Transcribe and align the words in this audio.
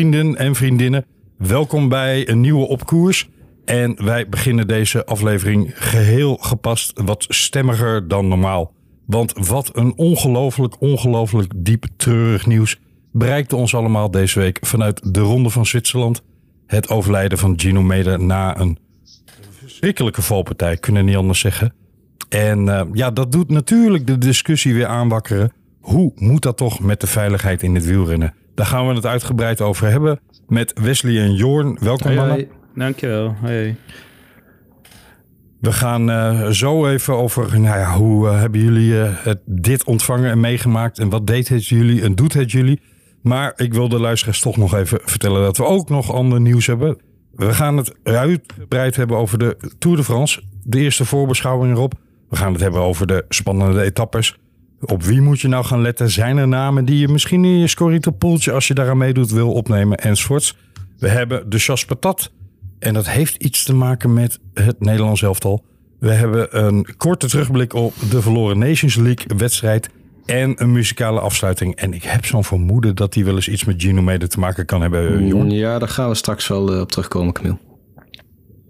Vrienden 0.00 0.36
en 0.36 0.54
vriendinnen, 0.54 1.04
welkom 1.38 1.88
bij 1.88 2.28
een 2.28 2.40
nieuwe 2.40 2.66
Opkoers. 2.66 3.28
En 3.64 4.04
wij 4.04 4.28
beginnen 4.28 4.66
deze 4.66 5.06
aflevering 5.06 5.70
geheel 5.74 6.36
gepast 6.36 7.00
wat 7.04 7.24
stemmiger 7.28 8.08
dan 8.08 8.28
normaal. 8.28 8.72
Want 9.06 9.48
wat 9.48 9.76
een 9.76 9.96
ongelooflijk, 9.96 10.80
ongelooflijk 10.80 11.52
diep 11.56 11.86
treurig 11.96 12.46
nieuws 12.46 12.80
bereikte 13.12 13.56
ons 13.56 13.74
allemaal 13.74 14.10
deze 14.10 14.38
week 14.38 14.58
vanuit 14.60 15.14
de 15.14 15.20
Ronde 15.20 15.50
van 15.50 15.66
Zwitserland. 15.66 16.22
Het 16.66 16.88
overlijden 16.88 17.38
van 17.38 17.60
Gino 17.60 17.82
Meder 17.82 18.20
na 18.20 18.60
een 18.60 18.78
verschrikkelijke 19.58 20.22
valpartij, 20.22 20.76
kunnen 20.76 21.04
niet 21.04 21.16
anders 21.16 21.40
zeggen. 21.40 21.74
En 22.28 22.66
uh, 22.66 22.82
ja, 22.92 23.10
dat 23.10 23.32
doet 23.32 23.50
natuurlijk 23.50 24.06
de 24.06 24.18
discussie 24.18 24.74
weer 24.74 24.86
aanwakkeren. 24.86 25.52
Hoe 25.80 26.12
moet 26.14 26.42
dat 26.42 26.56
toch 26.56 26.80
met 26.80 27.00
de 27.00 27.06
veiligheid 27.06 27.62
in 27.62 27.74
het 27.74 27.84
wielrennen? 27.84 28.34
Daar 28.54 28.66
gaan 28.66 28.88
we 28.88 28.94
het 28.94 29.06
uitgebreid 29.06 29.60
over 29.60 29.86
hebben 29.86 30.20
met 30.48 30.72
Wesley 30.80 31.22
en 31.22 31.34
Jorn. 31.34 31.76
Welkom 31.80 32.06
Hoi, 32.06 32.16
mannen. 32.16 32.34
hoi. 32.36 32.48
Dankjewel. 32.74 33.34
Hoi. 33.40 33.76
We 35.60 35.72
gaan 35.72 36.10
uh, 36.10 36.48
zo 36.48 36.86
even 36.86 37.14
over 37.14 37.60
nou 37.60 37.78
ja, 37.78 37.96
hoe 37.96 38.26
uh, 38.26 38.40
hebben 38.40 38.60
jullie 38.60 38.92
uh, 38.92 39.10
het, 39.12 39.40
dit 39.46 39.84
ontvangen 39.84 40.30
en 40.30 40.40
meegemaakt 40.40 40.98
en 40.98 41.08
wat 41.08 41.26
deed 41.26 41.48
het 41.48 41.66
jullie 41.66 42.02
en 42.02 42.14
doet 42.14 42.32
het 42.32 42.50
jullie. 42.50 42.80
Maar 43.22 43.52
ik 43.56 43.74
wil 43.74 43.88
de 43.88 44.00
luisteraars 44.00 44.40
toch 44.40 44.56
nog 44.56 44.74
even 44.74 45.00
vertellen 45.04 45.42
dat 45.42 45.56
we 45.56 45.64
ook 45.64 45.88
nog 45.88 46.12
ander 46.12 46.40
nieuws 46.40 46.66
hebben. 46.66 46.98
We 47.32 47.54
gaan 47.54 47.76
het 47.76 47.94
uitgebreid 48.02 48.96
hebben 48.96 49.16
over 49.16 49.38
de 49.38 49.72
Tour 49.78 49.96
de 49.96 50.04
France. 50.04 50.42
De 50.62 50.78
eerste 50.78 51.04
voorbeschouwing 51.04 51.74
erop. 51.74 51.94
We 52.28 52.36
gaan 52.36 52.52
het 52.52 52.60
hebben 52.60 52.80
over 52.80 53.06
de 53.06 53.24
spannende 53.28 53.82
etappes. 53.82 54.38
Op 54.86 55.02
wie 55.02 55.20
moet 55.20 55.40
je 55.40 55.48
nou 55.48 55.64
gaan 55.64 55.82
letten? 55.82 56.10
Zijn 56.10 56.36
er 56.36 56.48
namen 56.48 56.84
die 56.84 56.98
je 56.98 57.08
misschien 57.08 57.44
in 57.44 57.58
je 57.58 57.68
scorito-poeltje, 57.68 58.52
als 58.52 58.68
je 58.68 58.74
daaraan 58.74 58.98
meedoet, 58.98 59.30
wil 59.30 59.52
opnemen 59.52 59.98
enzovoorts? 59.98 60.56
We 60.98 61.08
hebben 61.08 61.50
de 61.50 61.58
Chas 61.58 61.84
Patat. 61.84 62.30
En 62.78 62.94
dat 62.94 63.08
heeft 63.08 63.36
iets 63.36 63.64
te 63.64 63.74
maken 63.74 64.12
met 64.12 64.38
het 64.54 64.80
Nederlands 64.80 65.22
elftal. 65.22 65.64
We 65.98 66.12
hebben 66.12 66.64
een 66.64 66.86
korte 66.96 67.28
terugblik 67.28 67.74
op 67.74 67.94
de 68.10 68.22
verloren 68.22 68.58
Nations 68.58 68.94
League 68.94 69.36
wedstrijd. 69.36 69.90
En 70.24 70.62
een 70.62 70.72
muzikale 70.72 71.20
afsluiting. 71.20 71.76
En 71.76 71.92
ik 71.92 72.02
heb 72.02 72.24
zo'n 72.24 72.44
vermoeden 72.44 72.94
dat 72.94 73.12
die 73.12 73.24
wel 73.24 73.34
eens 73.34 73.48
iets 73.48 73.64
met 73.64 73.82
Gino 73.82 74.02
Mede 74.02 74.28
te 74.28 74.38
maken 74.38 74.66
kan 74.66 74.80
hebben. 74.80 75.26
Jorn. 75.26 75.50
Ja, 75.50 75.78
daar 75.78 75.88
gaan 75.88 76.08
we 76.08 76.14
straks 76.14 76.48
wel 76.48 76.74
uh, 76.74 76.80
op 76.80 76.90
terugkomen, 76.90 77.32
Camille. 77.32 77.58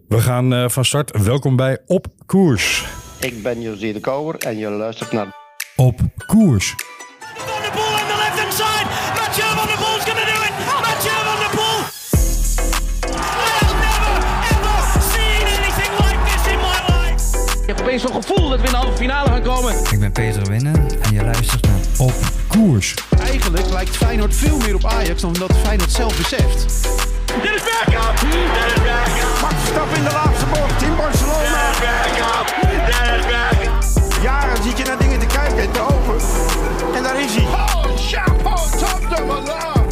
We 0.08 0.20
gaan 0.20 0.52
uh, 0.52 0.68
van 0.68 0.84
start. 0.84 1.22
Welkom 1.22 1.56
bij 1.56 1.78
Op 1.86 2.06
Koers. 2.26 2.86
Ik 3.20 3.42
ben 3.42 3.60
José 3.60 3.92
de 3.92 4.00
Kouwer 4.00 4.34
en 4.38 4.56
je 4.56 4.70
luistert 4.70 5.12
naar 5.12 5.43
Op 5.77 6.00
Koers. 6.27 6.75
Ik 17.61 17.70
heb 17.70 17.80
opeens 17.80 18.02
zo'n 18.02 18.22
gevoel 18.22 18.48
dat 18.48 18.61
we 18.61 18.67
in 18.67 18.70
de 18.70 18.77
halve 18.77 18.97
finale 18.97 19.28
gaan 19.28 19.42
komen. 19.42 19.75
Ik 19.91 20.00
ben 20.00 20.12
Peter 20.12 20.47
Winnen 20.47 20.75
en 21.02 21.12
je 21.12 21.22
luistert 21.22 21.67
naar 21.67 21.80
Op 21.98 22.14
Koers. 22.48 22.95
Eigenlijk 23.20 23.69
lijkt 23.69 23.97
Feyenoord 23.97 24.34
veel 24.34 24.58
meer 24.58 24.75
op 24.75 24.84
Ajax 24.84 25.20
dan 25.20 25.33
dat 25.33 25.52
Feyenoord 25.62 25.92
zelf 25.92 26.17
beseft. 26.17 26.62
Dit 27.42 27.55
is 27.55 27.62
Bergkamp. 27.62 28.20
Dit 28.20 28.75
is 28.75 28.83
Bergkamp. 28.83 29.41
Max 29.41 29.55
Verstappen 29.55 29.97
in 29.97 30.05
de 30.05 30.12
laatste 30.12 30.47
bocht 30.47 30.83
in 30.83 30.97
Barcelona. 30.97 31.70
Dit 31.70 31.75
is 31.75 31.78
Bergkamp. 31.78 32.55
Dit 32.61 33.19
is 33.19 33.27
Bergkamp. 33.27 33.83
Jaren 34.25 34.62
zit 34.62 34.78
je 34.78 34.84
naar 34.84 34.98
dingen 34.98 35.19
te 35.19 35.27
kijken 35.27 35.58
en 35.58 35.72
te 35.72 35.80
open. 35.80 36.17
En 36.94 37.03
daar 37.03 37.20
is 37.20 37.34
hij. 37.34 37.44
Oh, 37.44 37.84
chapeau, 37.97 38.70
Tom 38.70 39.08
de 39.08 39.25
Malone. 39.27 39.86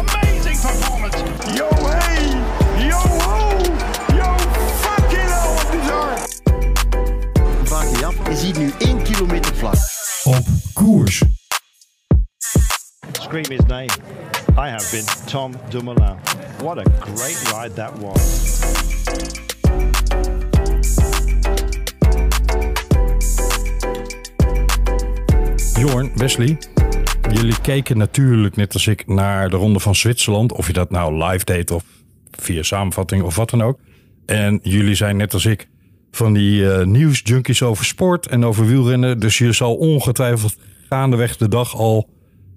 Amazing 0.00 0.60
performance. 0.60 1.18
Yo, 1.54 1.68
hey. 1.86 2.28
Yo, 2.86 2.98
ho. 2.98 3.58
Yo, 4.14 4.34
fucking 4.80 5.28
hell, 5.28 5.80
bizar. 5.80 6.18
Af, 8.04 8.28
je 8.28 8.36
ziet 8.36 8.58
nu 8.58 8.72
1 8.78 9.02
kilometer 9.02 9.54
vlak. 9.54 9.76
Op 10.24 10.44
Koers. 10.72 11.22
Scream 13.12 13.44
his 13.48 13.64
name. 13.66 13.90
I 14.58 14.68
have 14.68 14.90
been 14.90 15.04
Tom 15.26 15.54
Dumoulin. 15.68 16.16
What 16.62 16.78
a 16.78 16.84
great 17.00 17.52
ride 17.52 17.74
that 17.74 17.90
was. 17.98 18.60
Jorn, 25.78 26.10
Wesley, 26.14 26.58
jullie 27.32 27.60
keken 27.60 27.98
natuurlijk 27.98 28.56
net 28.56 28.72
als 28.74 28.86
ik 28.86 29.06
naar 29.06 29.50
de 29.50 29.56
Ronde 29.56 29.80
van 29.80 29.94
Zwitserland. 29.94 30.52
Of 30.52 30.66
je 30.66 30.72
dat 30.72 30.90
nou 30.90 31.24
live 31.24 31.44
deed 31.44 31.70
of 31.70 31.84
via 32.30 32.62
samenvatting 32.62 33.22
of 33.22 33.36
wat 33.36 33.50
dan 33.50 33.62
ook. 33.62 33.78
En 34.26 34.60
jullie 34.62 34.94
zijn 34.94 35.16
net 35.16 35.32
als 35.34 35.46
ik 35.46 35.68
van 36.10 36.32
die 36.32 36.60
uh, 36.60 36.84
nieuwsjunkies 36.84 37.62
over 37.62 37.84
sport 37.84 38.26
en 38.26 38.44
over 38.44 38.66
wielrennen. 38.66 39.20
Dus 39.20 39.38
je 39.38 39.52
zal 39.52 39.74
ongetwijfeld 39.74 40.56
gaandeweg 40.88 41.36
de 41.36 41.48
dag 41.48 41.76
al 41.76 42.08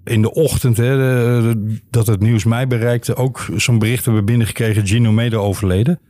in 0.04 0.22
de 0.22 0.32
ochtend, 0.32 0.76
hè, 0.76 1.54
dat 1.90 2.06
het 2.06 2.20
nieuws 2.20 2.44
mij 2.44 2.66
bereikte, 2.66 3.16
ook 3.16 3.46
zo'n 3.56 3.78
bericht 3.78 4.04
hebben 4.04 4.24
binnengekregen, 4.24 4.86
Gino 4.86 5.12
Mede 5.12 5.36
overleden. 5.36 6.00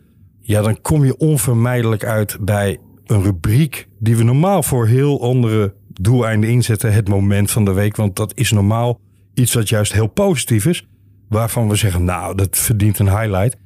Ja, 0.40 0.62
dan 0.62 0.80
kom 0.80 1.04
je 1.04 1.16
onvermijdelijk 1.16 2.04
uit 2.04 2.36
bij 2.40 2.78
een 3.06 3.22
rubriek 3.22 3.88
die 3.98 4.16
we 4.16 4.22
normaal 4.22 4.62
voor 4.62 4.86
heel 4.86 5.22
andere 5.22 5.74
doeleinden 6.00 6.50
inzetten. 6.50 6.92
Het 6.92 7.08
moment 7.08 7.50
van 7.50 7.64
de 7.64 7.72
week, 7.72 7.96
want 7.96 8.16
dat 8.16 8.32
is 8.36 8.50
normaal 8.50 9.00
iets 9.34 9.54
wat 9.54 9.68
juist 9.68 9.92
heel 9.92 10.06
positief 10.06 10.66
is. 10.66 10.86
Waarvan 11.28 11.68
we 11.68 11.76
zeggen, 11.76 12.04
nou, 12.04 12.34
dat 12.34 12.58
verdient 12.58 12.98
een 12.98 13.18
highlight. 13.18 13.56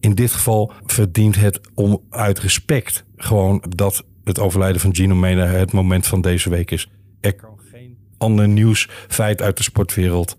In 0.00 0.14
dit 0.14 0.32
geval 0.32 0.72
verdient 0.86 1.36
het 1.36 1.60
om 1.74 2.02
uit 2.10 2.38
respect 2.38 3.04
gewoon 3.16 3.64
dat 3.68 4.04
het 4.24 4.38
overlijden 4.38 4.80
van 4.80 4.94
Gino 4.94 5.14
Mede 5.14 5.40
het 5.40 5.72
moment 5.72 6.06
van 6.06 6.20
deze 6.20 6.50
week 6.50 6.70
is. 6.70 6.90
Er 7.20 7.34
kan 7.34 7.58
geen 7.72 7.96
ander 8.18 8.48
nieuwsfeit 8.48 9.42
uit 9.42 9.56
de 9.56 9.62
sportwereld 9.62 10.38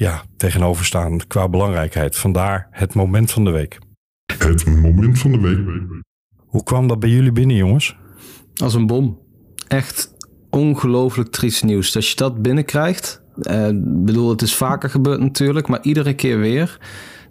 ja, 0.00 0.22
tegenover 0.36 0.84
staan 0.84 1.26
qua 1.26 1.48
belangrijkheid. 1.48 2.16
Vandaar 2.16 2.68
het 2.70 2.94
moment 2.94 3.30
van 3.30 3.44
de 3.44 3.50
week. 3.50 3.78
Het 4.38 4.66
moment 4.66 5.18
van 5.18 5.32
de 5.32 5.38
week. 5.38 6.02
Hoe 6.36 6.62
kwam 6.62 6.88
dat 6.88 7.00
bij 7.00 7.10
jullie 7.10 7.32
binnen, 7.32 7.56
jongens? 7.56 7.96
Als 8.54 8.74
een 8.74 8.86
bom. 8.86 9.18
Echt 9.68 10.14
ongelooflijk 10.50 11.30
triest 11.30 11.64
nieuws. 11.64 11.92
Dat 11.92 12.08
je 12.08 12.16
dat 12.16 12.42
binnenkrijgt. 12.42 13.22
Ik 13.36 13.50
uh, 13.50 13.66
bedoel, 13.82 14.30
het 14.30 14.42
is 14.42 14.54
vaker 14.54 14.90
gebeurd 14.90 15.20
natuurlijk, 15.20 15.68
maar 15.68 15.82
iedere 15.82 16.14
keer 16.14 16.38
weer. 16.38 16.78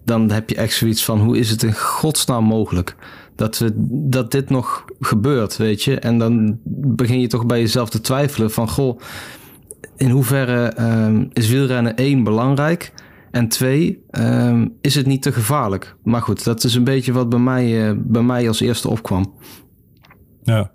Dan 0.05 0.31
heb 0.31 0.49
je 0.49 0.55
echt 0.55 0.73
zoiets 0.73 1.05
van: 1.05 1.19
hoe 1.19 1.37
is 1.37 1.49
het 1.49 1.63
in 1.63 1.73
godsnaam 1.73 2.43
mogelijk 2.43 2.95
dat, 3.35 3.57
we, 3.57 3.71
dat 4.09 4.31
dit 4.31 4.49
nog 4.49 4.85
gebeurt, 4.99 5.57
weet 5.57 5.83
je? 5.83 5.99
En 5.99 6.17
dan 6.17 6.59
begin 6.95 7.19
je 7.19 7.27
toch 7.27 7.45
bij 7.45 7.59
jezelf 7.59 7.89
te 7.89 8.01
twijfelen: 8.01 8.51
van 8.51 8.69
goh, 8.69 8.99
in 9.95 10.09
hoeverre 10.09 10.81
um, 10.81 11.29
is 11.33 11.49
wielrennen 11.49 11.95
één 11.95 12.23
belangrijk? 12.23 12.93
En 13.31 13.47
twee, 13.47 14.03
um, 14.11 14.77
is 14.81 14.95
het 14.95 15.05
niet 15.05 15.21
te 15.21 15.31
gevaarlijk? 15.31 15.95
Maar 16.03 16.21
goed, 16.21 16.43
dat 16.43 16.63
is 16.63 16.75
een 16.75 16.83
beetje 16.83 17.13
wat 17.13 17.29
bij 17.29 17.39
mij, 17.39 17.89
uh, 17.89 17.97
bij 17.97 18.21
mij 18.21 18.47
als 18.47 18.59
eerste 18.59 18.89
opkwam. 18.89 19.33
Ja. 20.43 20.71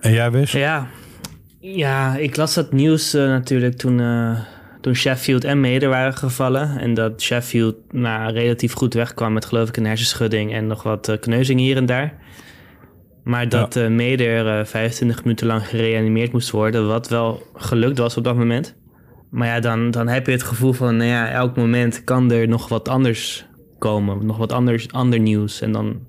En 0.00 0.12
jij 0.12 0.30
wist? 0.30 0.52
Ja, 0.52 0.88
ja 1.60 2.16
ik 2.16 2.36
las 2.36 2.54
dat 2.54 2.72
nieuws 2.72 3.14
uh, 3.14 3.22
natuurlijk 3.22 3.76
toen, 3.76 3.98
uh, 3.98 4.40
toen 4.80 4.94
Sheffield 4.94 5.44
en 5.44 5.60
Meder 5.60 5.88
waren 5.88 6.14
gevallen. 6.14 6.78
En 6.78 6.94
dat 6.94 7.22
Sheffield 7.22 7.76
nou, 7.92 8.32
relatief 8.32 8.72
goed 8.72 8.94
wegkwam 8.94 9.32
met 9.32 9.44
geloof 9.44 9.68
ik 9.68 9.76
een 9.76 9.86
hersenschudding 9.86 10.52
en 10.52 10.66
nog 10.66 10.82
wat 10.82 11.08
uh, 11.08 11.16
kneuzing 11.16 11.60
hier 11.60 11.76
en 11.76 11.86
daar. 11.86 12.14
Maar 13.24 13.48
dat 13.48 13.74
ja. 13.74 13.88
Meder 13.88 14.66
25 14.66 15.24
minuten 15.24 15.46
lang 15.46 15.66
gereanimeerd 15.66 16.32
moest 16.32 16.50
worden, 16.50 16.86
wat 16.86 17.08
wel 17.08 17.42
gelukt 17.54 17.98
was 17.98 18.16
op 18.16 18.24
dat 18.24 18.36
moment. 18.36 18.76
Maar 19.30 19.46
ja, 19.46 19.60
dan, 19.60 19.90
dan 19.90 20.08
heb 20.08 20.26
je 20.26 20.32
het 20.32 20.42
gevoel 20.42 20.72
van, 20.72 20.96
nou 20.96 21.08
ja, 21.08 21.30
elk 21.30 21.56
moment 21.56 22.04
kan 22.04 22.32
er 22.32 22.48
nog 22.48 22.68
wat 22.68 22.88
anders 22.88 23.46
komen. 23.78 24.26
Nog 24.26 24.36
wat 24.36 24.52
anders, 24.52 24.92
ander 24.92 25.18
nieuws. 25.18 25.60
En 25.60 25.72
dan, 25.72 26.06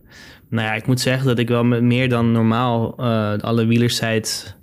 nou 0.50 0.68
ja, 0.68 0.74
ik 0.74 0.88
moet 0.88 1.00
zeggen 1.00 1.28
dat 1.28 1.40
ik 1.40 1.48
wel 1.48 1.64
met 1.64 1.82
meer 1.82 2.10
dan 2.10 2.32
normaal 2.32 2.98
alle 3.42 3.66
wielersites 3.66 4.56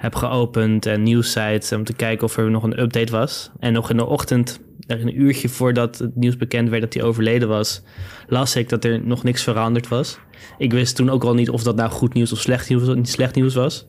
heb 0.00 0.14
geopend 0.14 0.86
en 0.86 1.02
nieuwssites 1.02 1.72
om 1.72 1.84
te 1.84 1.92
kijken 1.92 2.26
of 2.26 2.36
er 2.36 2.50
nog 2.50 2.62
een 2.62 2.80
update 2.80 3.12
was. 3.12 3.50
En 3.58 3.72
nog 3.72 3.90
in 3.90 3.96
de 3.96 4.06
ochtend, 4.06 4.60
een 4.86 5.20
uurtje 5.20 5.48
voordat 5.48 5.98
het 5.98 6.16
nieuws 6.16 6.36
bekend 6.36 6.68
werd 6.68 6.82
dat 6.82 6.94
hij 6.94 7.02
overleden 7.02 7.48
was, 7.48 7.82
las 8.28 8.56
ik 8.56 8.68
dat 8.68 8.84
er 8.84 9.06
nog 9.06 9.22
niks 9.22 9.42
veranderd 9.42 9.88
was. 9.88 10.18
Ik 10.58 10.72
wist 10.72 10.96
toen 10.96 11.10
ook 11.10 11.24
al 11.24 11.34
niet 11.34 11.50
of 11.50 11.62
dat 11.62 11.76
nou 11.76 11.90
goed 11.90 12.14
nieuws 12.14 12.32
of 12.32 12.38
slecht 12.38 12.68
nieuws, 12.68 12.94
niet 12.94 13.08
slecht 13.08 13.34
nieuws 13.34 13.54
was. 13.54 13.86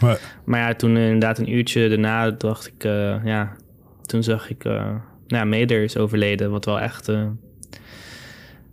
Maar, 0.00 0.40
maar 0.44 0.60
ja, 0.60 0.74
toen 0.74 0.96
inderdaad 0.96 1.38
een 1.38 1.52
uurtje 1.52 1.88
daarna 1.88 2.30
dacht 2.30 2.66
ik, 2.66 2.84
uh, 2.84 3.24
ja, 3.24 3.56
toen 4.06 4.22
zag 4.22 4.50
ik, 4.50 4.64
uh, 4.64 4.72
nou 4.72 5.00
ja, 5.26 5.44
Meder 5.44 5.82
is 5.82 5.96
overleden, 5.96 6.50
wat 6.50 6.64
wel 6.64 6.80
echt, 6.80 7.08
uh, 7.08 7.26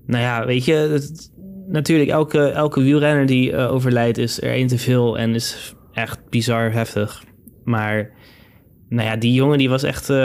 nou 0.06 0.24
ja, 0.24 0.46
weet 0.46 0.66
je, 0.66 0.74
het, 0.74 1.31
natuurlijk 1.68 2.10
elke, 2.10 2.48
elke 2.50 2.81
wielrenner 2.81 3.25
die 3.25 3.56
overlijdt 3.56 4.18
is 4.18 4.42
er 4.42 4.52
één 4.52 4.68
te 4.68 4.78
veel 4.78 5.18
en 5.18 5.36
is 5.36 5.75
echt 5.97 6.29
bizar 6.29 6.71
heftig. 6.71 7.23
Maar 7.63 8.09
nou 8.89 9.07
ja, 9.07 9.15
die 9.15 9.33
jongen 9.33 9.57
die 9.57 9.69
was 9.69 9.83
echt, 9.83 10.09
uh, 10.09 10.17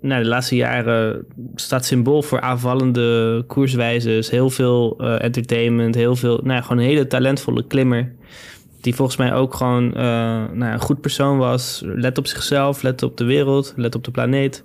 nou, 0.00 0.22
de 0.22 0.28
laatste 0.28 0.56
jaren 0.56 1.26
staat 1.54 1.84
symbool 1.84 2.22
voor 2.22 2.40
aanvallende 2.40 3.44
koerswijzes. 3.46 4.30
Heel 4.30 4.50
veel 4.50 4.96
uh, 4.98 5.22
entertainment, 5.22 5.94
heel 5.94 6.16
veel, 6.16 6.36
nou 6.36 6.52
ja, 6.52 6.60
gewoon 6.60 6.78
een 6.78 6.88
hele 6.88 7.06
talentvolle 7.06 7.66
klimmer. 7.66 8.12
Die 8.80 8.94
volgens 8.94 9.16
mij 9.16 9.34
ook 9.34 9.54
gewoon 9.54 9.84
uh, 9.84 9.92
nou, 10.52 10.64
een 10.72 10.80
goed 10.80 11.00
persoon 11.00 11.38
was. 11.38 11.82
Let 11.84 12.18
op 12.18 12.26
zichzelf, 12.26 12.82
let 12.82 13.02
op 13.02 13.16
de 13.16 13.24
wereld, 13.24 13.72
let 13.76 13.94
op 13.94 14.04
de 14.04 14.10
planeet. 14.10 14.64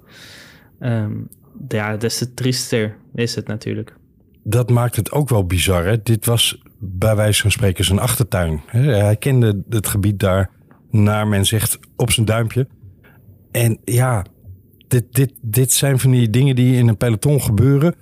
Um, 0.79 1.27
ja, 1.67 1.97
des 1.97 2.17
te 2.17 2.33
triester 2.33 2.97
is 3.15 3.35
het 3.35 3.47
natuurlijk. 3.47 3.95
Dat 4.43 4.69
maakt 4.69 4.95
het 4.95 5.11
ook 5.11 5.29
wel 5.29 5.45
bizar. 5.45 5.85
Hè? 5.85 6.01
Dit 6.03 6.25
was 6.25 6.61
bij 6.79 7.15
wijze 7.15 7.41
van 7.41 7.51
spreken 7.51 7.85
zijn 7.85 7.99
achtertuin. 7.99 8.61
Hij 8.65 9.15
kende 9.15 9.63
het 9.69 9.87
gebied 9.87 10.19
daar, 10.19 10.49
naar 10.89 11.27
men 11.27 11.45
zegt, 11.45 11.79
op 11.95 12.11
zijn 12.11 12.25
duimpje. 12.25 12.67
En 13.51 13.77
ja, 13.83 14.25
dit, 14.87 15.05
dit, 15.11 15.33
dit 15.41 15.71
zijn 15.71 15.99
van 15.99 16.11
die 16.11 16.29
dingen 16.29 16.55
die 16.55 16.77
in 16.77 16.87
een 16.87 16.97
peloton 16.97 17.41
gebeuren. 17.41 17.95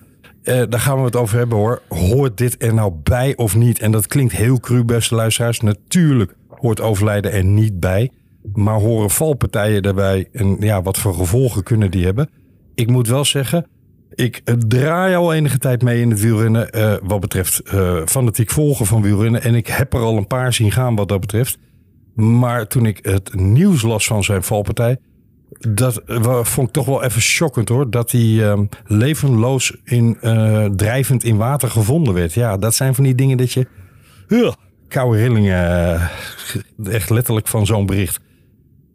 Uh, 0.43 0.63
daar 0.69 0.79
gaan 0.79 0.97
we 0.97 1.03
het 1.03 1.15
over 1.15 1.37
hebben 1.37 1.57
hoor. 1.57 1.81
Hoort 1.87 2.37
dit 2.37 2.63
er 2.63 2.73
nou 2.73 2.93
bij 3.03 3.35
of 3.35 3.55
niet? 3.55 3.79
En 3.79 3.91
dat 3.91 4.07
klinkt 4.07 4.33
heel 4.33 4.59
cru, 4.59 4.83
beste 4.83 5.15
luisteraars. 5.15 5.59
Natuurlijk 5.59 6.35
hoort 6.47 6.81
overlijden 6.81 7.31
er 7.31 7.43
niet 7.43 7.79
bij. 7.79 8.11
Maar 8.53 8.79
horen 8.79 9.09
valpartijen 9.09 9.83
daarbij? 9.83 10.27
En 10.31 10.57
ja, 10.59 10.81
wat 10.81 10.97
voor 10.97 11.13
gevolgen 11.13 11.63
kunnen 11.63 11.91
die 11.91 12.05
hebben? 12.05 12.29
Ik 12.75 12.89
moet 12.89 13.07
wel 13.07 13.25
zeggen, 13.25 13.67
ik 14.15 14.41
draai 14.67 15.15
al 15.15 15.33
enige 15.33 15.57
tijd 15.57 15.81
mee 15.81 16.01
in 16.01 16.09
het 16.09 16.21
wielrennen. 16.21 16.69
Uh, 16.77 16.95
wat 17.03 17.19
betreft 17.19 17.61
uh, 17.73 18.01
fanatiek 18.05 18.49
volgen 18.49 18.85
van 18.85 19.01
wielrennen. 19.01 19.41
En 19.41 19.55
ik 19.55 19.67
heb 19.67 19.93
er 19.93 19.99
al 19.99 20.17
een 20.17 20.27
paar 20.27 20.53
zien 20.53 20.71
gaan 20.71 20.95
wat 20.95 21.07
dat 21.07 21.19
betreft. 21.19 21.57
Maar 22.15 22.67
toen 22.67 22.85
ik 22.85 22.99
het 23.01 23.33
nieuws 23.33 23.81
las 23.81 24.07
van 24.07 24.23
zijn 24.23 24.43
valpartij 24.43 24.97
dat 25.69 26.01
vond 26.41 26.67
ik 26.67 26.73
toch 26.73 26.85
wel 26.85 27.03
even 27.03 27.21
shockend 27.21 27.69
hoor. 27.69 27.89
Dat 27.89 28.11
hij 28.11 28.21
uh, 28.21 28.59
levenloos 28.85 29.75
in, 29.83 30.17
drijvend 30.75 31.23
in 31.23 31.37
water 31.37 31.69
gevonden 31.69 32.13
werd. 32.13 32.33
Ja, 32.33 32.57
dat 32.57 32.75
zijn 32.75 32.95
van 32.95 33.03
die 33.03 33.15
dingen 33.15 33.37
dat 33.37 33.51
je. 33.51 33.67
Koude 34.87 35.17
rillingen. 35.17 35.99
Echt 36.83 37.09
letterlijk 37.09 37.47
van 37.47 37.65
zo'n 37.65 37.85
bericht. 37.85 38.19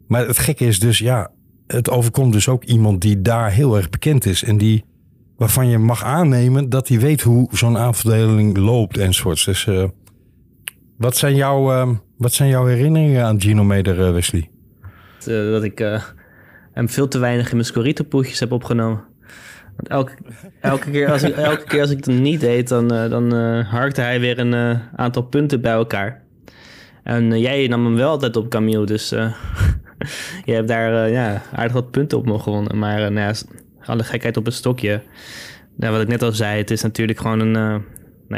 Maar 0.07 0.27
het 0.27 0.37
gekke 0.37 0.65
is 0.65 0.79
dus, 0.79 0.99
ja. 0.99 1.31
Het 1.67 1.89
overkomt 1.89 2.33
dus 2.33 2.47
ook 2.47 2.63
iemand 2.63 3.01
die 3.01 3.21
daar 3.21 3.51
heel 3.51 3.75
erg 3.75 3.89
bekend 3.89 4.25
is. 4.25 4.43
En 4.43 4.57
die. 4.57 4.83
Waarvan 5.39 5.67
je 5.67 5.77
mag 5.77 6.03
aannemen 6.03 6.69
dat 6.69 6.87
hij 6.87 6.99
weet 6.99 7.21
hoe 7.21 7.47
zo'n 7.51 7.77
aanverdeling 7.77 8.57
loopt 8.57 8.97
enzovoorts. 8.97 9.45
Dus. 9.45 9.67
wat, 10.97 11.17
zijn 11.17 11.35
jouw, 11.35 11.97
wat 12.17 12.33
zijn 12.33 12.49
jouw 12.49 12.65
herinneringen 12.65 13.25
aan 13.25 13.41
Gino 13.41 13.63
Meder, 13.63 14.13
Wesley? 14.13 14.49
dat 15.25 15.63
ik 15.63 15.79
en 16.73 16.89
veel 16.89 17.07
te 17.07 17.19
weinig 17.19 17.49
in 17.49 17.55
mijn 17.55 17.67
scorito-poeltjes 17.67 18.39
heb 18.39 18.51
opgenomen. 18.51 19.03
Want 19.75 19.87
elke, 19.87 20.11
elke, 20.61 20.91
keer 20.91 21.11
als 21.11 21.23
ik, 21.23 21.35
elke 21.35 21.63
keer 21.63 21.81
als 21.81 21.89
ik 21.89 22.05
het 22.05 22.19
niet 22.19 22.39
deed, 22.39 22.67
dan, 22.67 22.87
dan 22.87 23.33
harkte 23.63 24.01
hij 24.01 24.19
weer 24.19 24.39
een 24.39 24.79
aantal 24.95 25.23
punten 25.23 25.61
bij 25.61 25.71
elkaar. 25.71 26.23
En 27.03 27.39
jij 27.39 27.67
nam 27.67 27.85
hem 27.85 27.95
wel 27.95 28.09
altijd 28.09 28.35
op 28.35 28.49
Camille, 28.49 28.85
dus 28.85 29.09
je 30.45 30.53
hebt 30.53 30.67
daar 30.67 31.09
ja, 31.09 31.41
aardig 31.53 31.73
wat 31.73 31.91
punten 31.91 32.17
op 32.17 32.25
me 32.25 32.39
gewonnen. 32.39 32.77
Maar 32.77 33.11
nou 33.11 33.27
ja, 33.27 33.33
alle 33.85 34.03
gekheid 34.03 34.37
op 34.37 34.45
een 34.45 34.51
stokje. 34.51 35.01
Nou, 35.77 35.93
wat 35.93 36.01
ik 36.01 36.07
net 36.07 36.21
al 36.21 36.31
zei, 36.31 36.57
het 36.57 36.71
is 36.71 36.81
natuurlijk 36.81 37.19
gewoon 37.19 37.39
een... 37.39 37.51
nou 37.51 37.81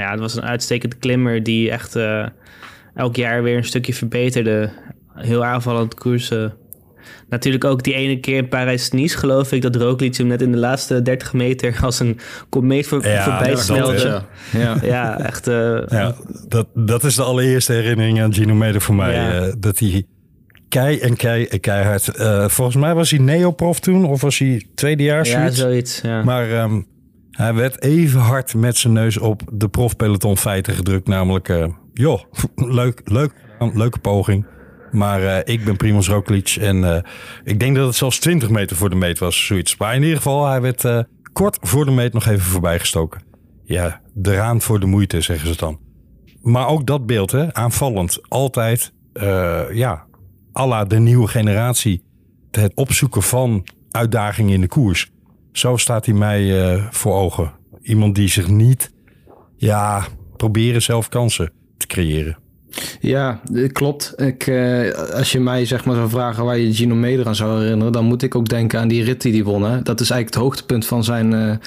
ja, 0.04 0.12
het 0.12 0.20
was 0.20 0.36
een 0.36 0.44
uitstekende 0.44 0.96
klimmer 0.96 1.44
die 1.44 1.72
echt 1.72 1.96
elk 2.96 3.16
jaar 3.16 3.44
weer 3.44 3.58
een 3.58 3.64
stukje 3.64 3.94
verbeterde. 3.94 4.70
Heel 5.14 5.46
aanvallend 5.46 5.94
koersen 5.94 6.54
Natuurlijk 7.30 7.64
ook 7.64 7.84
die 7.84 7.94
ene 7.94 8.20
keer 8.20 8.38
in 8.38 8.48
Parijs-Nice 8.48 9.18
geloof 9.18 9.52
ik... 9.52 9.62
dat 9.62 9.76
Roglic 9.76 10.16
hem 10.16 10.28
net 10.28 10.42
in 10.42 10.52
de 10.52 10.58
laatste 10.58 11.02
30 11.02 11.34
meter 11.34 11.80
als 11.82 12.00
een 12.00 12.20
komeet 12.50 12.88
voor, 12.88 13.08
ja, 13.08 13.24
voorbij 13.24 13.56
snelde. 13.56 14.22
Ja. 14.52 14.78
ja, 14.82 15.20
echt... 15.20 15.48
Uh, 15.48 15.82
ja, 15.88 16.16
dat, 16.48 16.68
dat 16.74 17.04
is 17.04 17.16
de 17.16 17.24
allereerste 17.24 17.74
herinnering 17.74 18.22
aan 18.22 18.34
Gino 18.34 18.54
Meder 18.54 18.82
voor 18.82 18.96
mij. 18.96 19.14
Ja. 19.14 19.46
Uh, 19.46 19.54
dat 19.58 19.80
hij 19.80 20.06
kei 20.71 21.00
en 21.00 21.15
kei 21.15 21.45
en 21.45 21.59
keihard... 21.59 22.12
Uh, 22.19 22.47
volgens 22.47 22.77
mij 22.77 22.95
was 22.95 23.09
hij 23.09 23.19
neoprof 23.19 23.79
toen 23.79 24.06
of 24.06 24.21
was 24.21 24.38
hij 24.38 24.65
tweedejaars? 24.75 25.31
Ja, 25.31 25.50
zoiets. 25.50 26.01
Ja. 26.01 26.23
Maar 26.23 26.63
um, 26.63 26.88
hij 27.31 27.53
werd 27.53 27.83
even 27.83 28.19
hard 28.19 28.53
met 28.53 28.77
zijn 28.77 28.94
neus 28.94 29.18
op 29.18 29.41
de 29.51 29.69
profpeloton 29.69 30.38
feiten 30.38 30.73
gedrukt. 30.73 31.07
Namelijk, 31.07 31.47
joh, 31.94 32.21
leuk, 32.79 33.01
leuk, 33.06 33.31
leuke 33.73 34.00
poging. 34.00 34.45
Maar 34.91 35.21
uh, 35.21 35.38
ik 35.44 35.65
ben 35.65 35.77
Primoz 35.77 36.07
Roglic 36.07 36.56
en 36.59 37.03
ik 37.44 37.59
denk 37.59 37.75
dat 37.75 37.85
het 37.85 37.95
zelfs 37.95 38.19
20 38.19 38.50
meter 38.50 38.75
voor 38.75 38.89
de 38.89 38.95
meet 38.95 39.19
was, 39.19 39.45
zoiets. 39.45 39.77
Maar 39.77 39.95
in 39.95 40.01
ieder 40.01 40.18
geval, 40.18 40.47
hij 40.47 40.62
werd 40.62 41.06
kort 41.33 41.57
voor 41.62 41.85
de 41.85 41.91
meet 41.91 42.13
nog 42.13 42.25
even 42.25 42.45
voorbijgestoken. 42.45 43.21
Ja, 43.63 44.01
de 44.13 44.33
raan 44.33 44.62
voor 44.62 44.79
de 44.79 44.85
moeite, 44.85 45.21
zeggen 45.21 45.47
ze 45.47 45.57
dan. 45.57 45.79
Maar 46.41 46.68
ook 46.68 46.88
dat 46.88 47.06
beeld, 47.06 47.31
hè, 47.31 47.53
aanvallend. 47.53 48.19
Altijd, 48.27 48.94
ja, 49.71 50.06
alla 50.51 50.86
de 50.86 51.00
nieuwe 51.00 51.27
generatie. 51.27 52.03
Het 52.51 52.71
opzoeken 52.75 53.21
van 53.21 53.68
uitdagingen 53.92 54.53
in 54.53 54.62
de 54.62 54.68
koers. 54.68 55.12
Zo 55.51 55.77
staat 55.77 56.06
hij 56.06 56.15
mij 56.15 56.80
voor 56.92 57.13
ogen. 57.13 57.51
Iemand 57.81 58.15
die 58.15 58.27
zich 58.30 58.48
niet, 58.48 58.92
ja, 59.57 60.06
proberen 60.38 60.81
zelf 60.81 61.09
kansen 61.09 61.51
te 61.77 61.88
creëren. 61.88 62.38
Ja, 63.00 63.42
klopt. 63.71 64.13
Ik, 64.18 64.48
uh, 64.48 64.92
als 64.92 65.31
je 65.31 65.39
mij 65.39 65.65
zeg 65.65 65.86
maar 65.86 65.95
zou 65.95 66.09
vragen 66.09 66.45
waar 66.45 66.57
je 66.57 66.74
Gino 66.74 66.95
Meder 66.95 67.27
aan 67.27 67.36
zou 67.36 67.62
herinneren, 67.62 67.94
dan 67.94 68.06
moet 68.06 68.21
ik 68.21 68.36
ook 68.36 68.50
denken 68.50 68.80
aan 68.80 68.88
die 68.88 69.04
rit 69.04 69.21
die 69.21 69.33
hij 69.33 69.44
won. 69.44 69.63
Hè? 69.63 69.81
Dat 69.81 70.00
is 70.00 70.09
eigenlijk 70.09 70.33
het 70.33 70.44
hoogtepunt 70.44 70.86
van 70.86 71.04
zijn, 71.04 71.59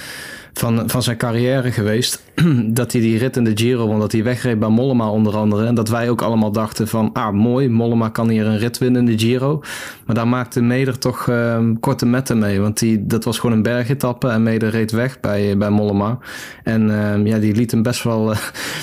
van, 0.57 0.89
van 0.89 1.03
zijn 1.03 1.17
carrière 1.17 1.71
geweest. 1.71 2.23
dat 2.79 2.91
hij 2.91 3.01
die 3.01 3.17
rit 3.17 3.37
in 3.37 3.43
de 3.43 3.51
Giro 3.55 3.87
won, 3.87 3.99
dat 3.99 4.11
hij 4.11 4.23
wegreed 4.23 4.59
bij 4.59 4.69
Mollema 4.69 5.09
onder 5.09 5.35
andere. 5.37 5.65
En 5.65 5.75
dat 5.75 5.89
wij 5.89 6.09
ook 6.09 6.21
allemaal 6.21 6.51
dachten 6.51 6.87
van, 6.87 7.09
ah 7.13 7.33
mooi, 7.33 7.69
Mollema 7.69 8.09
kan 8.09 8.29
hier 8.29 8.45
een 8.45 8.57
rit 8.57 8.77
winnen 8.77 9.01
in 9.01 9.17
de 9.17 9.25
Giro. 9.25 9.61
Maar 10.05 10.15
daar 10.15 10.27
maakte 10.27 10.61
Meder 10.61 10.97
toch 10.97 11.27
uh, 11.27 11.59
korte 11.79 12.05
metten 12.05 12.39
mee. 12.39 12.59
Want 12.59 12.79
die, 12.79 13.05
dat 13.05 13.23
was 13.23 13.39
gewoon 13.39 13.55
een 13.55 13.63
bergetappe 13.63 14.27
en 14.27 14.43
Meder 14.43 14.69
reed 14.69 14.91
weg 14.91 15.19
bij, 15.19 15.57
bij 15.57 15.69
Mollema. 15.69 16.17
En 16.63 16.89
uh, 16.89 17.25
ja, 17.25 17.37
die 17.37 17.55
liet 17.55 17.71
hem 17.71 17.81
best 17.81 18.03
wel... 18.03 18.31
Uh, 18.31 18.37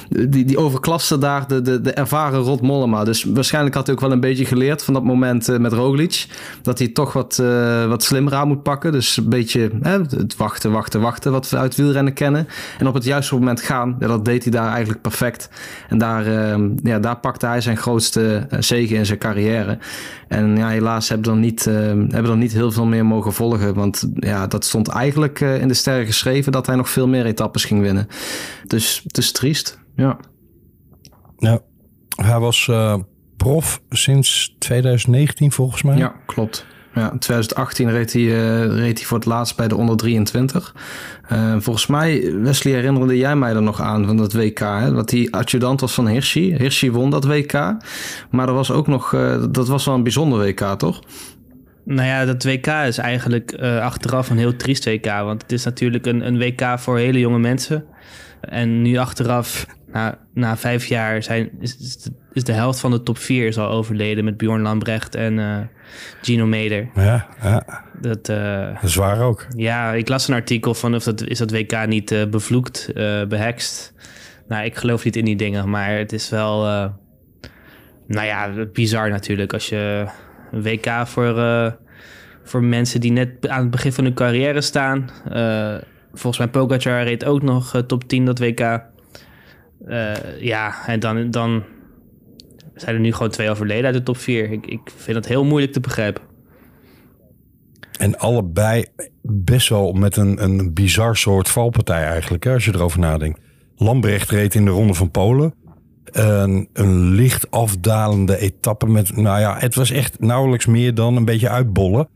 die, 0.28 0.44
die 0.44 0.58
overklaste 0.58 1.18
daar 1.18 1.48
de, 1.48 1.62
de, 1.62 1.80
de 1.80 1.92
ervaren 1.92 2.40
Rot 2.40 2.60
Mollema. 2.60 3.04
Dus 3.04 3.24
waarschijnlijk 3.24 3.74
had 3.74 3.86
hij 3.86 3.94
ook 3.94 4.00
wel 4.00 4.12
een 4.12 4.20
beetje 4.20 4.44
geleerd 4.44 4.84
van 4.84 4.94
dat 4.94 5.04
moment 5.04 5.48
uh, 5.48 5.58
met 5.58 5.72
Roglic. 5.72 6.26
Dat 6.62 6.78
hij 6.78 6.88
toch 6.88 7.12
wat, 7.12 7.38
uh, 7.40 7.86
wat 7.86 8.02
slimmer 8.02 8.34
aan 8.34 8.48
moet 8.48 8.62
pakken. 8.62 8.92
Dus 8.92 9.16
een 9.16 9.28
beetje 9.28 9.70
het 9.82 10.36
wachten, 10.36 10.72
wachten, 10.72 11.00
wachten 11.00 11.32
wat 11.32 11.61
uit 11.62 11.74
wielrennen 11.74 12.12
kennen. 12.12 12.48
En 12.78 12.86
op 12.86 12.94
het 12.94 13.04
juiste 13.04 13.34
moment 13.34 13.60
gaan. 13.60 13.96
Ja, 13.98 14.06
dat 14.06 14.24
deed 14.24 14.42
hij 14.42 14.52
daar 14.52 14.68
eigenlijk 14.68 15.00
perfect. 15.00 15.50
En 15.88 15.98
daar, 15.98 16.26
uh, 16.26 16.68
ja, 16.82 16.98
daar 16.98 17.18
pakte 17.18 17.46
hij 17.46 17.60
zijn 17.60 17.76
grootste 17.76 18.46
zegen 18.58 18.96
in 18.96 19.06
zijn 19.06 19.18
carrière. 19.18 19.78
En 20.28 20.56
ja, 20.56 20.68
helaas 20.68 21.08
hebben 21.08 21.26
we 21.26 21.32
dan 21.32 21.42
niet, 21.42 21.66
uh, 21.66 21.74
hebben 21.74 22.24
dan 22.24 22.38
niet 22.38 22.52
heel 22.52 22.72
veel 22.72 22.86
meer 22.86 23.06
mogen 23.06 23.32
volgen. 23.32 23.74
Want 23.74 24.08
ja, 24.14 24.46
dat 24.46 24.64
stond 24.64 24.88
eigenlijk 24.88 25.40
uh, 25.40 25.60
in 25.60 25.68
de 25.68 25.74
sterren 25.74 26.06
geschreven 26.06 26.52
dat 26.52 26.66
hij 26.66 26.76
nog 26.76 26.90
veel 26.90 27.08
meer 27.08 27.26
etappes 27.26 27.64
ging 27.64 27.80
winnen. 27.80 28.06
Dus 28.66 29.00
het 29.06 29.18
is 29.18 29.32
triest. 29.32 29.78
Ja. 29.96 30.18
Ja, 31.36 31.60
hij 32.16 32.38
was 32.38 32.66
uh, 32.70 32.94
prof 33.36 33.82
sinds 33.90 34.56
2019 34.58 35.52
volgens 35.52 35.82
mij. 35.82 35.96
Ja, 35.96 36.14
klopt. 36.26 36.66
Ja, 36.94 37.12
in 37.12 37.18
2018 37.18 37.90
reed 37.90 38.12
hij, 38.12 38.22
uh, 38.22 38.64
reed 38.64 38.98
hij 38.98 39.06
voor 39.06 39.18
het 39.18 39.26
laatst 39.26 39.56
bij 39.56 39.68
de 39.68 39.76
onder 39.76 39.96
23. 39.96 40.74
Uh, 41.32 41.56
volgens 41.58 41.86
mij, 41.86 42.34
Wesley, 42.34 42.72
herinnerde 42.72 43.16
jij 43.16 43.36
mij 43.36 43.54
er 43.54 43.62
nog 43.62 43.80
aan 43.80 44.06
van 44.06 44.16
dat 44.16 44.32
WK. 44.32 44.58
Hè? 44.58 44.92
Dat 44.92 45.10
hij 45.10 45.28
adjudant 45.30 45.80
was 45.80 45.94
van 45.94 46.08
Hirschi. 46.08 46.56
Hirschi 46.56 46.90
won 46.90 47.10
dat 47.10 47.24
WK. 47.24 47.52
Maar 48.30 48.48
er 48.48 48.54
was 48.54 48.70
ook 48.70 48.86
nog, 48.86 49.12
uh, 49.12 49.44
dat 49.50 49.68
was 49.68 49.84
wel 49.84 49.94
een 49.94 50.02
bijzonder 50.02 50.38
WK, 50.38 50.60
toch? 50.60 51.00
Nou 51.84 52.08
ja, 52.08 52.24
dat 52.24 52.44
WK 52.44 52.66
is 52.66 52.98
eigenlijk 52.98 53.54
achteraf 53.60 54.30
een 54.30 54.38
heel 54.38 54.56
triest 54.56 54.84
WK. 54.84 55.06
Want 55.06 55.42
het 55.42 55.52
is 55.52 55.64
natuurlijk 55.64 56.06
een, 56.06 56.26
een 56.26 56.38
WK 56.38 56.78
voor 56.78 56.98
hele 56.98 57.18
jonge 57.18 57.38
mensen. 57.38 57.84
En 58.40 58.82
nu 58.82 58.96
achteraf 58.96 59.66
na, 60.34 60.56
vijf 60.56 60.86
jaar 60.86 61.22
zijn, 61.22 61.50
is, 61.60 61.76
is 61.78 62.08
de 62.32 62.52
helft 62.52 62.80
van 62.80 62.90
de 62.90 63.02
top 63.02 63.18
vier 63.18 63.46
is 63.46 63.58
al 63.58 63.68
overleden 63.68 64.24
met 64.24 64.36
Bjorn 64.36 64.62
Lambrecht 64.62 65.14
en 65.14 65.38
uh, 65.38 65.58
Gino 66.22 66.46
Meder. 66.46 66.88
Ja, 66.94 67.26
ja. 67.42 67.84
Dat, 68.00 68.28
uh, 68.28 68.74
dat 68.74 68.82
is 68.82 68.94
waar 68.94 69.20
ook. 69.20 69.46
Ja, 69.56 69.92
ik 69.92 70.08
las 70.08 70.28
een 70.28 70.34
artikel 70.34 70.74
van 70.74 70.94
of 70.94 71.04
dat 71.04 71.22
is 71.22 71.38
dat 71.38 71.50
WK 71.50 71.86
niet 71.86 72.10
uh, 72.10 72.24
bevloekt, 72.26 72.90
behekst. 73.28 73.94
Nou, 74.48 74.64
ik 74.64 74.76
geloof 74.76 75.04
niet 75.04 75.16
in 75.16 75.24
die 75.24 75.36
dingen, 75.36 75.70
maar 75.70 75.90
het 75.90 76.12
is 76.12 76.28
wel, 76.28 76.62
nou 78.06 78.26
ja, 78.26 78.50
bizar 78.72 79.10
natuurlijk 79.10 79.52
als 79.52 79.68
je 79.68 80.06
een 80.50 80.62
WK 80.62 81.06
voor, 81.06 81.34
voor 82.44 82.62
mensen 82.64 83.00
die 83.00 83.12
net 83.12 83.48
aan 83.48 83.60
het 83.60 83.70
begin 83.70 83.92
van 83.92 84.04
hun 84.04 84.14
carrière 84.14 84.60
staan. 84.60 85.10
volgens 86.12 86.38
mij 86.38 86.48
Pogacar 86.48 87.02
reed 87.02 87.24
ook 87.24 87.42
nog 87.42 87.82
top 87.86 88.08
10 88.08 88.24
dat 88.24 88.38
WK. 88.38 88.80
Ja, 90.38 90.74
en 90.86 91.00
dan, 91.00 91.30
dan 91.30 91.64
zijn 92.82 92.94
er 92.94 93.00
nu 93.00 93.12
gewoon 93.12 93.30
twee 93.30 93.50
overleden 93.50 93.84
uit 93.84 93.94
de 93.94 94.02
top 94.02 94.16
4. 94.16 94.50
Ik, 94.50 94.66
ik 94.66 94.80
vind 94.96 95.14
dat 95.14 95.26
heel 95.26 95.44
moeilijk 95.44 95.72
te 95.72 95.80
begrijpen. 95.80 96.22
En 97.98 98.18
allebei 98.18 98.84
best 99.22 99.68
wel 99.68 99.92
met 99.92 100.16
een, 100.16 100.42
een 100.42 100.72
bizar 100.72 101.16
soort 101.16 101.48
valpartij 101.48 102.04
eigenlijk, 102.04 102.44
hè, 102.44 102.52
als 102.52 102.64
je 102.64 102.74
erover 102.74 102.98
nadenkt. 102.98 103.40
Lambrecht 103.76 104.30
reed 104.30 104.54
in 104.54 104.64
de 104.64 104.70
Ronde 104.70 104.94
van 104.94 105.10
Polen. 105.10 105.54
Een, 106.04 106.68
een 106.72 107.10
licht 107.10 107.50
afdalende 107.50 108.38
etappe 108.38 108.86
met, 108.86 109.16
nou 109.16 109.40
ja, 109.40 109.58
het 109.58 109.74
was 109.74 109.90
echt 109.90 110.20
nauwelijks 110.20 110.66
meer 110.66 110.94
dan 110.94 111.16
een 111.16 111.24
beetje 111.24 111.48
uitbollen. 111.48 112.08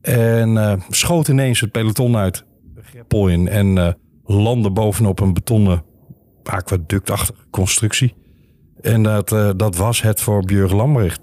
En 0.00 0.48
uh, 0.56 0.72
schoot 0.88 1.28
ineens 1.28 1.60
het 1.60 1.70
peloton 1.70 2.16
uit, 2.16 2.44
greppel 2.82 3.28
in 3.28 3.48
en 3.48 3.76
uh, 3.76 3.88
landde 4.24 4.70
bovenop 4.70 5.20
een 5.20 5.34
betonnen 5.34 5.82
aquaductachtige 6.42 7.40
constructie. 7.50 8.14
En 8.84 9.02
dat, 9.02 9.32
uh, 9.32 9.50
dat 9.56 9.76
was 9.76 10.02
het 10.02 10.20
voor 10.20 10.44
Björn 10.44 10.74
Lambrecht. 10.74 11.20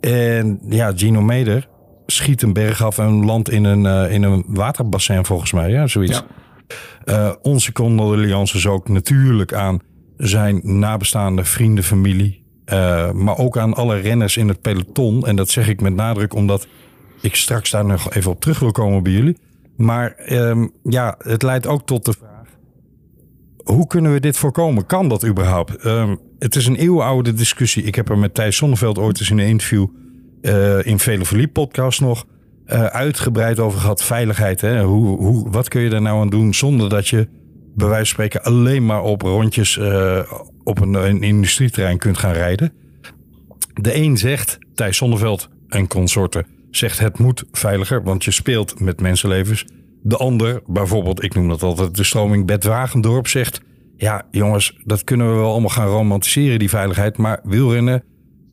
En 0.00 0.60
ja, 0.68 0.92
Gino 0.96 1.20
Meder 1.20 1.68
schiet 2.06 2.42
een 2.42 2.52
berg 2.52 2.82
af 2.82 2.98
en 2.98 3.24
landt 3.24 3.50
in 3.50 3.64
een, 3.64 4.10
in 4.10 4.22
een 4.22 4.44
waterbassin 4.48 5.24
volgens 5.24 5.52
mij, 5.52 5.70
ja, 5.70 5.86
zoiets. 5.86 6.24
Ja. 7.04 7.36
onze 7.42 7.72
condolences 7.72 8.66
ook 8.66 8.88
natuurlijk 8.88 9.52
aan 9.52 9.78
zijn 10.16 10.60
nabestaande 10.62 11.44
vrienden, 11.44 11.84
familie. 11.84 12.44
Maar 13.12 13.38
ook 13.38 13.58
aan 13.58 13.74
alle 13.74 13.96
renners 13.96 14.36
in 14.36 14.48
het 14.48 14.60
peloton. 14.60 15.26
En 15.26 15.36
dat 15.36 15.50
zeg 15.50 15.68
ik 15.68 15.80
met 15.80 15.94
nadruk 15.94 16.34
omdat 16.34 16.66
ik 17.20 17.34
straks 17.36 17.70
daar 17.70 17.84
nog 17.84 18.12
even 18.12 18.30
op 18.30 18.40
terug 18.40 18.58
wil 18.58 18.72
komen 18.72 19.02
bij 19.02 19.12
jullie. 19.12 19.38
Maar 19.76 20.14
um, 20.28 20.72
ja, 20.82 21.14
het 21.18 21.42
leidt 21.42 21.66
ook 21.66 21.86
tot 21.86 22.04
de 22.04 22.12
vraag: 22.12 22.33
hoe 23.64 23.86
kunnen 23.86 24.12
we 24.12 24.20
dit 24.20 24.36
voorkomen? 24.36 24.86
Kan 24.86 25.08
dat 25.08 25.26
überhaupt? 25.26 25.84
Um, 25.84 26.18
het 26.38 26.56
is 26.56 26.66
een 26.66 26.76
eeuwenoude 26.76 27.32
discussie. 27.32 27.82
Ik 27.82 27.94
heb 27.94 28.08
er 28.08 28.18
met 28.18 28.34
Thijs 28.34 28.56
Zonneveld 28.56 28.98
ooit 28.98 29.20
eens 29.20 29.30
in 29.30 29.38
een 29.38 29.46
interview 29.46 29.86
uh, 30.42 30.86
in 30.86 30.98
Vele 30.98 31.24
Verliep 31.24 31.52
podcast 31.52 32.00
nog 32.00 32.24
uh, 32.66 32.84
uitgebreid 32.84 33.58
over 33.58 33.80
gehad. 33.80 34.04
Veiligheid. 34.04 34.60
Hè? 34.60 34.82
Hoe, 34.82 35.16
hoe, 35.16 35.50
wat 35.50 35.68
kun 35.68 35.80
je 35.80 35.90
daar 35.90 36.02
nou 36.02 36.20
aan 36.20 36.30
doen 36.30 36.54
zonder 36.54 36.88
dat 36.88 37.08
je 37.08 37.28
bij 37.74 37.88
wijze 37.88 38.14
van 38.14 38.24
spreken 38.26 38.42
alleen 38.42 38.86
maar 38.86 39.02
op 39.02 39.22
rondjes 39.22 39.76
uh, 39.76 40.20
op 40.64 40.80
een, 40.80 40.94
een, 40.94 41.22
industrieterrein 41.22 41.98
kunt 41.98 42.18
gaan 42.18 42.32
rijden. 42.32 42.72
De 43.74 43.94
een 43.94 44.16
zegt, 44.16 44.58
Thijs 44.74 44.96
Zonneveld 44.96 45.48
en 45.68 45.86
consorten, 45.86 46.46
zegt 46.70 46.98
het 46.98 47.18
moet 47.18 47.44
veiliger, 47.52 48.02
want 48.02 48.24
je 48.24 48.30
speelt 48.30 48.80
met 48.80 49.00
mensenlevens. 49.00 49.64
De 50.06 50.16
ander, 50.16 50.62
bijvoorbeeld, 50.66 51.22
ik 51.22 51.34
noem 51.34 51.48
dat 51.48 51.62
altijd 51.62 51.96
de 51.96 52.04
stroming 52.04 52.46
Bert 52.46 52.64
Wagendorp, 52.64 53.26
zegt... 53.26 53.60
ja, 53.96 54.22
jongens, 54.30 54.80
dat 54.84 55.04
kunnen 55.04 55.28
we 55.28 55.34
wel 55.34 55.50
allemaal 55.50 55.68
gaan 55.68 55.86
romantiseren, 55.86 56.58
die 56.58 56.68
veiligheid... 56.68 57.16
maar 57.16 57.40
wielrennen, 57.44 58.02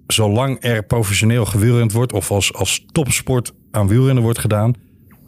zolang 0.08 0.64
er 0.64 0.84
professioneel 0.84 1.46
gewielrend 1.46 1.92
wordt... 1.92 2.14
of 2.14 2.32
als, 2.32 2.54
als 2.54 2.86
topsport 2.92 3.54
aan 3.72 3.88
wielrennen 3.88 4.24
wordt 4.24 4.40
gedaan... 4.40 4.74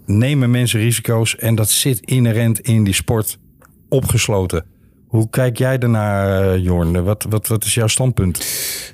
nemen 0.05 0.51
mensen 0.51 0.79
risico's 0.79 1.35
en 1.35 1.55
dat 1.55 1.69
zit 1.69 1.99
inherent 1.99 2.59
in 2.59 2.83
die 2.83 2.93
sport 2.93 3.39
opgesloten. 3.89 4.65
Hoe 5.13 5.29
kijk 5.29 5.57
jij 5.57 5.77
daarnaar, 5.77 6.55
uh, 6.55 6.63
Jorn? 6.63 7.03
Wat, 7.03 7.25
wat, 7.29 7.47
wat 7.47 7.63
is 7.63 7.73
jouw 7.73 7.87
standpunt? 7.87 8.45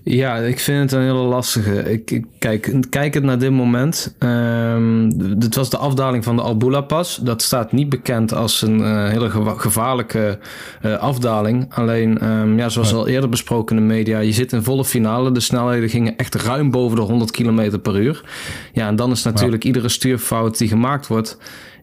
Ja, 0.03 0.35
ik 0.35 0.59
vind 0.59 0.81
het 0.81 0.91
een 0.91 1.05
hele 1.05 1.13
lastige. 1.13 1.91
Ik, 1.91 2.11
ik 2.11 2.25
kijk, 2.39 2.73
kijk 2.89 3.13
het 3.13 3.23
naar 3.23 3.39
dit 3.39 3.51
moment. 3.51 4.15
Um, 4.19 5.39
dit 5.39 5.55
was 5.55 5.69
de 5.69 5.77
afdaling 5.77 6.23
van 6.23 6.35
de 6.35 6.41
Albula 6.41 6.81
Pas. 6.81 7.15
Dat 7.15 7.41
staat 7.41 7.71
niet 7.71 7.89
bekend 7.89 8.33
als 8.33 8.61
een 8.61 8.79
uh, 8.79 9.07
hele 9.07 9.29
gevaarlijke 9.57 10.39
uh, 10.85 10.97
afdaling. 10.97 11.73
Alleen, 11.73 12.29
um, 12.29 12.57
ja, 12.57 12.69
zoals 12.69 12.93
al 12.93 13.07
eerder 13.07 13.29
besproken 13.29 13.77
in 13.77 13.87
de 13.87 13.93
media, 13.93 14.19
je 14.19 14.33
zit 14.33 14.53
in 14.53 14.63
volle 14.63 14.85
finale. 14.85 15.31
De 15.31 15.39
snelheden 15.39 15.89
gingen 15.89 16.17
echt 16.17 16.35
ruim 16.35 16.71
boven 16.71 16.95
de 16.95 17.01
100 17.01 17.31
km 17.31 17.79
per 17.81 17.99
uur. 17.99 18.23
Ja, 18.73 18.87
en 18.87 18.95
dan 18.95 19.11
is 19.11 19.23
natuurlijk 19.23 19.61
ja. 19.63 19.67
iedere 19.67 19.89
stuurfout 19.89 20.57
die 20.57 20.67
gemaakt 20.67 21.07
wordt 21.07 21.37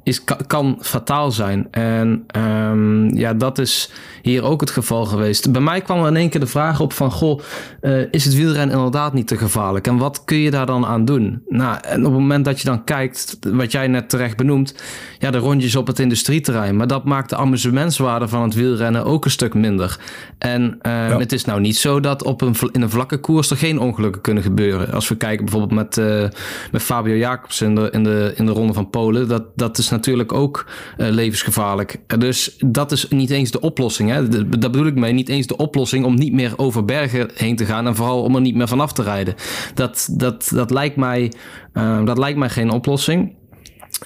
is, 0.06 0.25
kan 0.46 0.78
fataal 0.80 1.30
zijn. 1.30 1.68
En 1.70 2.26
um, 2.36 3.16
ja, 3.16 3.34
dat 3.34 3.58
is 3.58 3.90
hier 4.22 4.42
ook 4.42 4.60
het 4.60 4.70
geval 4.70 5.04
geweest. 5.04 5.52
Bij 5.52 5.60
mij 5.60 5.80
kwam 5.80 6.00
er 6.00 6.08
in 6.08 6.16
één 6.16 6.28
keer 6.28 6.40
de 6.40 6.46
vraag 6.46 6.80
op 6.80 6.92
van... 6.92 7.10
goh, 7.10 7.40
uh, 7.82 8.02
is 8.10 8.25
het 8.25 8.34
wielrennen 8.34 8.76
inderdaad 8.76 9.12
niet 9.12 9.26
te 9.26 9.36
gevaarlijk? 9.36 9.86
En 9.86 9.96
wat 9.96 10.25
kun 10.25 10.36
je 10.36 10.50
daar 10.50 10.66
dan 10.66 10.86
aan 10.86 11.04
doen? 11.04 11.42
Nou, 11.48 11.78
en 11.82 11.98
op 11.98 12.12
het 12.12 12.20
moment 12.20 12.44
dat 12.44 12.60
je 12.60 12.66
dan 12.66 12.84
kijkt, 12.84 13.38
wat 13.40 13.72
jij 13.72 13.86
net 13.86 14.08
terecht 14.08 14.36
benoemt... 14.36 14.75
ja, 15.18 15.30
de 15.30 15.38
rondjes 15.38 15.76
op 15.76 15.86
het 15.86 15.98
industrieterrein. 15.98 16.76
Maar 16.76 16.86
dat 16.86 17.04
maakt 17.04 17.30
de 17.30 17.36
amusementswaarde 17.36 18.28
van 18.28 18.42
het 18.42 18.54
wielrennen 18.54 19.04
ook 19.04 19.25
een 19.25 19.30
stuk 19.30 19.54
minder. 19.54 19.98
En 20.38 20.78
ja. 20.82 21.18
het 21.18 21.32
is 21.32 21.44
nou 21.44 21.60
niet 21.60 21.76
zo 21.76 22.00
dat 22.00 22.22
op 22.22 22.40
een, 22.40 22.54
in 22.72 22.82
een 22.82 22.90
vlakke 22.90 23.18
koers... 23.18 23.50
er 23.50 23.56
geen 23.56 23.78
ongelukken 23.78 24.22
kunnen 24.22 24.42
gebeuren. 24.42 24.92
Als 24.92 25.08
we 25.08 25.16
kijken 25.16 25.44
bijvoorbeeld 25.44 25.75
met, 25.75 25.96
uh, 25.96 26.22
met 26.70 26.82
Fabio 26.82 27.14
Jacobs 27.14 27.60
in 27.60 27.75
de, 27.75 27.88
in, 27.90 28.04
de, 28.04 28.32
in 28.36 28.46
de 28.46 28.52
Ronde 28.52 28.72
van 28.72 28.90
Polen... 28.90 29.28
dat, 29.28 29.44
dat 29.54 29.78
is 29.78 29.90
natuurlijk 29.97 30.33
ook 30.33 30.67
uh, 30.99 31.09
levensgevaarlijk. 31.09 31.97
Dus 32.19 32.57
dat 32.67 32.93
is 32.93 33.09
niet 33.09 33.31
eens 33.31 33.50
de 33.50 33.61
oplossing. 33.61 34.11
Hè? 34.11 34.29
Dat 34.29 34.61
bedoel 34.61 34.87
ik 34.87 34.95
mee, 34.95 35.12
niet 35.12 35.29
eens 35.29 35.47
de 35.47 35.57
oplossing 35.57 36.05
om 36.05 36.15
niet 36.15 36.33
meer 36.33 36.53
over 36.57 36.85
bergen 36.85 37.31
heen 37.35 37.57
te 37.57 37.65
gaan 37.65 37.87
en 37.87 37.97
vooral 37.97 38.23
om 38.23 38.35
er 38.35 38.41
niet 38.41 38.55
meer 38.57 38.69
vanaf 38.69 38.93
te 38.93 39.03
rijden. 39.03 39.35
Dat, 39.75 40.09
dat, 40.12 40.50
dat, 40.55 40.71
lijkt, 40.71 40.97
mij, 40.97 41.33
uh, 41.75 42.05
dat 42.05 42.19
lijkt 42.19 42.38
mij 42.38 42.50
geen 42.50 42.71
oplossing. 42.71 43.35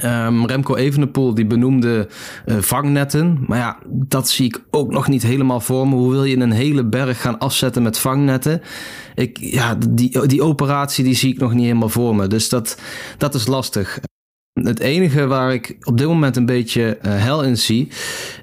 Um, 0.05 0.47
Remco 0.47 0.77
Evenepoel 0.77 1.35
die 1.35 1.47
benoemde 1.47 2.09
vangnetten. 2.47 3.45
Maar 3.47 3.59
ja, 3.59 3.79
dat 3.87 4.29
zie 4.29 4.47
ik 4.47 4.63
ook 4.71 4.93
nog 4.93 5.09
niet 5.09 5.23
helemaal 5.23 5.61
voor 5.61 5.89
me. 5.89 5.95
Hoe 5.95 6.11
wil 6.11 6.25
je 6.25 6.37
een 6.37 6.51
hele 6.51 6.85
berg 6.85 7.21
gaan 7.21 7.39
afzetten 7.39 7.83
met 7.83 7.99
vangnetten? 7.99 8.63
Ik, 9.15 9.39
ja, 9.41 9.79
die, 9.89 10.27
die 10.27 10.43
operatie 10.43 11.05
die 11.05 11.15
zie 11.15 11.33
ik 11.33 11.41
nog 11.41 11.53
niet 11.53 11.65
helemaal 11.65 11.89
voor 11.89 12.17
me. 12.17 12.27
Dus 12.27 12.49
dat, 12.49 12.81
dat 13.19 13.35
is 13.35 13.47
lastig. 13.47 14.01
Het 14.63 14.81
enige 14.81 15.27
waar 15.27 15.53
ik 15.53 15.77
op 15.83 15.99
dit 15.99 16.07
moment 16.07 16.37
een 16.37 16.47
beetje 16.47 16.99
uh, 17.03 17.13
hel 17.17 17.43
in 17.43 17.59
zie, 17.59 17.89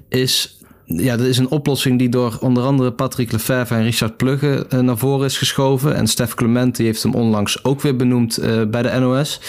is 0.08 0.58
ja, 0.84 1.16
dat 1.16 1.26
is 1.26 1.38
een 1.38 1.50
oplossing 1.50 1.98
die 1.98 2.08
door 2.08 2.38
onder 2.40 2.62
andere 2.62 2.92
Patrick 2.92 3.32
Lefevre 3.32 3.74
en 3.74 3.82
Richard 3.82 4.16
Plugge 4.16 4.66
uh, 4.74 4.80
naar 4.80 4.98
voren 4.98 5.26
is 5.26 5.38
geschoven. 5.38 5.94
En 5.94 6.06
Stef 6.06 6.34
Clement 6.34 6.76
die 6.76 6.86
heeft 6.86 7.02
hem 7.02 7.14
onlangs 7.14 7.64
ook 7.64 7.80
weer 7.80 7.96
benoemd 7.96 8.42
uh, 8.42 8.64
bij 8.64 8.82
de 8.82 8.98
NOS. 8.98 9.40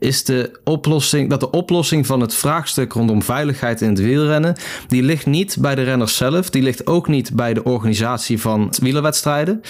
Is 0.00 0.24
de 0.24 0.60
oplossing, 0.64 1.30
dat 1.30 1.40
de 1.40 1.50
oplossing 1.50 2.06
van 2.06 2.20
het 2.20 2.34
vraagstuk 2.34 2.92
rondom 2.92 3.22
veiligheid 3.22 3.80
in 3.80 3.88
het 3.88 4.00
wielrennen, 4.00 4.56
die 4.88 5.02
ligt 5.02 5.26
niet 5.26 5.56
bij 5.60 5.74
de 5.74 5.82
renners 5.82 6.16
zelf, 6.16 6.50
die 6.50 6.62
ligt 6.62 6.86
ook 6.86 7.08
niet 7.08 7.34
bij 7.34 7.54
de 7.54 7.64
organisatie 7.64 8.40
van 8.40 8.72
wielerwedstrijden, 8.82 9.60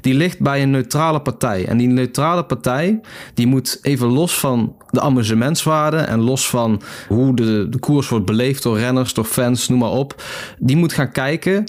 die 0.00 0.14
ligt 0.14 0.40
bij 0.40 0.62
een 0.62 0.70
neutrale 0.70 1.20
partij. 1.20 1.66
En 1.66 1.76
die 1.76 1.88
neutrale 1.88 2.44
partij, 2.44 3.00
die 3.34 3.46
moet 3.46 3.78
even 3.82 4.08
los 4.08 4.38
van 4.38 4.76
de 4.90 5.00
amusementswaarde 5.00 5.96
en 5.96 6.20
los 6.20 6.48
van 6.48 6.82
hoe 7.08 7.36
de, 7.36 7.66
de 7.68 7.78
koers 7.78 8.08
wordt 8.08 8.26
beleefd 8.26 8.62
door 8.62 8.78
renners, 8.78 9.14
door 9.14 9.24
fans, 9.24 9.68
noem 9.68 9.78
maar 9.78 9.90
op, 9.90 10.22
die 10.58 10.76
moet 10.76 10.92
gaan 10.92 11.12
kijken 11.12 11.64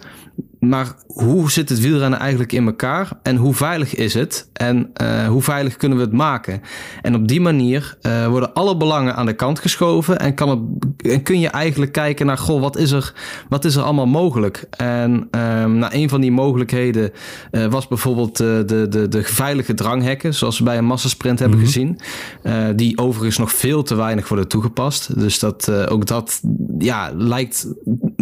maar 0.69 0.95
hoe 1.07 1.51
zit 1.51 1.69
het 1.69 1.79
wielrennen 1.79 2.19
eigenlijk 2.19 2.51
in 2.51 2.65
elkaar 2.65 3.09
en 3.23 3.35
hoe 3.35 3.53
veilig 3.53 3.95
is 3.95 4.13
het 4.13 4.49
en 4.53 4.91
uh, 5.01 5.27
hoe 5.27 5.41
veilig 5.41 5.77
kunnen 5.77 5.97
we 5.97 6.03
het 6.03 6.13
maken? 6.13 6.61
En 7.01 7.15
op 7.15 7.27
die 7.27 7.41
manier 7.41 7.97
uh, 8.01 8.27
worden 8.27 8.53
alle 8.53 8.77
belangen 8.77 9.15
aan 9.15 9.25
de 9.25 9.33
kant 9.33 9.59
geschoven 9.59 10.19
en, 10.19 10.33
kan 10.33 10.49
het, 10.49 10.59
en 11.11 11.23
kun 11.23 11.39
je 11.39 11.47
eigenlijk 11.47 11.91
kijken 11.91 12.25
naar, 12.25 12.37
goh, 12.37 12.61
wat 12.61 12.77
is 12.77 12.91
er, 12.91 13.13
wat 13.49 13.65
is 13.65 13.75
er 13.75 13.83
allemaal 13.83 14.07
mogelijk? 14.07 14.65
En 14.77 15.11
um, 15.11 15.77
nou, 15.77 15.93
een 15.95 16.09
van 16.09 16.21
die 16.21 16.31
mogelijkheden 16.31 17.11
uh, 17.51 17.65
was 17.65 17.87
bijvoorbeeld 17.87 18.37
de, 18.37 18.63
de, 18.65 18.87
de, 18.87 19.07
de 19.07 19.23
veilige 19.23 19.73
dranghekken, 19.73 20.33
zoals 20.33 20.57
we 20.57 20.63
bij 20.63 20.77
een 20.77 20.85
massasprint 20.85 21.39
hebben 21.39 21.57
mm 21.57 21.63
-hmm. 21.63 21.73
gezien, 21.73 21.99
die 22.75 22.97
overigens 22.97 23.37
nog 23.37 23.53
veel 23.53 23.83
te 23.83 23.95
weinig 23.95 24.27
worden 24.27 24.47
toegepast. 24.47 25.19
Dus 25.19 25.39
dat, 25.39 25.71
ook 25.71 26.05
dat 26.05 26.41
ja, 26.77 27.11
lijkt 27.15 27.67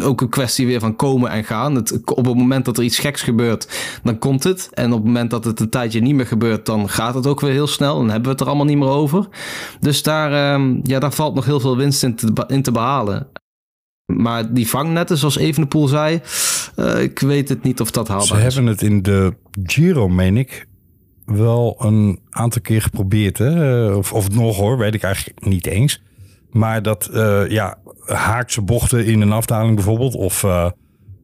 ook 0.02 0.22
een 0.22 0.30
kwestie 0.30 0.66
weer 0.66 0.80
van 0.80 0.96
komen 0.96 1.30
en 1.30 1.44
gaan. 1.44 1.76
Het, 1.76 2.00
op 2.06 2.28
het 2.34 2.42
moment 2.44 2.66
dat 2.66 2.78
er 2.78 2.84
iets 2.84 3.00
geks 3.00 3.22
gebeurt, 3.22 3.68
dan 4.04 4.20
komt 4.20 4.44
het. 4.44 4.70
En 4.74 4.92
op 4.92 4.98
het 4.98 5.08
moment 5.08 5.32
dat 5.32 5.46
het 5.46 5.60
een 5.60 5.70
tijdje 5.70 6.02
niet 6.02 6.16
meer 6.16 6.28
gebeurt, 6.28 6.66
dan 6.66 6.90
gaat 6.90 7.16
het 7.16 7.28
ook 7.28 7.40
weer 7.40 7.52
heel 7.52 7.68
snel. 7.68 7.96
Dan 7.96 8.06
hebben 8.10 8.24
we 8.24 8.30
het 8.30 8.40
er 8.40 8.48
allemaal 8.48 8.66
niet 8.66 8.78
meer 8.78 8.90
over. 8.90 9.28
Dus 9.80 10.04
daar, 10.04 10.54
um, 10.54 10.80
ja, 10.84 11.00
daar 11.00 11.14
valt 11.14 11.36
nog 11.36 11.46
heel 11.46 11.60
veel 11.60 11.78
winst 11.78 12.04
in 12.04 12.16
te, 12.16 12.46
in 12.48 12.62
te 12.62 12.72
behalen. 12.72 13.28
Maar 14.06 14.54
die 14.54 14.70
vangnetten, 14.70 15.18
zoals 15.18 15.38
Evenepoel 15.38 15.88
zei, 15.88 16.22
uh, 16.76 17.02
ik 17.02 17.20
weet 17.20 17.50
het 17.50 17.64
niet 17.64 17.82
of 17.82 17.92
dat 17.92 18.08
haalbaar 18.08 18.28
Ze 18.28 18.34
is. 18.34 18.40
Ze 18.40 18.60
hebben 18.60 18.72
het 18.72 18.82
in 18.82 19.02
de 19.02 19.36
Giro, 19.64 20.10
meen 20.10 20.38
ik, 20.38 20.68
wel 21.26 21.76
een 21.80 22.20
aantal 22.30 22.62
keer 22.62 22.82
geprobeerd. 22.82 23.38
Hè? 23.38 23.86
Of, 23.94 24.14
of 24.14 24.30
nog 24.30 24.58
hoor, 24.58 24.78
weet 24.78 24.94
ik 24.94 25.04
eigenlijk 25.04 25.46
niet 25.46 25.66
eens. 25.66 26.02
Maar 26.50 26.82
dat, 26.82 27.10
uh, 27.14 27.50
ja, 27.50 27.78
haakse 28.06 28.62
bochten 28.62 29.06
in 29.06 29.22
een 29.22 29.32
afdaling 29.32 29.76
bijvoorbeeld, 29.76 30.16
of 30.16 30.44
uh, 30.44 30.70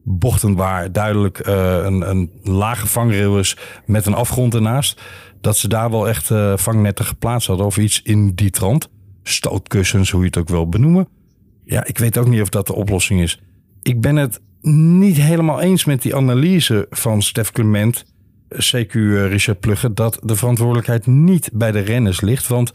bochten 0.04 0.54
waar 0.54 0.92
duidelijk 0.92 1.46
uh, 1.46 1.54
een, 1.84 2.10
een 2.10 2.30
lage 2.42 2.86
vangrail 2.86 3.38
is 3.38 3.56
met 3.86 4.06
een 4.06 4.14
afgrond 4.14 4.54
ernaast, 4.54 5.02
dat 5.40 5.56
ze 5.56 5.68
daar 5.68 5.90
wel 5.90 6.08
echt 6.08 6.30
uh, 6.30 6.56
vangnetten 6.56 7.04
geplaatst 7.04 7.48
hadden 7.48 7.66
of 7.66 7.78
iets 7.78 8.02
in 8.02 8.34
die 8.34 8.50
trant. 8.50 8.88
Stootkussens, 9.22 10.10
hoe 10.10 10.20
je 10.20 10.26
het 10.26 10.36
ook 10.36 10.48
wil 10.48 10.68
benoemen. 10.68 11.08
Ja, 11.64 11.86
ik 11.86 11.98
weet 11.98 12.18
ook 12.18 12.28
niet 12.28 12.40
of 12.40 12.48
dat 12.48 12.66
de 12.66 12.74
oplossing 12.74 13.20
is. 13.20 13.40
Ik 13.82 14.00
ben 14.00 14.16
het 14.16 14.40
niet 14.62 15.16
helemaal 15.16 15.60
eens 15.60 15.84
met 15.84 16.02
die 16.02 16.16
analyse 16.16 16.86
van 16.90 17.22
Stef 17.22 17.52
Clement, 17.52 18.04
CQ 18.54 18.92
Richard 19.28 19.60
Plugge, 19.60 19.94
dat 19.94 20.20
de 20.22 20.36
verantwoordelijkheid 20.36 21.06
niet 21.06 21.50
bij 21.52 21.72
de 21.72 21.80
renners 21.80 22.20
ligt. 22.20 22.46
Want 22.46 22.74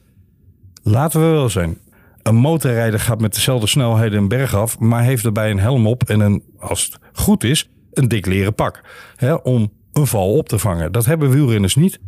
laten 0.84 1.20
we 1.22 1.28
wel 1.28 1.50
zijn, 1.50 1.78
Een 2.24 2.36
motorrijder 2.36 3.00
gaat 3.00 3.22
met 3.22 3.34
dezelfde 3.34 3.68
snelheid 3.68 4.14
een 4.14 4.28
berg 4.28 4.56
af, 4.56 4.80
maar 4.80 5.04
heeft 5.04 5.26
erbij 5.26 5.52
een 5.52 5.60
helm 5.60 5.88
op 5.88 6.04
en 6.04 6.20
een, 6.20 6.44
als 6.58 6.86
het 6.86 6.98
goed 7.14 7.44
is, 7.44 7.70
een 7.94 8.08
dik 8.08 8.26
leren 8.26 8.56
pak. 8.56 8.82
Hè, 9.16 9.34
om 9.34 9.72
een 9.94 10.08
val 10.08 10.34
op 10.34 10.50
te 10.50 10.60
vangen. 10.60 10.92
Dat 10.92 11.06
hebben 11.06 11.30
wielrenners 11.30 11.76
niet. 11.76 12.00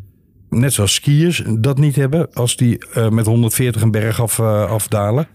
Net 0.49 0.73
zoals 0.73 0.93
skiers 0.93 1.43
dat 1.59 1.77
niet 1.77 1.95
hebben 1.95 2.33
als 2.33 2.55
die 2.55 2.85
uh, 2.97 3.09
met 3.09 3.25
140 3.25 3.81
een 3.81 3.91
berg 3.91 4.21
af, 4.21 4.37
uh, 4.37 4.71
afdalen. 4.71 5.27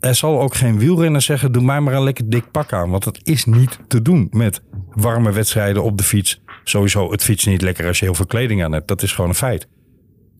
Er 0.00 0.14
zal 0.14 0.40
ook 0.40 0.54
geen 0.54 0.78
wielrenner 0.78 1.22
zeggen: 1.22 1.52
doe 1.52 1.62
mij 1.62 1.80
maar 1.80 1.94
een 1.94 2.02
lekker 2.02 2.30
dik 2.30 2.50
pak 2.50 2.72
aan. 2.72 2.90
Want 2.90 3.04
dat 3.04 3.20
is 3.22 3.44
niet 3.44 3.78
te 3.88 4.02
doen 4.02 4.28
met 4.30 4.62
warme 4.90 5.32
wedstrijden 5.32 5.82
op 5.82 5.96
de 5.96 6.04
fiets. 6.04 6.40
Sowieso, 6.64 7.10
het 7.10 7.22
fietsen 7.22 7.50
niet 7.50 7.62
lekker 7.62 7.86
als 7.86 7.98
je 7.98 8.04
heel 8.04 8.14
veel 8.14 8.26
kleding 8.26 8.64
aan 8.64 8.72
hebt. 8.72 8.88
Dat 8.88 9.02
is 9.02 9.12
gewoon 9.12 9.30
een 9.30 9.36
feit. 9.36 9.68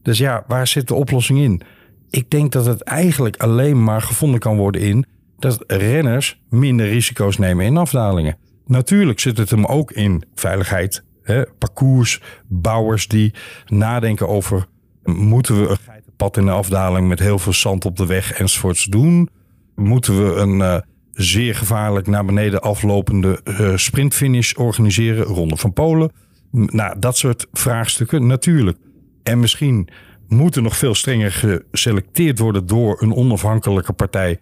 Dus 0.03 0.19
ja, 0.19 0.45
waar 0.47 0.67
zit 0.67 0.89
de 0.89 0.95
oplossing 0.95 1.39
in? 1.39 1.63
Ik 2.11 2.31
denk 2.31 2.53
dat 2.53 2.67
het 2.67 2.83
eigenlijk 2.83 3.37
alleen 3.37 3.85
maar 3.85 4.03
gevonden 4.03 4.41
kan 4.41 4.57
worden 4.57 4.81
in 4.81 5.05
dat 5.39 5.65
renners 5.67 6.41
minder 6.51 6.89
risico's 6.89 7.39
nemen 7.39 7.65
in 7.65 7.77
afdalingen. 7.77 8.37
Natuurlijk 8.67 9.21
zit 9.21 9.39
het 9.39 9.51
hem 9.51 9.65
ook 9.65 9.93
in 9.93 10.25
veiligheid. 10.35 11.05
Hè? 11.23 11.43
Parcoursbouwers 11.59 13.09
die 13.09 13.35
nadenken 13.67 14.29
over... 14.29 14.67
moeten 15.05 15.61
we 15.63 15.69
een 15.69 15.77
geitenpad 15.77 16.37
in 16.37 16.45
de 16.45 16.51
afdaling 16.51 17.09
met 17.09 17.19
heel 17.19 17.39
veel 17.39 17.53
zand 17.53 17.85
op 17.85 17.97
de 17.97 18.07
weg 18.07 18.33
enzovoorts 18.33 18.85
doen? 18.85 19.29
Moeten 19.75 20.25
we 20.25 20.35
een 20.35 20.59
uh, 20.59 20.77
zeer 21.13 21.55
gevaarlijk 21.55 22.07
naar 22.07 22.25
beneden 22.25 22.61
aflopende 22.61 23.41
uh, 23.45 23.77
sprintfinish 23.77 24.53
organiseren? 24.53 25.25
Ronde 25.25 25.57
van 25.57 25.73
Polen? 25.73 26.13
Nou, 26.51 26.99
dat 26.99 27.17
soort 27.17 27.47
vraagstukken 27.53 28.27
natuurlijk. 28.27 28.79
En 29.23 29.41
misschien 29.41 29.89
moet 30.29 30.57
er 30.57 30.63
nog 30.63 30.77
veel 30.77 30.95
strenger 30.95 31.33
geselecteerd 31.33 32.39
worden 32.39 32.67
door 32.67 33.03
een 33.03 33.15
onafhankelijke 33.15 33.93
partij 33.93 34.39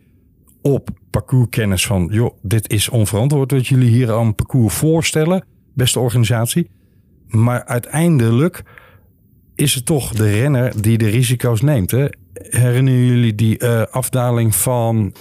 op 0.62 0.88
parcourskennis 1.10 1.86
van, 1.86 2.08
joh, 2.10 2.36
dit 2.42 2.70
is 2.70 2.88
onverantwoord 2.88 3.50
wat 3.50 3.66
jullie 3.66 3.88
hier 3.88 4.12
aan 4.12 4.34
parcours 4.34 4.74
voorstellen, 4.74 5.44
beste 5.74 6.00
organisatie. 6.00 6.70
Maar 7.26 7.64
uiteindelijk 7.64 8.62
is 9.54 9.74
het 9.74 9.86
toch 9.86 10.12
de 10.12 10.30
renner 10.30 10.82
die 10.82 10.98
de 10.98 11.08
risico's 11.08 11.60
neemt. 11.60 11.90
Hè? 11.90 12.06
Herinneren 12.32 13.06
jullie 13.06 13.34
die 13.34 13.62
uh, 13.62 13.82
afdaling 13.82 14.54
van 14.54 15.14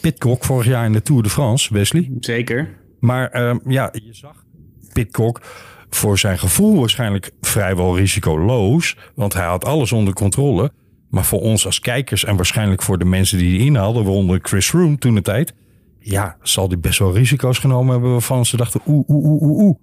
Pitcock 0.00 0.44
vorig 0.44 0.66
jaar 0.66 0.84
in 0.84 0.92
de 0.92 1.02
Tour 1.02 1.22
de 1.22 1.30
France, 1.30 1.74
Wesley? 1.74 2.10
Zeker. 2.20 2.68
Maar 3.00 3.40
uh, 3.42 3.56
ja, 3.66 3.90
je 3.92 4.14
zag 4.14 4.44
Pitcock 4.92 5.40
voor 5.90 6.18
zijn 6.18 6.38
gevoel 6.38 6.78
waarschijnlijk 6.78 7.30
vrijwel 7.40 7.96
risicoloos, 7.96 8.96
want 9.14 9.32
hij 9.32 9.46
had 9.46 9.64
alles 9.64 9.92
onder 9.92 10.14
controle. 10.14 10.72
Maar 11.10 11.24
voor 11.24 11.40
ons 11.40 11.66
als 11.66 11.80
kijkers 11.80 12.24
en 12.24 12.36
waarschijnlijk 12.36 12.82
voor 12.82 12.98
de 12.98 13.04
mensen 13.04 13.38
die 13.38 13.58
die 13.58 13.66
inhaalden, 13.66 14.04
waaronder 14.04 14.38
Chris 14.42 14.70
Room 14.70 14.98
toen 14.98 15.14
de 15.14 15.22
tijd, 15.22 15.54
ja, 15.98 16.36
zal 16.42 16.68
die 16.68 16.78
best 16.78 16.98
wel 16.98 17.14
risico's 17.14 17.58
genomen 17.58 17.92
hebben 17.92 18.10
waarvan 18.10 18.46
ze 18.46 18.56
dachten, 18.56 18.80
oeh, 18.86 19.08
oeh, 19.08 19.24
oeh, 19.24 19.42
oeh, 19.42 19.60
oeh. 19.60 19.76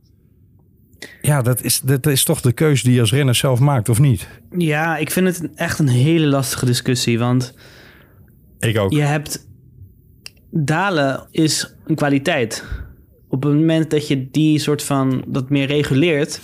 Ja, 1.21 1.41
dat 1.41 1.63
is, 1.63 1.81
dat 1.81 2.05
is 2.05 2.23
toch 2.23 2.41
de 2.41 2.51
keuze 2.51 2.83
die 2.83 2.93
je 2.93 2.99
als 2.99 3.11
renner 3.11 3.35
zelf 3.35 3.59
maakt, 3.59 3.89
of 3.89 3.99
niet? 3.99 4.27
Ja, 4.57 4.97
ik 4.97 5.11
vind 5.11 5.27
het 5.27 5.49
echt 5.55 5.79
een 5.79 5.87
hele 5.87 6.25
lastige 6.25 6.65
discussie, 6.65 7.19
want... 7.19 7.53
Ik 8.59 8.77
ook. 8.77 8.91
Je 8.91 9.01
hebt... 9.01 9.47
Dalen 10.51 11.27
is 11.31 11.75
een 11.85 11.95
kwaliteit. 11.95 12.63
Op 13.35 13.43
het 13.43 13.53
moment 13.53 13.89
dat 13.89 14.07
je 14.07 14.29
die 14.31 14.59
soort 14.59 14.83
van... 14.83 15.23
dat 15.27 15.49
meer 15.49 15.67
reguleert 15.67 16.41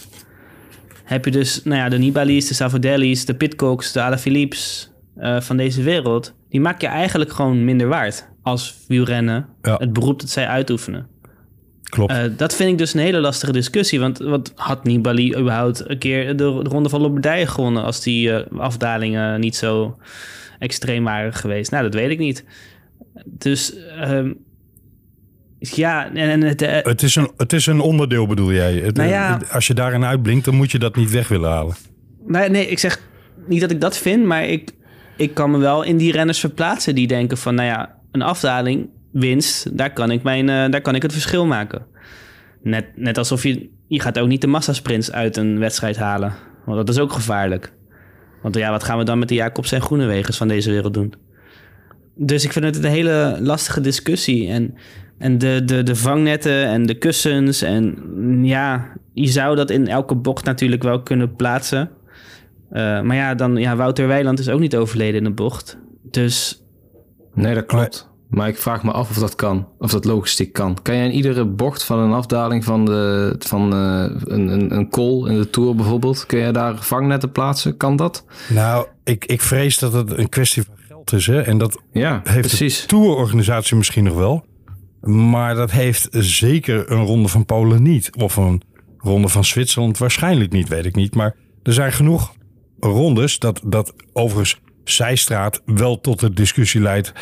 heb 1.04 1.26
je 1.26 1.32
dus 1.32 1.64
nou 1.64 1.78
ja, 1.78 1.90
de 1.90 1.98
Nibalis, 1.98 2.48
de 2.48 2.54
Savodellis, 2.54 3.26
de 3.26 3.34
Pitcocks, 3.34 3.92
de 3.92 4.02
Alaphilippes 4.02 4.92
uh, 5.18 5.42
van 5.42 5.58
deze 5.58 5.84
wereld. 5.84 6.34
Die 6.50 6.62
maak 6.62 6.82
je 6.82 6.88
eigenlijk 6.88 7.32
gewoon 7.32 7.66
minder 7.66 7.88
waard 7.88 8.28
als 8.42 8.78
wielrennen. 8.88 9.48
Ja. 9.62 9.76
Het 9.78 9.94
beroep 9.94 10.20
dat 10.20 10.30
zij 10.30 10.48
uitoefenen. 10.48 11.08
Klopt. 11.84 12.12
Uh, 12.12 12.24
dat 12.38 12.56
vind 12.56 12.72
ik 12.72 12.78
dus 12.78 12.94
een 12.94 13.00
hele 13.00 13.20
lastige 13.20 13.52
discussie. 13.52 14.00
Want 14.00 14.18
wat 14.18 14.54
had 14.56 14.84
Nibali 14.84 15.38
überhaupt 15.38 15.90
een 15.90 15.98
keer 15.98 16.28
de, 16.28 16.60
de 16.64 16.70
Ronde 16.70 16.90
van 16.90 17.02
Lombardije 17.02 17.48
gewonnen... 17.48 17.84
als 17.84 18.02
die 18.02 18.30
uh, 18.30 18.40
afdalingen 18.58 19.40
niet 19.40 19.56
zo 19.56 19.98
extreem 20.60 21.04
waren 21.04 21.34
geweest? 21.34 21.72
Nou, 21.72 21.84
dat 21.84 21.94
weet 21.94 22.12
ik 22.12 22.20
niet. 22.20 22.46
Dus... 23.26 23.74
Uh, 24.00 24.32
ja, 25.70 26.14
en 26.14 26.42
het, 26.42 26.62
uh, 26.62 26.70
het, 26.82 27.04
is 27.04 27.16
een, 27.16 27.32
het 27.38 27.54
is 27.54 27.66
een 27.66 27.80
onderdeel, 27.80 28.28
bedoel 28.28 28.52
jij? 28.52 28.74
Het, 28.74 28.96
nou 28.98 29.10
ja, 29.10 29.42
als 29.52 29.68
je 29.68 29.74
daarin 29.74 30.06
uitblinkt, 30.06 30.46
dan 30.46 30.56
moet 30.56 30.72
je 30.72 30.80
dat 30.80 30.96
niet 30.96 31.12
weg 31.12 31.28
willen 31.28 31.50
halen. 31.50 31.76
Nee, 32.28 32.50
nee, 32.50 32.68
ik 32.68 32.80
zeg 32.80 33.02
niet 33.48 33.62
dat 33.62 33.72
ik 33.72 33.82
dat 33.82 33.98
vind, 33.98 34.26
maar 34.26 34.46
ik, 34.46 34.72
ik 35.18 35.34
kan 35.34 35.52
me 35.52 35.58
wel 35.58 35.84
in 35.84 35.98
die 35.98 36.12
renners 36.12 36.40
verplaatsen 36.40 36.96
die 36.96 37.08
denken 37.08 37.38
van, 37.38 37.56
nou 37.56 37.68
ja, 37.68 37.98
een 38.12 38.22
afdaling, 38.22 38.90
winst, 39.12 39.78
daar 39.78 39.94
kan 39.94 40.12
ik, 40.12 40.24
mijn, 40.24 40.48
uh, 40.48 40.70
daar 40.70 40.82
kan 40.82 40.96
ik 40.96 41.02
het 41.02 41.12
verschil 41.12 41.46
maken. 41.46 41.86
Net, 42.64 42.86
net 42.96 43.18
alsof 43.18 43.44
je, 43.44 43.70
je 43.88 44.00
gaat 44.00 44.20
ook 44.20 44.28
niet 44.28 44.42
de 44.42 44.48
massasprints 44.48 45.12
uit 45.12 45.38
een 45.38 45.60
wedstrijd 45.60 45.98
halen, 45.98 46.34
want 46.66 46.78
dat 46.78 46.96
is 46.96 47.02
ook 47.02 47.12
gevaarlijk. 47.12 47.74
Want 48.42 48.56
ja, 48.56 48.72
wat 48.72 48.84
gaan 48.84 48.98
we 48.98 49.04
dan 49.04 49.20
met 49.20 49.28
de 49.28 49.36
Jacobs 49.36 49.72
en 49.72 49.82
Groenewegers 49.82 50.38
van 50.38 50.48
deze 50.48 50.72
wereld 50.72 50.94
doen? 50.94 51.14
Dus 52.16 52.44
ik 52.44 52.52
vind 52.52 52.66
het 52.66 52.84
een 52.84 52.92
hele 52.92 53.38
lastige 53.40 53.82
discussie. 53.82 54.50
En 54.50 54.76
en 55.22 55.38
de, 55.38 55.62
de, 55.66 55.84
de 55.84 55.96
vangnetten 55.96 56.66
en 56.66 56.86
de 56.86 56.94
kussens. 56.98 57.62
En 57.62 57.96
ja, 58.44 58.88
je 59.14 59.28
zou 59.28 59.56
dat 59.56 59.70
in 59.70 59.88
elke 59.88 60.16
bocht 60.16 60.46
natuurlijk 60.46 60.84
wel 60.84 61.02
kunnen 61.02 61.36
plaatsen. 61.36 61.90
Uh, 62.72 63.02
maar 63.02 63.16
ja, 63.16 63.36
dan, 63.36 63.56
ja, 63.56 63.76
Wouter 63.76 64.08
Weiland 64.08 64.40
is 64.40 64.50
ook 64.50 64.60
niet 64.60 64.76
overleden 64.76 65.18
in 65.18 65.24
de 65.24 65.32
bocht. 65.32 65.78
Dus. 66.04 66.64
Nee, 67.34 67.56
dat 67.56 67.66
klopt. 67.66 68.10
Maar 68.30 68.48
ik 68.48 68.58
vraag 68.58 68.84
me 68.84 68.92
af 68.92 69.10
of 69.10 69.18
dat 69.18 69.36
kan. 69.36 69.68
Of 69.78 69.92
dat 69.92 70.06
logistiek 70.06 70.54
kan. 70.54 70.78
Kan 70.82 70.96
jij 70.96 71.06
in 71.06 71.12
iedere 71.12 71.46
bocht 71.46 71.84
van 71.84 72.00
een 72.00 72.14
afdaling 72.14 72.64
van, 72.64 72.86
de, 72.86 73.36
van 73.40 73.74
uh, 73.74 74.06
een, 74.24 74.48
een, 74.48 74.76
een 74.76 74.90
call 74.90 75.30
in 75.30 75.38
de 75.38 75.50
Tour 75.50 75.76
bijvoorbeeld... 75.76 76.26
kun 76.26 76.40
je 76.40 76.52
daar 76.52 76.76
vangnetten 76.78 77.32
plaatsen? 77.32 77.78
Kan 77.78 77.96
dat? 77.96 78.26
Nou, 78.50 78.88
ik, 79.04 79.26
ik 79.26 79.42
vrees 79.42 79.80
dat 79.80 79.94
het 79.94 80.18
een 80.18 80.30
kwestie 80.30 80.64
van 80.64 80.76
geld 80.88 81.14
is. 81.14 81.28
Hè? 81.28 81.42
En 81.42 81.58
dat 81.58 81.82
ja, 81.92 82.22
heeft 82.24 82.48
precies. 82.48 82.82
de 82.82 82.88
tourorganisatie 82.88 83.78
misschien 83.78 84.04
nog 84.04 84.16
wel. 84.16 84.46
Maar 85.02 85.56
dat 85.56 85.72
heeft 85.72 86.08
zeker 86.12 86.92
een 86.92 87.06
ronde 87.06 87.28
van 87.28 87.46
Polen 87.46 87.84
niet. 87.84 88.16
Of 88.16 88.36
een 88.36 88.62
ronde 88.98 89.28
van 89.28 89.46
Zwitserland 89.46 89.98
waarschijnlijk 89.98 90.52
niet, 90.52 90.68
weet 90.68 90.86
ik 90.86 90.96
niet. 90.96 91.16
Maar 91.16 91.36
er 91.64 91.74
zijn 91.74 91.92
genoeg 91.92 92.34
rondes 92.80 93.40
dat, 93.40 93.62
dat 93.66 93.94
overigens 94.14 94.60
Zijstraat 94.84 95.62
wel 95.66 96.02
tot 96.02 96.20
de 96.20 96.34
discussie 96.34 96.82
leidt. 96.82 97.14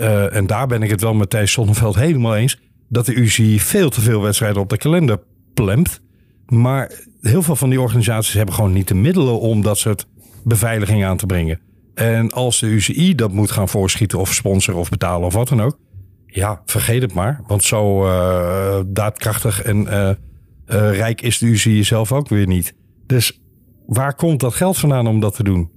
Uh, 0.00 0.34
en 0.34 0.46
daar 0.46 0.66
ben 0.66 0.82
ik 0.82 0.90
het 0.90 1.00
wel 1.00 1.14
met 1.14 1.30
Thijs 1.30 1.52
Sonneveld 1.52 1.94
helemaal 1.94 2.36
eens. 2.36 2.60
Dat 2.88 3.06
de 3.06 3.14
UCI 3.14 3.60
veel 3.60 3.90
te 3.90 4.00
veel 4.00 4.22
wedstrijden 4.22 4.62
op 4.62 4.68
de 4.68 4.76
kalender 4.76 5.20
plemt. 5.54 6.00
Maar 6.46 6.92
heel 7.20 7.42
veel 7.42 7.56
van 7.56 7.70
die 7.70 7.80
organisaties 7.80 8.34
hebben 8.34 8.54
gewoon 8.54 8.72
niet 8.72 8.88
de 8.88 8.94
middelen 8.94 9.40
om 9.40 9.62
dat 9.62 9.78
soort 9.78 10.06
beveiliging 10.44 11.04
aan 11.04 11.16
te 11.16 11.26
brengen. 11.26 11.60
En 11.94 12.30
als 12.30 12.60
de 12.60 12.66
UCI 12.66 13.14
dat 13.14 13.32
moet 13.32 13.50
gaan 13.50 13.68
voorschieten 13.68 14.18
of 14.18 14.34
sponsoren 14.34 14.80
of 14.80 14.88
betalen 14.88 15.26
of 15.26 15.34
wat 15.34 15.48
dan 15.48 15.62
ook 15.62 15.78
ja, 16.30 16.62
vergeet 16.64 17.02
het 17.02 17.14
maar. 17.14 17.40
Want 17.46 17.62
zo 17.62 18.06
uh, 18.06 18.80
daadkrachtig 18.86 19.62
en 19.62 19.82
uh, 19.82 20.08
uh, 20.08 20.16
rijk 20.96 21.22
is 21.22 21.38
de 21.38 21.46
UCI 21.46 21.84
zelf 21.84 22.12
ook 22.12 22.28
weer 22.28 22.46
niet. 22.46 22.74
Dus 23.06 23.40
waar 23.86 24.14
komt 24.14 24.40
dat 24.40 24.54
geld 24.54 24.78
vandaan 24.78 25.06
om 25.06 25.20
dat 25.20 25.34
te 25.34 25.42
doen? 25.42 25.70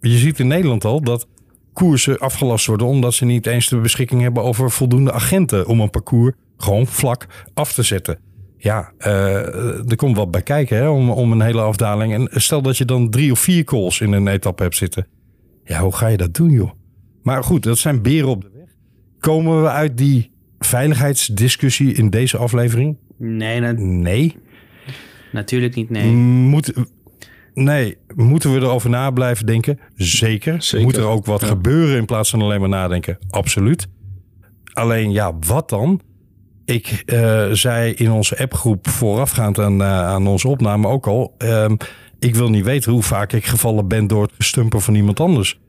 Je 0.00 0.18
ziet 0.18 0.38
in 0.38 0.46
Nederland 0.46 0.84
al 0.84 1.00
dat 1.00 1.26
koersen 1.72 2.18
afgelast 2.18 2.66
worden 2.66 2.86
omdat 2.86 3.14
ze 3.14 3.24
niet 3.24 3.46
eens 3.46 3.68
de 3.68 3.76
beschikking 3.76 4.22
hebben 4.22 4.42
over 4.42 4.70
voldoende 4.70 5.12
agenten 5.12 5.66
om 5.66 5.80
een 5.80 5.90
parcours 5.90 6.34
gewoon 6.56 6.86
vlak 6.86 7.26
af 7.54 7.72
te 7.72 7.82
zetten. 7.82 8.18
Ja, 8.56 8.92
er 8.98 9.96
komt 9.96 10.16
wat 10.16 10.30
bij 10.30 10.42
kijken 10.42 10.76
hè, 10.76 10.88
om, 10.88 11.10
om 11.10 11.32
een 11.32 11.40
hele 11.40 11.60
afdaling. 11.60 12.12
En 12.14 12.40
stel 12.40 12.62
dat 12.62 12.78
je 12.78 12.84
dan 12.84 13.10
drie 13.10 13.32
of 13.32 13.38
vier 13.38 13.64
calls 13.64 14.00
in 14.00 14.12
een 14.12 14.28
etappe 14.28 14.62
hebt 14.62 14.76
zitten. 14.76 15.06
Ja, 15.64 15.80
hoe 15.80 15.96
ga 15.96 16.06
je 16.06 16.16
dat 16.16 16.34
doen, 16.34 16.50
joh? 16.50 16.70
Maar 17.22 17.44
goed, 17.44 17.62
dat 17.62 17.78
zijn 17.78 18.02
beren 18.02 18.28
op 18.28 18.42
de 18.42 18.50
Komen 19.20 19.62
we 19.62 19.68
uit 19.68 19.98
die 19.98 20.30
veiligheidsdiscussie 20.58 21.94
in 21.94 22.10
deze 22.10 22.36
aflevering? 22.36 22.96
Nee, 23.16 23.60
na 23.60 23.72
nee. 23.72 24.36
Natuurlijk 25.32 25.74
niet, 25.74 25.90
nee. 25.90 26.10
Moet, 26.12 26.72
nee, 27.54 27.96
moeten 28.14 28.52
we 28.52 28.60
erover 28.60 28.90
na 28.90 29.10
blijven 29.10 29.46
denken? 29.46 29.78
Zeker. 29.94 30.62
Zeker. 30.62 30.86
Moet 30.86 30.96
er 30.96 31.06
ook 31.06 31.26
wat 31.26 31.40
ja. 31.40 31.46
gebeuren 31.46 31.96
in 31.96 32.04
plaats 32.04 32.30
van 32.30 32.42
alleen 32.42 32.60
maar 32.60 32.68
nadenken? 32.68 33.18
Absoluut. 33.28 33.88
Alleen 34.72 35.12
ja, 35.12 35.36
wat 35.46 35.68
dan? 35.68 36.00
Ik 36.64 37.02
uh, 37.06 37.50
zei 37.50 37.92
in 37.92 38.10
onze 38.10 38.38
appgroep 38.38 38.88
voorafgaand 38.88 39.58
aan, 39.58 39.80
uh, 39.80 39.86
aan 39.86 40.26
onze 40.26 40.48
opname 40.48 40.88
ook 40.88 41.06
al... 41.06 41.34
Uh, 41.38 41.64
ik 42.18 42.34
wil 42.34 42.50
niet 42.50 42.64
weten 42.64 42.92
hoe 42.92 43.02
vaak 43.02 43.32
ik 43.32 43.46
gevallen 43.46 43.88
ben 43.88 44.06
door 44.06 44.22
het 44.22 44.32
stumpen 44.38 44.80
van 44.80 44.94
iemand 44.94 45.20
anders. 45.20 45.60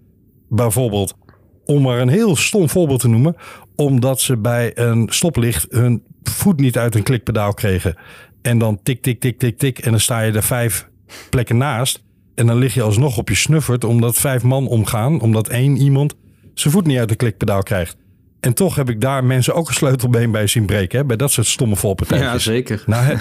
Bijvoorbeeld 0.49 1.17
om 1.65 1.81
maar 1.81 1.99
een 1.99 2.09
heel 2.09 2.35
stom 2.35 2.69
voorbeeld 2.69 2.99
te 2.99 3.07
noemen, 3.07 3.35
omdat 3.75 4.19
ze 4.19 4.37
bij 4.37 4.71
een 4.77 5.07
stoplicht 5.11 5.67
hun 5.69 6.03
voet 6.23 6.59
niet 6.59 6.77
uit 6.77 6.95
een 6.95 7.03
klikpedaal 7.03 7.53
kregen. 7.53 7.95
En 8.41 8.57
dan 8.57 8.79
tik, 8.83 9.01
tik, 9.01 9.19
tik, 9.19 9.39
tik, 9.39 9.57
tik. 9.57 9.79
En 9.79 9.91
dan 9.91 9.99
sta 9.99 10.21
je 10.21 10.31
er 10.31 10.43
vijf 10.43 10.89
plekken 11.29 11.57
naast. 11.57 12.03
En 12.35 12.47
dan 12.47 12.57
lig 12.57 12.73
je 12.73 12.81
alsnog 12.81 13.17
op 13.17 13.29
je 13.29 13.35
snuffert, 13.35 13.83
omdat 13.83 14.15
vijf 14.15 14.43
man 14.43 14.67
omgaan, 14.67 15.21
omdat 15.21 15.47
één 15.47 15.77
iemand 15.77 16.15
zijn 16.53 16.73
voet 16.73 16.85
niet 16.85 16.97
uit 16.97 17.09
de 17.09 17.15
klikpedaal 17.15 17.63
krijgt. 17.63 17.97
En 18.39 18.53
toch 18.53 18.75
heb 18.75 18.89
ik 18.89 19.01
daar 19.01 19.23
mensen 19.23 19.55
ook 19.55 19.67
een 19.67 19.73
sleutelbeen 19.73 20.31
bij 20.31 20.47
zien 20.47 20.65
breken. 20.65 20.99
Hè? 20.99 21.05
Bij 21.05 21.17
dat 21.17 21.31
soort 21.31 21.47
stomme 21.47 21.75
volpartijen. 21.75 22.23
Ja, 22.23 22.37
zeker. 22.37 22.83
Nou, 22.85 23.17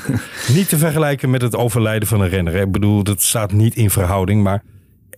niet 0.57 0.69
te 0.69 0.79
vergelijken 0.79 1.31
met 1.31 1.43
het 1.43 1.57
overlijden 1.57 2.09
van 2.09 2.21
een 2.21 2.29
renner. 2.29 2.53
Hè. 2.53 2.61
Ik 2.61 2.73
bedoel, 2.73 3.03
dat 3.03 3.23
staat 3.23 3.53
niet 3.53 3.75
in 3.75 3.91
verhouding. 3.91 4.43
Maar 4.43 4.63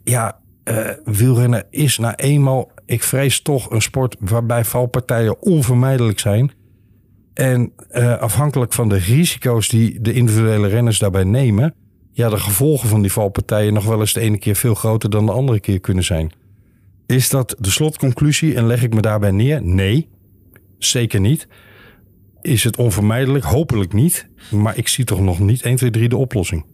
ja, 0.05 0.39
eh, 0.65 0.89
wielrennen 1.05 1.67
is 1.71 1.99
nou 1.99 2.15
eenmaal, 2.15 2.71
ik 2.87 3.03
vrees 3.03 3.43
toch 3.43 3.71
een 3.71 3.83
sport 3.83 4.17
waarbij 4.19 4.65
valpartijen 4.65 5.43
onvermijdelijk 5.43 6.19
zijn. 6.19 6.53
En 7.35 7.73
eh, 7.89 8.19
afhankelijk 8.19 8.73
van 8.73 8.89
de 8.89 8.97
risico's 8.97 9.69
die 9.69 10.01
de 10.01 10.13
individuele 10.13 10.69
renners 10.69 10.99
daarbij 10.99 11.25
nemen, 11.25 11.75
ja, 12.13 12.29
de 12.29 12.39
gevolgen 12.39 12.89
van 12.89 13.03
die 13.03 13.13
valpartijen 13.13 13.73
nog 13.73 13.85
wel 13.85 14.01
eens 14.01 14.13
de 14.13 14.21
ene 14.21 14.39
keer 14.39 14.57
veel 14.57 14.75
groter 14.75 15.11
dan 15.11 15.27
de 15.27 15.33
andere 15.33 15.61
keer 15.61 15.81
kunnen 15.81 16.05
zijn. 16.05 16.33
Is 17.07 17.29
dat 17.31 17.57
de 17.59 17.71
slotconclusie 17.71 18.55
en 18.55 18.67
leg 18.67 18.83
ik 18.83 18.95
me 18.95 19.01
daarbij 19.01 19.31
neer? 19.31 19.63
Nee, 19.63 20.09
zeker 20.79 21.21
niet. 21.21 21.49
Is 22.41 22.65
het 22.65 22.77
onvermijdelijk? 22.77 23.45
Hopelijk 23.45 23.93
niet. 23.93 24.29
Maar 24.51 24.77
ik 24.77 24.89
zie 24.89 25.05
toch 25.05 25.21
nog 25.21 25.39
niet 25.39 25.63
1, 25.63 25.77
2, 25.77 25.91
3 25.91 26.09
de 26.09 26.17
oplossing. 26.17 26.65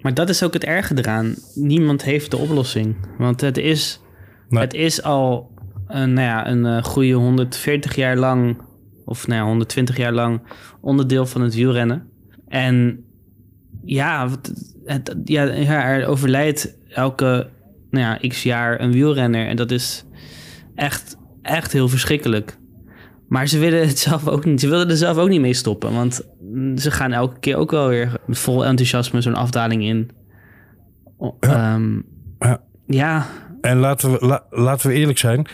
Maar 0.00 0.14
dat 0.14 0.28
is 0.28 0.42
ook 0.42 0.52
het 0.52 0.64
erge 0.64 0.94
eraan. 0.98 1.34
Niemand 1.54 2.02
heeft 2.02 2.30
de 2.30 2.36
oplossing. 2.36 2.96
Want 3.18 3.40
het 3.40 3.58
is, 3.58 4.00
Nee. 4.48 4.60
het 4.60 4.74
is 4.74 5.02
al 5.02 5.50
een, 5.86 6.12
nou 6.12 6.26
ja, 6.26 6.48
een 6.48 6.66
eh, 6.66 6.82
goede 6.82 7.12
140 7.12 7.94
jaar 7.94 8.16
lang, 8.16 8.60
of 9.04 9.26
nou 9.26 9.40
ja, 9.40 9.46
120 9.46 9.96
jaar 9.96 10.12
lang 10.12 10.40
onderdeel 10.80 11.26
van 11.26 11.40
het 11.40 11.54
wielrennen. 11.54 12.08
En 12.48 13.04
ja, 13.84 14.28
het, 14.84 15.16
ja, 15.24 15.46
er 15.46 16.06
overlijdt 16.06 16.76
elke 16.88 17.48
nou 17.90 18.04
ja, 18.04 18.28
x 18.28 18.42
jaar 18.42 18.80
een 18.80 18.92
wielrenner. 18.92 19.46
En 19.46 19.56
dat 19.56 19.70
is 19.70 20.04
echt, 20.74 21.16
echt 21.42 21.72
heel 21.72 21.88
verschrikkelijk. 21.88 22.58
Maar 23.28 23.46
ze 23.46 23.58
willen 23.58 23.86
het 23.86 23.98
zelf 23.98 24.28
ook 24.28 24.44
niet. 24.44 24.60
Ze 24.60 24.68
willen 24.68 24.90
er 24.90 24.96
zelf 24.96 25.16
ook 25.16 25.28
niet 25.28 25.40
mee 25.40 25.54
stoppen. 25.54 25.92
Want 25.92 26.22
ze 26.76 26.90
gaan 26.90 27.12
elke 27.12 27.38
keer 27.40 27.56
ook 27.56 27.70
wel 27.70 27.88
weer 27.88 28.12
met 28.26 28.38
vol 28.38 28.64
enthousiasme 28.64 29.20
zo'n 29.20 29.34
afdaling 29.34 29.82
in. 29.82 30.10
O- 31.18 31.36
ehm, 31.40 31.94
Ja. 32.38 32.60
ja, 32.86 33.26
En 33.60 33.76
laten 33.78 34.12
we, 34.12 34.26
la- 34.26 34.44
laten 34.50 34.88
we 34.88 34.94
eerlijk 34.94 35.18
zijn. 35.18 35.46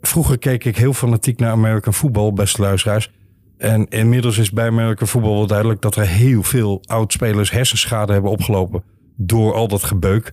Vroeger 0.00 0.38
keek 0.38 0.64
ik 0.64 0.76
heel 0.76 0.92
fanatiek 0.92 1.38
naar 1.38 1.50
American 1.50 1.94
football, 1.94 2.32
beste 2.32 2.60
luisteraars. 2.62 3.10
En 3.58 3.88
inmiddels 3.88 4.38
is 4.38 4.50
bij 4.50 4.66
American 4.66 5.06
football 5.08 5.32
wel 5.36 5.46
duidelijk 5.46 5.80
dat 5.80 5.96
er 5.96 6.06
heel 6.06 6.42
veel 6.42 6.82
oudspelers 6.86 7.50
hersenschade 7.50 8.12
hebben 8.12 8.30
opgelopen 8.30 8.82
door 9.16 9.54
al 9.54 9.68
dat 9.68 9.82
gebeuk. 9.82 10.32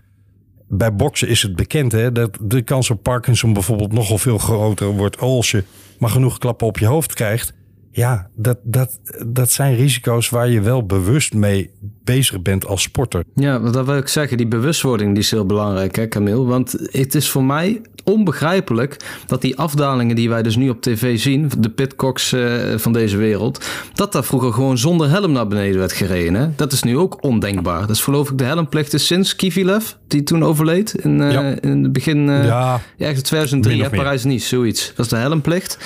Bij 0.68 0.96
boksen 0.96 1.28
is 1.28 1.42
het 1.42 1.56
bekend 1.56 1.92
hè, 1.92 2.12
dat 2.12 2.38
de 2.42 2.62
kans 2.62 2.90
op 2.90 3.04
Parkinson 3.04 3.54
bijvoorbeeld 3.54 3.92
nogal 3.94 4.18
veel 4.18 4.38
groter 4.38 4.88
wordt 4.88 5.20
als 5.20 5.52
je 5.52 5.64
maar 6.00 6.10
genoeg 6.10 6.38
klappen 6.38 6.68
op 6.68 6.78
je 6.78 6.86
hoofd 6.86 7.14
krijgt. 7.14 7.54
Ja, 7.98 8.30
dat, 8.36 8.58
dat, 8.64 9.00
dat 9.28 9.52
zijn 9.52 9.76
risico's 9.76 10.30
waar 10.30 10.50
je 10.50 10.62
wel 10.62 10.86
bewust 10.86 11.34
mee 11.34 11.72
bezig 12.04 12.42
bent 12.42 12.66
als 12.66 12.82
sporter. 12.82 13.24
Ja, 13.36 13.60
dat 13.60 13.86
wil 13.86 13.98
ik 13.98 14.08
zeggen. 14.08 14.38
Die 14.38 14.48
bewustwording 14.48 15.14
die 15.14 15.24
is 15.24 15.32
heel 15.32 15.46
belangrijk, 15.46 15.96
hè, 15.96 16.08
Camille? 16.08 16.44
Want 16.44 16.72
het 16.72 17.16
is 17.16 17.30
voor 17.30 17.44
mij 17.44 17.82
onbegrijpelijk 18.12 18.98
dat 19.26 19.42
die 19.42 19.58
afdalingen 19.58 20.16
die 20.16 20.30
wij 20.30 20.44
dus 20.44 20.56
nu 20.56 20.70
op 20.70 20.82
tv 20.82 21.20
zien, 21.20 21.52
de 21.60 21.70
pitcocks 21.70 22.34
eh, 22.34 22.56
van 22.76 22.94
deze 22.94 23.18
wereld, 23.18 23.66
dat 23.94 24.12
daar 24.12 24.24
vroeger 24.24 24.54
gewoon 24.54 24.78
zonder 24.78 25.10
helm 25.10 25.32
naar 25.32 25.48
beneden 25.48 25.80
werd 25.80 25.92
gereden. 25.92 26.34
Hè? 26.34 26.48
Dat 26.56 26.72
is 26.72 26.84
nu 26.84 26.98
ook 26.98 27.24
ondenkbaar. 27.24 27.80
Dat 27.80 27.90
is 27.90 28.02
geloof 28.04 28.30
ik 28.30 28.38
de 28.38 28.44
helmplicht 28.44 28.94
is 28.94 29.06
sinds 29.06 29.36
Kivilev, 29.36 29.86
die 30.08 30.24
toen 30.24 30.44
overleed 30.44 30.94
in, 30.94 31.22
eh, 31.22 31.32
Ja. 31.32 31.42
in 31.62 31.84
het 31.84 31.94
begin, 31.94 32.30
eh, 32.30 32.46
Ja. 32.46 32.82
ja, 32.98 33.08
echt 33.08 33.24
2003, 33.24 33.74
Min 33.76 33.82
hè, 33.82 33.90
of 33.90 33.96
meer. 33.96 34.04
Parijs-Nice, 34.04 34.48
zoiets. 34.48 34.92
Dat 34.96 35.06
is 35.06 35.12
de 35.12 35.18
helmplicht. 35.18 35.78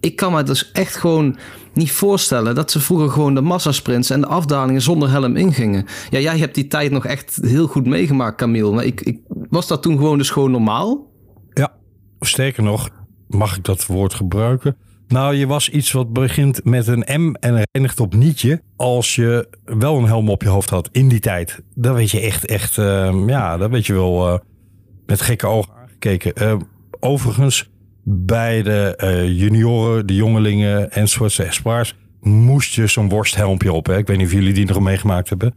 Ik 0.00 0.16
kan 0.16 0.32
me 0.32 0.42
dus 0.42 0.70
echt 0.72 0.96
gewoon 0.96 1.36
niet 1.72 1.92
voorstellen 1.92 2.54
dat 2.54 2.70
ze 2.70 2.80
vroeger 2.80 3.10
gewoon 3.10 3.34
de 3.34 3.40
massasprints 3.40 4.10
en 4.10 4.20
de 4.20 4.26
afdalingen 4.26 4.82
zonder 4.82 5.10
helm 5.10 5.36
ingingen. 5.36 5.86
Ja, 6.10 6.18
jij 6.18 6.38
hebt 6.38 6.54
die 6.54 6.66
tijd 6.66 6.90
nog 6.90 7.06
echt 7.06 7.38
heel 7.42 7.66
goed 7.66 7.86
meegemaakt, 7.86 8.36
Camille. 8.36 8.72
Maar 8.72 8.84
ik, 8.84 9.00
ik, 9.00 9.18
was 9.50 9.66
dat 9.66 9.82
toen 9.82 9.96
gewoon 9.96 10.18
dus 10.18 10.30
gewoon 10.30 10.50
normaal? 10.50 11.14
Sterker 12.20 12.62
nog, 12.62 12.90
mag 13.28 13.56
ik 13.56 13.64
dat 13.64 13.86
woord 13.86 14.14
gebruiken? 14.14 14.76
Nou, 15.08 15.34
je 15.34 15.46
was 15.46 15.68
iets 15.68 15.92
wat 15.92 16.12
begint 16.12 16.64
met 16.64 16.86
een 16.86 17.20
M 17.20 17.34
en 17.34 17.62
eindigt 17.70 18.00
op 18.00 18.14
nietje. 18.14 18.62
Als 18.76 19.14
je 19.14 19.48
wel 19.64 19.98
een 19.98 20.06
helm 20.06 20.28
op 20.28 20.42
je 20.42 20.48
hoofd 20.48 20.70
had 20.70 20.88
in 20.92 21.08
die 21.08 21.20
tijd. 21.20 21.62
Dan 21.74 21.94
weet 21.94 22.10
je 22.10 22.20
echt, 22.20 22.46
echt, 22.46 22.78
eh, 22.78 23.22
ja, 23.26 23.56
dan 23.56 23.70
weet 23.70 23.86
je 23.86 23.92
wel 23.92 24.28
eh, 24.28 24.38
met 25.06 25.20
gekke 25.20 25.46
ogen 25.46 25.72
aangekeken. 25.74 26.34
Eh, 26.34 26.56
overigens, 27.00 27.70
bij 28.02 28.62
de 28.62 28.94
eh, 28.96 29.38
junioren, 29.38 30.06
de 30.06 30.14
jongelingen 30.14 30.92
enzovoort, 30.92 31.36
de 31.36 31.42
espoirs, 31.42 31.96
moest 32.20 32.74
je 32.74 32.86
zo'n 32.86 33.08
worsthelmpje 33.08 33.72
op. 33.72 33.86
Hè? 33.86 33.96
Ik 33.96 34.06
weet 34.06 34.16
niet 34.16 34.26
of 34.26 34.32
jullie 34.32 34.54
die 34.54 34.66
nog 34.66 34.80
meegemaakt 34.80 35.28
hebben. 35.28 35.54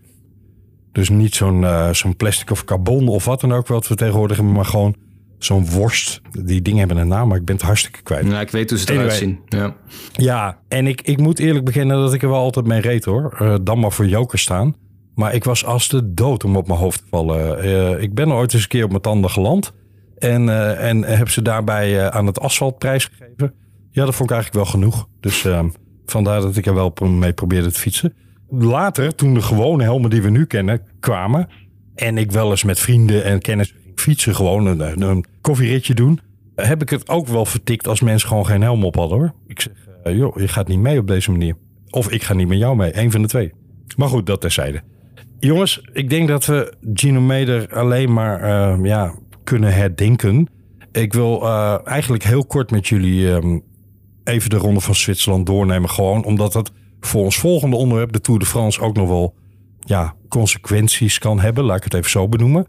Dus 0.91 1.10
niet 1.10 1.36
zo'n 1.36 1.65
zo'n 1.91 2.15
plastic 2.15 2.52
of 2.52 2.63
carbon 2.63 3.08
of 3.08 3.26
wat 3.26 3.41
dan 3.41 3.54
ook 3.54 3.67
wat 3.67 3.88
we 3.88 3.95
tegenwoordig 3.95 4.41
maar 4.41 4.65
gewoon 4.65 4.95
zo'n 5.39 5.69
worst. 5.69 6.21
Die 6.43 6.62
dingen 6.62 6.80
hebben 6.80 6.97
een 6.97 7.08
naam, 7.08 7.28
maar 7.28 7.38
ik 7.38 7.45
ben 7.45 7.56
het 7.56 7.63
hartstikke 7.65 8.02
kwijt. 8.02 8.28
Ja, 8.28 8.41
ik 8.41 8.49
weet 8.49 8.69
hoe 8.69 8.80
ze 8.80 8.88
Anyway. 8.88 9.06
eruit 9.06 9.19
zien. 9.19 9.39
Ja. 9.45 9.75
Ja, 10.12 10.60
en 10.67 10.88
ik, 10.88 11.02
ik 11.02 11.17
moet 11.17 11.39
eerlijk 11.39 11.65
bekennen 11.65 11.97
dat 11.97 12.13
ik 12.13 12.21
er 12.23 12.30
wel 12.30 12.39
altijd 12.39 12.67
mee 12.67 12.82
reed 12.82 13.06
hoor. 13.06 13.36
Eh, 13.39 13.56
dan 13.62 13.80
maar 13.80 13.91
voor 13.91 14.08
joker 14.08 14.39
staan. 14.39 14.75
Maar 15.15 15.34
ik 15.34 15.43
was 15.43 15.65
als 15.65 15.88
de 15.88 16.13
dood 16.13 16.43
om 16.43 16.56
op 16.56 16.67
mijn 16.67 16.80
hoofd 16.80 16.99
te 16.99 17.06
vallen. 17.10 17.60
Eh, 17.62 18.02
ik 18.02 18.13
ben 18.13 18.32
ooit 18.32 18.54
eens 18.54 18.62
een 18.63 18.69
keer 18.69 18.84
op 18.84 18.89
mijn 18.89 19.02
tanden 19.02 19.30
geland. 19.30 19.73
En, 20.17 20.49
eh, 20.49 20.89
en 20.89 21.04
heb 21.04 21.30
ze 21.30 21.41
daarbij 21.41 22.12
aan 22.12 22.25
het 22.25 22.39
asfalt 22.39 22.78
prijsgegeven. 22.78 23.54
Ja, 23.91 24.06
dat 24.06 24.15
vond 24.15 24.30
ik 24.30 24.36
eigenlijk 24.36 24.65
wel 24.65 24.82
genoeg. 24.82 25.08
Dus 25.19 25.45
eh, 25.45 25.63
vandaar 26.06 26.41
dat 26.41 26.58
ik 26.58 26.65
er 26.65 26.73
wel 26.73 26.93
mee 27.02 27.34
probeerde 27.34 27.71
te 27.71 27.80
fietsen. 27.80 28.13
Later, 28.49 29.15
toen 29.15 29.34
de 29.34 29.41
gewone 29.41 29.84
helmen 29.84 30.10
die 30.10 30.21
we 30.21 30.30
nu 30.30 30.45
kennen 30.45 30.82
kwamen... 30.99 31.47
en 31.95 32.17
ik 32.17 32.32
wel 32.32 32.49
eens 32.49 32.63
met 32.63 32.80
vrienden 32.80 33.23
en 33.23 33.39
kennissen 33.39 33.78
fietsen... 34.00 34.36
gewoon 34.36 34.66
een, 34.80 35.26
koffieritje 35.42 35.94
doen... 35.94 36.20
heb 36.56 36.82
ik 36.82 36.90
het 36.90 37.10
ook 37.10 37.28
wel 37.28 37.46
vertikt 37.46 37.88
als 37.88 38.02
mensen 38.02 38.28
gewoon 38.28 38.46
geen 38.46 38.62
helm 38.62 38.84
op 38.84 38.96
hadden 38.96 39.18
hoor. 39.18 39.34
Ik 39.48 39.62
zeg, 39.62 39.74
eh, 40.04 40.16
joh, 40.16 40.40
je 40.40 40.48
gaat 40.48 40.68
niet 40.68 40.80
mee 40.80 41.00
op 41.00 41.08
deze 41.08 41.32
manier. 41.32 41.56
Of 41.90 42.12
ik 42.12 42.24
ga 42.24 42.34
niet 42.34 42.48
met 42.48 42.58
jou 42.58 42.76
mee, 42.76 42.98
een 42.98 43.12
van 43.12 43.22
de 43.22 43.28
twee. 43.28 43.54
Maar 43.98 44.08
goed, 44.08 44.26
dat 44.26 44.42
terzijde. 44.42 44.82
Jongens, 45.40 45.82
ik 45.94 46.10
denk 46.10 46.28
dat 46.28 46.46
we 46.46 46.74
Gino 46.94 47.22
Meder 47.22 47.74
alleen 47.74 48.14
maar 48.14 48.42
eh, 48.42 48.86
ja, 48.86 49.16
kunnen 49.44 49.74
herdenken. 49.74 50.48
Ik 50.92 51.14
wil 51.14 51.42
eh, 51.42 51.78
eigenlijk 51.84 52.24
heel 52.24 52.46
kort 52.46 52.72
met 52.72 52.88
jullie 52.88 53.34
ehm, 53.34 53.60
even 54.24 54.50
de 54.50 54.58
Ronde 54.58 54.80
van 54.80 54.96
Zwitserland 54.96 55.46
doornemen. 55.46 55.90
Gewoon 55.90 56.24
omdat 56.24 56.54
dat 56.54 56.72
voor 57.00 57.24
ons 57.24 57.38
volgende 57.38 57.76
onderwerp, 57.76 58.12
de 58.12 58.22
Tour 58.22 58.40
de 58.40 58.46
France, 58.46 58.82
ook 58.82 58.96
nog 58.96 59.08
wel 59.08 59.36
ja, 59.80 60.16
consequenties 60.30 61.20
kan 61.20 61.40
hebben. 61.40 61.64
Laat 61.64 61.78
ik 61.78 61.84
het 61.84 61.94
even 61.94 62.10
zo 62.10 62.28
benoemen. 62.28 62.68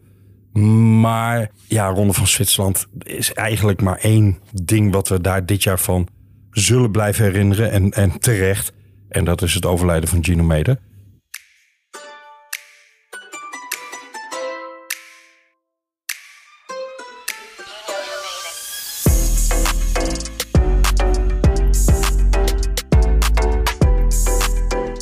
Maar 0.52 1.50
ja, 1.68 1.88
Ronde 1.88 2.12
van 2.12 2.26
Zwitserland 2.26 2.86
is 2.98 3.32
eigenlijk 3.32 3.82
maar 3.82 3.98
één 3.98 4.38
ding 4.52 4.92
wat 4.92 5.08
we 5.08 5.20
daar 5.20 5.46
dit 5.46 5.62
jaar 5.62 5.78
van 5.78 6.08
zullen 6.50 6.90
blijven 6.90 7.24
herinneren. 7.24 7.70
En, 7.70 7.90
en 7.90 8.18
terecht. 8.18 8.72
En 9.08 9.24
dat 9.24 9.42
is 9.42 9.54
het 9.54 9.66
overlijden 9.66 10.08
van 10.08 10.24
Gino 10.24 10.44
Meder. 10.44 10.78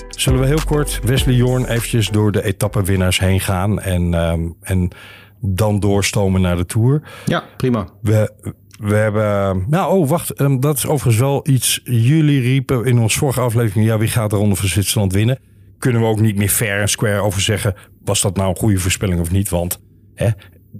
Zullen 0.08 0.40
we 0.40 0.46
heel 0.46 0.64
kort 0.64 1.00
Wesley 1.02 1.34
Jorn 1.34 1.64
eventjes 1.64 2.08
door 2.08 2.32
de 2.32 2.42
etappenwinnaars 2.42 3.18
heen 3.18 3.40
gaan 3.40 3.80
en, 3.80 4.14
ehm, 4.14 4.48
en 4.60 4.90
dan 5.40 5.80
doorstomen 5.80 6.40
naar 6.40 6.56
de 6.56 6.66
Tour? 6.66 7.02
Ja, 7.26 7.44
prima. 7.56 7.88
We, 8.02 8.32
we 8.80 8.94
hebben... 8.94 9.64
Nou, 9.68 9.98
oh, 9.98 10.08
wacht. 10.08 10.30
ehm, 10.30 10.60
dat 10.60 10.76
is 10.76 10.86
overigens 10.86 11.22
wel 11.22 11.40
iets... 11.48 11.80
Jullie 11.84 12.40
riepen 12.40 12.84
in 12.84 12.98
onze 12.98 13.18
vorige 13.18 13.40
aflevering... 13.40 13.86
Ja, 13.86 13.98
wie 13.98 14.08
gaat 14.08 14.30
de 14.30 14.36
Ronde 14.36 14.56
van 14.56 14.68
Zwitserland 14.68 15.12
winnen? 15.12 15.38
Kunnen 15.78 16.00
we 16.00 16.06
ook 16.06 16.20
niet 16.20 16.36
meer 16.36 16.48
fair 16.48 16.80
en 16.80 16.88
square 16.88 17.20
over 17.20 17.40
zeggen... 17.40 17.74
Was 18.04 18.22
dat 18.22 18.36
nou 18.36 18.48
een 18.48 18.56
goede 18.56 18.78
voorspelling 18.78 19.20
of 19.20 19.30
niet? 19.30 19.48
Want 19.48 19.80
hè, 20.14 20.28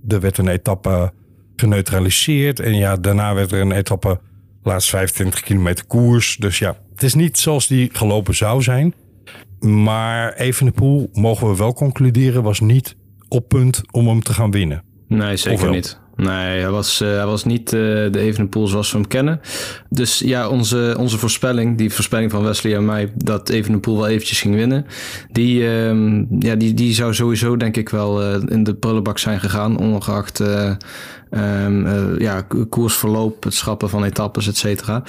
er 0.08 0.20
werd 0.20 0.38
een 0.38 0.48
etappe 0.48 1.12
geneutraliseerd. 1.56 2.60
En 2.60 2.76
ja, 2.76 2.96
daarna 2.96 3.34
werd 3.34 3.52
er 3.52 3.60
een 3.60 3.72
etappe... 3.72 4.20
Laatst 4.62 4.88
25 4.88 5.40
kilometer 5.40 5.86
koers. 5.86 6.36
Dus 6.36 6.58
ja, 6.58 6.76
het 6.92 7.02
is 7.02 7.14
niet 7.14 7.38
zoals 7.38 7.66
die 7.66 7.90
gelopen 7.92 8.34
zou 8.34 8.62
zijn. 8.62 8.94
Maar 9.60 10.32
Evenepoel, 10.32 11.10
mogen 11.12 11.50
we 11.50 11.56
wel 11.56 11.72
concluderen... 11.72 12.42
was 12.42 12.60
niet 12.60 12.96
op 13.28 13.48
punt 13.48 13.82
om 13.90 14.08
hem 14.08 14.22
te 14.22 14.32
gaan 14.32 14.50
winnen. 14.50 14.82
Nee, 15.08 15.36
zeker 15.36 15.70
niet. 15.70 16.00
Nee, 16.18 16.60
hij 16.60 16.70
was, 16.70 17.02
uh, 17.02 17.08
hij 17.08 17.26
was 17.26 17.44
niet 17.44 17.72
uh, 17.72 17.80
de 18.12 18.18
Evenepoel 18.18 18.66
zoals 18.66 18.92
we 18.92 18.98
hem 18.98 19.06
kennen. 19.06 19.40
Dus 19.88 20.18
ja, 20.18 20.48
onze, 20.48 20.94
onze 20.98 21.18
voorspelling, 21.18 21.78
die 21.78 21.92
voorspelling 21.92 22.30
van 22.30 22.42
Wesley 22.42 22.74
en 22.76 22.84
mij, 22.84 23.12
dat 23.14 23.48
Evenepoel 23.48 23.96
wel 23.96 24.08
eventjes 24.08 24.40
ging 24.40 24.54
winnen, 24.54 24.86
die, 25.32 25.60
uh, 25.60 26.22
ja, 26.38 26.54
die, 26.54 26.74
die 26.74 26.94
zou 26.94 27.14
sowieso 27.14 27.56
denk 27.56 27.76
ik 27.76 27.88
wel 27.88 28.22
uh, 28.22 28.42
in 28.46 28.64
de 28.64 28.74
prullenbak 28.74 29.18
zijn 29.18 29.40
gegaan, 29.40 29.78
ongeacht 29.78 30.40
um, 31.30 32.20
ja, 32.20 32.46
koersverloop, 32.68 33.44
het 33.44 33.54
schrappen 33.54 33.90
van 33.90 34.04
etappes, 34.04 34.48
et 34.48 34.56
cetera. 34.56 35.02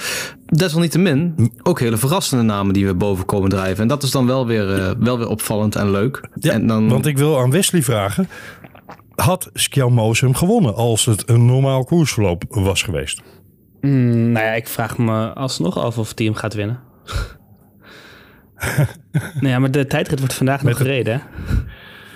Desalniettemin 0.46 1.50
ook 1.62 1.80
hele 1.80 1.96
verrassende 1.96 2.44
namen 2.44 2.72
die 2.72 2.86
we 2.86 2.94
boven 2.94 3.24
komen 3.24 3.50
drijven. 3.50 3.82
En 3.82 3.88
dat 3.88 4.02
is 4.02 4.10
dan 4.10 4.26
wel 4.26 4.46
weer, 4.46 4.96
wel 4.98 5.18
weer 5.18 5.28
opvallend 5.28 5.76
en 5.76 5.90
leuk. 5.90 6.20
Ja, 6.34 6.52
en 6.52 6.66
dan... 6.66 6.88
want 6.88 7.06
ik 7.06 7.18
wil 7.18 7.38
aan 7.38 7.50
Wesley 7.50 7.82
vragen, 7.82 8.28
had 9.20 9.50
Skjelmoos 9.52 10.20
hem 10.20 10.34
gewonnen 10.34 10.74
als 10.74 11.04
het 11.04 11.28
een 11.28 11.46
normaal 11.46 11.84
koersverloop 11.84 12.44
was 12.48 12.82
geweest? 12.82 13.22
Mm, 13.80 14.32
nou 14.32 14.46
ja, 14.46 14.52
ik 14.52 14.68
vraag 14.68 14.98
me 14.98 15.32
alsnog 15.32 15.78
af 15.78 15.98
of 15.98 16.12
hij 16.14 16.26
hem 16.26 16.34
gaat 16.34 16.54
winnen. 16.54 16.80
nou 19.12 19.48
ja, 19.48 19.58
maar 19.58 19.70
de 19.70 19.86
tijdrit 19.86 20.18
wordt 20.18 20.34
vandaag 20.34 20.62
nog 20.62 20.76
gereden, 20.76 21.14
hè? 21.14 21.20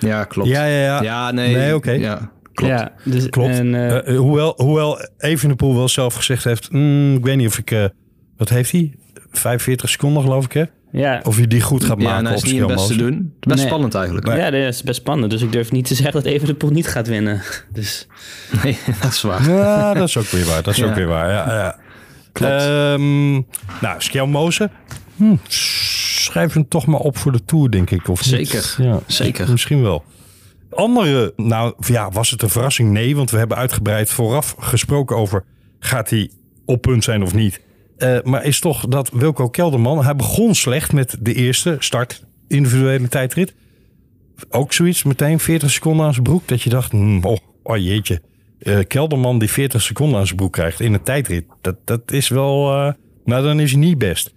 Ja, 0.07 0.23
klopt. 0.23 0.49
Ja, 0.49 0.65
ja, 0.65 0.83
ja. 0.83 1.01
Ja, 1.01 1.31
nee. 1.31 1.55
Nee, 1.55 1.75
oké. 1.75 1.75
Okay. 1.75 1.99
Ja, 1.99 2.31
klopt. 2.53 2.71
Ja, 2.71 2.91
dus, 3.03 3.29
klopt. 3.29 3.49
En, 3.49 3.73
uh, 3.73 4.07
uh, 4.07 4.19
hoewel, 4.19 4.53
hoewel 4.57 4.99
Evenepoel 5.17 5.75
wel 5.75 5.87
zelf 5.87 6.13
gezegd 6.13 6.43
heeft... 6.43 6.71
Mm, 6.71 7.15
ik 7.15 7.23
weet 7.23 7.37
niet 7.37 7.47
of 7.47 7.57
ik... 7.57 7.71
Uh, 7.71 7.85
wat 8.37 8.49
heeft 8.49 8.71
hij? 8.71 8.95
45 9.39 9.89
seconden 9.89 10.23
geloof 10.23 10.45
ik, 10.45 10.51
hè? 10.51 10.63
Ja. 10.91 11.21
Of 11.23 11.37
je 11.37 11.47
die 11.47 11.61
goed 11.61 11.83
gaat 11.83 11.97
maken 11.97 12.13
ja, 12.13 12.21
nou, 12.21 12.35
op 12.35 12.43
is 12.43 12.51
niet 12.51 12.61
het 12.61 12.67
beste 12.67 12.95
doen. 12.95 13.33
Best 13.39 13.57
nee. 13.57 13.65
spannend 13.67 13.95
eigenlijk. 13.95 14.27
Nee. 14.27 14.37
Ja, 14.37 14.49
dat 14.51 14.61
is 14.61 14.83
best 14.83 14.99
spannend. 14.99 15.31
Dus 15.31 15.41
ik 15.41 15.51
durf 15.51 15.71
niet 15.71 15.85
te 15.85 15.95
zeggen 15.95 16.13
dat 16.13 16.31
Evenepoel 16.31 16.69
niet 16.69 16.87
gaat 16.87 17.07
winnen. 17.07 17.41
Dus... 17.73 18.07
Nee, 18.63 18.77
dat 19.01 19.11
is 19.11 19.21
waar. 19.21 19.49
Ja, 19.49 19.93
dat 19.93 20.07
is 20.07 20.17
ook 20.17 20.25
weer 20.25 20.45
waar. 20.45 20.63
Dat 20.63 20.73
is 20.73 20.79
ja. 20.79 20.85
ook 20.85 20.95
weer 20.95 21.07
waar, 21.07 21.31
ja. 21.31 21.53
ja. 21.53 21.75
Klopt. 22.31 22.63
Um, 22.63 23.33
nou, 23.81 23.95
Skjelmozen. 23.97 24.71
Hm, 25.15 25.35
schrijf 25.47 26.53
hem 26.53 26.67
toch 26.67 26.85
maar 26.85 26.99
op 26.99 27.17
voor 27.17 27.31
de 27.31 27.45
Tour, 27.45 27.71
denk 27.71 27.89
ik. 27.89 28.07
Of 28.07 28.21
Zeker, 28.21 28.75
ja, 28.77 28.99
zeker. 29.07 29.51
Misschien 29.51 29.81
wel. 29.81 30.03
Andere, 30.69 31.33
nou 31.35 31.73
ja, 31.77 32.11
was 32.11 32.29
het 32.29 32.41
een 32.41 32.49
verrassing? 32.49 32.91
Nee, 32.91 33.15
want 33.15 33.31
we 33.31 33.37
hebben 33.37 33.57
uitgebreid 33.57 34.09
vooraf 34.09 34.55
gesproken 34.59 35.15
over... 35.15 35.43
gaat 35.79 36.09
hij 36.09 36.31
op 36.65 36.81
punt 36.81 37.03
zijn 37.03 37.23
of 37.23 37.33
niet? 37.33 37.61
Uh, 37.97 38.17
maar 38.23 38.45
is 38.45 38.59
toch 38.59 38.85
dat 38.87 39.09
Wilco 39.09 39.49
Kelderman... 39.49 40.03
hij 40.03 40.15
begon 40.15 40.55
slecht 40.55 40.93
met 40.93 41.17
de 41.19 41.33
eerste 41.33 41.75
start 41.79 42.25
individuele 42.47 43.07
tijdrit. 43.07 43.55
Ook 44.49 44.73
zoiets, 44.73 45.03
meteen 45.03 45.39
40 45.39 45.71
seconden 45.71 46.05
aan 46.05 46.11
zijn 46.11 46.23
broek... 46.23 46.47
dat 46.47 46.61
je 46.61 46.69
dacht, 46.69 46.91
hm, 46.91 47.19
oh, 47.23 47.37
oh 47.63 47.77
jeetje... 47.77 48.21
Uh, 48.59 48.79
Kelderman 48.87 49.39
die 49.39 49.49
40 49.49 49.81
seconden 49.81 50.19
aan 50.19 50.25
zijn 50.25 50.37
broek 50.37 50.53
krijgt 50.53 50.79
in 50.79 50.93
een 50.93 51.03
tijdrit... 51.03 51.45
dat, 51.61 51.75
dat 51.83 52.11
is 52.11 52.27
wel... 52.27 52.71
Uh, 52.71 52.93
nou, 53.25 53.43
dan 53.43 53.59
is 53.59 53.71
hij 53.71 53.79
niet 53.79 53.97
best. 53.97 54.33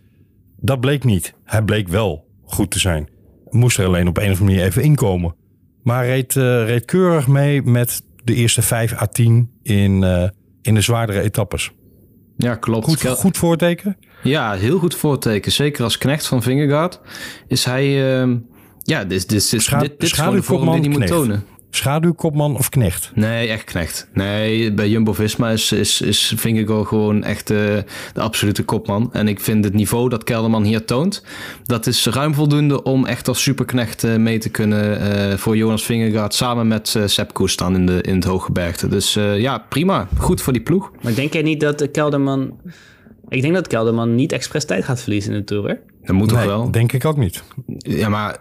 Dat 0.57 0.81
bleek 0.81 1.05
niet. 1.05 1.35
Hij 1.45 1.63
bleek 1.63 1.89
wel 1.89 2.27
goed 2.45 2.71
te 2.71 2.79
zijn. 2.79 3.09
Moest 3.51 3.79
er 3.79 3.87
alleen 3.87 4.09
op 4.09 4.17
een 4.17 4.23
of 4.23 4.29
andere 4.29 4.45
manier 4.45 4.65
even 4.65 4.83
inkomen. 4.83 5.35
Maar 5.83 6.07
reed, 6.07 6.33
reed 6.35 6.85
keurig 6.85 7.27
mee 7.27 7.63
met 7.63 8.03
de 8.25 8.35
eerste 8.35 8.63
5 8.63 8.93
à 8.93 9.07
10 9.07 9.51
in, 9.63 10.03
in 10.63 10.75
de 10.75 10.81
zwaardere 10.81 11.21
etappes. 11.21 11.73
Ja, 12.39 12.55
klopt. 12.55 12.85
Goed, 12.85 13.07
goed 13.07 13.37
voorteken? 13.37 13.97
Ja, 14.23 14.53
heel 14.55 14.79
goed 14.79 14.95
voorteken. 14.95 15.53
Zeker 15.53 15.85
als 15.85 15.99
knecht 15.99 16.27
van 16.27 16.43
Vingegaard 16.43 17.01
is 17.47 17.65
hij... 17.65 18.21
Uh, 18.23 18.37
ja, 18.83 19.05
dit, 19.05 19.29
dit, 19.29 19.51
dit, 19.51 19.63
Scha 19.63 19.79
dit, 19.79 19.91
dit 19.91 20.03
is 20.03 20.13
gewoon 20.13 20.35
de 20.35 20.43
vorm 20.43 20.71
die 20.71 20.81
hij 20.81 20.99
moet 20.99 21.07
tonen. 21.07 21.45
Schaduwkopman 21.71 22.57
of 22.57 22.69
knecht? 22.69 23.11
Nee, 23.15 23.49
echt 23.49 23.65
knecht. 23.65 24.09
Nee, 24.13 24.73
bij 24.73 24.89
Jumbo-Visma 24.89 25.51
is, 25.51 25.73
is, 25.73 26.01
is 26.01 26.33
Vingegaard 26.37 26.87
gewoon 26.87 27.25
echt 27.25 27.47
de, 27.47 27.85
de 28.13 28.21
absolute 28.21 28.63
kopman. 28.63 29.11
En 29.13 29.29
ik 29.29 29.41
vind 29.41 29.65
het 29.65 29.75
niveau 29.75 30.09
dat 30.09 30.25
Kelderman 30.25 30.63
hier 30.63 30.85
toont... 30.85 31.25
dat 31.65 31.87
is 31.87 32.07
ruim 32.07 32.35
voldoende 32.35 32.83
om 32.83 33.07
echt 33.07 33.29
als 33.29 33.43
superknecht 33.43 34.05
uh, 34.05 34.17
mee 34.17 34.39
te 34.39 34.49
kunnen... 34.49 35.01
Uh, 35.01 35.37
voor 35.37 35.57
Jonas 35.57 35.85
Vingegaard 35.85 36.35
samen 36.35 36.69
met 36.69 36.95
uh, 36.97 37.03
Sepp 37.07 37.33
Koes 37.35 37.57
dan 37.57 37.75
in, 37.75 37.87
de, 37.87 38.01
in 38.03 38.15
het 38.15 38.25
Hooggebergte. 38.25 38.89
Dus 38.89 39.15
ja, 39.15 39.59
prima. 39.69 40.09
Goed 40.19 40.43
voor 40.43 40.53
die 40.53 40.63
ploeg. 40.63 40.93
Maar 41.03 41.15
denk 41.15 41.33
jij 41.33 41.43
niet 41.43 41.61
dat 41.61 41.91
Kelderman... 41.91 42.61
Ik 43.29 43.43
denk 43.43 43.55
dat 43.55 43.67
Kelderman 43.67 44.15
niet 44.15 44.33
expres 44.33 44.65
tijd 44.65 44.85
gaat 44.85 45.01
verliezen 45.01 45.33
in 45.33 45.39
de 45.39 45.45
Tour, 45.45 45.69
hè? 45.69 45.75
Dat 46.09 46.17
moet 46.17 46.31
nee, 46.31 46.37
toch 46.37 46.47
wel? 46.47 46.71
denk 46.71 46.93
ik 46.93 47.05
ook 47.05 47.17
niet. 47.17 47.43
Ja 47.77 48.09
maar, 48.09 48.37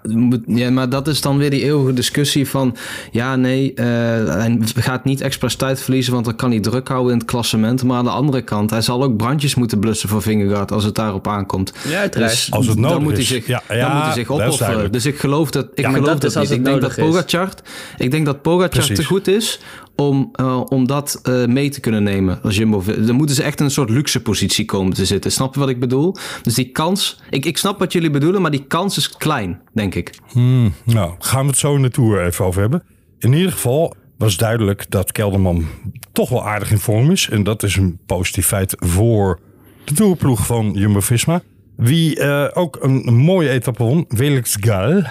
ja, 0.46 0.72
maar 0.72 0.90
dat 0.90 1.08
is 1.08 1.22
dan 1.22 1.38
weer 1.38 1.50
die 1.50 1.64
eeuwige 1.64 1.94
discussie 1.94 2.48
van... 2.48 2.76
ja, 3.12 3.36
nee, 3.36 3.72
uh, 3.76 3.86
hij 3.86 4.60
gaat 4.76 5.04
niet 5.04 5.22
expres 5.22 5.56
tijd 5.56 5.82
verliezen... 5.82 6.14
want 6.14 6.26
dan 6.26 6.36
kan 6.36 6.52
hij 6.52 6.60
druk 6.60 6.88
houden 6.88 7.12
in 7.12 7.18
het 7.18 7.28
klassement. 7.28 7.84
Maar 7.84 7.98
aan 7.98 8.04
de 8.04 8.10
andere 8.10 8.42
kant, 8.42 8.70
hij 8.70 8.82
zal 8.82 9.04
ook 9.04 9.18
brandjes 9.18 9.56
moeten 9.56 9.80
blussen 9.80 10.10
voor 10.10 10.22
Vingegaard... 10.22 10.72
als 10.72 10.84
het 10.84 10.96
daarop 10.96 11.28
aankomt. 11.28 11.74
Ja, 11.90 12.08
dus 12.08 12.52
als 12.52 12.68
het 12.68 12.78
nodig 12.78 12.92
dan 12.92 13.04
moet 13.04 13.12
hij 13.12 13.22
is. 13.22 13.28
zich, 13.28 13.48
ja, 13.48 13.64
ja, 13.70 13.88
dan 13.88 13.96
moet 13.96 14.06
hij 14.06 14.14
zich 14.14 14.30
opofferen. 14.30 14.92
Dus 14.92 15.06
ik 15.06 15.20
geloof 15.20 15.52
dat, 15.52 15.68
ik 15.74 15.86
ja, 15.86 15.92
geloof 15.92 16.08
dat, 16.08 16.22
dat, 16.22 16.44
niet. 16.44 16.52
Ik 16.52 16.66
denk 16.66 16.82
dat 16.82 16.96
Pogacar, 16.96 17.50
ik 17.98 18.12
denk 18.12 18.26
dat 18.26 18.42
Pogacar 18.42 18.84
te 18.84 19.04
goed 19.04 19.28
is... 19.28 19.60
om, 19.96 20.32
uh, 20.42 20.62
om 20.70 20.88
dat 20.88 21.20
uh, 21.30 21.46
mee 21.46 21.70
te 21.70 21.80
kunnen 21.80 22.04
nemen 22.04 22.40
als 22.44 22.56
Jumbo. 22.56 22.84
Dan 23.06 23.16
moeten 23.16 23.36
ze 23.36 23.44
echt 23.44 23.60
in 23.60 23.66
een 23.66 23.72
soort 23.72 23.90
luxe 23.90 24.22
positie 24.22 24.66
komen 24.66 24.94
te 24.94 25.06
zitten. 25.06 25.32
Snap 25.32 25.54
je 25.54 25.60
wat 25.60 25.70
ik 25.70 25.80
bedoel? 25.80 26.16
Dus 26.42 26.54
die 26.54 26.72
kans... 26.72 27.20
Ik, 27.30 27.46
ik 27.46 27.57
snap 27.58 27.80
wat 27.80 27.94
jullie 27.94 28.10
bedoelen, 28.10 28.42
maar 28.42 28.52
die 28.52 28.66
kans 28.68 28.98
is 28.98 29.10
klein, 29.10 29.62
denk 29.74 29.96
ik. 29.96 30.14
Hmm, 30.32 30.74
nou, 30.84 31.16
gaan 31.20 31.42
we 31.42 31.48
het 31.48 31.58
zo 31.58 31.76
in 31.76 31.82
de 31.82 31.90
Tour 31.90 32.26
even 32.26 32.46
over 32.46 32.62
hebben. 32.62 32.84
In 33.20 33.34
ieder 33.34 33.52
geval 33.52 33.96
was 34.18 34.38
duidelijk 34.38 34.86
dat 34.90 35.12
Kelderman 35.12 35.66
toch 36.12 36.30
wel 36.30 36.48
aardig 36.48 36.72
in 36.72 36.78
vorm 36.78 37.12
is. 37.12 37.30
En 37.30 37.44
dat 37.44 37.64
is 37.64 37.76
een 37.76 38.00
positief 38.06 38.48
feit 38.48 38.76
voor 38.80 39.40
de 39.84 39.94
Tourploeg 39.94 40.46
van 40.46 40.72
Jumbo-Visma. 40.74 41.42
Wie 41.76 42.20
uh, 42.20 42.48
ook 42.54 42.78
een, 42.82 43.08
een 43.08 43.18
mooie 43.18 43.50
etappe 43.50 43.84
won, 43.84 44.06
Felix 44.08 44.58
Gal. 44.60 45.02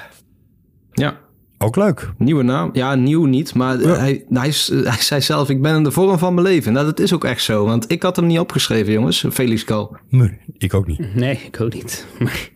Ja. 0.92 1.16
Ook 1.58 1.76
leuk. 1.76 2.12
Nieuwe 2.18 2.42
naam. 2.42 2.70
Ja, 2.72 2.94
nieuw 2.94 3.24
niet. 3.24 3.54
Maar 3.54 3.80
ja. 3.80 3.94
hij, 3.96 4.24
hij, 4.28 4.52
hij, 4.68 5.00
zei 5.00 5.20
zelf, 5.20 5.48
ik 5.48 5.62
ben 5.62 5.76
in 5.76 5.82
de 5.82 5.90
vorm 5.90 6.18
van 6.18 6.34
mijn 6.34 6.46
leven. 6.46 6.72
Nou, 6.72 6.86
dat 6.86 7.00
is 7.00 7.12
ook 7.12 7.24
echt 7.24 7.42
zo. 7.42 7.64
Want 7.64 7.90
ik 7.90 8.02
had 8.02 8.16
hem 8.16 8.26
niet 8.26 8.38
opgeschreven, 8.38 8.92
jongens. 8.92 9.24
Felix 9.30 9.62
Gal. 9.62 9.96
Nee, 10.08 10.38
ik 10.58 10.74
ook 10.74 10.86
niet. 10.86 11.14
Nee, 11.14 11.40
ik 11.46 11.60
ook 11.60 11.74
niet. 11.74 12.06
Maar 12.18 12.50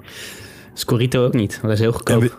Scorito 0.75 1.25
ook 1.25 1.35
niet. 1.35 1.53
Want 1.53 1.63
dat 1.63 1.73
is 1.73 1.81
heel 1.81 1.93
goedkoop. 1.93 2.21
Wie, 2.21 2.31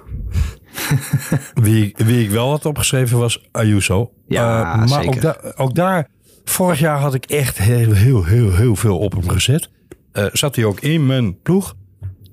wie, 1.93 1.93
wie, 2.05 2.23
ik 2.23 2.29
wel 2.29 2.49
had 2.49 2.65
opgeschreven 2.65 3.19
was 3.19 3.47
Ayuso. 3.51 4.11
Ja, 4.27 4.71
uh, 4.71 4.77
maar 4.77 4.87
zeker. 4.87 5.07
Ook, 5.07 5.21
da 5.21 5.53
ook 5.55 5.75
daar... 5.75 6.07
Vorig 6.43 6.79
jaar 6.79 6.99
had 6.99 7.13
ik 7.13 7.25
echt 7.25 7.57
heel, 7.57 7.91
heel, 7.91 8.23
heel, 8.23 8.55
heel 8.55 8.75
veel 8.75 8.97
op 8.97 9.11
hem 9.11 9.29
gezet. 9.29 9.69
Uh, 10.13 10.25
zat 10.31 10.55
hij 10.55 10.65
ook 10.65 10.79
in 10.79 11.05
mijn 11.05 11.41
ploeg. 11.41 11.75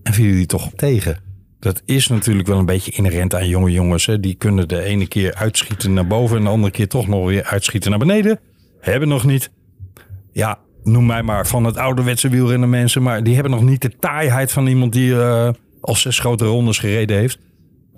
En 0.02 0.12
viel 0.12 0.34
hij 0.34 0.46
toch 0.46 0.70
tegen. 0.76 1.27
Dat 1.60 1.82
is 1.84 2.08
natuurlijk 2.08 2.48
wel 2.48 2.58
een 2.58 2.66
beetje 2.66 2.90
inherent 2.90 3.34
aan 3.34 3.48
jonge 3.48 3.70
jongens. 3.70 4.06
Hè. 4.06 4.20
Die 4.20 4.34
kunnen 4.34 4.68
de 4.68 4.82
ene 4.82 5.06
keer 5.06 5.34
uitschieten 5.34 5.92
naar 5.92 6.06
boven 6.06 6.36
en 6.36 6.44
de 6.44 6.50
andere 6.50 6.72
keer 6.72 6.88
toch 6.88 7.06
nog 7.06 7.26
weer 7.26 7.44
uitschieten 7.44 7.90
naar 7.90 7.98
beneden. 7.98 8.40
Hebben 8.80 9.08
nog 9.08 9.24
niet. 9.24 9.50
Ja, 10.32 10.58
noem 10.82 11.06
mij 11.06 11.22
maar 11.22 11.46
van 11.46 11.64
het 11.64 11.76
ouderwetse 11.76 12.28
wielrennen 12.28 12.70
mensen. 12.70 13.02
Maar 13.02 13.22
die 13.22 13.34
hebben 13.34 13.52
nog 13.52 13.62
niet 13.62 13.82
de 13.82 13.96
taaiheid 13.98 14.52
van 14.52 14.66
iemand 14.66 14.92
die 14.92 15.10
uh, 15.10 15.50
al 15.80 15.94
zes 15.94 16.18
grote 16.18 16.44
rondes 16.44 16.78
gereden 16.78 17.16
heeft. 17.16 17.38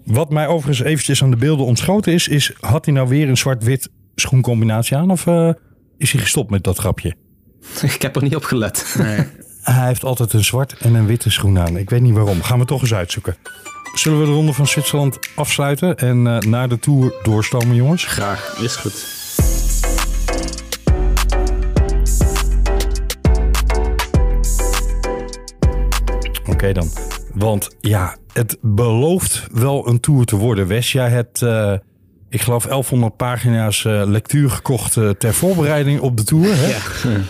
Wat 0.05 0.31
mij 0.31 0.47
overigens 0.47 0.89
eventjes 0.89 1.23
aan 1.23 1.31
de 1.31 1.37
beelden 1.37 1.67
ontschoten 1.67 2.13
is, 2.13 2.29
is 2.29 2.53
had 2.61 2.85
hij 2.85 2.95
nou 2.95 3.09
weer 3.09 3.29
een 3.29 3.37
zwart-wit 3.37 3.91
schoencombinatie 4.15 4.97
aan? 4.97 5.11
Of 5.11 5.27
uh, 5.27 5.51
is 5.99 6.13
hij 6.13 6.21
gestopt 6.21 6.51
met 6.51 6.65
dat 6.65 6.79
grapje? 6.79 7.15
Ik 7.95 8.03
heb 8.03 8.17
er 8.17 8.23
niet 8.23 8.37
op 8.37 8.45
gelet. 8.45 8.95
Nee. 8.99 9.27
Hij 9.73 9.87
heeft 9.87 10.05
altijd 10.05 10.33
een 10.33 10.45
zwart 10.45 10.77
en 10.79 10.95
een 10.95 11.07
witte 11.07 11.31
schoen 11.31 11.59
aan. 11.59 11.77
Ik 11.77 11.91
weet 11.91 12.01
niet 12.01 12.15
waarom. 12.15 12.43
Gaan 12.43 12.59
we 12.59 12.65
toch 12.65 12.81
eens 12.81 12.95
uitzoeken. 12.95 13.37
Zullen 13.95 14.21
we 14.21 14.25
de 14.25 14.33
ronde 14.33 14.53
van 14.53 14.67
Zwitserland 14.67 15.19
afsluiten 15.35 15.97
en 15.97 16.27
uh, 16.27 16.39
naar 16.39 16.69
de 16.69 16.79
Tour 16.79 17.15
doorstomen, 17.23 17.77
jongens? 17.77 18.05
Graag, 18.05 18.59
is 18.63 18.77
goed. 18.77 19.19
Oké 26.41 26.51
okay 26.51 26.73
dan. 26.73 26.89
Want 27.35 27.77
ja, 27.81 28.17
het 28.33 28.59
belooft 28.61 29.47
wel 29.53 29.89
een 29.89 30.01
Tour 30.01 30.25
te 30.25 30.37
worden. 30.37 30.67
Wes, 30.67 30.93
jij 30.93 31.09
hebt, 31.09 31.41
uh, 31.41 31.75
ik 32.29 32.41
geloof, 32.41 32.65
1100 32.65 33.17
pagina's 33.17 33.85
uh, 33.85 34.03
lectuur 34.07 34.51
gekocht 34.51 34.93
ter 34.93 35.35
voorbereiding 35.35 36.01
op 36.01 36.17
de 36.17 36.25
Tour. 36.25 36.57
Hè? 36.57 36.67
Ja. 36.67 36.79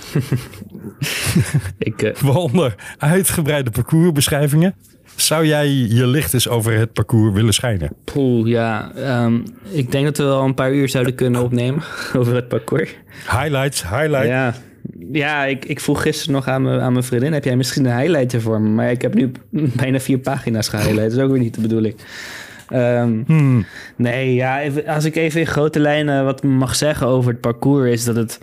ik, 1.78 2.02
uh... 2.02 2.14
Waaronder 2.14 2.74
uitgebreide 2.98 3.70
parcoursbeschrijvingen. 3.70 4.74
Zou 5.16 5.46
jij 5.46 5.68
je 5.68 6.06
licht 6.06 6.34
eens 6.34 6.48
over 6.48 6.78
het 6.78 6.92
parcours 6.92 7.34
willen 7.34 7.54
schijnen? 7.54 7.92
Poeh, 8.04 8.48
ja. 8.48 8.92
Um, 9.24 9.44
ik 9.70 9.92
denk 9.92 10.04
dat 10.04 10.16
we 10.16 10.24
wel 10.24 10.42
een 10.42 10.54
paar 10.54 10.72
uur 10.72 10.88
zouden 10.88 11.14
kunnen 11.14 11.42
opnemen 11.42 11.82
over 12.18 12.34
het 12.34 12.48
parcours. 12.48 12.96
Highlights, 13.30 13.82
highlights. 13.82 14.26
Ja, 14.26 14.54
ja 15.12 15.44
ik, 15.44 15.64
ik 15.64 15.80
vroeg 15.80 16.02
gisteren 16.02 16.34
nog 16.34 16.48
aan, 16.48 16.62
me, 16.62 16.80
aan 16.80 16.92
mijn 16.92 17.04
vriendin... 17.04 17.32
heb 17.32 17.44
jij 17.44 17.56
misschien 17.56 17.84
een 17.84 17.98
highlightje 17.98 18.40
voor 18.40 18.60
me? 18.60 18.68
Maar 18.68 18.90
ik 18.90 19.02
heb 19.02 19.14
nu 19.14 19.32
bijna 19.82 20.00
vier 20.00 20.18
pagina's 20.18 20.68
gehighlight. 20.68 21.10
Dat 21.10 21.18
is 21.18 21.24
ook 21.24 21.30
weer 21.30 21.40
niet 21.40 21.54
de 21.54 21.60
bedoeling. 21.60 21.94
Ehm, 22.68 23.22
Hmm. 23.26 23.66
Nee, 23.96 24.34
ja, 24.34 24.62
als 24.86 25.04
ik 25.04 25.16
even 25.16 25.40
in 25.40 25.46
grote 25.46 25.80
lijnen 25.80 26.24
wat 26.24 26.42
mag 26.42 26.74
zeggen 26.74 27.06
over 27.06 27.30
het 27.30 27.40
parcours, 27.40 27.90
is 27.90 28.04
dat 28.04 28.16
het. 28.16 28.40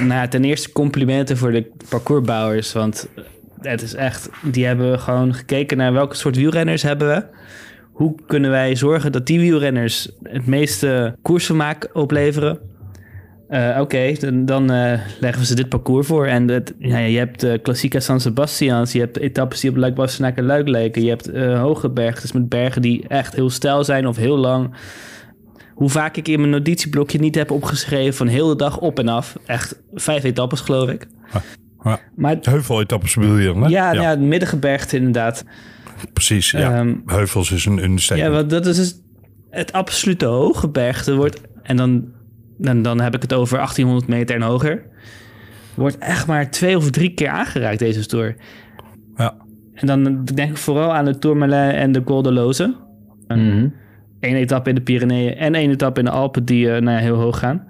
Nou, 0.00 0.28
ten 0.28 0.44
eerste 0.44 0.72
complimenten 0.72 1.36
voor 1.36 1.52
de 1.52 1.70
parcoursbouwers. 1.88 2.72
Want 2.72 3.08
het 3.60 3.82
is 3.82 3.94
echt. 3.94 4.30
Die 4.42 4.66
hebben 4.66 5.00
gewoon 5.00 5.34
gekeken 5.34 5.76
naar 5.76 5.92
welke 5.92 6.16
soort 6.16 6.36
wielrenners 6.36 6.82
hebben 6.82 7.08
we. 7.08 7.24
Hoe 7.92 8.14
kunnen 8.26 8.50
wij 8.50 8.76
zorgen 8.76 9.12
dat 9.12 9.26
die 9.26 9.40
wielrenners 9.40 10.10
het 10.22 10.46
meeste 10.46 11.16
koersvermaak 11.22 11.88
opleveren? 11.92 12.58
Eh, 13.48 13.78
Oké, 13.80 14.12
dan, 14.20 14.44
dan 14.44 14.70
eh, 14.70 15.00
leggen 15.20 15.40
we 15.40 15.46
ze 15.46 15.54
dit 15.54 15.68
parcours 15.68 16.06
voor. 16.06 16.26
En 16.26 16.48
het, 16.48 16.74
ja, 16.78 16.98
je 16.98 17.18
hebt 17.18 17.40
de 17.40 17.58
Klassica 17.62 18.00
San 18.00 18.20
Sebastians, 18.20 18.92
je 18.92 18.98
hebt 18.98 19.18
etappes 19.18 19.60
die 19.60 19.70
op 19.70 19.76
Luik 19.76 19.94
Bastenaak 19.94 20.36
en 20.36 20.44
Luik 20.44 20.68
lijken. 20.68 21.02
Je 21.02 21.08
hebt 21.08 21.28
eh 21.28 21.60
hoge 21.60 21.88
bergen, 21.88 22.22
dus 22.22 22.32
met 22.32 22.48
bergen 22.48 22.82
die 22.82 23.04
echt 23.08 23.34
heel 23.34 23.50
steil 23.50 23.84
zijn 23.84 24.06
of 24.06 24.16
heel 24.16 24.36
lang. 24.36 24.74
Hoe 25.80 25.90
vaak 25.90 26.16
ik 26.16 26.28
in 26.28 26.38
mijn 26.38 26.50
notitieblokje 26.50 27.18
niet 27.18 27.34
heb 27.34 27.50
opgeschreven 27.50 28.14
van 28.14 28.26
heel 28.26 28.48
de 28.48 28.56
dag 28.56 28.78
op 28.78 28.98
en 28.98 29.08
af. 29.08 29.36
Echt 29.46 29.80
vijf 29.94 30.24
etappes 30.24 30.60
geloof 30.60 30.88
ik. 30.88 31.06
Ja. 31.84 32.00
Maar 32.16 32.36
Heuveletappes 32.40 33.14
bedoel 33.14 33.36
je 33.36 33.46
dan, 33.46 33.62
hè? 33.62 33.68
ja, 33.68 33.92
ja. 33.92 34.10
het 34.10 34.20
middengebergte 34.20 34.96
inderdaad. 34.96 35.44
precies. 36.12 36.50
Ja. 36.50 36.78
Ehm, 36.78 36.94
Heuvels 37.06 37.50
is 37.50 37.64
een 37.64 37.82
understatement. 37.82 38.30
Ja, 38.30 38.36
want 38.36 38.50
dat 38.50 38.66
is 38.66 38.76
dus 38.76 39.00
het 39.50 39.72
absolute 39.72 40.26
hooggebergte 40.26 41.14
wordt. 41.14 41.40
En 41.62 41.76
dan, 41.76 42.04
dan, 42.58 42.82
dan 42.82 43.00
heb 43.00 43.14
ik 43.14 43.22
het 43.22 43.32
over 43.32 43.56
1800 43.56 44.08
meter 44.08 44.36
en 44.36 44.42
hoger. 44.42 44.82
Wordt 45.74 45.98
echt 45.98 46.26
maar 46.26 46.50
twee 46.50 46.76
of 46.76 46.90
drie 46.90 47.14
keer 47.14 47.28
aangeraakt 47.28 47.78
deze 47.78 48.06
Tour. 48.06 48.36
Ja. 49.16 49.34
En 49.74 49.86
dan 49.86 50.24
denk 50.24 50.50
ik 50.50 50.56
vooral 50.56 50.94
aan 50.94 51.04
de 51.04 51.18
Tourmalet 51.18 51.74
en 51.74 51.92
de 51.92 52.02
Col 52.02 52.22
de 52.22 52.32
Loze. 52.32 52.76
Eén 54.20 54.36
etappe 54.36 54.68
in 54.68 54.74
de 54.74 54.80
Pyreneeën 54.80 55.36
en 55.36 55.54
één 55.54 55.70
etappe 55.70 55.98
in 55.98 56.04
de 56.04 56.10
Alpen 56.10 56.44
die 56.44 56.70
eh, 56.70 56.82
nou 56.82 56.96
ja, 56.96 57.02
heel 57.02 57.16
hoog 57.16 57.38
gaan. 57.38 57.66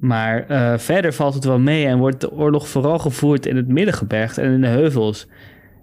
Maar 0.00 0.46
eh, 0.48 0.78
verder 0.78 1.12
valt 1.12 1.34
het 1.34 1.44
wel 1.44 1.58
mee 1.58 1.86
en 1.86 1.98
wordt 1.98 2.20
de 2.20 2.32
oorlog 2.32 2.68
vooral 2.68 2.98
gevoerd 2.98 3.46
in 3.46 3.56
het 3.56 3.68
middengebergte 3.68 4.40
en 4.40 4.52
in 4.52 4.60
de 4.60 4.66
heuvels. 4.66 5.28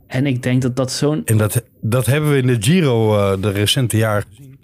En 0.07 0.25
ik 0.25 0.43
denk 0.43 0.61
dat 0.61 0.75
dat 0.75 0.91
zo'n 0.91 1.21
En 1.25 1.37
dat, 1.37 1.63
dat 1.81 2.05
hebben 2.05 2.31
we 2.31 2.37
in 2.37 2.47
de 2.47 2.57
Giro 2.59 3.17
eh, 3.17 3.41
de 3.41 3.51
recente 3.51 3.97
jaren 3.97 4.23
gezien. 4.29 4.59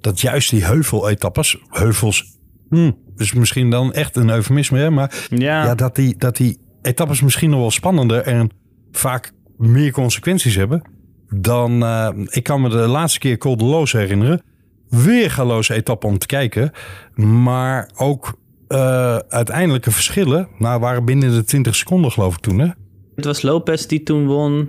Dat 0.00 0.20
juist 0.20 0.50
die 0.50 0.64
heuveletappes, 0.64 1.58
heuvels, 1.68 2.36
hm, 2.68 2.90
is 3.16 3.32
misschien 3.32 3.70
dan 3.70 3.92
echt 3.92 4.16
een 4.16 4.30
eufemisme, 4.30 4.78
hè? 4.78 4.90
maar 4.90 5.26
Ja. 5.30 5.64
ja, 5.64 5.74
dat, 5.74 5.94
die, 5.94 6.14
dat 6.18 6.36
die 6.36 6.58
etappes 6.82 7.22
misschien 7.22 7.50
nog 7.50 7.60
wel 7.60 7.70
spannender 7.70 8.20
en 8.20 8.50
vaak 8.92 9.32
meer 9.56 9.92
consequenties 9.92 10.54
hebben 10.54 10.82
dan. 11.28 11.82
eh, 11.82 12.08
ik 12.24 12.42
kan 12.42 12.60
me 12.60 12.68
de 12.68 12.76
laatste 12.76 13.18
keer 13.18 13.38
Col 13.38 13.56
de 13.56 13.64
Loos 13.64 13.92
herinneren. 13.92 14.42
Weergaloze 14.88 15.74
etappe 15.74 16.06
om 16.06 16.18
te 16.18 16.26
kijken, 16.26 16.70
maar 17.14 17.90
ook 17.96 18.38
eh, 18.68 19.16
uiteindelijke 19.16 19.90
verschillen. 19.90 20.48
Nou, 20.58 20.80
waren 20.80 21.04
binnen 21.04 21.32
de 21.32 21.44
20 21.44 21.74
seconden, 21.74 22.12
geloof 22.12 22.34
ik 22.34 22.40
toen. 22.40 22.58
Hè? 22.58 22.68
Het 23.16 23.24
was 23.24 23.42
Lopez 23.42 23.86
die 23.86 24.02
toen 24.02 24.26
won 24.26 24.68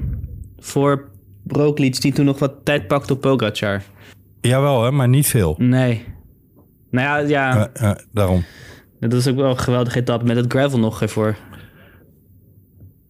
voor 0.60 1.10
Roglic 1.48 2.02
die 2.02 2.14
toen 2.14 2.26
nog 2.26 2.40
wat 2.40 2.54
tijd 2.64 2.88
pakte 2.88 3.14
op 3.14 3.22
Pogacar. 3.22 3.82
Jawel, 4.42 4.84
hè, 4.84 4.92
maar 4.92 5.10
niet 5.10 5.28
veel. 5.28 5.56
Nee. 5.58 6.06
Nou 6.92 7.28
ja, 7.28 7.70
ja 7.74 7.98
daarom. 8.14 8.44
dat 9.00 9.14
is 9.14 9.28
ook 9.28 9.36
wel 9.36 9.50
een 9.50 9.60
geweldige 9.60 10.00
etappe 10.00 10.26
met 10.26 10.36
het 10.36 10.52
gravel 10.52 10.80
nog 10.80 11.02
ervoor. 11.02 11.38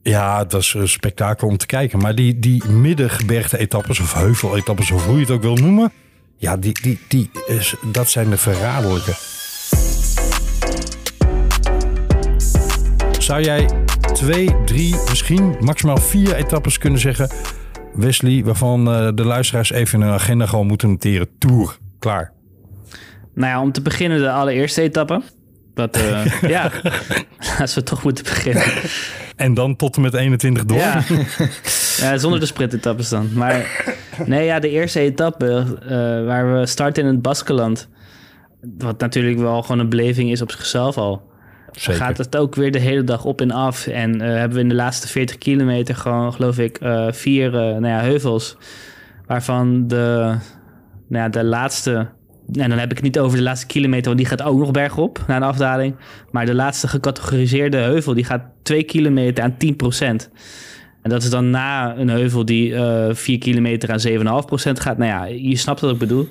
Ja, 0.02 0.40
het 0.40 0.52
was 0.52 0.74
een 0.74 0.88
spektakel 0.88 1.48
om 1.48 1.58
te 1.58 1.66
kijken. 1.66 2.00
Maar 2.00 2.16
die, 2.16 2.40
die 2.40 2.68
middengebergte 2.68 3.58
etappes 3.58 4.00
of 4.00 4.14
heuveletappes 4.14 4.92
of 4.92 5.06
hoe 5.06 5.16
je 5.16 5.22
het 5.22 5.32
ook 5.32 5.42
wil 5.42 5.56
noemen. 5.56 5.92
Ja, 6.42 6.58
die, 6.58 6.82
die, 6.82 7.00
die, 7.08 7.32
is, 7.48 7.76
dat 7.92 8.10
zijn 8.10 8.30
de 8.30 8.38
verraderlijke. 8.38 9.14
Zou 13.20 13.42
jij 13.42 13.70
twee, 14.14 14.56
drie, 14.66 14.96
misschien 15.10 15.56
maximaal 15.60 15.98
vier 15.98 16.36
etappes 16.36 16.78
kunnen 16.78 17.00
zeggen... 17.00 17.30
Wesley, 17.94 18.44
waarvan 18.44 18.92
eh, 18.92 19.10
de 19.16 19.24
luisteraars 19.24 19.72
even 19.72 20.00
in 20.00 20.06
hun 20.06 20.16
agenda 20.16 20.46
gewoon 20.46 20.68
moeten 20.68 20.90
noteren. 20.90 21.28
Tour, 21.38 21.78
klaar. 22.00 22.32
Nou 23.34 23.52
ja, 23.52 23.62
om 23.62 23.72
te 23.72 23.82
beginnen 23.82 24.20
de 24.20 24.32
allereerste 24.32 24.82
etappe. 24.82 25.22
Dat, 25.74 25.98
eh, 25.98 26.42
ja, 26.56 26.72
als 27.60 27.76
we 27.76 27.84
toch 27.84 28.04
moeten 28.04 28.24
beginnen. 28.24 28.64
En 29.36 29.54
dan 29.54 29.76
tot 29.76 29.96
en 29.96 30.02
met 30.02 30.14
21 30.14 30.66
door. 30.66 30.78
Ja, 30.78 31.04
ja 32.02 32.18
zonder 32.18 32.40
de 32.40 32.46
sprintetappes 32.46 33.10
dan. 33.10 33.30
Maar 33.34 33.66
nee, 34.26 34.46
ja, 34.46 34.60
de 34.60 34.70
eerste 34.70 35.00
etappe 35.00 35.66
eh, 35.82 35.90
waar 36.26 36.54
we 36.54 36.66
starten 36.66 37.04
in 37.04 37.10
het 37.10 37.22
Baskeland. 37.22 37.90
Wat 38.78 39.00
natuurlijk 39.00 39.40
wel 39.40 39.62
gewoon 39.62 39.80
een 39.80 39.90
beleving 39.90 40.32
is 40.32 40.42
op 40.42 40.52
zichzelf 40.52 40.98
al. 40.98 41.28
Zeker. 41.72 42.02
Gaat 42.02 42.18
het 42.18 42.38
ook 42.38 42.56
weer 42.56 42.72
de 42.72 42.80
hele 42.80 43.04
dag 43.04 43.26
op 43.26 43.42
en 43.42 43.52
af. 43.52 43.88
En 43.88 44.22
eh, 44.22 44.28
hebben 44.28 44.58
we 44.58 44.64
in 44.64 44.70
de 44.70 44.76
laatste 44.76 45.08
40 45.08 45.38
kilometer 45.38 45.96
gewoon, 45.96 46.34
geloof 46.34 46.60
ik, 46.60 46.78
eh, 46.78 47.08
vier 47.12 47.52
nou 47.52 47.88
ja, 47.88 48.00
heuvels. 48.00 48.58
Waarvan 49.26 49.88
de, 49.88 50.36
nou 51.08 51.24
ja, 51.24 51.30
de 51.30 51.44
laatste... 51.44 52.08
En 52.54 52.70
dan 52.70 52.80
heb 52.80 52.90
ik 52.90 52.96
het 52.96 53.06
niet 53.06 53.20
over 53.20 53.38
de 53.38 53.44
laatste 53.44 53.68
kilometer, 53.68 54.06
want 54.06 54.18
die 54.18 54.28
gaat 54.28 54.42
ook 54.42 54.60
nog 54.60 54.72
bergop 54.72 55.24
na 55.28 55.36
een 55.36 55.44
afdaling. 55.44 55.96
Maar 56.32 56.46
de 56.46 56.54
laatste 56.54 56.88
gecategoriseerde 56.88 57.78
heuvel, 57.78 58.14
die 58.14 58.24
gaat 58.24 58.42
2 58.62 58.84
kilometer 58.84 59.44
aan 59.44 59.58
10 59.58 59.76
En 61.02 61.10
dat 61.10 61.24
is 61.24 61.30
dan 61.30 61.50
na 61.50 61.98
een 61.98 62.10
heuvel 62.10 62.46
die 62.46 62.76
eh 62.76 63.14
4 63.16 63.38
kilometer 63.38 63.92
aan 63.92 64.00
7,5% 64.08 64.72
gaat. 64.72 64.98
Nou 64.98 65.10
ja, 65.10 65.26
je 65.26 65.56
snapt 65.56 65.80
wat 65.82 65.92
ik 65.92 65.98
bedoel. 65.98 66.28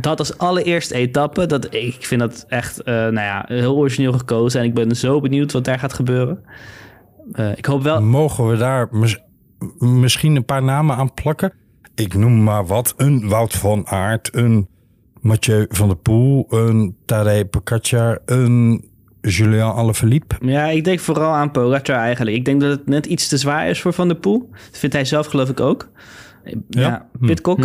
Dat 0.00 0.18
als 0.18 0.38
allereerste 0.38 0.94
etappe, 0.94 1.46
dat, 1.46 1.74
ik 1.74 1.96
vind 2.00 2.20
dat 2.20 2.44
echt 2.48 2.82
eh, 2.82 2.94
nou 2.94 3.14
ja, 3.14 3.44
heel 3.46 3.76
origineel 3.76 4.12
gekozen. 4.12 4.60
En 4.60 4.66
ik 4.66 4.74
ben 4.74 4.96
zo 4.96 5.20
benieuwd 5.20 5.52
wat 5.52 5.64
daar 5.64 5.78
gaat 5.78 5.92
gebeuren. 5.92 6.44
Eh, 7.32 7.56
ik 7.56 7.64
hoop 7.64 7.82
wel... 7.82 8.02
Mogen 8.02 8.48
we 8.48 8.56
daar 8.56 8.88
mis- 8.90 9.20
misschien 9.78 10.36
een 10.36 10.44
paar 10.44 10.62
namen 10.62 10.96
aan 10.96 11.14
plakken? 11.14 11.52
Ik 11.94 12.14
noem 12.14 12.42
maar 12.42 12.66
wat. 12.66 12.94
Een 12.96 13.28
Wout 13.28 13.52
van 13.54 13.86
Aert, 13.86 14.34
een 14.34 14.68
Mathieu 15.20 15.66
van 15.68 15.88
der 15.88 15.96
Poel, 15.96 16.46
een 16.48 16.96
Tadej 17.04 17.44
Pogacar, 17.44 18.18
een 18.24 18.84
Julien 19.22 19.62
Alaphilippe. 19.62 20.34
Ja, 20.40 20.66
ik 20.66 20.84
denk 20.84 21.00
vooral 21.00 21.32
aan 21.32 21.50
Pogacar 21.50 21.96
eigenlijk. 21.96 22.36
Ik 22.36 22.44
denk 22.44 22.60
dat 22.60 22.70
het 22.70 22.86
net 22.86 23.06
iets 23.06 23.28
te 23.28 23.36
zwaar 23.36 23.68
is 23.68 23.80
voor 23.80 23.92
Van 23.92 24.08
der 24.08 24.16
Poel. 24.16 24.48
Dat 24.70 24.78
vindt 24.78 24.94
hij 24.94 25.04
zelf 25.04 25.26
geloof 25.26 25.48
ik 25.48 25.60
ook. 25.60 25.88
Ja, 26.68 27.06
Pitcock 27.20 27.58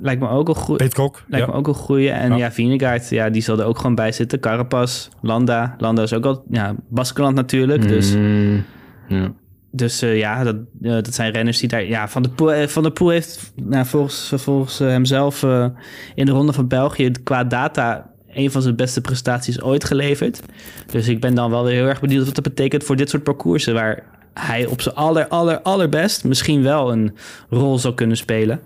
lijkt 0.00 0.20
me 0.20 0.28
ook 0.28 0.48
een 0.48 0.54
goede. 0.54 0.84
Pitcock, 0.84 1.24
Lijkt 1.26 1.46
ja. 1.46 1.52
me 1.52 1.58
ook 1.58 1.68
een 1.68 1.74
goede. 1.74 2.10
En 2.10 2.30
Ja. 2.30 2.36
ja, 2.36 2.52
Vinegaard, 2.52 3.08
ja, 3.08 3.30
die 3.30 3.42
zal 3.42 3.58
er 3.58 3.64
ook 3.64 3.76
gewoon 3.76 3.94
bij 3.94 4.12
zitten. 4.12 4.40
Carapaz, 4.40 5.08
Landa. 5.22 5.74
Landa 5.78 6.02
is 6.02 6.12
ook 6.12 6.24
al, 6.24 6.44
ja, 6.50 6.74
Baskeland 6.88 7.34
natuurlijk. 7.34 7.88
Dus, 7.88 8.14
Mm, 8.14 8.64
ja. 9.08 9.32
dus 9.70 10.02
eh, 10.02 10.18
ja, 10.18 10.44
dat, 10.44 10.56
eh, 10.82 10.90
dat 10.90 11.14
zijn 11.14 11.32
renners 11.32 11.58
die 11.58 11.68
daar... 11.68 11.84
Ja, 11.84 12.08
Van 12.08 12.22
der 12.22 12.32
Poel, 12.32 12.52
eh, 12.52 12.66
van 12.66 12.82
der 12.82 12.92
Poel 12.92 13.08
heeft 13.08 13.52
nou, 13.54 13.86
volgens, 13.86 14.32
volgens 14.36 14.78
hemzelf 14.78 15.42
eh, 15.42 15.66
in 16.14 16.26
de 16.26 16.32
Ronde 16.32 16.52
van 16.52 16.68
België 16.68 17.12
qua 17.24 17.44
data 17.44 18.10
een 18.38 18.50
van 18.50 18.62
zijn 18.62 18.76
beste 18.76 19.00
prestaties 19.00 19.62
ooit 19.62 19.84
geleverd. 19.84 20.40
Dus 20.86 21.08
ik 21.08 21.20
ben 21.20 21.34
dan 21.34 21.50
wel 21.50 21.64
weer 21.64 21.74
heel 21.74 21.86
erg 21.86 22.00
benieuwd 22.00 22.24
wat 22.24 22.34
dat 22.34 22.44
betekent 22.44 22.84
voor 22.84 22.96
dit 22.96 23.10
soort 23.10 23.22
parcoursen... 23.22 23.74
waar 23.74 24.02
hij 24.34 24.66
op 24.66 24.80
zijn 24.80 24.94
aller, 24.94 25.28
aller, 25.28 25.60
allerbest 25.60 26.24
misschien 26.24 26.62
wel 26.62 26.92
een 26.92 27.14
rol 27.50 27.78
zou 27.78 27.94
kunnen 27.94 28.16
spelen. 28.16 28.60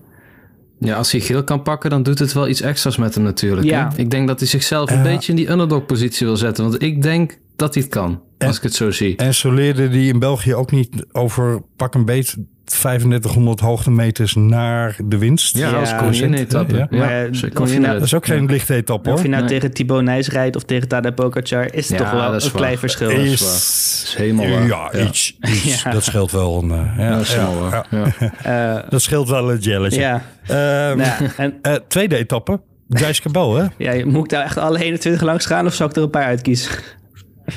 Ja, 0.78 0.96
als 0.96 1.12
hij 1.12 1.20
geel 1.20 1.44
kan 1.44 1.62
pakken, 1.62 1.90
dan 1.90 2.02
doet 2.02 2.18
het 2.18 2.32
wel 2.32 2.48
iets 2.48 2.60
extra's 2.60 2.96
met 2.96 3.14
hem 3.14 3.24
natuurlijk. 3.24 3.66
Ja. 3.66 3.88
Hè? 3.92 3.98
Ik 4.00 4.10
denk 4.10 4.28
dat 4.28 4.38
hij 4.38 4.48
zichzelf 4.48 4.90
een 4.90 4.96
Ja. 4.96 5.02
beetje 5.02 5.30
in 5.32 5.36
die 5.36 5.50
underdog-positie 5.50 6.26
wil 6.26 6.36
zetten. 6.36 6.64
Want 6.68 6.82
ik 6.82 7.02
denk 7.02 7.38
dat 7.56 7.74
hij 7.74 7.82
het 7.82 7.92
kan, 7.92 8.20
als 8.46 8.56
ik 8.56 8.62
het 8.62 8.74
zo 8.74 8.90
zie. 8.90 9.16
En 9.16 9.34
zo 9.34 9.52
leerde 9.52 9.88
die 9.88 10.12
in 10.12 10.18
België 10.18 10.54
ook 10.54 10.70
niet 10.70 11.04
over 11.12 11.62
pak 11.76 11.94
een 11.94 12.04
beet 12.04 12.36
3500 12.64 13.60
hoogtemeters 13.60 14.34
naar 14.34 14.96
de 15.04 15.18
winst. 15.18 15.56
Ja, 15.56 15.68
Ja, 15.70 15.76
als 15.78 15.96
koningin-etappe. 15.96 16.76
ja. 16.76 16.86
Ja, 16.90 16.98
Maar, 16.98 17.28
als 17.28 17.42
of 17.42 17.48
je 17.48 17.48
koningin- 17.54 17.80
nou- 17.80 17.94
Dat 17.94 18.02
is 18.02 18.14
ook 18.14 18.26
geen 18.26 18.46
lichte 18.46 18.74
etappe 18.74 19.08
Of 19.10 19.14
hoor. 19.14 19.24
je 19.24 19.28
nou 19.30 19.42
Nee. 19.42 19.52
tegen 19.52 19.72
Thibaut 19.72 20.02
Nijs 20.02 20.28
rijdt 20.28 20.56
of 20.56 20.62
tegen 20.62 20.88
Tadej 20.88 21.12
Pogacar, 21.12 21.74
is 21.74 21.88
het 21.88 21.98
Ja, 21.98 22.04
toch 22.04 22.12
wel 22.20 22.30
dat 22.30 22.40
is 22.40 22.46
een 22.46 22.52
klein 22.52 22.78
verschil. 22.78 23.10
is 23.10 23.32
Is, 23.40 24.14
helemaal 24.18 24.48
waar. 24.48 24.66
Ja, 24.66 24.88
Ja. 24.92 25.06
Iets, 25.06 25.36
iets. 25.40 25.82
Ja. 25.84 25.90
Dat 25.90 26.04
scheelt 26.04 26.30
wel 26.30 26.62
een. 26.62 26.70
eh, 26.70 26.98
ja, 26.98 27.10
Dat 27.10 27.20
is 27.20 27.32
ja, 27.34 27.46
helemaal 27.48 27.70
waar. 27.70 27.86
ja. 27.90 28.04
Ja. 28.42 28.76
Eh, 28.82 28.90
Dat 28.90 29.02
scheelt 29.02 29.28
wel 29.28 29.50
een 29.52 29.58
jelletje. 29.58 30.00
ja, 30.00 30.22
Ehm, 30.46 30.56
nou 30.96 30.98
ja, 30.98 31.18
en 31.36 31.54
eh, 31.62 31.74
tweede 31.88 32.16
etappe. 32.16 32.60
Dijs 32.88 33.20
Cabel, 33.20 33.56
hè? 33.56 33.66
ja, 33.78 34.06
moet 34.06 34.24
ik 34.24 34.30
daar 34.30 34.44
echt 34.44 34.56
alle 34.58 34.82
21 34.84 35.22
langs 35.22 35.46
gaan 35.46 35.66
of 35.66 35.74
zal 35.74 35.88
ik 35.88 35.96
er 35.96 36.02
een 36.02 36.10
paar 36.10 36.24
uitkiezen? 36.24 36.70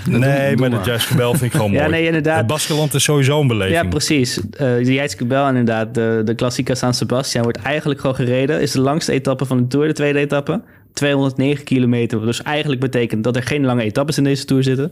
Nee, 0.06 0.56
maar 0.56 0.70
de 0.70 0.76
maar. 0.76 0.86
Dijs 0.86 1.08
Cabel 1.08 1.32
vind 1.32 1.44
ik 1.44 1.52
gewoon 1.52 1.72
Ja, 1.78 1.80
mooi. 1.80 1.92
nee, 1.92 2.06
inderdaad. 2.06 2.38
Het 2.38 2.48
Baskeland 2.48 2.94
is 2.94 3.04
sowieso 3.04 3.42
een 3.42 3.48
beleving. 3.48 3.82
Ja, 3.82 3.88
precies. 3.88 4.40
Eh 4.50 5.08
de 5.18 5.26
Bel 5.28 5.48
inderdaad, 5.48 5.94
de, 5.94 6.22
de 6.26 6.36
Klassica 6.36 6.76
San 6.76 6.94
Sebastian 6.94 7.44
wordt 7.44 7.58
eigenlijk 7.62 8.00
gewoon 8.00 8.16
gereden. 8.16 8.62
Is 8.62 8.72
de 8.72 8.82
langste 8.82 9.12
etappe 9.12 9.46
van 9.46 9.58
de 9.58 9.68
Tour, 9.68 9.88
de 9.88 9.94
tweede 9.94 10.20
etappe. 10.20 10.62
209 10.94 11.64
kilometer, 11.64 12.22
dus 12.26 12.42
eigenlijk 12.42 12.82
betekent 12.82 13.24
dat 13.24 13.36
er 13.36 13.44
geen 13.44 13.66
lange 13.66 13.84
etappes 13.84 14.18
in 14.18 14.24
deze 14.24 14.46
Tour 14.46 14.64
zitten. 14.64 14.92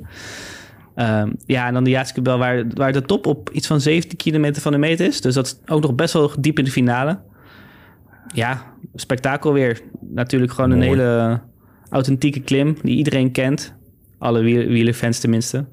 Ehm, 0.96 1.30
ja, 1.46 1.68
en 1.68 1.74
dan 1.74 1.84
de 1.84 1.90
Jijtske 1.90 2.22
Bel 2.22 2.38
waar, 2.38 2.64
waar 2.74 2.92
de 2.92 3.02
top 3.02 3.26
op 3.28 3.50
iets 3.50 3.68
van 3.68 3.82
17 3.82 4.18
kilometer 4.18 4.62
van 4.62 4.72
de 4.72 4.78
meet 4.78 5.00
is. 5.00 5.22
Dus 5.22 5.34
dat 5.34 5.46
is 5.46 5.58
ook 5.66 5.82
nog 5.82 5.96
best 5.96 6.14
wel 6.14 6.32
diep 6.40 6.58
in 6.58 6.66
de 6.66 6.72
finale. 6.72 7.20
Ja, 8.34 8.64
spektakel 8.96 9.54
weer. 9.54 9.82
Natuurlijk 10.14 10.52
gewoon 10.52 10.72
een 10.72 10.82
hele 10.82 11.40
authentieke 11.90 12.40
klim 12.40 12.78
die 12.82 12.98
iedereen 12.98 13.32
kent. 13.32 13.74
Alle 14.24 14.42
wiel- 14.42 14.68
wielerfans 14.68 15.20
tenminste. 15.20 15.66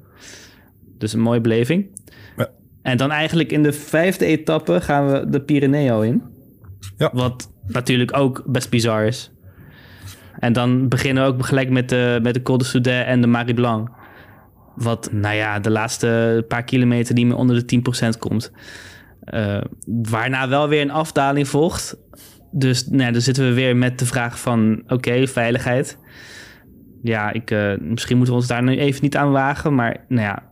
Dus 0.97 1.13
een 1.13 1.19
mooie 1.19 1.41
beleving. 1.41 1.87
Ja. 2.37 2.49
En 2.81 2.97
dan 2.97 3.11
eigenlijk 3.11 3.51
in 3.51 3.63
de 3.63 3.73
vijfde 3.73 4.25
etappe 4.25 4.81
gaan 4.81 5.11
we 5.11 5.29
de 5.29 5.41
Pyreneo 5.41 6.01
in. 6.01 6.23
Ja. 6.97 7.09
Wat 7.13 7.51
natuurlijk 7.67 8.17
ook 8.17 8.43
best 8.45 8.69
bizar 8.69 9.05
is. 9.05 9.31
En 10.39 10.53
dan 10.53 10.87
beginnen 10.87 11.23
we 11.23 11.29
ook 11.29 11.45
gelijk 11.45 11.69
met 11.69 11.89
de, 11.89 12.19
met 12.21 12.33
de 12.33 12.41
Col 12.41 12.57
de 12.57 12.63
Soudet 12.63 13.05
en 13.05 13.21
de 13.21 13.27
Marie 13.27 13.53
Blanc. 13.53 13.89
Wat, 14.75 15.11
nou 15.11 15.35
ja, 15.35 15.59
de 15.59 15.69
laatste 15.69 16.45
paar 16.47 16.63
kilometer 16.63 17.13
niet 17.15 17.25
meer 17.25 17.35
onder 17.35 17.67
de 17.67 17.81
10% 18.15 18.19
komt. 18.19 18.51
Eh, 19.21 19.61
waarna 19.85 20.49
wel 20.49 20.67
weer 20.67 20.81
een 20.81 20.91
afdaling 20.91 21.47
volgt. 21.47 21.97
Dus 22.51 22.87
nou 22.87 23.11
dan 23.11 23.21
zitten 23.21 23.47
we 23.47 23.53
weer 23.53 23.75
met 23.75 23.99
de 23.99 24.05
vraag 24.05 24.39
van... 24.39 24.83
oké, 24.87 25.27
veiligheid. 25.27 25.97
Ja, 27.03 27.33
ik, 27.33 27.51
eh, 27.51 27.73
misschien 27.79 28.15
moeten 28.15 28.33
we 28.33 28.39
ons 28.39 28.49
daar 28.49 28.63
nu 28.63 28.77
even 28.77 29.03
niet 29.03 29.17
aan 29.17 29.31
wagen. 29.31 29.75
Maar 29.75 30.05
nou 30.07 30.21
ja, 30.21 30.43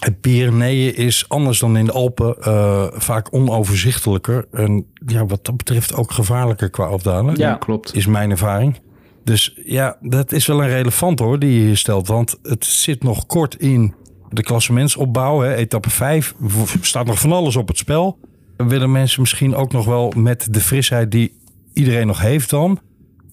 Het 0.00 0.20
Pyreneeën 0.20 0.96
is 0.96 1.28
anders 1.28 1.58
dan 1.58 1.76
in 1.76 1.84
de 1.84 1.92
Alpen 1.92 2.36
eh, 2.40 2.86
vaak 2.92 3.28
onoverzichtelijker. 3.30 4.46
En 4.52 4.86
ja, 5.06 5.26
wat 5.26 5.44
dat 5.44 5.56
betreft 5.56 5.94
ook 5.94 6.12
gevaarlijker 6.12 6.70
qua 6.70 6.84
afdalen. 6.84 7.36
Ja, 7.36 7.54
klopt. 7.54 7.94
Is 7.94 8.06
mijn 8.06 8.30
ervaring. 8.30 8.80
Dus 9.24 9.60
ja, 9.64 9.96
dat 10.00 10.32
is 10.32 10.46
wel 10.46 10.62
een 10.62 10.68
relevant 10.68 11.18
hoor, 11.18 11.38
die 11.38 11.52
je 11.52 11.66
hier 11.66 11.76
stelt. 11.76 12.06
Want 12.06 12.38
het 12.42 12.64
zit 12.64 13.02
nog 13.02 13.26
kort 13.26 13.54
in 13.54 13.94
de 14.30 14.42
klassementsopbouw. 14.42 15.40
Hè. 15.40 15.54
Etappe 15.54 15.90
5 15.90 16.34
staat 16.80 17.06
nog 17.06 17.20
van 17.20 17.32
alles 17.32 17.56
op 17.56 17.68
het 17.68 17.78
spel. 17.78 18.18
Dan 18.56 18.68
willen 18.68 18.92
mensen 18.92 19.20
misschien 19.20 19.54
ook 19.54 19.72
nog 19.72 19.84
wel 19.84 20.12
met 20.16 20.46
de 20.50 20.60
frisheid 20.60 21.10
die 21.10 21.36
iedereen 21.72 22.06
nog 22.06 22.20
heeft 22.20 22.50
dan... 22.50 22.78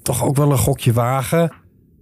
toch 0.01 0.23
ook 0.23 0.35
wel 0.35 0.51
een 0.51 0.57
gokje 0.57 0.93
wagen. 0.93 1.51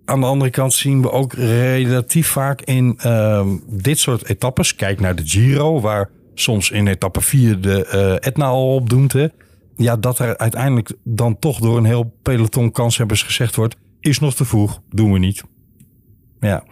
Aan 0.07 0.19
de 0.19 0.25
andere 0.25 0.51
kant 0.51 0.73
zien 0.73 1.01
we 1.01 1.11
ook 1.11 1.33
relatief 1.33 2.27
vaak 2.27 2.61
in 2.61 2.97
ehm, 2.97 3.47
dit 3.67 3.99
soort 3.99 4.29
etappes... 4.29 4.75
kijk 4.75 4.99
naar 4.99 5.15
de 5.15 5.27
Giro, 5.27 5.81
waar 5.81 6.09
soms 6.33 6.71
in 6.71 6.87
etappe 6.87 7.21
4 7.21 7.61
de 7.61 7.85
eh, 7.85 8.27
Etna 8.27 8.45
al 8.45 8.73
opdoemt... 8.73 9.15
Ja, 9.75 9.95
dat 9.95 10.19
er 10.19 10.37
uiteindelijk 10.37 10.93
dan 11.03 11.39
toch 11.39 11.59
door 11.59 11.77
een 11.77 11.85
heel 11.85 12.13
peloton 12.21 12.71
kanshebbers 12.71 13.23
gezegd 13.23 13.55
wordt... 13.55 13.75
is 13.99 14.19
nog 14.19 14.35
te 14.35 14.45
vroeg, 14.45 14.81
doen 14.89 15.11
we 15.11 15.19
niet. 15.19 15.43
Ja. 16.39 16.63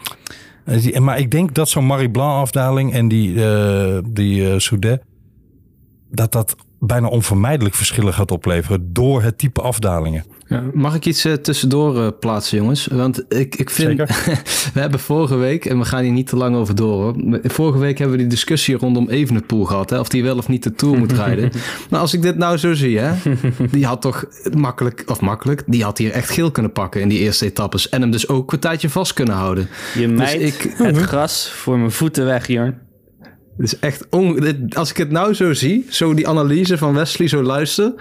Eh, 0.66 0.98
Maar 0.98 1.20
ik 1.20 1.32
denk 1.32 1.54
dat 1.54 1.70
zo'n 1.70 1.86
Marie 1.86 2.12
Blanc 2.12 2.42
afdaling 2.42 2.94
en 2.94 3.08
die, 3.08 3.46
eh 3.46 4.00
die 4.06 4.60
Soudet... 4.60 5.02
dat 6.12 6.32
dat 6.32 6.56
bijna 6.80 7.08
onvermijdelijk 7.08 7.76
verschillen 7.76 8.14
gaat 8.14 8.32
opleveren... 8.32 8.94
door 8.94 9.22
het 9.22 9.38
type 9.38 9.62
afdalingen. 9.62 10.24
Ja, 10.48 10.64
mag 10.74 10.96
ik 10.96 11.06
iets 11.06 11.26
eh, 11.26 11.34
tussendoor 11.34 12.02
eh, 12.02 12.08
plaatsen, 12.20 12.58
jongens? 12.58 12.88
Want 12.88 13.26
ik, 13.28 13.56
ik 13.56 13.70
vind... 13.70 13.98
we 14.74 14.80
hebben 14.80 15.00
vorige 15.00 15.36
week, 15.36 15.66
en 15.66 15.80
we 15.80 15.86
gaan 15.86 16.04
hier 16.04 16.12
niet 16.12 16.28
te 16.28 16.36
lang 16.36 16.56
over 16.56 16.76
door... 16.76 17.02
Hoor. 17.02 17.40
Vorige 17.44 17.78
week 17.80 17.98
hebben 17.98 18.16
we 18.16 18.22
die 18.22 18.32
discussie 18.32 18.78
rondom 18.78 19.10
Evenepoel 19.10 19.66
gehad. 19.66 19.90
Hè, 19.90 20.00
of 20.00 20.10
die 20.10 20.24
wel 20.24 20.38
of 20.38 20.48
niet 20.48 20.64
de 20.64 20.74
Tour 20.74 20.98
moet 20.98 21.12
rijden. 21.12 21.52
maar 21.90 22.00
als 22.00 22.14
ik 22.14 22.22
dit 22.22 22.38
nou 22.38 22.58
zo 22.58 22.74
zie, 22.74 23.00
hè, 23.00 23.14
die 23.72 23.86
had 23.86 24.02
toch 24.02 24.26
makkelijk... 24.58 25.04
Of 25.08 25.22
makkelijk, 25.22 25.64
die 25.68 25.84
had 25.84 25.98
hier 25.98 26.12
echt 26.12 26.30
geel 26.30 26.52
kunnen 26.52 26.72
pakken 26.72 27.02
in 27.02 27.10
die 27.10 27.20
eerste 27.20 27.46
etappes. 27.46 27.90
En 27.90 28.02
hem 28.02 28.12
dus 28.12 28.28
ook 28.28 28.54
een 28.54 28.60
tijdje 28.60 28.90
vast 28.90 29.14
kunnen 29.14 29.36
houden. 29.36 29.68
je 29.96 30.08
Dus 30.08 30.18
mijt 30.18 30.42
ik- 30.42 30.74
het 30.78 30.98
gras 30.98 31.50
voor 31.50 31.78
mijn 31.80 31.92
voeten 31.92 32.26
weg, 32.26 32.48
Jorn. 32.48 32.78
Het 33.58 33.66
is 33.66 33.80
echt 33.80 34.08
on... 34.10 34.56
Als 34.74 34.90
ik 34.90 34.98
het 34.98 35.12
nou 35.12 35.34
zo 35.34 35.54
zie, 35.54 35.86
zo 35.90 36.14
die 36.14 36.28
analyse 36.28 36.78
van 36.78 36.94
Wesley 36.94 37.28
zo 37.28 37.44
luister... 37.44 37.94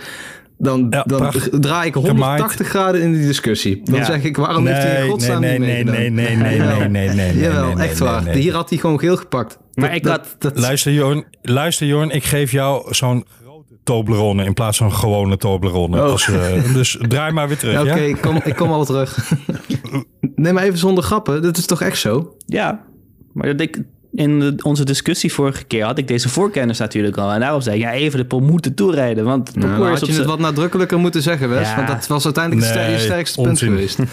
Dan, 0.65 0.87
Ja, 0.91 1.03
dan 1.07 1.33
draai 1.51 1.87
ik 1.89 1.93
Gemaaid. 1.95 2.09
180 2.41 2.69
graden 2.69 3.01
in 3.03 3.13
die 3.13 3.27
discussie. 3.27 3.81
Dan 3.85 3.95
Ja. 3.95 4.05
zeg 4.05 4.23
ik, 4.23 4.37
waarom 4.37 4.67
heeft 4.67 4.83
hij 4.83 5.03
in 5.05 5.11
godsnaam 5.11 5.41
nee, 5.41 5.59
niet 5.59 5.61
nee, 5.61 5.85
meegedaan? 5.85 5.95
nee, 5.95 6.11
nee, 6.11 6.37
nee, 6.37 6.59
nee, 6.59 6.89
nee, 6.89 7.09
nee, 7.09 7.33
nee, 7.33 7.43
Jawel, 7.43 7.65
nee, 7.67 7.75
nee, 7.75 7.89
echt 7.89 8.01
nee, 8.01 8.09
waar. 8.09 8.23
nee. 8.23 8.37
Hier 8.37 8.55
had 8.55 8.69
hij 8.71 8.79
gewoon 8.79 8.99
geel 8.99 9.17
gepakt. 9.17 9.59
Maar 9.75 9.87
Dat- 9.89 9.97
ik 9.97 10.03
dat- 10.03 10.13
had- 10.19 10.37
dat- 10.39 10.59
Luister 10.59 10.93
Jorn, 10.93 11.25
luister 11.43 11.87
Jorn, 11.87 12.11
ik 12.11 12.25
geef 12.25 12.51
jou 12.53 12.95
zo'n 12.95 13.25
grote 13.43 13.75
Toblerone 13.85 14.45
in 14.45 14.55
plaats 14.55 14.77
van 14.79 14.87
een 14.87 14.93
gewone 14.93 15.37
Toblerone. 15.37 16.03
Oh. 16.05 16.11
Als, 16.11 16.29
eh, 16.29 16.75
dus 16.75 16.99
draai 17.09 17.33
maar 17.33 17.49
weer 17.49 17.57
terug, 17.59 17.75
Ja, 17.75 17.81
Oké, 17.81 17.91
ja? 17.95 17.97
ik, 18.09 18.21
kom, 18.21 18.41
ik 18.45 18.57
kom 18.57 18.71
al 18.73 18.85
terug. 18.85 19.33
nee, 20.35 20.53
maar 20.53 20.63
even 20.65 20.79
zonder 20.79 21.05
grappen. 21.05 21.43
Dit 21.43 21.57
is 21.57 21.67
toch 21.67 21.81
echt 21.81 21.99
zo? 21.99 22.37
Ja, 22.47 22.85
maar 23.33 23.47
dat 23.47 23.61
ik, 23.61 23.83
in 24.15 24.41
de- 24.41 24.55
onze 24.63 24.85
discussie 24.85 25.33
vorige 25.33 25.65
keer 25.65 25.85
had 25.85 25.99
ik 25.99 26.09
deze 26.09 26.29
voorkennis 26.29 26.79
natuurlijk 26.79 27.17
al. 27.17 27.33
En 27.33 27.41
daarom 27.41 27.61
zei 27.61 27.77
ik, 27.77 27.83
ja, 27.83 27.93
even 27.93 28.19
de 28.19 28.25
Pol 28.25 28.41
moet 28.41 28.63
de 28.65 28.75
Tour 28.75 28.95
rijden. 28.95 29.25
Want 29.25 29.49
het 29.49 29.57
Nou, 29.57 29.89
had 29.89 30.03
op 30.03 30.09
je 30.09 30.15
het 30.15 30.25
wat 30.25 30.39
nadrukkelijker 30.39 30.99
moeten 30.99 31.23
zeggen, 31.23 31.49
Wes. 31.49 31.69
Ja. 31.69 31.77
Want 31.77 31.89
dat 31.89 32.07
was 32.07 32.25
uiteindelijk 32.25 32.67
het 32.67 32.75
Nee, 32.87 32.99
sterkste 32.99 33.41
punt 33.43 33.59
geweest. 33.59 33.99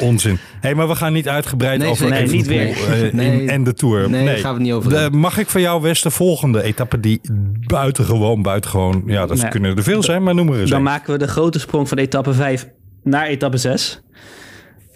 Onzin. 0.00 0.38
hey, 0.60 0.74
maar 0.74 0.88
we 0.88 0.94
gaan 0.94 1.12
niet 1.12 1.28
uitgebreid 1.28 1.78
Nee, 1.78 1.88
over 1.88 2.04
niet. 2.04 2.12
Nee, 2.14 2.28
niet 2.28 2.48
eh, 2.48 3.02
in- 3.04 3.16
Nee. 3.16 3.48
en 3.48 3.64
de 3.64 3.74
Tour. 3.74 4.10
Nee, 4.10 4.24
daar 4.26 4.34
gaan 4.36 4.42
we 4.42 4.48
het 4.58 4.62
niet 4.62 4.72
over 4.72 4.90
De- 4.90 5.16
mag 5.16 5.38
ik 5.38 5.48
van 5.48 5.60
jou, 5.60 5.82
West, 5.82 6.02
de 6.02 6.10
volgende 6.10 6.62
etappe 6.62 7.00
die 7.00 7.20
buitengewoon, 7.66 8.42
buitengewoon... 8.42 9.02
Ja, 9.06 9.26
dat 9.26 9.36
Nee. 9.40 9.48
kunnen 9.50 9.76
er 9.76 9.82
veel 9.82 10.02
zijn, 10.02 10.22
maar 10.22 10.34
noem 10.34 10.52
er 10.52 10.60
eens 10.60 10.70
Dan 10.70 10.82
maken 10.82 11.12
we 11.12 11.18
de 11.18 11.28
grote 11.28 11.58
sprong 11.58 11.88
van 11.88 11.98
etappe 11.98 12.32
5 12.34 12.68
naar 13.02 13.26
etappe 13.26 13.56
6. 13.56 14.00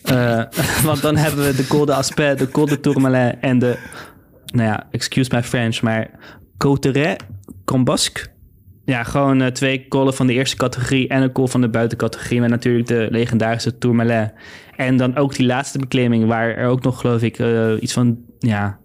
Eh, 0.03 0.41
want 0.85 1.03
dan 1.03 1.17
hebben 1.17 1.45
we 1.47 1.55
de 1.55 1.67
Col 1.67 1.85
de 1.85 1.95
Aspet, 1.95 2.39
de 2.39 2.49
Col 2.51 2.67
de 2.67 2.81
Tourmalet 2.81 3.37
en 3.41 3.59
de... 3.59 3.77
Nou 4.53 4.69
ja, 4.69 4.87
excuse 4.91 5.31
my 5.35 5.43
French, 5.43 5.83
maar 5.83 6.11
Coteret, 6.59 7.25
Combasque. 7.65 8.27
Ja, 8.85 9.03
gewoon 9.03 9.43
eh, 9.43 9.51
twee 9.51 9.89
kollen 9.89 10.15
van 10.15 10.27
de 10.27 10.33
eerste 10.33 10.57
categorie 10.57 11.09
en 11.09 11.23
een 11.23 11.33
col 11.33 11.47
van 11.47 11.61
de 11.61 11.69
buitencategorie. 11.69 12.41
Met 12.41 12.51
natuurlijk 12.51 12.87
de 12.87 13.09
legendarische 13.11 13.79
Tourmalet. 13.79 14.33
En 14.77 14.97
dan 14.97 15.17
ook 15.17 15.35
die 15.35 15.47
laatste 15.47 15.79
beklimming 15.79 16.27
waar 16.27 16.57
er 16.57 16.69
ook 16.69 16.83
nog, 16.83 17.01
geloof 17.01 17.23
ik, 17.23 17.39
eh, 17.39 17.73
iets 17.81 17.93
van... 17.93 18.19
Ja, 18.39 18.79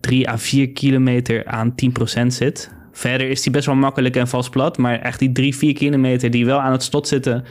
3 0.00 0.28
à 0.28 0.38
4 0.38 0.70
kilometer 0.70 1.46
aan 1.46 1.74
10% 1.74 2.26
zit. 2.26 2.74
Verder 2.92 3.28
is 3.28 3.42
die 3.42 3.52
best 3.52 3.66
wel 3.66 3.74
makkelijk 3.74 4.16
en 4.16 4.28
vast 4.28 4.50
plat. 4.50 4.78
Maar 4.78 4.98
echt 4.98 5.18
die 5.18 5.32
3, 5.32 5.56
4 5.56 5.74
kilometer 5.74 6.30
die 6.30 6.46
wel 6.46 6.60
aan 6.60 6.72
het 6.72 6.82
slot 6.82 7.08
zitten... 7.08 7.44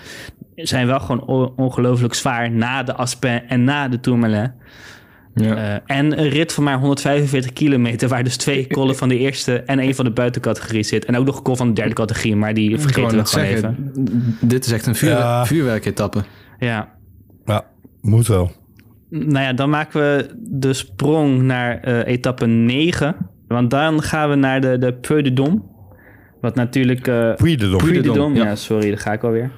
zijn 0.56 0.88
wel 0.88 1.00
gewoon 1.00 1.54
ongelooflijk 1.56 2.14
zwaar 2.14 2.52
na 2.52 2.84
de 2.84 2.94
Aspen 2.94 3.50
en 3.50 3.64
na 3.64 3.88
de 3.88 4.00
Tourmalet. 4.00 4.52
Ja. 5.36 5.56
Eh, 5.86 5.98
en 5.98 6.20
een 6.20 6.30
rit 6.30 6.54
van 6.54 6.64
maar 6.64 6.80
145 6.80 7.54
kilometer... 7.54 8.10
waar 8.10 8.24
dus 8.24 8.38
twee 8.38 8.68
kollen 8.68 8.96
van 8.96 9.10
de 9.10 9.18
eerste 9.18 9.56
en 9.56 9.80
één 9.80 9.96
van 9.96 10.06
de 10.06 10.12
buitencategorie 10.12 10.84
zit. 10.84 11.06
En 11.06 11.18
ook 11.18 11.26
nog 11.26 11.38
een 11.38 11.44
kol 11.44 11.56
van 11.56 11.68
de 11.68 11.74
derde 11.74 11.94
categorie, 11.94 12.36
maar 12.36 12.54
die 12.54 12.80
vergeten 12.80 13.04
we 13.04 13.10
gewoon 13.10 13.28
zeggen, 13.28 13.58
even. 13.58 14.38
dit 14.42 14.66
is 14.66 14.72
echt 14.72 14.86
een 14.86 14.96
vuur, 14.96 15.10
Ja. 15.10 15.46
vuurwerketappe. 15.46 16.24
Ja. 16.60 16.90
Ja, 17.46 17.66
moet 18.02 18.28
wel. 18.28 18.52
Nou 19.10 19.40
ja, 19.40 19.54
dan 19.54 19.70
maken 19.70 20.02
we 20.02 20.30
de 20.40 20.74
sprong 20.74 21.42
naar 21.42 21.80
eh, 21.80 22.14
etappe 22.14 22.46
9. 22.46 23.16
Want 23.48 23.70
dan 23.70 24.02
gaan 24.02 24.30
we 24.30 24.36
naar 24.36 24.62
de, 24.62 24.78
de 24.78 24.94
Peu 24.94 25.22
de 25.22 25.34
Dom. 25.34 25.72
Wat 26.42 26.56
natuurlijk... 26.56 27.08
eh 27.08 27.34
Puy 27.34 27.56
de 27.56 27.70
Dom. 27.70 27.78
Puy 27.78 27.94
de 27.94 28.02
Dom, 28.02 28.16
Dom, 28.16 28.36
ja. 28.36 28.44
ja. 28.44 28.56
sorry, 28.56 28.90
daar 28.90 29.00
ga 29.00 29.12
ik 29.14 29.24
alweer. 29.24 29.52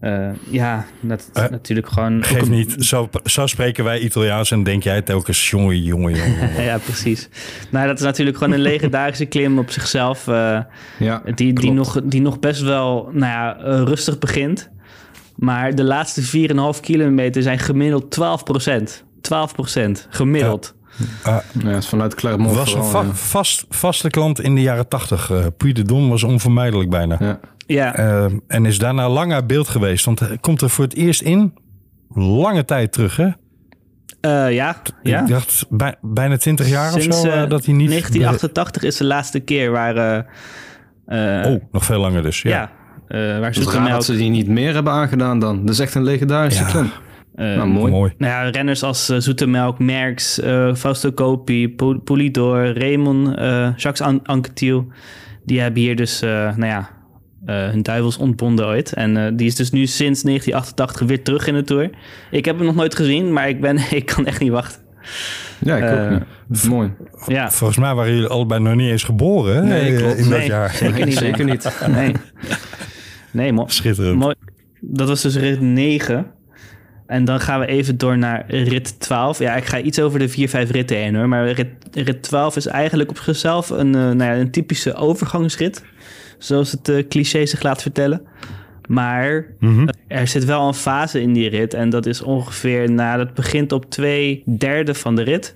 Eh 0.00 0.28
ja, 0.50 0.84
dat 1.00 1.30
is 1.34 1.42
Eh, 1.42 1.50
natuurlijk 1.50 1.88
gewoon... 1.88 2.24
Geef 2.24 2.40
een- 2.42 2.50
niet, 2.50 2.74
zo, 2.78 3.08
zo 3.24 3.46
spreken 3.46 3.84
wij 3.84 3.98
Italiaans 3.98 4.50
en 4.50 4.62
denk 4.62 4.82
jij 4.82 5.02
telkens 5.02 5.50
jongen, 5.50 5.82
jongen, 5.82 6.14
jongen. 6.14 6.62
ja, 6.62 6.78
precies. 6.78 7.28
Nou, 7.70 7.86
dat 7.86 7.98
is 7.98 8.04
natuurlijk 8.04 8.36
gewoon 8.36 8.52
een 8.52 8.60
legendarische 8.60 9.24
klim 9.26 9.58
op 9.58 9.70
zichzelf. 9.70 10.28
eh, 10.28 10.58
Ja, 10.98 11.22
die, 11.34 11.52
die, 11.52 11.72
nog, 11.72 12.00
die 12.04 12.20
nog 12.20 12.38
best 12.38 12.62
wel 12.62 13.08
nou 13.12 13.32
ja, 13.32 13.56
rustig 13.84 14.18
begint. 14.18 14.70
Maar 15.36 15.74
de 15.74 15.84
laatste 15.84 16.22
4,5 16.74 16.80
kilometer 16.80 17.42
zijn 17.42 17.58
gemiddeld 17.58 18.16
12% 18.20 19.04
12% 19.20 19.90
gemiddeld. 20.10 20.74
Ja, 21.24 21.42
dat 21.54 21.76
is 21.76 21.88
vanuit 21.88 22.14
Clermont 22.14 22.56
was 22.56 22.74
een 22.74 22.84
va- 22.84 23.00
ja. 23.02 23.14
vast, 23.14 23.64
vaste 23.68 24.10
klant 24.10 24.40
in 24.40 24.54
de 24.54 24.60
jaren 24.60 24.88
tachtig. 24.88 25.30
Uh, 25.30 25.46
Puy 25.56 25.72
de 25.72 25.82
Dom 25.82 26.08
was 26.08 26.22
onvermijdelijk 26.22 26.90
bijna. 26.90 27.16
Ja. 27.20 27.40
Ja, 27.72 27.94
Eh, 27.96 28.24
en 28.46 28.64
is 28.66 28.78
daarna 28.78 29.08
lang 29.08 29.32
uit 29.32 29.46
beeld 29.46 29.68
geweest. 29.68 30.04
Want 30.04 30.20
hij 30.20 30.38
komt 30.40 30.60
er 30.62 30.70
voor 30.70 30.84
het 30.84 30.94
eerst 30.94 31.20
in. 31.20 31.54
Lange 32.14 32.64
tijd 32.64 32.92
terug, 32.92 33.16
hè? 33.16 33.28
eh, 34.20 34.52
ja, 34.54 34.76
ja. 35.02 35.20
Ik 35.22 35.28
dacht 35.28 35.66
bij- 35.70 35.94
bijna 36.00 36.36
20 36.36 36.68
jaar 36.68 36.90
Sinds 36.90 37.06
of 37.16 37.22
zo. 37.22 37.28
eh, 37.28 37.42
eh, 37.42 37.48
dat 37.50 37.64
hij 37.64 37.74
niet. 37.74 37.88
1988 37.88 38.82
is 38.82 38.96
de 38.96 39.04
laatste 39.04 39.40
keer 39.40 39.70
waar... 39.70 39.96
eh, 41.06 41.40
eh, 41.40 41.52
Oh, 41.52 41.62
nog 41.72 41.84
veel 41.84 42.00
langer 42.00 42.22
dus. 42.22 42.42
Ja. 42.42 42.50
ja, 42.50 42.70
eh, 43.08 43.38
waar 43.38 43.48
Het 43.48 43.56
is 43.56 43.72
raar 43.72 43.88
dat 43.90 44.04
ze 44.04 44.16
die 44.16 44.30
niet 44.30 44.48
meer 44.48 44.74
hebben 44.74 44.92
aangedaan 44.92 45.38
dan. 45.38 45.60
Dat 45.60 45.74
is 45.74 45.78
echt 45.80 45.94
een 45.94 46.02
legendarische 46.04 46.64
Ja. 46.78 46.84
eh, 47.34 47.56
Nou, 47.56 47.68
mooi. 47.68 47.92
Mooi. 47.92 48.12
Nou 48.18 48.32
ja, 48.32 48.50
renners 48.50 48.82
als 48.82 49.08
eh, 49.08 49.18
Zoetemelk, 49.18 49.78
Merckx, 49.78 50.40
eh 50.40 50.74
Fausto 50.74 51.12
Coppi, 51.12 51.68
Po- 51.74 51.98
Polidor, 51.98 52.78
Raymond, 52.78 53.36
eh, 53.36 53.44
Jacques 53.76 54.00
An 54.00 54.20
Anquetil. 54.24 54.86
Die 55.44 55.60
hebben 55.60 55.82
hier 55.82 55.96
dus, 55.96 56.22
eh, 56.22 56.30
nou 56.30 56.66
ja, 56.66 56.88
hun 57.52 57.82
duivels 57.82 58.16
ontbonden 58.16 58.66
ooit. 58.66 58.92
En 58.92 59.16
eh, 59.16 59.32
die 59.34 59.46
is 59.46 59.54
dus 59.54 59.70
nu 59.70 59.86
sinds 59.86 60.22
1988 60.22 61.06
weer 61.08 61.22
terug 61.22 61.46
in 61.46 61.54
de 61.54 61.62
Tour. 61.62 61.90
Ik 62.30 62.44
heb 62.44 62.56
hem 62.56 62.66
nog 62.66 62.74
nooit 62.74 62.94
gezien, 62.96 63.32
maar 63.32 63.48
ik, 63.48 63.60
ben, 63.60 63.78
ik 63.90 64.06
kan 64.06 64.26
echt 64.26 64.40
niet 64.40 64.50
wachten. 64.50 64.80
Ja, 65.58 65.76
ik 65.76 65.82
Eh, 65.82 66.02
ook 66.04 66.10
niet. 66.48 66.64
Mooi. 66.68 66.90
Ja, 67.26 67.50
Volgens 67.50 67.78
mij 67.78 67.94
waren 67.94 68.12
jullie 68.12 68.28
allebei 68.28 68.60
nog 68.60 68.74
niet 68.74 68.90
eens 68.90 69.02
geboren 69.04 69.54
hè? 69.56 69.62
Nee, 69.62 69.92
Eh, 69.96 69.98
klopt. 70.02 70.18
in 70.18 70.28
dat 70.28 70.38
Nee. 70.38 70.48
jaar. 70.48 70.70
zeker 70.74 71.04
niet. 71.06 71.16
Zeker 71.26 71.44
nee. 71.44 71.52
niet. 71.54 71.72
Nee, 71.96 72.12
nee 73.30 73.52
mo 73.52 73.64
Schitterend. 73.68 74.18
mooi. 74.18 74.34
Dat 74.80 75.08
was 75.08 75.22
dus 75.22 75.36
rit 75.36 75.60
9. 75.60 76.26
En 77.06 77.24
dan 77.24 77.40
gaan 77.40 77.60
we 77.60 77.66
even 77.66 77.98
door 77.98 78.18
naar 78.18 78.44
rit 78.48 79.00
12. 79.00 79.38
Ja, 79.38 79.54
ik 79.56 79.64
ga 79.64 79.80
iets 79.80 80.00
over 80.00 80.18
de 80.18 80.28
4, 80.28 80.48
5 80.48 80.70
ritten 80.70 80.96
heen 80.96 81.14
hoor. 81.16 81.28
Maar 81.28 81.50
rit, 81.50 81.68
rit 81.92 82.22
12 82.22 82.56
is 82.56 82.66
eigenlijk 82.66 83.10
op 83.10 83.18
zichzelf 83.18 83.70
een, 83.70 83.86
uh, 83.86 83.92
nou 83.92 84.22
ja, 84.22 84.34
een 84.36 84.50
typische 84.50 84.94
overgangsrit. 84.94 85.82
Zoals 86.40 86.72
het 86.72 86.88
uh, 86.88 87.08
cliché 87.08 87.46
zich 87.46 87.62
laat 87.62 87.82
vertellen. 87.82 88.22
Maar 88.88 89.46
mm 89.58 89.76
-hmm. 89.76 89.88
er 90.08 90.28
zit 90.28 90.44
wel 90.44 90.66
een 90.66 90.74
fase 90.74 91.20
in 91.20 91.32
die 91.32 91.48
rit. 91.48 91.74
En 91.74 91.90
dat 91.90 92.06
is 92.06 92.22
ongeveer, 92.22 92.90
nou, 92.90 93.18
dat 93.18 93.34
begint 93.34 93.72
op 93.72 93.90
twee 93.90 94.42
derde 94.46 94.94
van 94.94 95.16
de 95.16 95.22
rit. 95.22 95.54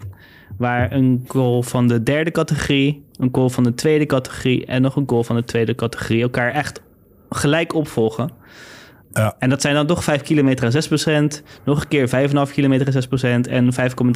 Waar 0.59 0.93
een 0.93 1.25
goal 1.27 1.63
van 1.63 1.89
de 1.89 2.03
derde 2.03 2.31
categorie, 2.31 3.05
een 3.17 3.29
goal 3.33 3.51
van 3.51 3.65
de 3.65 3.75
tweede 3.75 4.07
categorie 4.07 4.67
en 4.67 4.83
nog 4.83 4.97
een 4.97 5.09
goal 5.09 5.25
van 5.25 5.37
de 5.37 5.45
tweede 5.45 5.75
categorie 5.75 6.23
elkaar 6.23 6.53
echt 6.53 6.83
gelijk 7.31 7.75
opvolgen. 7.75 8.31
Ja. 9.13 9.35
En 9.39 9.49
dat 9.49 9.61
zijn 9.61 9.75
dan 9.75 9.87
toch 9.87 10.05
5 10.05 10.23
kilometer 10.23 10.65
aan 10.65 11.29
6%, 11.31 11.43
nog 11.65 11.81
een 11.81 11.89
keer 11.89 12.31
5,5 12.49 12.53
kilometer 12.53 13.07
aan 13.21 13.43
6% 13.45 13.49
en 13.51 13.73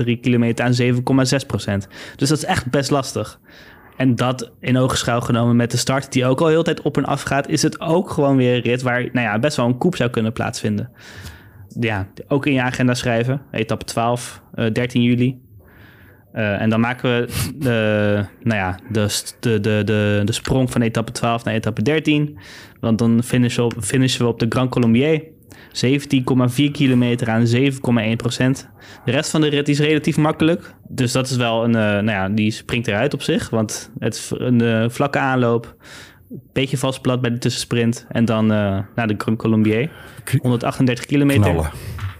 5,3 0.06 0.20
kilometer 0.20 0.64
aan 0.64 0.74
7,6%. 0.74 1.88
Dus 2.16 2.28
dat 2.28 2.38
is 2.38 2.44
echt 2.44 2.70
best 2.70 2.90
lastig. 2.90 3.40
En 3.98 4.14
dat 4.14 4.52
in 4.60 4.76
ogenschouw 4.76 5.20
genomen 5.20 5.56
met 5.56 5.70
de 5.70 5.76
start, 5.76 6.12
die 6.12 6.26
ook 6.26 6.40
al 6.40 6.46
heel 6.46 6.62
de 6.62 6.64
tijd 6.64 6.82
op 6.82 6.96
en 6.96 7.04
af 7.04 7.22
gaat, 7.22 7.48
is 7.48 7.62
het 7.62 7.80
ook 7.80 8.10
gewoon 8.10 8.36
weer 8.36 8.54
een 8.54 8.62
rit 8.62 8.82
waar 8.82 9.00
nou 9.00 9.26
ja, 9.26 9.38
best 9.38 9.56
wel 9.56 9.66
een 9.66 9.78
koep 9.78 9.96
zou 9.96 10.10
kunnen 10.10 10.32
plaatsvinden. 10.32 10.90
Ja, 11.80 12.06
ook 12.28 12.46
in 12.46 12.52
je 12.52 12.62
agenda 12.62 12.94
schrijven. 12.94 13.42
Etappe 13.50 13.84
12, 13.84 14.42
uh, 14.54 14.72
13 14.72 15.02
juli. 15.02 15.40
Uh, 16.34 16.60
en 16.60 16.70
dan 16.70 16.80
maken 16.80 17.10
we 17.10 17.28
de, 17.56 18.24
nou 18.42 18.58
ja, 18.58 18.78
de, 18.90 19.22
de, 19.40 19.60
de, 19.60 19.82
de, 19.84 20.22
de 20.24 20.32
sprong 20.32 20.70
van 20.70 20.82
etappe 20.82 21.12
12 21.12 21.44
naar 21.44 21.54
etappe 21.54 21.82
13. 21.82 22.38
Want 22.80 22.98
dan 22.98 23.22
finishen 23.22 23.68
we 23.68 23.74
op, 23.74 23.82
finishen 23.82 24.24
we 24.24 24.30
op 24.30 24.38
de 24.38 24.46
Grand 24.48 24.70
Colombier. 24.70 25.22
17,4 25.68 26.70
kilometer 26.72 27.28
aan 27.28 27.46
7,1 27.46 28.16
procent. 28.16 28.68
De 29.04 29.10
rest 29.10 29.30
van 29.30 29.40
de 29.40 29.48
rit 29.48 29.68
is 29.68 29.78
relatief 29.78 30.16
makkelijk. 30.16 30.74
Dus 30.88 31.12
dat 31.12 31.30
is 31.30 31.36
wel 31.36 31.64
een, 31.64 31.70
uh, 31.70 31.76
nou 31.76 32.10
ja, 32.10 32.28
die 32.28 32.50
springt 32.50 32.86
eruit 32.86 33.14
op 33.14 33.22
zich. 33.22 33.50
Want 33.50 33.90
het 33.98 34.14
is 34.14 34.32
een 34.34 34.62
uh, 34.62 34.88
vlakke 34.88 35.18
aanloop. 35.18 35.76
Beetje 36.52 36.78
vast 36.78 37.00
plat 37.00 37.20
bij 37.20 37.30
de 37.30 37.38
tussensprint. 37.38 38.06
En 38.08 38.24
dan 38.24 38.44
uh, 38.44 38.78
naar 38.94 39.06
de 39.06 39.14
Grand 39.18 39.38
Colombier. 39.38 39.90
138 40.42 41.04
kilometer. 41.04 41.42
Knallen. 41.42 41.70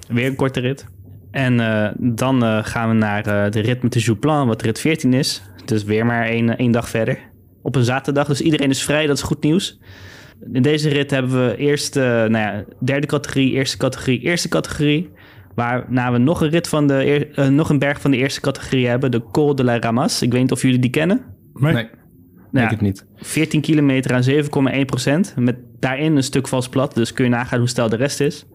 Weer 0.09 0.27
een 0.27 0.37
korte 0.37 0.61
rit. 0.61 0.87
En 1.31 1.57
dan 1.99 2.65
gaan 2.65 2.89
we 2.89 2.95
naar 2.95 3.23
de 3.51 3.61
rit 3.61 3.83
met 3.83 3.93
de 3.93 3.99
Jouplan, 3.99 4.47
wat 4.47 4.63
rit 4.63 4.81
14 4.81 5.13
is. 5.13 5.43
Dus 5.65 5.85
weer 5.85 6.07
maar 6.07 6.27
één, 6.27 6.57
één 6.57 6.71
dag 6.71 6.89
verder. 6.89 7.19
Op 7.63 7.77
een 7.77 7.85
zaterdag, 7.85 8.27
dus 8.27 8.41
iedereen 8.41 8.71
is 8.71 8.83
vrij, 8.83 9.07
dat 9.07 9.17
is 9.17 9.23
goed 9.23 9.43
nieuws. 9.43 9.79
In 10.53 10.63
deze 10.63 10.89
rit 10.89 11.11
hebben 11.11 11.47
we 11.47 11.57
eerst, 11.57 11.95
nou 11.95 12.31
ja, 12.33 12.65
derde 12.85 13.07
categorie, 13.07 13.53
eerste 13.53 13.77
categorie, 13.77 14.21
eerste 14.21 14.49
categorie. 14.49 15.11
Waarna 15.55 16.13
we 16.13 16.19
nog 16.19 16.41
een 16.41 16.49
rit 16.49 16.69
van 16.69 16.87
de, 16.87 17.29
nog 17.51 17.71
een 17.71 17.79
berg 17.79 18.01
van 18.01 18.11
de 18.11 18.17
eerste 18.17 18.41
categorie 18.41 18.87
hebben, 18.87 19.11
de 19.11 19.23
Col 19.33 19.55
de 19.55 19.65
la 19.65 19.81
Ramas. 19.81 20.23
Ik 20.23 20.33
weet 20.33 20.41
niet 20.41 20.53
of 20.53 20.63
jullie 20.63 20.79
die 20.79 20.91
kennen. 20.91 21.25
Nee. 21.55 21.73
nee. 21.73 21.89
Nou, 22.51 22.65
ik 22.65 22.71
het 22.71 22.81
niet. 22.81 23.07
14 23.17 23.61
kilometer 23.61 24.15
aan 24.15 24.23
7,1 24.79 24.85
procent. 24.85 25.35
Met 25.37 25.57
daarin 25.81 26.17
een 26.17 26.23
stuk 26.23 26.49
vals 26.49 26.69
plat. 26.69 26.95
Dus 26.95 27.13
kun 27.13 27.25
je 27.25 27.31
nagaan 27.31 27.59
hoe 27.59 27.69
stijl 27.69 27.89
de 27.89 27.97
rest 27.97 28.21
is. 28.21 28.47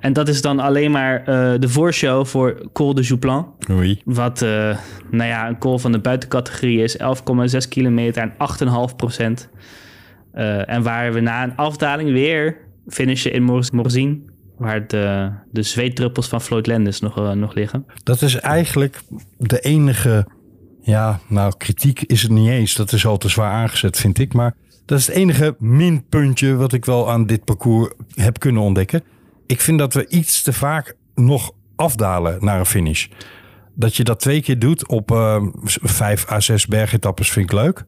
En 0.00 0.12
dat 0.12 0.28
is 0.28 0.42
dan 0.42 0.60
alleen 0.60 0.90
maar 0.90 1.20
uh, 1.20 1.24
de 1.58 1.68
voorshow 1.68 2.26
voor 2.26 2.68
Col 2.72 2.94
de 2.94 3.02
Jouplan. 3.02 3.54
Oei. 3.70 4.00
Wat, 4.04 4.42
uh, 4.42 4.48
nou 5.10 5.28
ja, 5.28 5.48
een 5.48 5.58
call 5.58 5.78
van 5.78 5.92
de 5.92 5.98
buitencategorie 5.98 6.82
is 6.82 6.96
11,6 6.96 7.68
kilometer 7.68 8.22
en 8.22 8.32
8,5 8.90 8.96
procent. 8.96 9.48
Uh, 10.34 10.68
en 10.68 10.82
waar 10.82 11.12
we 11.12 11.20
na 11.20 11.42
een 11.42 11.56
afdaling 11.56 12.10
weer 12.10 12.56
finishen 12.88 13.32
in 13.32 13.42
Morzine. 13.72 14.18
Waar 14.58 14.86
de, 14.86 15.30
de 15.50 15.62
zweetdruppels 15.62 16.28
van 16.28 16.40
Floyd 16.40 16.66
Landis 16.66 17.00
nog, 17.00 17.34
nog 17.34 17.54
liggen. 17.54 17.86
Dat 18.02 18.22
is 18.22 18.34
eigenlijk 18.34 19.00
de 19.38 19.60
enige... 19.60 20.26
Ja, 20.80 21.20
nou, 21.28 21.52
kritiek 21.56 22.00
is 22.00 22.22
het 22.22 22.30
niet 22.30 22.48
eens. 22.48 22.74
Dat 22.74 22.92
is 22.92 23.06
al 23.06 23.18
te 23.18 23.28
zwaar 23.28 23.52
aangezet, 23.52 23.96
vind 23.96 24.18
ik. 24.18 24.32
Maar 24.32 24.54
dat 24.86 24.98
is 24.98 25.06
het 25.06 25.16
enige 25.16 25.56
minpuntje 25.58 26.54
wat 26.54 26.72
ik 26.72 26.84
wel 26.84 27.10
aan 27.10 27.26
dit 27.26 27.44
parcours 27.44 27.92
heb 28.14 28.38
kunnen 28.38 28.62
ontdekken 28.62 29.02
ik 29.52 29.60
vind 29.60 29.78
dat 29.78 29.94
we 29.94 30.08
iets 30.08 30.42
te 30.42 30.52
vaak 30.52 30.96
nog 31.14 31.52
afdalen 31.76 32.44
naar 32.44 32.58
een 32.58 32.66
finish. 32.66 33.06
Dat 33.74 33.96
je 33.96 34.04
dat 34.04 34.20
twee 34.20 34.42
keer 34.42 34.58
doet 34.58 34.88
op 34.88 35.10
uh, 35.10 35.42
vijf 35.82 36.30
à 36.30 36.40
zes 36.40 36.66
bergetappes 36.66 37.30
vind 37.30 37.50
ik 37.50 37.56
leuk. 37.56 37.84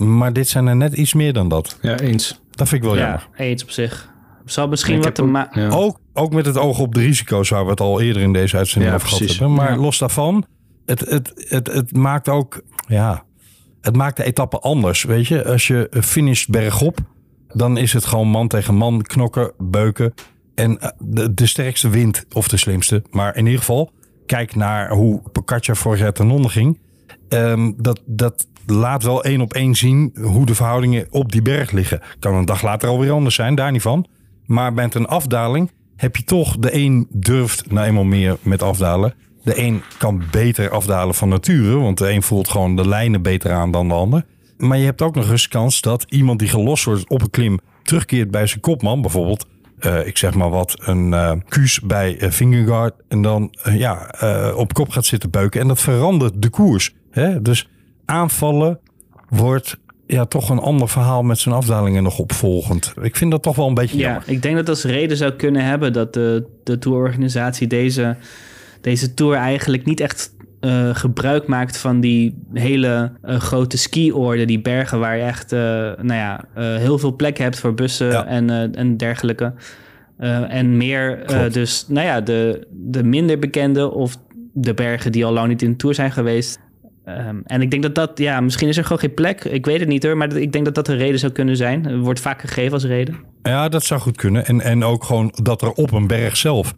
Maar 0.00 0.32
dit 0.32 0.48
zijn 0.48 0.66
er 0.66 0.76
net 0.76 0.92
iets 0.92 1.14
meer 1.14 1.32
dan 1.32 1.48
dat. 1.48 1.78
Ja, 1.82 1.98
eens. 1.98 2.40
Dat 2.50 2.68
vind 2.68 2.82
ik 2.82 2.88
wel 2.88 2.98
ja, 2.98 3.02
jammer. 3.02 3.28
eens 3.36 3.62
op 3.62 3.70
zich. 3.70 4.12
Zal 4.44 4.68
misschien 4.68 4.96
ik 4.96 5.02
wat 5.02 5.14
te 5.14 5.22
maken. 5.22 5.62
Ja. 5.62 5.68
Ook, 5.68 6.00
ook 6.12 6.32
met 6.32 6.46
het 6.46 6.58
oog 6.58 6.78
op 6.78 6.94
de 6.94 7.00
risico's 7.00 7.48
waar 7.48 7.64
we 7.64 7.70
het 7.70 7.80
al 7.80 8.00
eerder 8.00 8.22
in 8.22 8.32
deze 8.32 8.56
uitzending 8.56 8.90
ja, 8.90 8.96
over 8.96 9.08
gehad 9.08 9.28
hebben. 9.28 9.52
Maar 9.52 9.70
ja. 9.70 9.76
los 9.76 9.98
daarvan, 9.98 10.44
het, 10.86 11.00
het, 11.00 11.32
het, 11.36 11.66
het 11.66 11.96
maakt 11.96 12.28
ook, 12.28 12.62
ja, 12.86 13.24
het 13.80 13.96
maakt 13.96 14.16
de 14.16 14.24
etappe 14.24 14.58
anders. 14.58 15.02
Weet 15.02 15.26
je, 15.26 15.44
als 15.44 15.66
je 15.66 15.88
finisht 16.00 16.50
bergop, 16.50 16.98
dan 17.48 17.76
is 17.76 17.92
het 17.92 18.04
gewoon 18.04 18.28
man 18.28 18.48
tegen 18.48 18.74
man 18.74 19.02
knokken, 19.02 19.52
beuken. 19.58 20.14
En 20.54 20.78
de, 20.98 21.34
de, 21.34 21.46
sterkste 21.46 21.88
wint, 21.88 22.24
of 22.32 22.48
de 22.48 22.56
slimste. 22.56 23.02
Maar 23.10 23.36
in 23.36 23.44
ieder 23.44 23.58
geval, 23.58 23.92
kijk 24.26 24.54
naar 24.54 24.90
hoe 24.90 25.22
Pocaccia 25.32 25.74
vorig 25.74 26.00
jaar 26.00 26.12
ten 26.12 26.30
onder 26.30 26.50
ging. 26.50 26.78
Um, 27.28 27.74
dat, 27.76 28.02
dat 28.06 28.46
laat 28.70 29.02
wel 29.02 29.24
één 29.24 29.40
op 29.40 29.52
één 29.52 29.74
zien 29.74 30.16
hoe 30.20 30.46
de 30.46 30.54
verhoudingen 30.54 31.06
op 31.10 31.32
die 31.32 31.42
berg 31.42 31.70
liggen. 31.70 32.00
Kan 32.18 32.34
een 32.34 32.44
dag 32.44 32.62
later 32.62 32.88
alweer 32.88 33.10
anders 33.10 33.34
zijn, 33.34 33.54
daar 33.54 33.72
niet 33.72 33.82
van. 33.82 34.06
Maar 34.46 34.72
met 34.72 34.94
een 34.94 35.06
afdaling 35.06 35.70
heb 35.96 36.16
je 36.16 36.24
toch... 36.24 36.56
de 36.56 36.74
een 36.74 37.06
durft 37.10 37.70
nou 37.70 37.86
eenmaal 37.86 38.04
meer 38.04 38.36
met 38.42 38.62
afdalen. 38.62 39.14
De 39.42 39.58
een 39.58 39.82
kan 39.98 40.22
beter 40.30 40.70
afdalen 40.70 41.14
van 41.14 41.28
nature. 41.28 41.78
Want 41.78 41.98
de 41.98 42.10
een 42.10 42.22
voelt 42.22 42.48
gewoon 42.48 42.76
de 42.76 42.88
lijnen 42.88 43.22
beter 43.22 43.52
aan 43.52 43.70
dan 43.70 43.88
de 43.88 43.94
ander. 43.94 44.24
Maar 44.56 44.78
je 44.78 44.84
hebt 44.84 45.02
ook 45.02 45.14
nog 45.14 45.30
eens 45.30 45.48
kans 45.48 45.80
dat 45.80 46.06
iemand 46.08 46.38
die 46.38 46.48
gelost 46.48 46.84
wordt 46.84 47.08
op 47.08 47.22
een 47.22 47.30
klim... 47.30 47.58
terugkeert 47.82 48.30
bij 48.30 48.46
zijn 48.46 48.60
kopman, 48.60 49.00
bijvoorbeeld... 49.00 49.46
Uh, 49.80 50.06
ik 50.06 50.18
zeg 50.18 50.34
maar 50.34 50.50
wat, 50.50 50.76
een 50.78 51.12
uh, 51.12 51.32
kuus 51.48 51.80
bij 51.80 52.22
uh, 52.22 52.30
Fingergaard. 52.30 52.94
En 53.08 53.22
dan 53.22 53.54
ja, 53.72 54.14
op 54.56 54.72
kop 54.72 54.88
gaat 54.88 55.04
zitten 55.04 55.30
beuken. 55.30 55.60
En 55.60 55.68
dat 55.68 55.80
verandert 55.80 56.42
de 56.42 56.48
koers. 56.48 56.94
Hè? 57.10 57.42
Dus 57.42 57.68
aanvallen 58.10 58.78
wordt 59.28 59.78
ja, 60.06 60.24
toch 60.24 60.48
een 60.48 60.58
ander 60.58 60.88
verhaal 60.88 61.22
met 61.22 61.38
zijn 61.38 61.54
afdalingen 61.54 62.02
nog 62.02 62.18
opvolgend. 62.18 62.94
Ik 63.02 63.16
vind 63.16 63.30
dat 63.30 63.42
toch 63.42 63.56
wel 63.56 63.68
een 63.68 63.74
beetje 63.74 63.98
ja, 63.98 64.04
jammer. 64.04 64.22
Ik 64.26 64.42
denk 64.42 64.56
dat 64.56 64.68
als 64.68 64.84
reden 64.84 65.16
zou 65.16 65.32
kunnen 65.32 65.64
hebben 65.64 65.92
dat 65.92 66.14
de, 66.14 66.46
de 66.64 66.78
tourorganisatie 66.78 67.66
deze, 67.66 68.16
deze 68.80 69.14
tour 69.14 69.36
eigenlijk 69.36 69.84
niet 69.84 70.00
echt 70.00 70.34
uh, 70.60 70.94
gebruik 70.94 71.46
maakt 71.46 71.76
van 71.76 72.00
die 72.00 72.34
hele 72.52 73.12
uh, 73.24 73.36
grote 73.36 73.78
ski-orde, 73.78 74.44
die 74.44 74.60
bergen 74.60 74.98
waar 74.98 75.16
je 75.16 75.22
echt 75.22 75.52
uh, 75.52 75.58
nou 76.00 76.14
ja, 76.14 76.44
heel 76.54 76.98
veel 76.98 77.16
plek 77.16 77.38
hebt 77.38 77.58
voor 77.58 77.74
bussen 77.74 78.08
ja. 78.08 78.26
en, 78.26 78.74
en 78.74 78.96
dergelijke. 78.96 79.52
en 80.48 80.76
meer 80.76 81.24
dus, 81.52 81.84
nou 81.88 82.06
ja, 82.06 82.20
de, 82.20 82.66
de 82.70 83.04
minder 83.04 83.38
bekende 83.38 83.90
of 83.90 84.16
de 84.52 84.74
bergen 84.74 85.12
die 85.12 85.24
al 85.24 85.32
lang 85.32 85.48
niet 85.48 85.62
in 85.62 85.70
de 85.70 85.76
tour 85.76 85.94
zijn 85.94 86.12
geweest. 86.12 86.58
Um, 87.18 87.42
en 87.44 87.62
ik 87.62 87.70
denk 87.70 87.82
dat 87.82 87.94
dat, 87.94 88.18
ja, 88.18 88.40
misschien 88.40 88.68
is 88.68 88.76
er 88.76 88.82
gewoon 88.82 88.98
geen 88.98 89.14
plek. 89.14 89.44
Ik 89.44 89.66
weet 89.66 89.80
het 89.80 89.88
niet 89.88 90.02
hoor, 90.02 90.16
maar 90.16 90.36
ik 90.36 90.52
denk 90.52 90.64
dat 90.64 90.74
dat 90.74 90.88
een 90.88 90.96
reden 90.96 91.18
zou 91.18 91.32
kunnen 91.32 91.56
zijn. 91.56 91.84
Het 91.84 92.00
wordt 92.00 92.20
vaak 92.20 92.40
gegeven 92.40 92.72
als 92.72 92.84
reden. 92.84 93.16
Ja, 93.42 93.68
dat 93.68 93.84
zou 93.84 94.00
goed 94.00 94.16
kunnen. 94.16 94.46
En, 94.46 94.60
en 94.60 94.84
ook 94.84 95.04
gewoon 95.04 95.32
dat 95.42 95.62
er 95.62 95.72
op 95.72 95.92
een 95.92 96.06
berg 96.06 96.36
zelf 96.36 96.74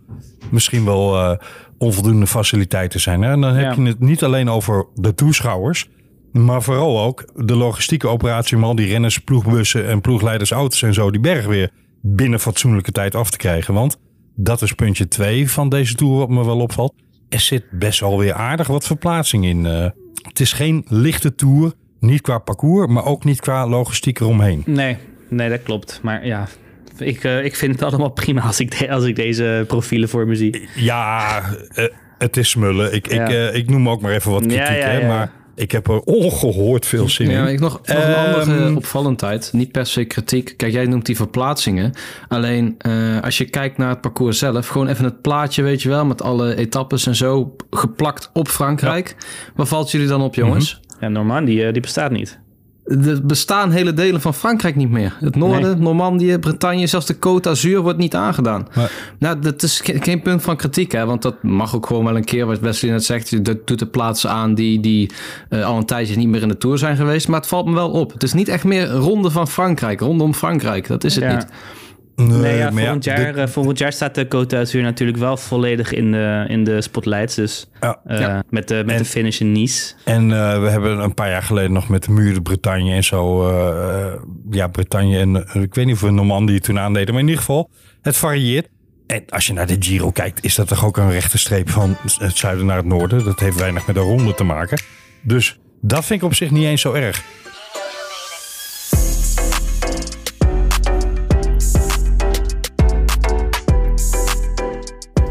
misschien 0.50 0.84
wel 0.84 1.14
uh, 1.14 1.36
onvoldoende 1.78 2.26
faciliteiten 2.26 3.00
zijn. 3.00 3.22
Hè? 3.22 3.30
En 3.30 3.40
dan 3.40 3.54
heb 3.54 3.76
ja. 3.76 3.82
je 3.82 3.88
het 3.88 4.00
niet 4.00 4.22
alleen 4.22 4.48
over 4.48 4.86
de 4.94 5.14
toeschouwers, 5.14 5.88
maar 6.32 6.62
vooral 6.62 7.00
ook 7.00 7.24
de 7.46 7.56
logistieke 7.56 8.08
operatie 8.08 8.56
om 8.56 8.64
al 8.64 8.74
die 8.74 8.86
renners, 8.86 9.18
ploegbussen 9.18 9.88
en 9.88 10.00
ploegleidersauto's 10.00 10.82
en 10.82 10.94
zo 10.94 11.10
die 11.10 11.20
berg 11.20 11.46
weer 11.46 11.70
binnen 12.00 12.40
fatsoenlijke 12.40 12.92
tijd 12.92 13.14
af 13.14 13.30
te 13.30 13.36
krijgen. 13.36 13.74
Want 13.74 13.96
dat 14.36 14.62
is 14.62 14.72
puntje 14.72 15.08
twee 15.08 15.50
van 15.50 15.68
deze 15.68 15.94
tour 15.94 16.16
wat 16.16 16.28
me 16.28 16.44
wel 16.44 16.60
opvalt. 16.60 16.94
Er 17.28 17.40
zit 17.40 17.64
best 17.70 18.00
wel 18.00 18.18
weer 18.18 18.34
aardig 18.34 18.66
wat 18.66 18.86
verplaatsing 18.86 19.44
in. 19.44 19.64
Uh, 19.64 19.86
het 20.22 20.40
is 20.40 20.52
geen 20.52 20.84
lichte 20.88 21.34
tour, 21.34 21.72
niet 22.00 22.20
qua 22.20 22.38
parcours, 22.38 22.92
maar 22.92 23.04
ook 23.04 23.24
niet 23.24 23.40
qua 23.40 23.66
logistiek 23.66 24.20
eromheen. 24.20 24.62
Nee, 24.66 24.96
nee 25.28 25.48
dat 25.48 25.62
klopt. 25.62 26.00
Maar 26.02 26.26
ja, 26.26 26.48
ik, 26.98 27.24
uh, 27.24 27.44
ik 27.44 27.56
vind 27.56 27.72
het 27.72 27.82
allemaal 27.82 28.10
prima 28.22 28.42
als 28.42 28.60
ik, 28.60 28.78
de, 28.78 28.90
als 28.90 29.04
ik 29.04 29.16
deze 29.16 29.64
profielen 29.66 30.08
voor 30.08 30.26
me 30.26 30.34
zie. 30.34 30.68
Ja, 30.74 31.42
uh, 31.74 31.84
het 32.18 32.36
is 32.36 32.50
smullen. 32.50 32.94
Ik, 32.94 33.12
ja. 33.12 33.24
ik, 33.24 33.32
uh, 33.32 33.54
ik 33.54 33.70
noem 33.70 33.88
ook 33.88 34.00
maar 34.00 34.12
even 34.12 34.30
wat 34.30 34.46
kritiek, 34.46 34.66
ja, 34.66 34.72
ja, 34.72 34.86
hè, 34.86 35.06
maar 35.06 35.32
ik 35.55 35.72
heb 35.72 35.88
er 35.88 36.00
ongehoord 36.00 36.86
veel 36.86 37.09
zin 37.09 37.30
ja, 37.30 37.46
in. 37.46 37.53
Ik 37.53 37.61
nog, 37.61 37.80
nog 37.86 37.96
um, 37.96 38.03
een 38.03 38.14
andere 38.14 38.76
opvallendheid. 38.76 39.50
Niet 39.53 39.72
per 39.72 39.86
se 39.86 40.05
kritiek. 40.05 40.55
Kijk, 40.57 40.72
jij 40.72 40.86
noemt 40.86 41.07
die 41.07 41.16
verplaatsingen. 41.16 41.92
Alleen 42.28 42.74
uh, 42.86 43.22
als 43.22 43.38
je 43.38 43.44
kijkt 43.44 43.78
naar 43.78 43.88
het 43.88 44.00
parcours 44.00 44.38
zelf, 44.38 44.66
gewoon 44.66 44.88
even 44.88 45.05
het 45.05 45.20
plaatje, 45.20 45.62
weet 45.62 45.82
je 45.82 45.88
wel, 45.88 46.05
met 46.05 46.22
alle 46.22 46.57
etappes 46.57 47.07
en 47.07 47.14
zo 47.14 47.57
geplakt 47.70 48.30
op 48.32 48.48
Frankrijk. 48.48 49.16
Waar 49.55 49.66
valt 49.66 49.90
jullie 49.90 50.09
dan 50.09 50.22
op, 50.22 50.34
jongens? 50.34 50.74
Mm 50.74 50.80
-hmm. 50.80 51.00
Ja, 51.00 51.09
Normandie, 51.09 51.72
die 51.72 51.82
bestaat 51.82 52.11
niet. 52.11 52.41
Er 53.07 53.26
bestaan 53.26 53.70
hele 53.70 53.93
delen 53.93 54.20
van 54.20 54.34
Frankrijk 54.34 54.76
niet 54.76 54.90
meer. 54.90 55.16
Het 55.20 55.36
noorden, 55.36 55.70
Nee. 55.70 55.80
Normandië, 55.82 56.38
Bretagne, 56.38 56.86
zelfs 56.86 57.07
de 57.07 57.14
Côte 57.14 57.40
d'Azur 57.40 57.80
wordt 57.80 57.99
niet 57.99 58.14
aangedaan. 58.14 58.68
Nou, 59.18 59.38
dat 59.38 59.62
is 59.62 59.80
ge- 59.80 59.99
geen 60.01 60.22
punt 60.22 60.43
van 60.43 60.57
kritiek, 60.57 60.93
hè, 60.93 61.07
want 61.07 61.22
dat 61.22 61.43
mag 61.43 61.74
ook 61.74 61.86
gewoon 61.86 62.05
wel 62.05 62.16
een 62.16 62.24
keer, 62.24 62.47
wat 62.47 62.59
Wesley 62.61 62.90
net 62.90 63.05
zegt, 63.05 63.45
dat 63.45 63.66
doet 63.66 63.78
de 63.78 63.86
plaatsen 63.86 64.30
aan 64.30 64.55
die, 64.55 64.80
die 64.80 65.11
eh, 65.49 65.64
al 65.66 65.76
een 65.76 65.86
tijdje 65.86 66.16
niet 66.16 66.28
meer 66.28 66.43
in 66.43 66.49
de 66.49 66.59
Tour 66.59 66.78
zijn 66.78 66.97
geweest. 66.97 67.28
Maar 67.28 67.40
het 67.40 67.49
valt 67.49 67.66
me 67.66 67.74
wel 67.74 67.90
op. 67.90 68.12
Het 68.12 68.22
is 68.22 68.32
niet 68.32 68.49
echt 68.49 68.64
meer 68.64 68.88
ronde 68.90 69.30
van 69.30 69.49
Frankrijk, 69.49 70.01
rondom 70.01 70.34
Frankrijk. 70.34 70.86
Dat 70.86 71.05
is 71.05 71.14
het 71.14 71.24
Ja. 71.24 71.34
niet. 71.34 71.47
Nee, 72.26 72.56
ja, 72.56 72.70
maar 72.70 72.72
ja, 72.82 72.84
volgend, 72.84 73.04
jaar, 73.04 73.34
eh, 73.36 73.46
volgend 73.46 73.78
jaar 73.78 73.92
staat 73.92 74.14
de 74.14 74.24
Côte 74.26 74.46
d'Azur 74.46 74.82
natuurlijk 74.82 75.18
wel 75.18 75.36
volledig 75.36 75.92
in 75.92 76.12
de, 76.12 76.44
in 76.48 76.64
de 76.64 76.80
spotlights. 76.82 77.34
Dus 77.34 77.70
Ja. 77.80 78.00
eh, 78.04 78.20
Ja. 78.20 78.42
met, 78.50 78.68
de, 78.68 78.82
met 78.86 78.94
En- 78.94 79.02
de 79.02 79.08
finish 79.08 79.40
in 79.40 79.52
Nice. 79.52 79.94
En 80.04 80.32
eh, 80.32 80.60
we 80.62 80.68
hebben 80.68 80.98
een 80.98 81.14
paar 81.14 81.28
jaar 81.30 81.42
geleden 81.42 81.72
nog 81.72 81.88
met 81.88 82.02
de 82.04 82.10
muur 82.10 82.34
de 82.34 82.42
Bretagne 82.42 82.94
en 82.94 83.04
zo. 83.04 83.50
ja, 84.50 84.66
Bretagne 84.66 85.18
en 85.18 85.36
ik 85.62 85.74
weet 85.74 85.86
niet 85.86 85.94
of 85.94 86.00
we 86.00 86.10
Normandie 86.10 86.60
toen 86.60 86.78
aandeden. 86.78 87.10
Maar 87.14 87.22
in 87.22 87.28
ieder 87.28 87.44
geval, 87.44 87.70
het 88.02 88.16
varieert. 88.16 88.68
En 89.06 89.22
als 89.28 89.46
je 89.46 89.52
naar 89.52 89.66
de 89.66 89.76
Giro 89.78 90.10
kijkt, 90.10 90.44
is 90.44 90.54
dat 90.54 90.68
toch 90.68 90.84
ook 90.84 90.96
een 90.96 91.10
rechte 91.10 91.38
streep 91.38 91.70
van 91.70 91.96
het 92.18 92.36
zuiden 92.36 92.66
naar 92.66 92.76
het 92.76 92.86
noorden. 92.86 93.24
Dat 93.24 93.40
heeft 93.40 93.58
weinig 93.58 93.86
met 93.86 93.96
een 93.96 94.02
ronde 94.02 94.34
te 94.34 94.44
maken. 94.44 94.80
Dus 95.22 95.58
dat 95.80 96.04
vind 96.04 96.20
ik 96.20 96.26
op 96.26 96.34
zich 96.34 96.50
niet 96.50 96.64
eens 96.64 96.80
zo 96.80 96.92
erg. 96.92 97.22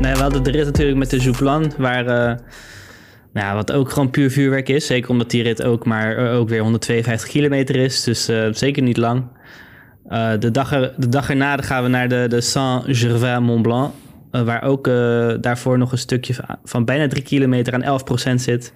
Nee, 0.01 0.13
we 0.13 0.21
hadden 0.21 0.43
de 0.43 0.51
rit 0.51 0.65
natuurlijk 0.65 0.97
met 0.97 1.09
de 1.09 1.17
Jouplan, 1.17 1.73
waar, 1.77 2.07
eh, 2.07 2.37
nou 3.33 3.55
wat 3.55 3.71
ook 3.71 3.89
gewoon 3.89 4.09
puur 4.09 4.31
vuurwerk 4.31 4.69
is. 4.69 4.85
Zeker 4.85 5.09
omdat 5.09 5.29
die 5.29 5.43
rit 5.43 5.63
ook 5.63 5.85
maar 5.85 6.17
eh, 6.17 6.37
ook 6.37 6.49
weer 6.49 6.61
152 6.61 7.29
kilometer 7.29 7.75
is, 7.75 8.03
dus 8.03 8.27
eh, 8.27 8.47
zeker 8.51 8.83
niet 8.83 8.97
lang. 8.97 9.23
De, 10.39 10.51
dag 10.51 10.73
er, 10.73 10.93
de 10.97 11.09
dag 11.09 11.29
erna 11.29 11.57
gaan 11.57 11.83
we 11.83 11.89
naar 11.89 12.09
de, 12.09 12.25
de 12.29 12.41
Saint-Gervais-Mont-Blanc, 12.41 13.93
eh, 14.31 14.41
waar 14.41 14.63
ook 14.63 14.85
daarvoor 15.41 15.77
nog 15.77 15.91
een 15.91 15.97
stukje 15.97 16.33
van, 16.63 16.85
bijna 16.85 17.07
3 17.07 17.23
kilometer 17.23 17.73
aan 17.73 17.99
11% 18.31 18.41
zit. 18.41 18.73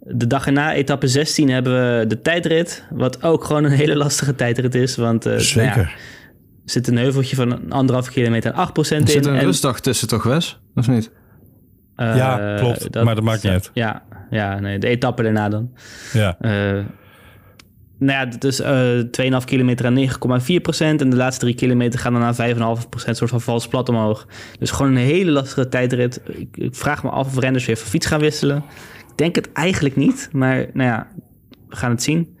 De 0.00 0.26
dag 0.26 0.46
erna, 0.46 0.74
etappe 0.74 1.06
16, 1.08 1.50
hebben 1.50 1.72
we 1.72 2.06
de 2.06 2.20
tijdrit, 2.20 2.84
wat 2.90 3.22
ook 3.22 3.44
gewoon 3.44 3.64
een 3.64 3.70
hele 3.82 3.96
lastige 3.96 4.34
tijdrit 4.34 4.74
is, 4.74 4.96
want 4.96 5.24
nou 5.24 5.40
Zeker. 5.40 5.78
er 5.78 5.96
zit 6.64 6.88
een 6.88 6.96
heuveltje 6.96 7.36
van 7.36 7.50
een 7.52 7.72
anderhalf 7.72 8.08
kilometer 8.10 8.52
en 8.52 8.58
8% 8.68 8.70
in. 8.98 9.02
Er 9.02 9.08
zit 9.08 9.26
een 9.26 9.34
en- 9.34 9.44
rustdag 9.44 9.80
tussen 9.80 10.08
toch, 10.08 10.22
Wes? 10.22 10.60
Of 10.74 10.88
niet? 10.88 11.10
eh, 11.96 12.16
Ja, 12.16 12.54
klopt, 12.58 12.94
maar 13.04 13.14
dat 13.14 13.24
maakt 13.24 13.42
niet 13.42 13.52
uit. 13.52 13.70
Ja, 13.74 14.02
ja 14.30 14.58
nee, 14.60 14.78
de 14.78 14.86
etappe 14.88 15.22
daarna 15.22 15.48
dan. 15.48 15.72
Ja. 16.12 16.36
Eh, 16.40 16.50
nou 17.98 18.26
ja, 18.28 18.36
dus 18.38 18.60
eh 18.60 18.98
2,5 19.10 19.44
kilometer 19.44 19.86
aan 19.86 19.94
9,4 19.94 20.60
procent. 20.62 21.00
En 21.00 21.10
de 21.10 21.16
laatste 21.16 21.44
drie 21.44 21.54
kilometer 21.56 22.00
gaan 22.00 22.12
dan 22.12 22.22
aan 22.22 22.34
5,5 22.34 22.88
procent, 22.88 23.16
soort 23.16 23.30
van 23.30 23.40
vals 23.40 23.68
plat 23.68 23.88
omhoog. 23.88 24.26
Dus 24.58 24.70
gewoon 24.70 24.92
een 24.92 24.98
hele 25.02 25.30
lastige 25.30 25.68
tijdrit. 25.68 26.20
Ik, 26.26 26.56
ik 26.56 26.74
vraag 26.74 27.02
me 27.02 27.10
af 27.10 27.26
of 27.26 27.38
renners 27.38 27.66
weer 27.66 27.76
van 27.76 27.88
fiets 27.88 28.06
gaan 28.06 28.20
wisselen. 28.20 28.56
Ik 29.10 29.16
denk 29.18 29.34
het 29.34 29.52
eigenlijk 29.52 29.96
niet, 29.96 30.28
maar 30.32 30.56
nou 30.72 30.88
ja, 30.88 31.06
we 31.68 31.76
gaan 31.76 31.90
het 31.90 32.02
zien. 32.02 32.36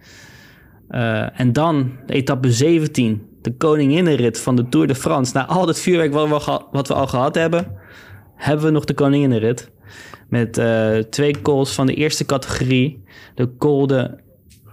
Eh, 0.88 1.40
en 1.40 1.52
dan 1.52 1.92
de 2.06 2.12
etappe 2.12 2.52
17, 2.52 3.22
de 3.44 3.56
koninginnenrit 3.56 4.40
van 4.40 4.56
de 4.56 4.68
Tour 4.68 4.86
de 4.86 4.94
France. 4.94 5.32
Na 5.34 5.46
al 5.46 5.66
het 5.66 5.78
vuurwerk 5.78 6.12
wat 6.12 6.28
we, 6.28 6.34
al 6.34 6.40
geha- 6.40 6.66
wat 6.70 6.88
we 6.88 6.94
al 6.94 7.06
gehad 7.06 7.34
hebben, 7.34 7.66
hebben 8.34 8.64
we 8.64 8.70
nog 8.70 8.84
de 8.84 8.94
koninginnenrit. 8.94 9.70
Met 10.28 10.58
eh, 10.58 10.98
twee 10.98 11.40
calls 11.42 11.72
van 11.74 11.86
de 11.86 11.94
eerste 11.94 12.24
categorie. 12.24 13.02
De 13.34 13.56
Col 13.56 13.86
de 13.86 14.18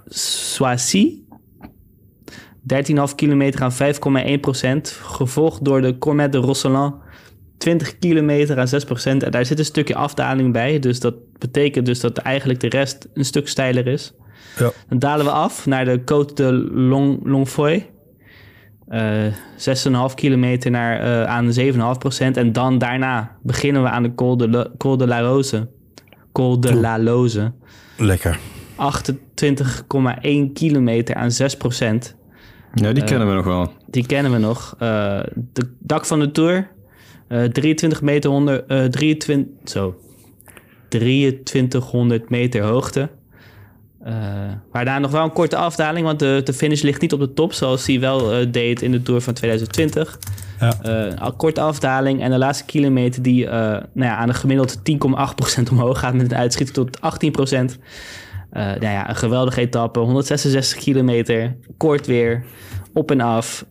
Soissy. 0.06 1.20
13,5 2.62 3.16
kilometer 3.16 3.62
aan 3.62 3.74
5,1 4.36 4.40
procent. 4.40 4.90
Gevolgd 4.90 5.66
door 5.66 5.82
de 5.82 5.98
Cormet 5.98 6.32
de 6.32 6.38
Rosselin. 6.38 6.94
20 7.58 7.98
kilometer 7.98 8.60
aan 8.60 8.68
6 8.68 8.84
procent. 8.84 9.24
En 9.24 9.32
daar 9.32 9.46
zit 9.46 9.60
een 9.60 9.66
stukje 9.66 9.96
afdaling 9.96 10.54
bij. 10.54 10.80
Dus 10.80 11.00
dat 11.00 11.16
betekent 11.38 11.86
dus 11.86 12.00
dat 12.00 12.18
eigenlijk 12.18 12.60
de 12.60 12.70
rest 12.70 13.08
een 13.14 13.26
stuk 13.26 13.48
steiler 13.48 13.88
is. 13.88 14.14
Ja. 14.58 14.72
Dan 14.90 15.00
dalen 15.00 15.26
we 15.26 15.32
af 15.32 15.66
naar 15.66 15.86
de 15.86 16.00
Côte 16.00 16.34
de 16.34 16.52
Long, 16.72 17.20
Longfoy. 17.24 17.90
Eh 18.92 19.26
6,5 19.58 20.14
kilometer 20.16 20.72
naar, 20.72 21.00
eh, 21.00 21.24
aan 21.24 21.54
7,5 21.54 21.98
procent. 22.00 22.38
En 22.38 22.52
dan 22.52 22.78
daarna 22.78 23.36
beginnen 23.44 23.84
we 23.84 23.90
aan 23.90 24.04
de 24.04 24.16
Col 24.16 24.38
de, 24.38 24.50
Le- 24.50 24.72
Col 24.78 24.98
de 24.98 25.08
la 25.08 25.20
Rose. 25.22 25.68
Col 26.32 26.60
de 26.60 26.74
la 26.76 27.00
Loze. 27.00 27.52
Lekker. 27.98 28.40
28,1 28.76 30.52
kilometer 30.54 31.16
aan 31.16 31.32
6 31.32 31.58
procent. 31.58 32.16
Ja, 32.74 32.92
die 32.94 33.04
Eh, 33.04 33.10
kennen 33.10 33.28
we 33.30 33.34
nog 33.34 33.46
wel. 33.46 33.72
Die 33.90 34.06
kennen 34.06 34.32
we 34.32 34.38
nog. 34.38 34.76
Eh, 34.80 35.20
de 35.54 35.74
dak 35.80 36.06
van 36.06 36.20
de 36.20 36.32
Tour. 36.32 36.68
eh 37.28 37.44
23 37.44 38.02
meter 38.02 38.30
onder... 38.30 38.64
eh 38.68 38.84
23... 38.86 39.70
Zo. 39.72 39.96
2300 40.90 42.30
meter 42.30 42.62
hoogte. 42.64 43.10
Eh 44.04 44.14
waarna 44.72 45.00
nog 45.00 45.12
wel 45.12 45.24
een 45.24 45.34
korte 45.34 45.56
afdaling, 45.56 46.06
want 46.06 46.20
de, 46.20 46.42
de 46.44 46.54
finish 46.54 46.82
ligt 46.82 47.02
niet 47.02 47.14
op 47.14 47.20
de 47.20 47.34
top, 47.34 47.54
zoals 47.54 47.88
hij 47.88 48.00
wel 48.00 48.34
eh, 48.34 48.48
deed 48.52 48.82
in 48.82 48.92
de 48.92 49.02
Tour 49.02 49.22
van 49.22 49.34
2020. 49.34 50.20
Ja. 50.60 50.74
Eh, 50.82 51.26
een 51.26 51.36
korte 51.36 51.62
afdaling 51.62 52.22
en 52.22 52.32
de 52.32 52.38
laatste 52.38 52.66
kilometer 52.66 53.22
die 53.22 53.46
nou 53.46 53.86
ja, 53.94 54.16
aan 54.16 54.28
een 54.28 54.36
gemiddeld 54.36 54.78
10,8% 54.78 55.72
omhoog 55.72 56.00
gaat 56.00 56.14
met 56.14 56.32
een 56.32 56.38
uitschieting 56.38 56.78
tot 56.78 57.00
18%. 57.00 57.80
Eh 58.50 58.66
nou 58.66 58.80
ja, 58.82 59.10
een 59.10 59.16
geweldige 59.16 59.62
etappe, 59.62 60.00
166 60.00 60.78
kilometer, 60.78 61.58
kort 61.78 62.08
weer, 62.08 62.44
op 62.94 63.12
en 63.12 63.22
af, 63.22 63.66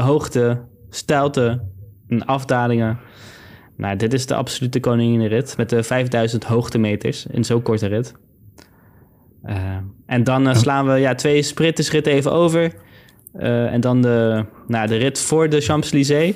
hoogte, 0.00 0.60
steilte, 0.90 1.62
en 2.10 2.26
afdalingen. 2.26 2.98
Nou, 3.76 3.96
dit 3.96 4.12
is 4.12 4.26
de 4.26 4.34
absolute 4.34 4.80
koninginrit 4.80 5.56
met 5.56 5.68
de 5.68 5.82
5000 5.82 6.44
hoogtemeters 6.44 7.26
in 7.26 7.44
zo'n 7.44 7.62
korte 7.62 7.86
rit. 7.86 8.14
Eh, 9.42 9.76
en 10.06 10.24
dan 10.24 10.48
eh, 10.48 10.54
slaan 10.54 10.86
we 10.86 10.92
ja, 10.98 11.14
twee 11.14 11.42
sprintersritten 11.42 12.12
even 12.12 12.32
over. 12.32 12.72
Eh, 13.32 13.72
en 13.72 13.80
dan 13.80 14.02
de, 14.02 14.44
nou, 14.66 14.86
de 14.86 14.96
rit 14.96 15.18
voor 15.18 15.48
de 15.48 15.60
Champs-Élysées. 15.60 16.34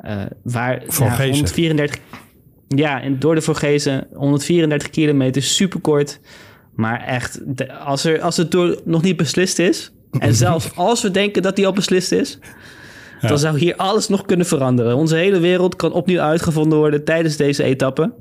Eh, 0.00 0.22
waar 0.42 0.82
Voor 0.86 1.06
ja, 1.06 1.12
Gezen. 1.12 1.32
134... 1.34 2.00
Ja, 2.68 3.02
en 3.02 3.18
door 3.18 3.34
de 3.34 3.40
Vorgezen 3.40 4.06
134 4.12 4.90
kilometer, 4.90 5.42
superkort. 5.42 6.20
Maar 6.74 7.00
echt, 7.00 7.40
de- 7.56 7.72
als, 7.72 8.04
er, 8.04 8.20
als 8.20 8.36
het 8.36 8.50
door 8.50 8.80
nog 8.84 9.02
niet 9.02 9.16
beslist 9.16 9.58
is... 9.58 9.92
en 10.18 10.34
zelfs 10.44 10.76
als 10.76 11.02
we 11.02 11.10
denken 11.10 11.42
dat 11.42 11.56
die 11.56 11.66
al 11.66 11.72
beslist 11.72 12.12
is... 12.12 12.38
Ja. 13.20 13.28
dan 13.28 13.38
zou 13.38 13.58
hier 13.58 13.76
alles 13.76 14.08
nog 14.08 14.24
kunnen 14.24 14.46
veranderen. 14.46 14.96
Onze 14.96 15.16
hele 15.16 15.38
wereld 15.38 15.76
kan 15.76 15.92
opnieuw 15.92 16.20
uitgevonden 16.20 16.78
worden 16.78 17.04
tijdens 17.04 17.36
deze 17.36 17.62
etappe. 17.62 18.12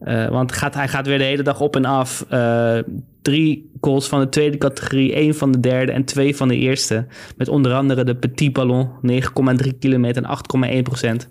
Eh, 0.00 0.28
want 0.28 0.52
gaat, 0.52 0.74
hij 0.74 0.88
gaat 0.88 1.06
weer 1.06 1.18
de 1.18 1.24
hele 1.24 1.42
dag 1.42 1.60
op 1.60 1.76
en 1.76 1.84
af. 1.84 2.26
Eh, 2.28 2.78
drie 3.22 3.70
goals 3.80 4.08
van 4.08 4.20
de 4.20 4.28
tweede 4.28 4.58
categorie, 4.58 5.14
één 5.14 5.34
van 5.34 5.52
de 5.52 5.60
derde 5.60 5.92
en 5.92 6.04
twee 6.04 6.36
van 6.36 6.48
de 6.48 6.56
eerste. 6.56 7.06
Met 7.36 7.48
onder 7.48 7.74
andere 7.74 8.04
de 8.04 8.16
Petit 8.16 8.52
Ballon, 8.52 8.88
9,3 9.02 9.78
kilometer 9.78 10.22
en 10.22 10.28
8,1 10.28 10.82
procent. 10.82 11.28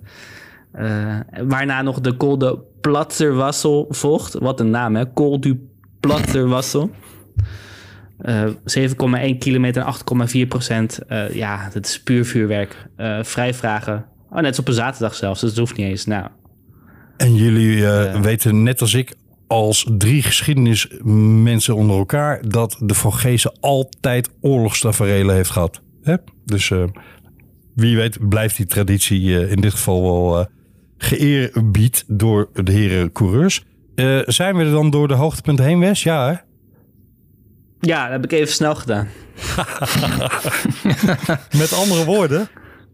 Eh, 0.72 1.20
waarna 1.44 1.82
nog 1.82 2.02
de 2.02 2.18
Col 2.18 2.38
de 2.38 2.60
Platzerwassel 2.82 3.86
volgt. 3.90 4.34
Wat 4.34 4.60
een 4.60 4.70
naam, 4.70 4.96
hè? 4.96 5.14
Col 5.14 5.40
du 5.40 5.70
Platzerwassel. 6.00 6.90
Eh 8.18 8.44
7,1 8.66 9.38
kilometer 9.38 9.82
en 9.82 9.88
8,4 9.88 10.48
procent. 10.48 11.00
Ja, 11.32 11.70
dat 11.74 11.86
is 11.86 12.04
puur 12.04 12.26
vuurwerk. 12.26 12.88
Eh 12.96 13.24
vrijvragen. 13.24 14.06
Oh, 14.30 14.36
net 14.36 14.46
als 14.46 14.60
op 14.60 14.68
een 14.68 14.74
zaterdag 14.74 15.16
zelfs, 15.16 15.42
dus 15.42 15.50
dat 15.50 15.60
hoeft 15.60 15.78
niet 15.78 15.88
eens. 15.88 16.06
Nou, 16.06 16.28
En 17.18 17.36
jullie 17.36 17.88
eh, 17.88 18.22
weten 18.22 18.64
net 18.64 18.82
als 18.82 18.94
ik, 18.94 19.16
als 19.48 19.86
drie 19.98 20.24
geschiedenismensen 20.24 21.76
onder 21.76 21.98
elkaar, 21.98 22.42
dat 22.48 22.78
de 22.80 22.94
Vogezen 22.94 23.58
altijd 23.60 24.30
oorlogstaferelen 24.42 25.36
heeft 25.36 25.50
gehad. 25.50 25.82
Hè? 26.04 26.16
Dus 26.46 26.72
eh, 26.72 26.84
wie 27.76 27.96
weet 27.96 28.30
blijft 28.30 28.58
die 28.58 28.66
traditie 28.66 29.40
eh, 29.40 29.52
in 29.52 29.62
dit 29.62 29.72
geval 29.72 30.02
wel 30.02 30.40
eh 30.40 30.46
geëerbied 30.98 32.04
door 32.08 32.50
de 32.54 32.72
heren 32.72 33.12
coureurs. 33.12 33.66
Eh, 33.96 34.20
zijn 34.26 34.56
we 34.56 34.64
er 34.64 34.72
dan 34.72 34.90
door 34.90 35.08
de 35.08 35.14
hoogtepunten 35.14 35.66
heen, 35.66 35.80
Wes? 35.80 36.04
Ja, 36.04 36.28
hè? 36.28 36.36
Ja, 37.80 38.04
dat 38.04 38.12
heb 38.12 38.24
ik 38.24 38.32
even 38.32 38.54
snel 38.54 38.76
gedaan. 38.76 39.08
Met 41.62 41.74
andere 41.74 42.06
woorden, 42.06 42.48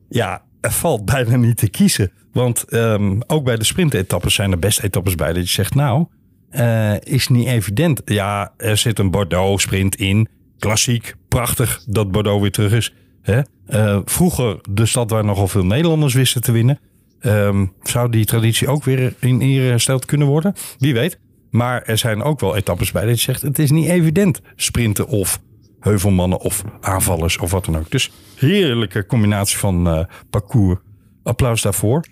ja, 0.09 0.43
er 0.62 0.72
valt 0.72 1.05
bijna 1.05 1.36
niet 1.36 1.57
te 1.57 1.70
kiezen. 1.70 2.12
Want 2.32 2.64
ehm, 2.64 3.20
ook 3.28 3.43
bij 3.43 3.55
de 3.55 3.64
sprintetappes 3.64 4.34
zijn 4.34 4.51
er 4.51 4.59
best 4.59 4.80
etappes 4.80 5.16
bij 5.16 5.34
dat 5.34 5.43
je 5.43 5.53
zegt, 5.53 5.76
nou, 5.76 6.05
eh, 6.49 7.01
is 7.01 7.28
niet 7.28 7.47
evident. 7.47 8.01
Ja, 8.05 8.53
er 8.57 8.78
zit 8.78 8.99
een 8.99 9.12
Bordeaux-sprint 9.12 9.95
in. 9.95 10.28
Klassiek, 10.59 11.16
prachtig 11.28 11.84
dat 11.88 12.12
Bordeaux 12.12 12.41
weer 12.41 12.51
terug 12.51 12.74
is. 12.74 12.93
Hè? 13.22 13.41
Eh, 13.66 13.99
vroeger 14.05 14.59
de 14.70 14.86
stad 14.86 15.09
waar 15.09 15.26
nogal 15.26 15.47
veel 15.47 15.66
Nederlanders 15.66 16.14
wisten 16.14 16.41
te 16.41 16.51
winnen. 16.51 16.80
Ehm, 17.20 17.66
zou 17.82 18.09
die 18.09 18.26
traditie 18.26 18.68
ook 18.68 18.84
weer 18.84 19.14
in 19.20 19.41
ere 19.41 19.70
hersteld 19.70 20.05
kunnen 20.05 20.28
worden? 20.28 20.53
Wie 20.78 20.93
weet. 20.93 21.20
Maar 21.49 21.82
er 21.82 21.97
zijn 21.97 22.24
ook 22.24 22.39
wel 22.39 22.55
etappes 22.55 22.91
bij 22.91 23.05
dat 23.05 23.16
je 23.16 23.22
zegt, 23.22 23.41
het 23.41 23.59
is 23.59 23.72
niet 23.72 23.88
evident 23.88 24.41
sprinten 24.55 25.07
of 25.07 25.39
heuvelmannen 25.82 26.39
of 26.39 26.63
aanvallers 26.82 27.38
of 27.38 27.51
wat 27.51 27.65
dan 27.65 27.77
ook. 27.77 27.91
Dus 27.91 28.11
heerlijke 28.36 29.05
combinatie 29.05 29.57
van 29.57 29.88
uh, 29.88 30.05
parcours. 30.29 30.79
Applaus 31.23 31.61
daarvoor. 31.61 32.05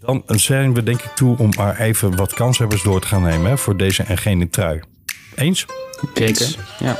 Dan 0.00 0.22
zijn 0.26 0.74
we 0.74 0.82
denk 0.82 1.02
ik 1.02 1.10
toe 1.14 1.38
om 1.38 1.50
maar 1.56 1.80
even 1.80 2.16
wat 2.16 2.34
kanshebbers 2.34 2.82
door 2.82 3.00
te 3.00 3.06
gaan 3.06 3.22
nemen 3.22 3.50
hè, 3.50 3.58
voor 3.58 3.76
deze 3.76 4.02
en 4.02 4.18
geen 4.18 4.50
trui. 4.50 4.80
Eens? 5.34 5.66
Zeker, 6.14 6.56
ja. 6.78 6.98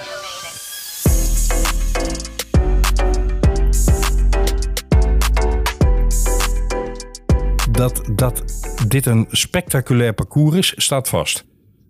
Dat, 7.71 8.03
dat 8.13 8.43
dit 8.89 9.07
een 9.07 9.27
spectaculair 9.31 10.13
parcours 10.13 10.57
is, 10.57 10.75
staat 10.77 11.09
vast. 11.09 11.45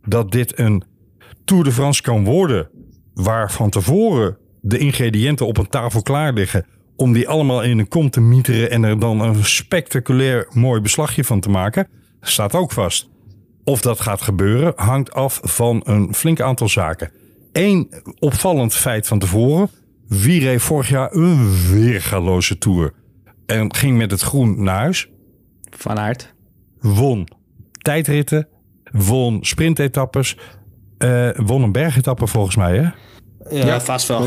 Dat 0.05 0.31
dit 0.31 0.59
een 0.59 0.85
Tour 1.45 1.65
de 1.65 1.73
France 1.73 2.03
kan 2.03 2.25
worden, 2.25 2.69
waar 3.15 3.53
van 3.53 3.71
tevoren 3.71 4.37
de 4.61 4.79
ingrediënten 4.79 5.47
op 5.47 5.59
een 5.59 5.69
tafel 5.69 6.03
klaar 6.03 6.33
liggen 6.33 6.67
om 6.97 7.13
die 7.13 7.29
allemaal 7.29 7.63
in 7.63 7.79
een 7.79 7.89
kom 7.89 8.11
te 8.11 8.21
mieteren 8.21 8.71
en 8.71 8.83
er 8.83 8.99
dan 8.99 9.21
een 9.21 9.45
spectaculair 9.45 10.47
mooi 10.53 10.81
beslagje 10.81 11.25
van 11.25 11.41
te 11.41 11.51
maken, 11.51 11.89
staat 12.21 12.55
ook 12.55 12.73
vast. 12.73 13.11
Of 13.65 13.81
dat 13.81 14.01
gaat 14.01 14.23
gebeuren 14.23 14.73
hangt 14.77 15.13
af 15.13 15.41
van 15.43 15.81
een 15.85 16.15
flink 16.15 16.41
aantal 16.41 16.69
zaken. 16.69 17.11
Eén 17.53 17.89
opvallend 18.19 18.75
feit 18.75 19.07
van 19.07 19.19
tevoren. 19.19 19.71
Wie 20.09 20.41
reed 20.41 20.63
vorig 20.63 20.89
jaar 20.89 21.13
een 21.13 21.51
weergaloze 21.71 22.59
tour 22.59 22.93
en 23.47 23.75
ging 23.75 23.97
met 23.97 24.11
het 24.11 24.21
groen 24.21 24.63
naar 24.63 24.79
huis? 24.79 25.09
Van 25.71 25.99
Aert. 25.99 26.35
Won 26.81 27.29
tijdritten, 27.83 28.49
won 28.93 29.39
sprintetappes, 29.45 30.37
uh, 31.05 31.29
won 31.37 31.63
een 31.63 31.73
bergetappe 31.73 32.27
volgens 32.27 32.57
mij 32.57 32.77
hè? 32.77 32.89
Ja, 33.51 33.67
ja, 33.67 33.81
vast 33.81 34.09
wel. 34.09 34.23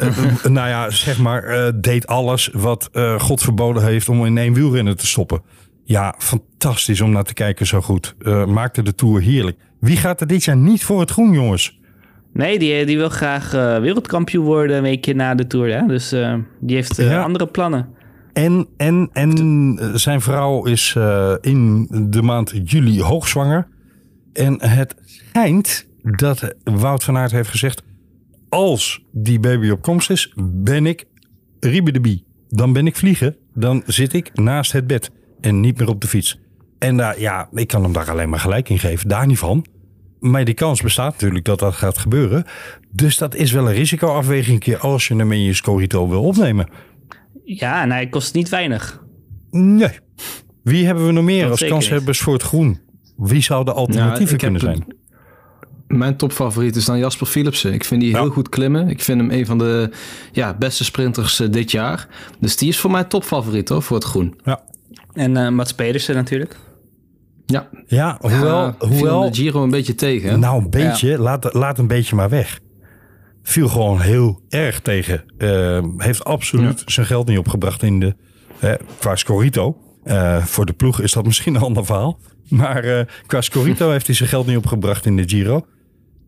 uh, 0.00 0.44
nou 0.56 0.68
ja, 0.68 0.90
zeg 0.90 1.18
maar, 1.18 1.56
uh, 1.56 1.68
deed 1.74 2.06
alles 2.06 2.50
wat 2.52 2.88
uh, 2.92 3.20
God 3.20 3.42
verboden 3.42 3.84
heeft 3.84 4.08
om 4.08 4.26
in 4.26 4.38
één 4.38 4.52
wielrennen 4.52 4.96
te 4.96 5.06
stoppen. 5.06 5.42
Ja, 5.84 6.14
fantastisch 6.18 7.00
om 7.00 7.10
naar 7.10 7.24
te 7.24 7.34
kijken 7.34 7.66
zo 7.66 7.80
goed. 7.80 8.14
maakte 8.46 8.82
de 8.82 8.94
Tour 8.94 9.20
heerlijk. 9.20 9.56
Wie 9.80 9.96
gaat 9.96 10.20
er 10.20 10.26
dit 10.26 10.44
jaar 10.44 10.56
niet 10.56 10.84
voor 10.84 11.00
het 11.00 11.10
groen, 11.10 11.32
jongens? 11.32 11.80
Nee, 12.32 12.58
die, 12.58 12.86
die 12.86 12.96
wil 12.96 13.08
graag 13.08 13.50
wereldkampioen 13.50 14.44
worden 14.44 14.76
een 14.76 14.82
weekje 14.82 15.14
na 15.14 15.34
de 15.34 15.46
Tour. 15.46 15.78
Hè? 15.78 15.86
Dus 15.86 16.08
die 16.60 16.76
heeft 16.76 16.96
ja. 16.96 17.22
andere 17.22 17.46
plannen. 17.46 17.88
En, 18.32 18.66
en, 18.76 19.10
en 19.12 19.78
zijn 19.94 20.20
vrouw 20.20 20.64
is 20.64 20.96
in 21.40 21.88
de 22.10 22.22
maand 22.22 22.52
juli 22.64 23.02
hoogzwanger. 23.02 23.66
En 24.34 24.62
het 24.68 24.94
schijnt 25.04 25.86
dat 26.02 26.54
Wout 26.64 27.04
van 27.04 27.16
Aert 27.16 27.30
heeft 27.30 27.48
gezegd 27.48 27.82
als 28.48 29.04
die 29.12 29.40
baby 29.40 29.70
op 29.70 29.82
komst 29.82 30.10
is, 30.10 30.32
ben 30.36 30.86
ik 30.86 31.04
riebedebie. 31.60 32.24
Dan 32.48 32.72
ben 32.72 32.86
ik 32.86 32.96
vliegen. 32.96 33.36
Dan 33.54 33.82
zit 33.86 34.12
ik 34.12 34.30
naast 34.34 34.72
het 34.72 34.86
bed 34.86 35.10
en 35.40 35.60
niet 35.60 35.78
meer 35.78 35.88
op 35.88 36.00
de 36.00 36.06
fiets. 36.06 36.38
En 36.78 36.96
daar, 36.96 37.20
ja, 37.20 37.48
ik 37.52 37.68
kan 37.68 37.82
hem 37.82 37.92
daar 37.92 38.10
alleen 38.10 38.28
maar 38.28 38.40
gelijk 38.40 38.68
in 38.68 38.78
geven. 38.78 39.08
Daar 39.08 39.26
niet 39.26 39.38
van. 39.38 39.66
Maar 40.20 40.44
die 40.44 40.54
kans 40.54 40.82
bestaat 40.82 41.12
natuurlijk 41.12 41.44
dat 41.44 41.58
dat 41.58 41.74
gaat 41.74 41.98
gebeuren. 41.98 42.44
Dus 42.90 43.18
dat 43.18 43.34
is 43.34 43.52
wel 43.52 43.68
een 43.68 43.74
risicoafweging 43.74 44.76
als 44.76 45.08
je 45.08 45.16
hem 45.16 45.32
in 45.32 45.42
je 45.42 45.54
scorito 45.54 46.08
wil 46.08 46.22
opnemen. 46.22 46.68
Ja, 47.44 47.82
en 47.82 47.90
hij 47.90 48.08
kost 48.08 48.34
niet 48.34 48.48
weinig. 48.48 49.04
Nee. 49.50 49.98
Wie 50.62 50.86
hebben 50.86 51.06
we 51.06 51.12
nog 51.12 51.24
meer 51.24 51.50
als 51.50 51.64
kanshebbers 51.64 52.20
voor 52.20 52.32
het 52.32 52.42
groen? 52.42 52.80
Wie 53.16 53.42
zou 53.42 53.64
de 53.64 53.72
alternatieven 53.72 54.38
kunnen 54.38 54.60
zijn? 54.60 54.84
Mijn 55.86 56.16
topfavoriet 56.16 56.76
is 56.76 56.84
dan 56.84 56.98
Jasper 56.98 57.26
Philipsen. 57.26 57.72
Ik 57.72 57.84
vind 57.84 58.00
die 58.00 58.16
heel 58.16 58.30
goed 58.30 58.48
klimmen. 58.48 58.88
Ik 58.88 59.02
vind 59.02 59.20
hem 59.20 59.30
een 59.30 59.46
van 59.46 59.58
de 59.58 59.90
ja, 60.32 60.54
beste 60.54 60.84
sprinters 60.84 61.40
uh, 61.40 61.50
dit 61.50 61.70
jaar. 61.70 62.08
Dus 62.40 62.56
die 62.56 62.68
is 62.68 62.78
voor 62.78 62.90
mij 62.90 63.04
topfavoriet 63.04 63.68
hoor, 63.68 63.82
voor 63.82 63.96
het 63.96 64.04
groen. 64.04 64.40
Ja. 64.44 64.60
En 65.12 65.36
uh, 65.36 65.48
Mats 65.48 65.74
Pedersen 65.74 66.14
natuurlijk. 66.14 66.56
Ja. 67.46 67.68
Ja, 67.86 68.16
hoewel... 68.20 68.56
Ja, 68.56 68.74
hoewel 68.78 69.30
de 69.30 69.36
Giro 69.36 69.62
een 69.62 69.70
beetje 69.70 69.94
tegen. 69.94 70.40
Nou, 70.40 70.62
een 70.62 70.70
beetje. 70.70 71.08
Ja. 71.08 71.18
Laat, 71.18 71.54
laat 71.54 71.78
een 71.78 71.86
beetje 71.86 72.16
maar 72.16 72.28
weg. 72.28 72.60
Viel 73.42 73.68
gewoon 73.68 74.00
heel 74.00 74.40
erg 74.48 74.80
tegen. 74.80 75.24
Uh, 75.38 75.82
heeft 75.96 76.24
absoluut 76.24 76.78
ja. 76.78 76.92
zijn 76.92 77.06
geld 77.06 77.28
niet 77.28 77.38
opgebracht 77.38 77.82
in 77.82 78.00
de... 78.00 78.16
qua 78.98 79.16
Scorito. 79.16 79.76
Voor 80.40 80.66
de 80.66 80.72
ploeg 80.72 81.00
is 81.00 81.12
dat 81.12 81.24
misschien 81.24 81.54
een 81.54 81.62
ander 81.70 81.84
verhaal. 81.84 82.18
Maar 82.48 83.06
qua 83.26 83.40
Scorito 83.40 83.90
heeft 83.90 84.06
hij 84.06 84.16
zijn 84.16 84.28
geld 84.28 84.46
niet 84.46 84.56
opgebracht 84.56 85.06
in 85.06 85.16
de 85.16 85.28
Giro. 85.28 85.64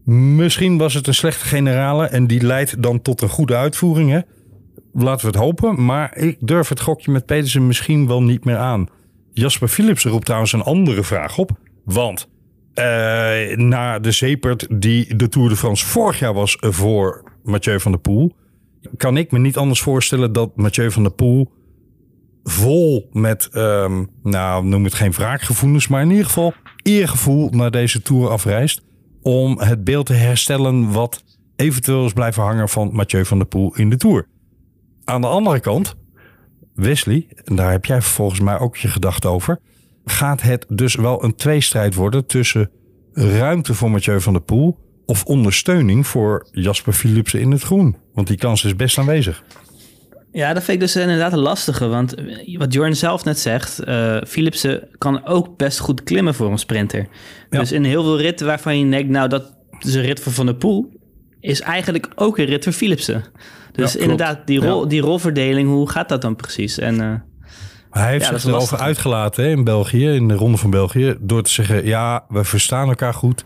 Misschien 0.06 0.78
was 0.78 0.94
het 0.94 1.06
een 1.06 1.14
slechte 1.14 1.44
generale 1.44 2.06
en 2.06 2.26
die 2.26 2.42
leidt 2.42 2.82
dan 2.82 3.02
tot 3.02 3.22
een 3.22 3.28
goede 3.28 3.56
uitvoering. 3.56 4.10
Hè? 4.10 4.20
Laten 4.92 5.26
we 5.26 5.32
het 5.32 5.42
hopen. 5.42 5.84
Maar 5.84 6.16
ik 6.16 6.36
durf 6.40 6.68
het 6.68 6.80
gokje 6.80 7.10
met 7.10 7.26
Petersen 7.26 7.66
misschien 7.66 8.06
wel 8.06 8.22
niet 8.22 8.44
meer 8.44 8.56
aan. 8.56 8.88
Jasper 9.32 9.68
Philips 9.68 10.04
roept 10.04 10.24
trouwens 10.24 10.52
een 10.52 10.62
andere 10.62 11.02
vraag 11.02 11.38
op. 11.38 11.50
Want 11.84 12.28
uh, 12.74 12.84
na 13.56 13.98
de 13.98 14.10
zeepert 14.10 14.66
die 14.70 15.16
de 15.16 15.28
Tour 15.28 15.48
de 15.48 15.56
France 15.56 15.86
vorig 15.86 16.18
jaar 16.18 16.34
was 16.34 16.56
voor 16.60 17.32
Mathieu 17.42 17.80
van 17.80 17.92
der 17.92 18.00
Poel... 18.00 18.36
kan 18.96 19.16
ik 19.16 19.30
me 19.30 19.38
niet 19.38 19.56
anders 19.56 19.80
voorstellen 19.80 20.32
dat 20.32 20.56
Mathieu 20.56 20.90
van 20.90 21.02
der 21.02 21.12
Poel 21.12 21.52
vol 22.48 23.08
met, 23.12 23.48
um, 23.52 24.10
nou 24.22 24.64
noem 24.64 24.84
het 24.84 24.94
geen 24.94 25.12
wraakgevoelens... 25.12 25.88
maar 25.88 26.02
in 26.02 26.10
ieder 26.10 26.24
geval 26.24 26.54
eergevoel 26.82 27.50
naar 27.50 27.70
deze 27.70 28.02
Tour 28.02 28.30
afreist 28.30 28.82
om 29.22 29.60
het 29.60 29.84
beeld 29.84 30.06
te 30.06 30.12
herstellen 30.12 30.92
wat 30.92 31.24
eventueel 31.56 32.04
is 32.04 32.12
blijven 32.12 32.42
hangen 32.42 32.68
van 32.68 32.90
Mathieu 32.92 33.24
van 33.24 33.38
der 33.38 33.46
Poel 33.46 33.74
in 33.76 33.90
de 33.90 33.96
Tour. 33.96 34.28
Aan 35.04 35.20
de 35.20 35.26
andere 35.26 35.60
kant, 35.60 35.94
Wesley, 36.74 37.26
daar 37.44 37.70
heb 37.70 37.84
jij 37.84 38.02
volgens 38.02 38.40
mij 38.40 38.58
ook 38.58 38.76
je 38.76 38.88
gedacht 38.88 39.24
over, 39.24 39.60
gaat 40.04 40.42
het 40.42 40.66
dus 40.68 40.94
wel 40.94 41.24
een 41.24 41.34
tweestrijd 41.34 41.94
worden 41.94 42.26
tussen 42.26 42.70
ruimte 43.12 43.74
voor 43.74 43.90
Mathieu 43.90 44.20
van 44.20 44.32
der 44.32 44.42
Poel 44.42 44.78
of 45.06 45.24
ondersteuning 45.24 46.06
voor 46.06 46.48
Jasper 46.50 46.92
Philipsen 46.92 47.40
in 47.40 47.50
het 47.50 47.62
groen? 47.62 47.96
Want 48.14 48.26
die 48.26 48.36
kans 48.36 48.64
is 48.64 48.76
best 48.76 48.98
aanwezig. 48.98 49.44
Ja, 50.36 50.52
dat 50.52 50.62
vind 50.62 50.76
ik 50.76 50.80
dus 50.80 50.96
inderdaad 50.96 51.32
een 51.32 51.38
lastige. 51.38 51.86
Want 51.86 52.14
wat 52.58 52.72
Jorn 52.72 52.96
zelf 52.96 53.24
net 53.24 53.38
zegt, 53.38 53.88
uh, 53.88 54.16
Philipsen 54.26 54.88
kan 54.98 55.26
ook 55.26 55.56
best 55.56 55.78
goed 55.78 56.02
klimmen 56.02 56.34
voor 56.34 56.50
een 56.50 56.58
sprinter. 56.58 57.06
Ja. 57.50 57.58
Dus 57.58 57.72
in 57.72 57.84
heel 57.84 58.02
veel 58.02 58.20
ritten 58.20 58.46
waarvan 58.46 58.78
je 58.78 58.90
denkt, 58.90 59.08
nou 59.08 59.28
dat 59.28 59.54
is 59.78 59.94
een 59.94 60.02
rit 60.02 60.20
voor 60.20 60.32
Van 60.32 60.46
der 60.46 60.54
Poel, 60.54 60.92
is 61.40 61.60
eigenlijk 61.60 62.08
ook 62.14 62.38
een 62.38 62.44
rit 62.44 62.64
voor 62.64 62.72
Philipsen. 62.72 63.24
Dus 63.72 63.92
ja, 63.92 64.00
inderdaad, 64.00 64.46
die, 64.46 64.60
rol, 64.60 64.88
die 64.88 65.00
rolverdeling, 65.00 65.68
hoe 65.68 65.90
gaat 65.90 66.08
dat 66.08 66.22
dan 66.22 66.36
precies? 66.36 66.78
En, 66.78 66.94
uh, 66.94 67.14
hij 67.90 68.10
heeft 68.10 68.26
zich 68.26 68.44
erover 68.44 68.78
uitgelaten 68.78 69.44
hè, 69.44 69.50
in 69.50 69.64
België, 69.64 70.08
in 70.08 70.28
de 70.28 70.34
Ronde 70.34 70.56
van 70.56 70.70
België, 70.70 71.16
door 71.20 71.42
te 71.42 71.50
zeggen, 71.50 71.86
ja, 71.86 72.24
we 72.28 72.44
verstaan 72.44 72.88
elkaar 72.88 73.14
goed. 73.14 73.44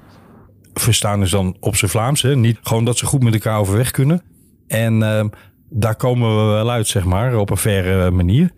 Verstaan 0.74 1.22
is 1.22 1.30
dan 1.30 1.56
op 1.60 1.76
zijn 1.76 1.90
Vlaams, 1.90 2.22
hè? 2.22 2.36
niet 2.36 2.58
gewoon 2.62 2.84
dat 2.84 2.98
ze 2.98 3.06
goed 3.06 3.22
met 3.22 3.34
elkaar 3.34 3.58
overweg 3.58 3.90
kunnen. 3.90 4.22
En 4.66 5.00
uh, 5.00 5.24
daar 5.70 5.96
komen 5.96 6.36
we 6.36 6.52
wel 6.52 6.70
uit, 6.70 6.86
zeg 6.86 7.04
maar, 7.04 7.36
op 7.36 7.50
een 7.50 7.56
faire 7.56 8.10
manier. 8.10 8.50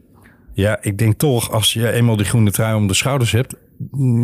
Ja, 0.53 0.79
ik 0.81 0.99
denk 0.99 1.19
toch, 1.19 1.51
als 1.51 1.73
je 1.73 1.93
eenmaal 1.93 2.17
die 2.17 2.27
groene 2.27 2.51
trui 2.51 2.77
om 2.77 2.87
de 2.87 2.95
schouders 2.95 3.33
hebt, 3.33 3.55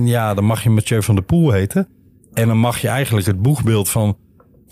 ja, 0.05 0.35
dan 0.35 0.45
mag 0.45 0.63
je 0.63 0.71
Mathieu 0.71 1.03
van 1.03 1.15
der 1.15 1.25
Poel 1.25 1.51
heten. 1.51 1.89
En 2.33 2.49
dan 2.49 2.59
mag 2.59 2.79
je 2.79 2.89
eigenlijk 2.89 3.27
het 3.27 3.43
boegbeeld 3.43 3.89
van 3.89 4.17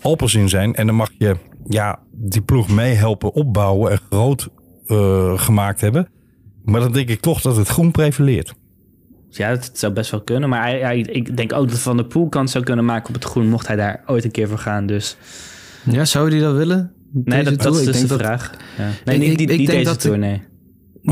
Alpenzin 0.01 0.49
zijn. 0.49 0.75
En 0.75 0.85
dan 0.85 0.95
mag 0.95 1.09
je 1.17 1.35
ja, 1.67 1.99
die 2.11 2.41
ploeg 2.41 2.69
meehelpen 2.69 3.33
opbouwen 3.33 3.91
en 3.91 3.99
groot 4.09 4.49
uh, 4.87 5.39
gemaakt 5.39 5.81
hebben. 5.81 6.07
Maar 6.63 6.81
dan 6.81 6.91
denk 6.91 7.09
ik 7.09 7.19
toch 7.19 7.41
dat 7.41 7.55
het 7.55 7.67
groen 7.67 7.91
prevaleert. 7.91 8.53
Ja, 9.29 9.49
dat 9.49 9.69
zou 9.73 9.93
best 9.93 10.11
wel 10.11 10.21
kunnen. 10.21 10.49
Maar 10.49 10.61
hij, 10.61 10.79
hij, 10.79 10.99
ik 10.99 11.37
denk 11.37 11.53
ook 11.53 11.69
dat 11.69 11.79
Van 11.79 11.97
der 11.97 12.05
Poel 12.05 12.29
kans 12.29 12.51
zou 12.51 12.63
kunnen 12.63 12.85
maken 12.85 13.07
op 13.07 13.13
het 13.13 13.23
groen... 13.23 13.49
mocht 13.49 13.67
hij 13.67 13.75
daar 13.75 14.03
ooit 14.05 14.23
een 14.23 14.31
keer 14.31 14.47
voor 14.47 14.57
gaan. 14.57 14.85
Dus... 14.85 15.17
Ja, 15.83 16.05
zou 16.05 16.29
hij 16.29 16.39
dat 16.39 16.55
willen? 16.55 16.91
Nee, 17.11 17.43
dat, 17.43 17.61
dat, 17.61 17.79
is 17.79 17.85
dus 17.85 18.07
de 18.07 18.17
vraag. 18.17 18.51
Ja. 18.77 18.89
Nee, 19.05 19.17
niet, 19.17 19.37
niet, 19.37 19.49
niet 19.49 19.67
deze 19.67 19.83
dat 19.83 19.99
tour, 19.99 20.17
nee. 20.17 20.41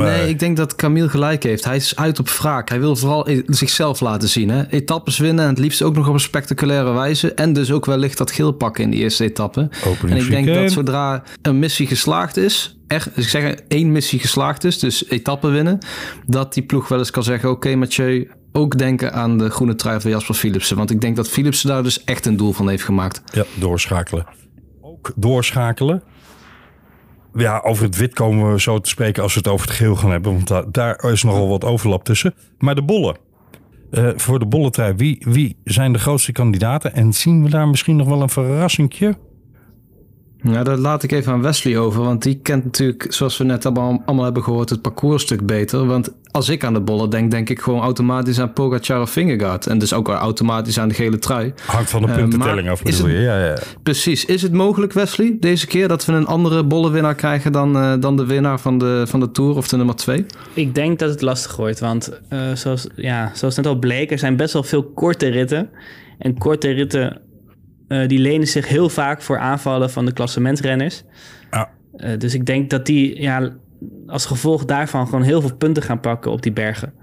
Nee, 0.03 0.29
ik 0.29 0.39
denk 0.39 0.57
dat 0.57 0.75
Camille 0.75 1.09
gelijk 1.09 1.43
heeft. 1.43 1.65
Hij 1.65 1.75
is 1.75 1.95
uit 1.95 2.19
op 2.19 2.29
wraak. 2.29 2.69
Hij 2.69 2.79
wil 2.79 2.95
vooral 2.95 3.27
zichzelf 3.47 3.99
laten 3.99 4.29
zien. 4.29 4.49
Hè? 4.49 4.69
Etappes 4.69 5.17
winnen 5.17 5.43
en 5.43 5.49
het 5.49 5.59
liefst 5.59 5.81
ook 5.81 5.95
nog 5.95 6.07
op 6.07 6.13
een 6.13 6.19
spectaculaire 6.19 6.91
wijze. 6.91 7.33
En 7.33 7.53
dus 7.53 7.71
ook 7.71 7.85
wellicht 7.85 8.17
dat 8.17 8.31
geel 8.31 8.51
pakken 8.51 8.83
in 8.83 8.89
die 8.89 8.99
eerste 8.99 9.23
etappe. 9.23 9.69
en 10.07 10.17
ik 10.17 10.29
denk 10.29 10.47
dat 10.47 10.71
zodra 10.71 11.23
een 11.41 11.59
missie 11.59 11.87
geslaagd 11.87 12.37
is, 12.37 12.77
echt, 12.87 13.17
ik 13.17 13.27
zeg 13.27 13.55
één 13.67 13.91
missie 13.91 14.19
geslaagd 14.19 14.63
is, 14.63 14.79
dus 14.79 15.09
etappen 15.09 15.51
winnen, 15.51 15.77
dat 16.25 16.53
die 16.53 16.63
ploeg 16.63 16.87
wel 16.87 16.99
eens 16.99 17.11
kan 17.11 17.23
zeggen: 17.23 17.49
Oké, 17.49 17.67
okay, 17.67 17.79
Mathieu, 17.79 18.29
ook 18.51 18.77
denken 18.77 19.13
aan 19.13 19.37
de 19.37 19.49
groene 19.49 19.75
trui 19.75 20.01
van 20.01 20.11
Jasper 20.11 20.35
Philipsen. 20.35 20.77
Want 20.77 20.91
ik 20.91 21.01
denk 21.01 21.15
dat 21.15 21.29
Philipsen 21.29 21.69
daar 21.69 21.83
dus 21.83 22.03
echt 22.03 22.25
een 22.25 22.37
doel 22.37 22.51
van 22.51 22.69
heeft 22.69 22.83
gemaakt. 22.83 23.21
Ja, 23.31 23.43
doorschakelen. 23.53 24.25
Doorschakelen 25.15 26.03
ja, 27.35 27.61
over 27.63 27.83
het 27.83 27.95
wit 27.95 28.13
komen 28.13 28.51
we 28.51 28.61
zo 28.61 28.79
te 28.79 28.89
spreken 28.89 29.23
als 29.23 29.33
we 29.33 29.39
het 29.39 29.47
over 29.47 29.67
het 29.67 29.75
geel 29.75 29.95
gaan 29.95 30.11
hebben. 30.11 30.33
Want 30.33 30.73
daar, 30.73 31.03
is 31.11 31.23
nogal 31.23 31.47
wat 31.47 31.63
overlap 31.63 32.03
tussen. 32.03 32.33
Maar 32.57 32.75
de 32.75 32.83
bollen. 32.83 33.17
Uh, 33.91 34.09
voor 34.15 34.39
de 34.39 34.45
bolletrui, 34.45 34.93
wie, 34.93 35.25
wie 35.29 35.57
zijn 35.63 35.93
de 35.93 35.99
grootste 35.99 36.31
kandidaten? 36.31 36.93
En 36.93 37.13
zien 37.13 37.43
we 37.43 37.49
daar 37.49 37.67
misschien 37.67 37.95
nog 37.95 38.07
wel 38.07 38.21
een 38.21 38.29
verrassingje? 38.29 39.17
Ja, 40.51 40.63
dat 40.63 40.79
laat 40.79 41.03
ik 41.03 41.11
even 41.11 41.33
aan 41.33 41.41
Wesley 41.41 41.77
over, 41.77 42.03
want 42.03 42.23
die 42.23 42.39
kent 42.41 42.63
natuurlijk, 42.63 43.05
zoals 43.09 43.37
we 43.37 43.43
net 43.43 43.65
allemaal, 43.65 44.23
hebben 44.23 44.43
gehoord, 44.43 44.69
het 44.69 44.81
parcours 44.81 45.13
een 45.13 45.19
stuk 45.27 45.45
beter. 45.45 45.85
Want 45.85 46.11
als 46.31 46.49
ik 46.49 46.63
aan 46.63 46.73
de 46.73 46.81
bollen 46.81 47.09
denk, 47.09 47.31
denk 47.31 47.49
ik 47.49 47.59
gewoon 47.59 47.81
automatisch 47.81 48.39
aan 48.39 48.53
Pogacar 48.53 49.01
of 49.01 49.09
Vingegaard. 49.09 49.67
En 49.67 49.77
dus 49.77 49.93
ook 49.93 50.07
automatisch 50.09 50.79
aan 50.79 50.87
de 50.87 50.93
gele 50.93 51.19
trui. 51.19 51.53
Hangt 51.65 51.89
van 51.89 52.01
de 52.01 52.07
Eh, 52.07 52.15
puntentelling 52.15 52.69
af, 52.69 52.83
bedoel 52.83 53.07
je? 53.07 53.19
Ja, 53.19 53.45
ja. 53.45 53.57
Precies. 53.83 54.25
Is 54.25 54.41
het 54.41 54.53
mogelijk, 54.53 54.93
Wesley, 54.93 55.37
deze 55.39 55.67
keer 55.67 55.87
dat 55.87 56.05
we 56.05 56.13
een 56.13 56.25
andere 56.27 56.63
bollenwinnaar 56.63 57.15
krijgen 57.15 57.51
dan, 57.51 57.75
eh, 57.77 57.93
dan 57.99 58.17
de 58.17 58.25
winnaar 58.25 58.59
van 58.59 58.77
de, 58.77 59.03
van 59.07 59.19
de 59.19 59.31
Tour 59.31 59.55
of 59.55 59.67
de 59.67 59.77
nummer 59.77 59.95
twee? 59.95 60.25
Ik 60.53 60.75
denk 60.75 60.99
dat 60.99 61.09
het 61.09 61.21
lastig 61.21 61.55
wordt, 61.55 61.79
want 61.79 62.19
eh, 62.29 62.39
zoals, 62.53 62.87
ja, 62.95 63.31
zoals 63.33 63.55
net 63.55 63.65
al 63.65 63.79
bleek, 63.79 64.11
er 64.11 64.19
zijn 64.19 64.35
best 64.35 64.53
wel 64.53 64.63
veel 64.63 64.83
korte 64.83 65.27
ritten. 65.27 65.69
En 66.17 66.37
korte 66.37 66.69
ritten 66.71 67.21
eh, 67.87 68.07
die 68.07 68.19
lenen 68.19 68.47
zich 68.47 68.67
heel 68.67 68.89
vaak 68.89 69.21
voor 69.21 69.37
aanvallen 69.39 69.89
van 69.89 70.05
de 70.05 70.13
klassementrenners. 70.13 71.03
Ja. 71.51 71.69
Eh, 71.97 72.17
dus 72.17 72.33
ik 72.33 72.45
denk 72.45 72.69
dat 72.69 72.85
die 72.85 73.21
ja, 73.21 73.49
als 74.07 74.25
gevolg 74.25 74.65
daarvan 74.65 75.05
gewoon 75.05 75.23
heel 75.23 75.41
veel 75.41 75.55
punten 75.55 75.83
gaan 75.83 75.99
pakken 75.99 76.31
op 76.31 76.41
die 76.41 76.53
bergen. 76.53 76.93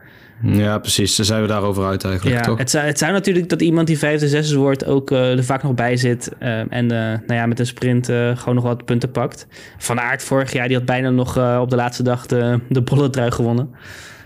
Ja, 0.44 0.78
precies. 0.78 1.16
Daar 1.16 1.26
zijn 1.26 1.42
we 1.42 1.48
daarover 1.48 1.84
uit 1.84 2.04
eigenlijk, 2.04 2.36
Ja, 2.36 2.42
toch? 2.42 2.58
het 2.58 2.70
zou, 2.70 2.86
het 2.86 2.98
zou 2.98 3.12
natuurlijk 3.12 3.48
dat 3.48 3.62
iemand 3.62 3.86
die 3.86 3.98
vijfde, 3.98 4.28
zesde 4.28 4.56
wordt 4.56 4.84
ook 4.86 5.10
eh, 5.10 5.30
er 5.36 5.44
vaak 5.44 5.62
nog 5.62 5.74
bij 5.74 5.96
zit. 5.96 6.32
eh, 6.38 6.58
en 6.58 6.90
eh, 6.90 6.98
nou 7.26 7.34
ja, 7.34 7.46
met 7.46 7.58
een 7.58 7.66
sprint 7.66 8.08
eh, 8.08 8.36
gewoon 8.36 8.54
nog 8.54 8.64
wat 8.64 8.84
punten 8.84 9.10
pakt. 9.10 9.46
Van 9.78 10.00
Aert 10.00 10.22
vorig 10.22 10.52
jaar, 10.52 10.66
die 10.68 10.76
had 10.76 10.84
bijna 10.86 11.10
nog 11.10 11.36
eh, 11.36 11.58
op 11.60 11.70
de 11.70 11.76
laatste 11.76 12.02
dag 12.02 12.26
de, 12.26 12.60
de 12.68 12.82
bolletrui 12.82 13.30
gewonnen. 13.30 13.70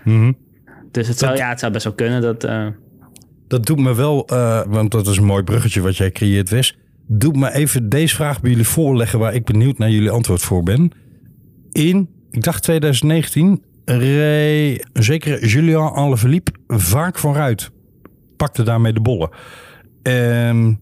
Mhm. 0.03 0.31
Dus 0.91 1.07
het 1.07 1.17
zou, 1.17 1.35
ja, 1.37 1.49
het 1.49 1.59
zou 1.59 1.71
best 1.71 1.83
wel 1.83 1.93
kunnen 1.93 2.21
dat... 2.21 2.43
Dat 3.47 3.65
doet 3.65 3.79
me 3.79 3.95
wel, 3.95 4.25
eh, 4.25 4.61
want 4.67 4.91
dat 4.91 5.07
is 5.07 5.17
een 5.17 5.25
mooi 5.25 5.43
bruggetje 5.43 5.81
wat 5.81 5.97
jij 5.97 6.11
creëert, 6.11 6.49
Wes. 6.49 6.77
Doet 7.07 7.35
me 7.35 7.53
even 7.53 7.89
deze 7.89 8.15
vraag 8.15 8.41
bij 8.41 8.49
jullie 8.49 8.67
voorleggen 8.67 9.19
waar 9.19 9.33
ik 9.33 9.45
benieuwd 9.45 9.77
naar 9.77 9.89
jullie 9.89 10.09
antwoord 10.09 10.41
voor 10.41 10.63
ben. 10.63 10.91
In, 11.71 12.09
ik 12.31 12.43
dacht 12.43 12.63
2019, 12.63 13.63
reed 13.85 14.87
zeker 14.93 15.45
Julian 15.45 15.93
Alaphilippe 15.93 16.51
vaak 16.67 17.17
vooruit. 17.17 17.71
Pakte 18.37 18.63
daarmee 18.63 18.93
de 18.93 19.01
bollen. 19.01 19.29
Ehm, 20.01 20.73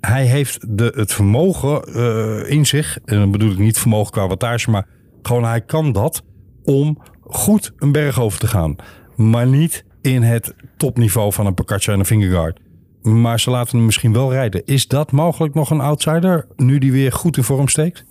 hij 0.00 0.24
heeft 0.24 0.78
de, 0.78 0.92
het 0.96 1.12
vermogen 1.12 1.82
eh, 1.82 2.50
in 2.50 2.66
zich, 2.66 2.98
en 3.04 3.18
dan 3.18 3.30
bedoel 3.30 3.50
ik 3.50 3.58
niet 3.58 3.78
vermogen 3.78 4.12
qua 4.12 4.26
wattage, 4.26 4.70
maar 4.70 4.86
gewoon 5.22 5.44
hij 5.44 5.60
kan 5.60 5.92
dat 5.92 6.22
om 6.64 7.02
goed 7.20 7.72
een 7.76 7.92
berg 7.92 8.20
over 8.20 8.38
te 8.38 8.46
gaan. 8.46 8.76
Maar 9.16 9.46
niet 9.46 9.84
in 10.06 10.22
het 10.22 10.54
topniveau 10.76 11.32
van 11.32 11.46
een 11.46 11.54
Pocaccia 11.54 11.92
en 11.92 11.98
een 11.98 12.04
Vingegaard. 12.06 12.58
Maar 13.02 13.40
ze 13.40 13.50
laten 13.50 13.76
hem 13.76 13.86
misschien 13.86 14.12
wel 14.12 14.32
rijden. 14.32 14.64
Is 14.64 14.88
dat 14.88 15.12
mogelijk 15.12 15.54
nog 15.54 15.70
een 15.70 15.80
outsider, 15.80 16.46
nu 16.56 16.78
die 16.78 16.92
weer 16.92 17.12
goed 17.12 17.36
in 17.36 17.42
vorm 17.42 17.68
steekt? 17.68 18.04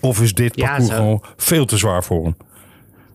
Of 0.00 0.20
is 0.22 0.34
dit 0.34 0.56
parcours 0.56 0.90
gewoon 0.90 1.22
veel 1.36 1.64
te 1.64 1.76
zwaar 1.76 2.04
voor 2.04 2.24
hem? 2.24 2.36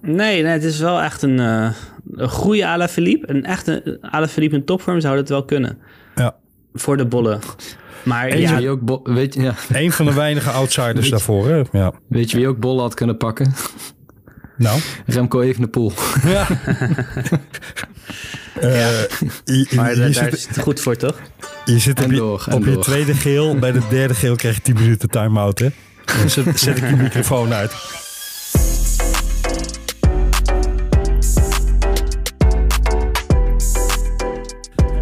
Nee, 0.02 0.42
nee, 0.44 0.52
het 0.52 0.64
is 0.64 0.80
wel 0.80 1.02
echt 1.02 1.22
een, 1.22 1.40
eh, 1.40 1.70
een 2.12 2.30
goede 2.30 2.68
Alaphilippe. 2.68 3.30
Een 3.30 3.46
echte 3.46 3.98
Alaphilippe 4.02 4.56
in 4.56 4.66
topvorm 4.66 5.00
zou 5.00 5.18
het 5.18 5.30
wel 5.30 5.46
kunnen. 5.46 5.78
Ja. 6.16 6.36
Voor 6.74 6.98
de 6.98 7.06
bollen. 7.06 7.40
Maar 8.04 8.30
je 8.30 8.38
ja, 8.42 8.58
wie 8.58 8.70
ook 8.70 8.82
bo- 8.82 9.02
weet, 9.04 9.34
je, 9.34 9.42
ja. 9.42 9.54
Een 9.74 9.92
van 9.92 10.06
de 10.06 10.14
weinige 10.14 10.50
outsiders 10.60 10.94
Weet 10.96 11.04
je- 11.06 11.10
daarvoor. 11.12 11.48
Hè? 11.50 11.62
Ja. 11.72 11.94
weet 12.10 12.32
je 12.32 12.38
wie 12.38 12.48
ook 12.48 12.60
bollen 12.60 12.82
had 12.82 12.94
kunnen 12.94 13.18
pakken? 13.18 13.54
Nou. 14.64 14.80
Remco 15.06 15.42
Evenepoel. 15.42 15.92
Ja. 16.26 16.48
Eh, 18.54 19.02
je, 19.46 19.68
maar 19.76 19.90
je 19.90 20.00
daar, 20.00 20.14
zit, 20.14 20.34
is 20.34 20.48
het 20.48 20.60
goed 20.60 20.80
voor, 20.80 20.96
toch? 20.96 21.20
je 21.66 21.80
zit 21.80 22.00
op, 22.00 22.06
En 22.06 22.12
je, 22.12 22.18
door, 22.18 22.46
en 22.50 22.56
op 22.56 22.66
je 22.66 22.80
tweede 22.80 23.14
geel. 23.14 23.60
Bij 23.60 23.72
de 23.72 23.82
derde 23.90 24.14
geel 24.14 24.36
krijg 24.36 24.56
je 24.56 24.62
10 24.62 24.74
minuten 24.74 25.10
time-out. 25.10 25.60
Hè? 25.60 25.68
Dan 26.06 26.30
zet, 26.30 26.60
zet 26.60 26.78
ik 26.78 26.90
je 26.90 26.96
microfoon 26.96 27.54
uit. 27.54 27.72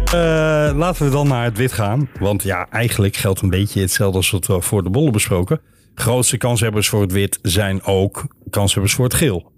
Eh, 0.04 0.76
laten 0.78 1.04
we 1.04 1.10
dan 1.10 1.28
naar 1.28 1.44
het 1.44 1.56
wit 1.56 1.72
gaan. 1.72 2.08
Want 2.18 2.42
ja, 2.42 2.66
eigenlijk 2.70 3.16
geldt 3.16 3.40
een 3.40 3.50
beetje 3.50 3.80
hetzelfde 3.80 4.16
als 4.16 4.30
wat 4.30 4.46
we 4.46 4.60
voor 4.60 4.82
de 4.82 4.90
bollen 4.90 5.12
besproken. 5.12 5.60
Grootste 5.94 6.36
kanshebbers 6.36 6.88
voor 6.88 7.00
het 7.00 7.12
wit 7.12 7.38
zijn 7.42 7.82
ook 7.82 8.26
kanshebbers 8.52 8.94
voor 8.94 9.04
het 9.04 9.14
geel. 9.14 9.50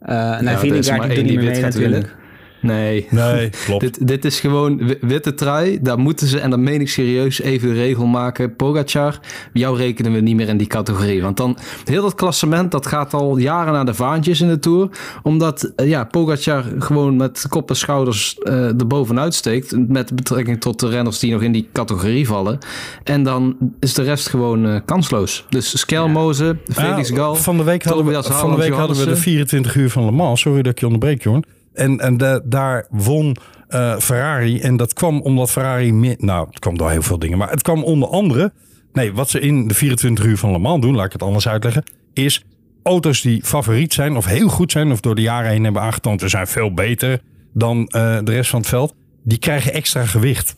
Eh 0.00 0.08
nou, 0.40 0.44
Ja, 0.44 0.50
er 0.50 1.00
één 1.00 1.14
doet 1.14 1.24
niet 1.24 1.34
meer 1.34 1.50
mee 1.50 1.60
natuurlijk. 1.60 2.16
Nee. 2.60 3.06
Nee, 3.10 3.50
klopt. 3.64 3.80
Dit, 3.80 4.06
dit 4.08 4.24
is 4.24 4.40
gewoon 4.40 4.86
wi- 4.86 4.98
witte 5.00 5.34
trui. 5.34 5.78
Daar 5.82 5.98
moeten 5.98 6.26
ze, 6.26 6.40
en 6.40 6.50
dan 6.50 6.62
meen 6.62 6.80
ik 6.80 6.88
serieus, 6.88 7.40
even 7.40 7.68
de 7.68 7.74
regel 7.74 8.06
maken. 8.06 8.56
Pogacar, 8.56 9.20
jou 9.52 9.76
rekenen 9.76 10.12
we 10.12 10.20
niet 10.20 10.36
meer 10.36 10.48
in 10.48 10.56
die 10.56 10.66
categorie. 10.66 11.22
Want 11.22 11.36
dan, 11.36 11.56
heel 11.84 12.02
dat 12.02 12.14
klassement, 12.14 12.70
dat 12.70 12.86
gaat 12.86 13.14
al 13.14 13.36
jaren 13.36 13.72
naar 13.72 13.84
de 13.86 13.94
vaantjes 13.94 14.40
in 14.40 14.48
de 14.48 14.58
Tour. 14.58 14.88
Omdat, 15.22 15.72
eh, 15.76 15.88
ja, 15.88 16.04
Pogacar 16.04 16.64
gewoon 16.78 17.16
met 17.16 17.46
kop 17.48 17.68
en 17.70 17.76
schouders 17.76 18.38
eh 18.38 18.66
er 18.68 18.86
bovenuit 18.86 19.34
steekt. 19.34 19.88
Met 19.88 20.14
betrekking 20.14 20.60
tot 20.60 20.80
de 20.80 20.88
renners 20.88 21.18
die 21.18 21.32
nog 21.32 21.42
in 21.42 21.52
die 21.52 21.68
categorie 21.72 22.26
vallen. 22.26 22.58
En 23.04 23.22
dan 23.22 23.56
is 23.80 23.94
de 23.94 24.02
rest 24.02 24.28
gewoon 24.28 24.66
eh, 24.66 24.76
kansloos. 24.84 25.44
Dus 25.48 25.78
Skelmoze, 25.78 26.56
Felix 26.72 27.08
Ja, 27.08 27.14
Gal, 27.16 27.34
Van 27.34 27.56
de 27.56 27.62
week 27.64 27.84
hadden 27.84 28.04
we, 28.06 28.22
van 28.22 28.50
de, 28.50 28.56
week 28.56 28.72
hadden 28.72 28.88
we 28.88 28.92
de 28.92 28.98
Johannessen. 28.98 29.16
24 29.22 29.74
uur 29.74 29.90
van 29.90 30.04
Le 30.04 30.10
Mans. 30.10 30.40
Sorry 30.40 30.62
dat 30.62 30.72
ik 30.72 30.78
je 30.80 30.86
onderbreek, 30.86 31.22
Jorn. 31.22 31.44
En, 31.78 31.98
en 32.00 32.16
de- 32.16 32.42
daar 32.44 32.86
won 32.90 33.36
eh, 33.68 33.98
Ferrari. 33.98 34.60
En 34.60 34.76
dat 34.76 34.92
kwam 34.92 35.20
omdat 35.20 35.50
Ferrari... 35.50 35.92
meer- 35.92 36.16
nou, 36.18 36.46
het 36.50 36.58
kwam 36.58 36.78
door 36.78 36.90
heel 36.90 37.02
veel 37.02 37.18
dingen. 37.18 37.38
Maar 37.38 37.50
het 37.50 37.62
kwam 37.62 37.84
onder 37.84 38.08
andere... 38.08 38.52
Nee, 38.92 39.12
wat 39.12 39.30
ze 39.30 39.40
in 39.40 39.68
de 39.68 39.74
24 39.74 40.24
uur 40.24 40.36
van 40.38 40.50
Le 40.50 40.58
Mans 40.58 40.80
doen, 40.82 40.94
laat 40.94 41.06
ik 41.06 41.12
het 41.12 41.22
anders 41.22 41.48
uitleggen... 41.48 41.82
is 42.12 42.44
auto's 42.82 43.20
die 43.20 43.44
favoriet 43.44 43.92
zijn 43.94 44.16
of 44.16 44.24
heel 44.24 44.48
goed 44.48 44.72
zijn... 44.72 44.92
of 44.92 45.00
door 45.00 45.14
de 45.14 45.20
jaren 45.22 45.50
heen 45.50 45.64
hebben 45.64 45.82
aangetoond... 45.82 46.20
we 46.20 46.28
zijn 46.28 46.46
veel 46.46 46.74
beter 46.74 47.20
dan 47.54 47.86
eh, 47.86 48.18
de 48.24 48.32
rest 48.32 48.50
van 48.50 48.60
het 48.60 48.68
veld... 48.68 48.94
die 49.24 49.38
krijgen 49.38 49.72
extra 49.72 50.04
gewicht. 50.06 50.56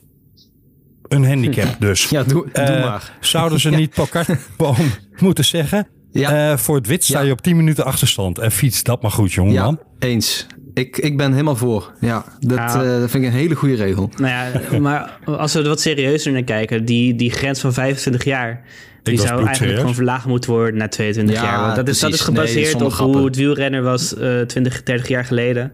Een 1.08 1.24
handicap 1.26 1.76
dus. 1.80 2.08
Ja, 2.08 2.22
doe, 2.22 2.44
doe 2.52 2.64
Eh, 2.64 2.84
maar. 2.84 3.12
Zouden 3.20 3.60
ze 3.60 3.70
Ja. 3.70 3.76
niet 3.76 3.94
Pogacar 3.94 4.38
moeten 5.18 5.44
zeggen... 5.44 5.88
Ja. 6.12 6.58
Voor 6.58 6.76
het 6.76 6.86
wit 6.86 7.04
sta 7.04 7.18
Ja. 7.20 7.26
je 7.26 7.32
op 7.32 7.40
10 7.40 7.56
minuten 7.56 7.84
achterstand. 7.84 8.38
En 8.38 8.50
fiets 8.52 8.82
dat 8.82 9.02
maar 9.02 9.10
goed, 9.10 9.32
jongen. 9.32 9.52
Ja, 9.52 9.78
eens. 9.98 10.46
Ik, 10.74 10.98
ik 10.98 11.16
ben 11.16 11.30
helemaal 11.32 11.56
voor. 11.56 11.92
Ja, 12.00 12.24
dat 12.40 12.58
Ja. 12.58 12.82
eh, 12.84 12.98
vind 12.98 13.14
ik 13.14 13.24
een 13.24 13.36
hele 13.36 13.54
goede 13.54 13.74
regel. 13.74 14.10
Nou 14.16 14.28
ja, 14.28 14.78
maar 14.78 15.18
als 15.24 15.52
we 15.52 15.60
er 15.62 15.68
wat 15.68 15.80
serieuzer 15.80 16.32
naar 16.32 16.42
kijken, 16.42 16.84
die, 16.84 17.14
die 17.14 17.30
grens 17.30 17.60
van 17.60 17.72
25 17.72 18.24
jaar, 18.24 18.62
die 19.02 19.18
zou 19.20 19.46
eigenlijk 19.46 19.78
gewoon 19.78 19.94
verlaagd 19.94 20.26
moeten 20.26 20.50
worden 20.50 20.76
naar 20.76 20.90
22 20.90 21.34
Ja, 21.36 21.42
jaar. 21.42 21.60
Want 21.60 21.76
dat 21.76 21.88
is, 21.88 21.98
dat 21.98 22.12
is. 22.12 22.18
Nee, 22.18 22.24
gebaseerd 22.26 22.82
op 22.82 22.92
grappen. 22.92 23.16
hoe 23.16 23.26
het 23.26 23.36
wielrenner 23.36 23.82
was 23.82 24.16
eh 24.16 24.40
20, 24.40 24.82
30 24.82 25.08
jaar 25.08 25.24
geleden. 25.24 25.72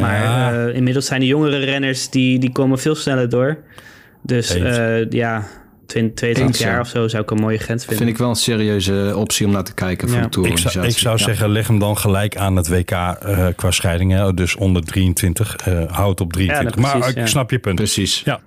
Maar 0.00 0.22
Ja. 0.22 0.66
eh, 0.66 0.74
inmiddels 0.76 1.06
zijn 1.06 1.20
de 1.20 1.26
jongere 1.26 1.58
renners, 1.58 2.10
die, 2.10 2.38
die 2.38 2.52
komen 2.52 2.78
veel 2.78 2.94
sneller 2.94 3.28
door. 3.28 3.56
Dus 4.22 4.54
eh, 4.54 5.10
ja, 5.10 5.38
20, 5.38 5.62
22 5.86 6.42
Eens, 6.46 6.58
ja. 6.58 6.66
jaar 6.66 6.80
of 6.80 6.88
zo 6.88 7.08
zou 7.08 7.22
ik 7.22 7.30
een 7.30 7.40
mooie 7.40 7.58
grens 7.58 7.80
vinden. 7.84 7.98
Vind 8.04 8.10
ik 8.16 8.18
wel 8.22 8.28
een 8.28 8.34
serieuze 8.36 9.12
optie 9.16 9.46
om 9.46 9.52
naar 9.52 9.64
te 9.64 9.74
kijken 9.74 10.08
voor 10.08 10.18
Ja. 10.18 10.26
de 10.26 10.48
Ik 10.48 10.58
zou, 10.58 10.86
ik 10.86 10.98
zou 10.98 11.18
Ja. 11.18 11.24
zeggen, 11.24 11.48
leg 11.50 11.66
hem 11.66 11.78
dan 11.78 11.98
gelijk 11.98 12.36
aan 12.36 12.56
het 12.56 12.68
WK 12.68 12.90
eh, 12.90 13.46
qua 13.56 13.70
scheidingen. 13.70 14.36
Dus 14.36 14.56
onder 14.56 14.82
23. 14.84 15.56
eh 15.56 15.90
houd 15.92 16.20
op 16.20 16.32
23. 16.32 16.74
Ja, 16.74 16.80
maar 16.80 16.90
precies, 16.90 17.10
ik 17.10 17.16
ja. 17.16 17.26
snap 17.26 17.50
je 17.50 17.58
punt. 17.58 17.76
Precies. 17.76 18.22
Ja. 18.24 18.40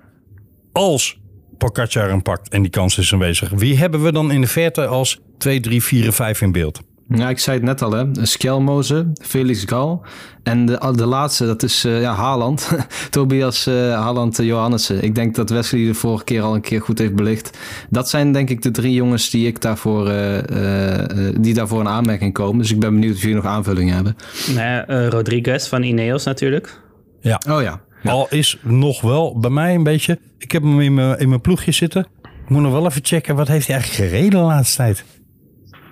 Als 0.72 1.18
Pogacar 1.58 2.08
hem 2.08 2.22
pakt 2.22 2.48
en 2.48 2.62
die 2.62 2.70
kans 2.70 2.98
is 2.98 3.12
aanwezig. 3.12 3.50
Wie 3.50 3.78
hebben 3.78 4.02
we 4.02 4.12
dan 4.12 4.30
in 4.30 4.40
de 4.40 4.46
verte 4.46 4.86
als 4.86 5.18
2, 5.38 5.60
3, 5.60 5.82
4 5.82 6.04
en 6.06 6.12
5 6.12 6.40
in 6.40 6.52
beeld? 6.52 6.80
Ja, 7.08 7.28
ik 7.28 7.38
zei 7.38 7.56
het 7.56 7.66
net 7.66 7.82
al, 7.82 7.92
hè. 7.92 8.04
Skelmoze, 8.26 9.12
Felix 9.22 9.62
Gal. 9.66 10.04
En 10.42 10.66
de, 10.66 10.92
de 10.96 11.06
laatste, 11.06 11.46
dat 11.46 11.62
is 11.62 11.84
eh, 11.84 12.00
ja, 12.00 12.14
Haaland. 12.14 12.70
Tobias 13.10 13.66
eh 13.66 13.74
Haaland 13.74 14.38
eh, 14.38 14.46
Johannessen. 14.46 15.02
Ik 15.02 15.14
denk 15.14 15.34
dat 15.34 15.50
Wesley 15.50 15.86
de 15.86 15.94
vorige 15.94 16.24
keer 16.24 16.42
al 16.42 16.54
een 16.54 16.60
keer 16.60 16.80
goed 16.80 16.98
heeft 16.98 17.14
belicht. 17.14 17.58
Dat 17.90 18.08
zijn 18.08 18.32
denk 18.32 18.50
ik 18.50 18.62
de 18.62 18.70
drie 18.70 18.94
jongens 18.94 19.30
die, 19.30 19.46
ik 19.46 19.60
daarvoor, 19.60 20.08
eh, 20.08 20.38
eh, 20.38 21.28
eh, 21.28 21.34
die 21.40 21.54
daarvoor 21.54 21.80
in 21.80 21.88
aanmerking 21.88 22.32
komen. 22.32 22.58
Dus 22.58 22.72
ik 22.72 22.80
ben 22.80 22.94
benieuwd 22.94 23.14
of 23.14 23.20
jullie 23.20 23.36
nog 23.36 23.46
aanvullingen 23.46 23.94
hebben. 23.94 24.16
Nou 24.54 24.84
eh, 24.86 25.08
Rodriguez 25.08 25.68
van 25.68 25.82
Ineos 25.82 26.24
natuurlijk. 26.24 26.80
Ja. 27.20 27.40
Oh 27.50 27.62
ja. 27.62 27.80
Ja. 28.02 28.10
Al 28.10 28.26
is 28.30 28.58
nog 28.62 29.00
wel 29.00 29.38
bij 29.38 29.50
mij 29.50 29.74
een 29.74 29.82
beetje... 29.82 30.18
Ik 30.38 30.52
heb 30.52 30.62
hem 30.62 30.80
in 30.80 30.94
mijn, 30.94 31.18
in 31.18 31.28
mijn 31.28 31.40
ploegje 31.40 31.72
zitten. 31.72 32.06
Ik 32.22 32.48
moet 32.48 32.62
nog 32.62 32.72
wel 32.72 32.86
even 32.86 33.04
checken. 33.04 33.36
Wat 33.36 33.48
heeft 33.48 33.66
hij 33.66 33.76
eigenlijk 33.76 34.10
gereden 34.10 34.40
de 34.40 34.46
laatste 34.46 34.76
tijd? 34.76 35.04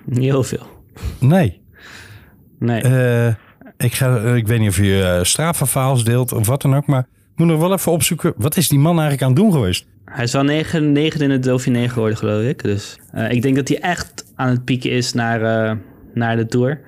Niet 0.05 0.23
heel 0.23 0.43
veel. 0.43 0.76
Nee. 1.19 1.61
Nee. 2.59 2.81
Eh, 2.81 3.27
ik, 3.77 3.93
ga, 3.93 4.17
eh, 4.17 4.35
ik 4.35 4.47
weet 4.47 4.59
niet 4.59 4.69
of 4.69 4.77
je 4.77 5.23
uh, 5.77 6.03
deelt 6.03 6.31
of 6.31 6.47
wat 6.47 6.61
dan 6.61 6.75
ook, 6.75 6.85
maar 6.85 6.99
ik 7.01 7.35
moet 7.35 7.47
nog 7.47 7.59
wel 7.59 7.73
even 7.73 7.91
opzoeken. 7.91 8.33
Wat 8.37 8.57
is 8.57 8.69
die 8.69 8.79
man 8.79 8.99
eigenlijk 8.99 9.21
aan 9.21 9.29
het 9.29 9.37
doen 9.37 9.51
geweest? 9.51 9.87
Hij 10.05 10.23
is 10.23 10.33
wel 10.33 10.43
9, 10.43 10.91
9 10.91 11.21
in 11.21 11.31
het 11.31 11.43
Dauphiné 11.43 11.89
geworden, 11.89 12.17
geloof 12.17 12.43
ik. 12.43 12.63
Dus 12.63 12.99
ik 13.29 13.41
denk 13.41 13.55
dat 13.55 13.67
hij 13.67 13.79
echt 13.79 14.31
aan 14.35 14.49
het 14.49 14.63
pieken 14.63 14.91
is 14.91 15.13
naar, 15.13 15.39
naar 16.13 16.35
de 16.35 16.45
Tour. 16.45 16.81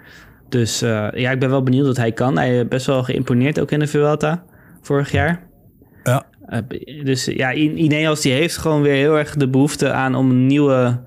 Dus 0.49 0.79
ja, 0.79 1.31
ik 1.31 1.39
ben 1.39 1.49
wel 1.49 1.63
benieuwd 1.63 1.85
wat 1.85 1.97
hij 1.97 2.11
kan. 2.11 2.37
Hij 2.37 2.49
heeft 2.49 2.69
best 2.69 2.85
wel 2.85 3.03
geïmponeerd 3.03 3.59
ook 3.59 3.71
in 3.71 3.79
de 3.79 3.87
Vuelta 3.87 4.43
vorig 4.81 5.11
jaar. 5.11 5.43
Ja. 6.03 6.25
Dus 7.03 7.25
ja, 7.25 7.53
Ineos 7.53 8.21
die 8.21 8.33
heeft 8.33 8.57
gewoon 8.57 8.81
weer 8.81 8.95
heel 8.95 9.17
erg 9.17 9.35
de 9.35 9.49
behoefte 9.49 9.91
aan 9.91 10.15
om 10.15 10.29
een 10.29 10.45
nieuwe 10.45 10.99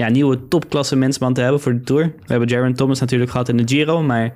ja, 0.00 0.08
nieuwe 0.08 0.48
topklassementsman 0.48 1.34
te 1.34 1.40
hebben 1.40 1.60
voor 1.60 1.72
de 1.72 1.80
Tour. 1.80 2.02
We 2.04 2.26
hebben 2.26 2.48
Jaron 2.48 2.74
Thomas 2.74 3.00
natuurlijk 3.00 3.30
gehad 3.30 3.48
in 3.48 3.56
de 3.56 3.62
Giro, 3.66 4.02
maar 4.02 4.32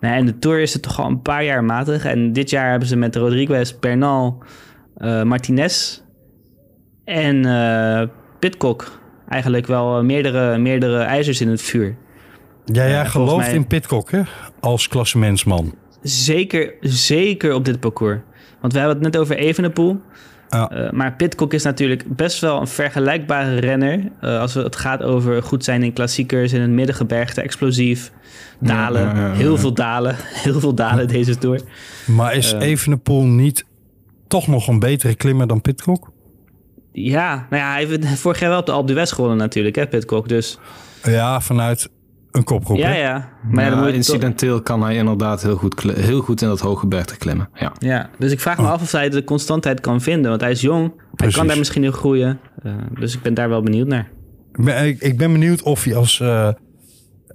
nou, 0.00 0.16
in 0.16 0.26
de 0.26 0.38
Tour 0.38 0.60
is 0.60 0.72
het 0.72 0.82
toch 0.82 1.00
al 1.00 1.06
een 1.06 1.22
paar 1.22 1.44
jaar 1.44 1.64
matig. 1.64 2.04
En 2.04 2.32
dit 2.32 2.50
jaar 2.50 2.70
hebben 2.70 2.88
ze 2.88 2.96
met 2.96 3.16
Rodriguez, 3.16 3.78
Bernal, 3.80 4.42
uh, 4.98 5.22
Martinez 5.22 6.00
en 7.04 7.46
uh, 7.46 8.02
Pitcock 8.38 9.00
eigenlijk 9.28 9.66
wel 9.66 10.04
meerdere, 10.04 10.58
meerdere 10.58 10.98
ijzers 10.98 11.40
in 11.40 11.48
het 11.48 11.62
vuur. 11.62 11.96
Ja, 12.64 12.88
jij 12.88 13.02
uh, 13.02 13.10
gelooft 13.10 13.46
mij... 13.46 13.54
in 13.54 13.66
Pitcock 13.66 14.10
hè? 14.10 14.22
als 14.60 14.88
klassementsman. 14.88 15.74
Zeker, 16.02 16.74
zeker 16.80 17.54
op 17.54 17.64
dit 17.64 17.80
parcours. 17.80 18.20
Want 18.60 18.72
we 18.72 18.78
hebben 18.78 18.96
het 18.96 19.12
net 19.12 19.22
over 19.22 19.36
Evenepoel. 19.36 20.00
Ja. 20.48 20.72
Uh, 20.72 20.90
maar 20.90 21.12
Pitcock 21.12 21.52
is 21.52 21.62
natuurlijk 21.62 22.16
best 22.16 22.40
wel 22.40 22.60
een 22.60 22.66
vergelijkbare 22.66 23.58
renner. 23.58 24.00
Uh, 24.20 24.40
als 24.40 24.54
het 24.54 24.76
gaat 24.76 25.02
over 25.02 25.42
goed 25.42 25.64
zijn 25.64 25.82
in 25.82 25.92
klassiekers, 25.92 26.52
in 26.52 26.60
het 26.60 26.70
middengebergte, 26.70 27.40
explosief. 27.40 28.12
Dalen, 28.58 29.02
ja, 29.02 29.14
ja, 29.14 29.32
heel 29.32 29.56
veel 29.56 29.74
dalen. 29.74 30.16
Heel 30.44 30.60
veel 30.60 30.74
dalen 30.74 31.08
deze 31.08 31.38
Tour. 31.38 31.60
Maar 32.06 32.34
is 32.34 32.54
uh, 32.54 32.60
Evenepoel 32.60 33.22
niet 33.22 33.64
toch 34.28 34.46
nog 34.46 34.68
een 34.68 34.78
betere 34.78 35.14
klimmer 35.14 35.46
dan 35.46 35.60
Pitcock? 35.60 36.10
Ja, 36.92 37.46
nou 37.50 37.62
ja, 37.62 37.72
hij 37.72 37.86
heeft 37.86 38.20
vorig 38.20 38.40
jaar 38.40 38.50
wel 38.50 38.58
op 38.58 38.66
de 38.66 38.72
Alpe 38.72 38.92
d'Huez 38.92 39.12
gewonnen 39.12 39.36
natuurlijk, 39.36 39.76
hè, 39.76 39.86
Pitcock. 39.86 40.28
Dus... 40.28 40.58
Ja, 41.02 41.40
vanuit 41.40 41.90
een 42.36 42.44
kopgroep. 42.44 42.76
Ja, 42.76 42.92
ja. 42.92 43.28
Maar 43.50 43.70
ja, 43.70 43.86
ja 43.86 43.92
incidenteel 43.92 44.54
toch... 44.54 44.62
kan 44.62 44.82
hij 44.82 44.96
inderdaad 44.96 45.42
heel 45.42 45.56
goed, 45.56 45.82
heel 45.82 46.20
goed 46.20 46.42
in 46.42 46.48
dat 46.48 46.60
hoge 46.60 46.86
bergte 46.86 47.16
klimmen. 47.16 47.48
Ja. 47.54 47.72
ja, 47.78 48.10
dus 48.18 48.32
ik 48.32 48.40
vraag 48.40 48.56
me 48.56 48.62
oh. 48.62 48.70
af 48.70 48.82
of 48.82 48.92
hij 48.92 49.08
de 49.08 49.24
constantheid 49.24 49.80
kan 49.80 50.00
vinden. 50.00 50.30
Want 50.30 50.42
hij 50.42 50.50
is 50.50 50.60
jong. 50.60 50.82
Hij 50.82 50.92
Precies. 51.14 51.36
kan 51.36 51.46
daar 51.46 51.58
misschien 51.58 51.84
in 51.84 51.92
groeien. 51.92 52.40
Uh, 52.66 52.72
dus 52.98 53.14
ik 53.14 53.22
ben 53.22 53.34
daar 53.34 53.48
wel 53.48 53.62
benieuwd 53.62 53.86
naar. 53.86 54.10
Ik, 54.84 55.00
ik 55.00 55.16
ben 55.16 55.32
benieuwd 55.32 55.62
of 55.62 55.84
hij 55.84 55.94
als, 55.94 56.20
uh, 56.20 56.48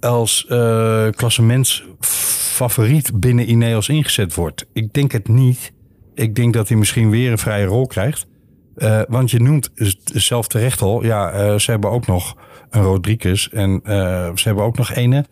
als 0.00 0.46
uh, 0.48 1.08
klassementsfavoriet 1.10 3.20
binnen 3.20 3.50
Ineos 3.50 3.88
ingezet 3.88 4.34
wordt. 4.34 4.66
Ik 4.72 4.92
denk 4.92 5.12
het 5.12 5.28
niet. 5.28 5.72
Ik 6.14 6.34
denk 6.34 6.52
dat 6.52 6.68
hij 6.68 6.76
misschien 6.76 7.10
weer 7.10 7.30
een 7.30 7.38
vrije 7.38 7.66
rol 7.66 7.86
krijgt. 7.86 8.26
want 9.08 9.30
je 9.30 9.40
noemt 9.40 9.70
zelf 10.04 10.48
terecht 10.48 10.82
al, 10.82 11.04
ja, 11.04 11.58
ze 11.58 11.70
hebben 11.70 11.90
ook 11.90 12.06
nog 12.06 12.36
een 12.72 12.82
Rodriguez. 12.82 13.46
En 13.46 13.70
uh, 13.84 13.90
ze 14.34 14.42
hebben 14.42 14.64
ook 14.64 14.76
nog 14.76 14.92
ene. 14.92 15.24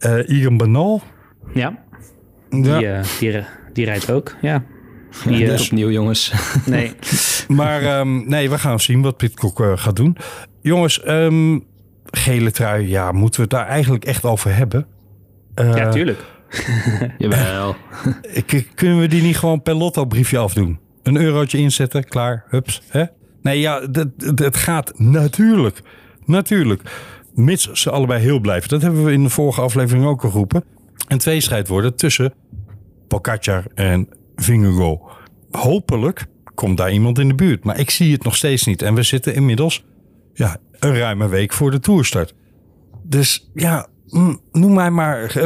Uh, 0.00 0.28
Ian 0.28 0.56
Banal. 0.56 1.02
Ja. 1.54 1.78
ja. 2.50 2.78
Die, 2.78 2.86
uh, 2.86 3.02
die, 3.20 3.44
die, 3.72 3.84
rijdt 3.84 4.10
ook, 4.10 4.36
ja. 4.40 4.64
Die, 5.24 5.38
ja, 5.38 5.46
dus 5.46 5.64
opnieuw, 5.64 5.90
jongens. 5.90 6.32
Nee. 6.66 6.92
maar 7.48 7.98
um, 7.98 8.28
nee, 8.28 8.50
we 8.50 8.58
gaan 8.58 8.80
zien 8.80 9.02
wat 9.02 9.16
Pitcock 9.16 9.62
gaat 9.74 9.96
doen. 9.96 10.16
Jongens, 10.60 11.08
um, 11.08 11.64
gele 12.10 12.50
trui, 12.50 12.88
ja, 12.88 13.12
moeten 13.12 13.40
we 13.40 13.42
het 13.42 13.50
daar 13.50 13.66
eigenlijk 13.66 14.04
echt 14.04 14.24
over 14.24 14.56
hebben? 14.56 14.86
ja, 15.54 15.88
tuurlijk. 15.88 16.24
Jawel. 17.18 17.76
Kunnen 18.74 18.98
we 18.98 19.06
die 19.06 19.22
niet 19.22 19.38
gewoon 19.38 19.62
per 19.62 19.74
lotto 19.74 20.04
briefje 20.04 20.38
afdoen? 20.38 20.78
Een 21.02 21.16
eurotje 21.16 21.58
inzetten, 21.58 22.08
klaar, 22.08 22.44
hups. 22.48 22.82
Hè? 22.88 23.04
Nee, 23.42 23.60
ja, 23.60 23.82
het 24.34 24.56
gaat 24.56 24.98
natuurlijk 24.98 25.82
Natuurlijk. 26.26 26.82
Mits 27.34 27.72
ze 27.72 27.90
allebei 27.90 28.22
heel 28.22 28.40
blijven. 28.40 28.68
Dat 28.68 28.82
hebben 28.82 29.04
we 29.04 29.12
in 29.12 29.22
de 29.22 29.28
vorige 29.28 29.60
aflevering 29.60 30.06
ook 30.06 30.20
geroepen. 30.20 30.64
En 31.08 31.18
twee 31.18 31.40
strijd 31.40 31.68
worden 31.68 31.96
tussen 31.96 32.34
Pogacar 33.08 33.64
en 33.74 34.08
Vingegaard. 34.36 35.00
Hopelijk 35.50 36.26
komt 36.54 36.76
daar 36.76 36.92
iemand 36.92 37.18
in 37.18 37.28
de 37.28 37.34
buurt. 37.34 37.64
Maar 37.64 37.78
ik 37.78 37.90
zie 37.90 38.12
het 38.12 38.24
nog 38.24 38.36
steeds 38.36 38.64
niet. 38.64 38.82
En 38.82 38.94
we 38.94 39.02
zitten 39.02 39.34
inmiddels 39.34 39.84
ja, 40.34 40.56
een 40.78 40.96
ruime 40.98 41.28
week 41.28 41.52
voor 41.52 41.70
de 41.70 41.80
toerstart. 41.80 42.34
Dus 43.02 43.50
ja, 43.54 43.86
noem 44.52 44.74
mij 44.74 44.90
maar. 44.90 45.36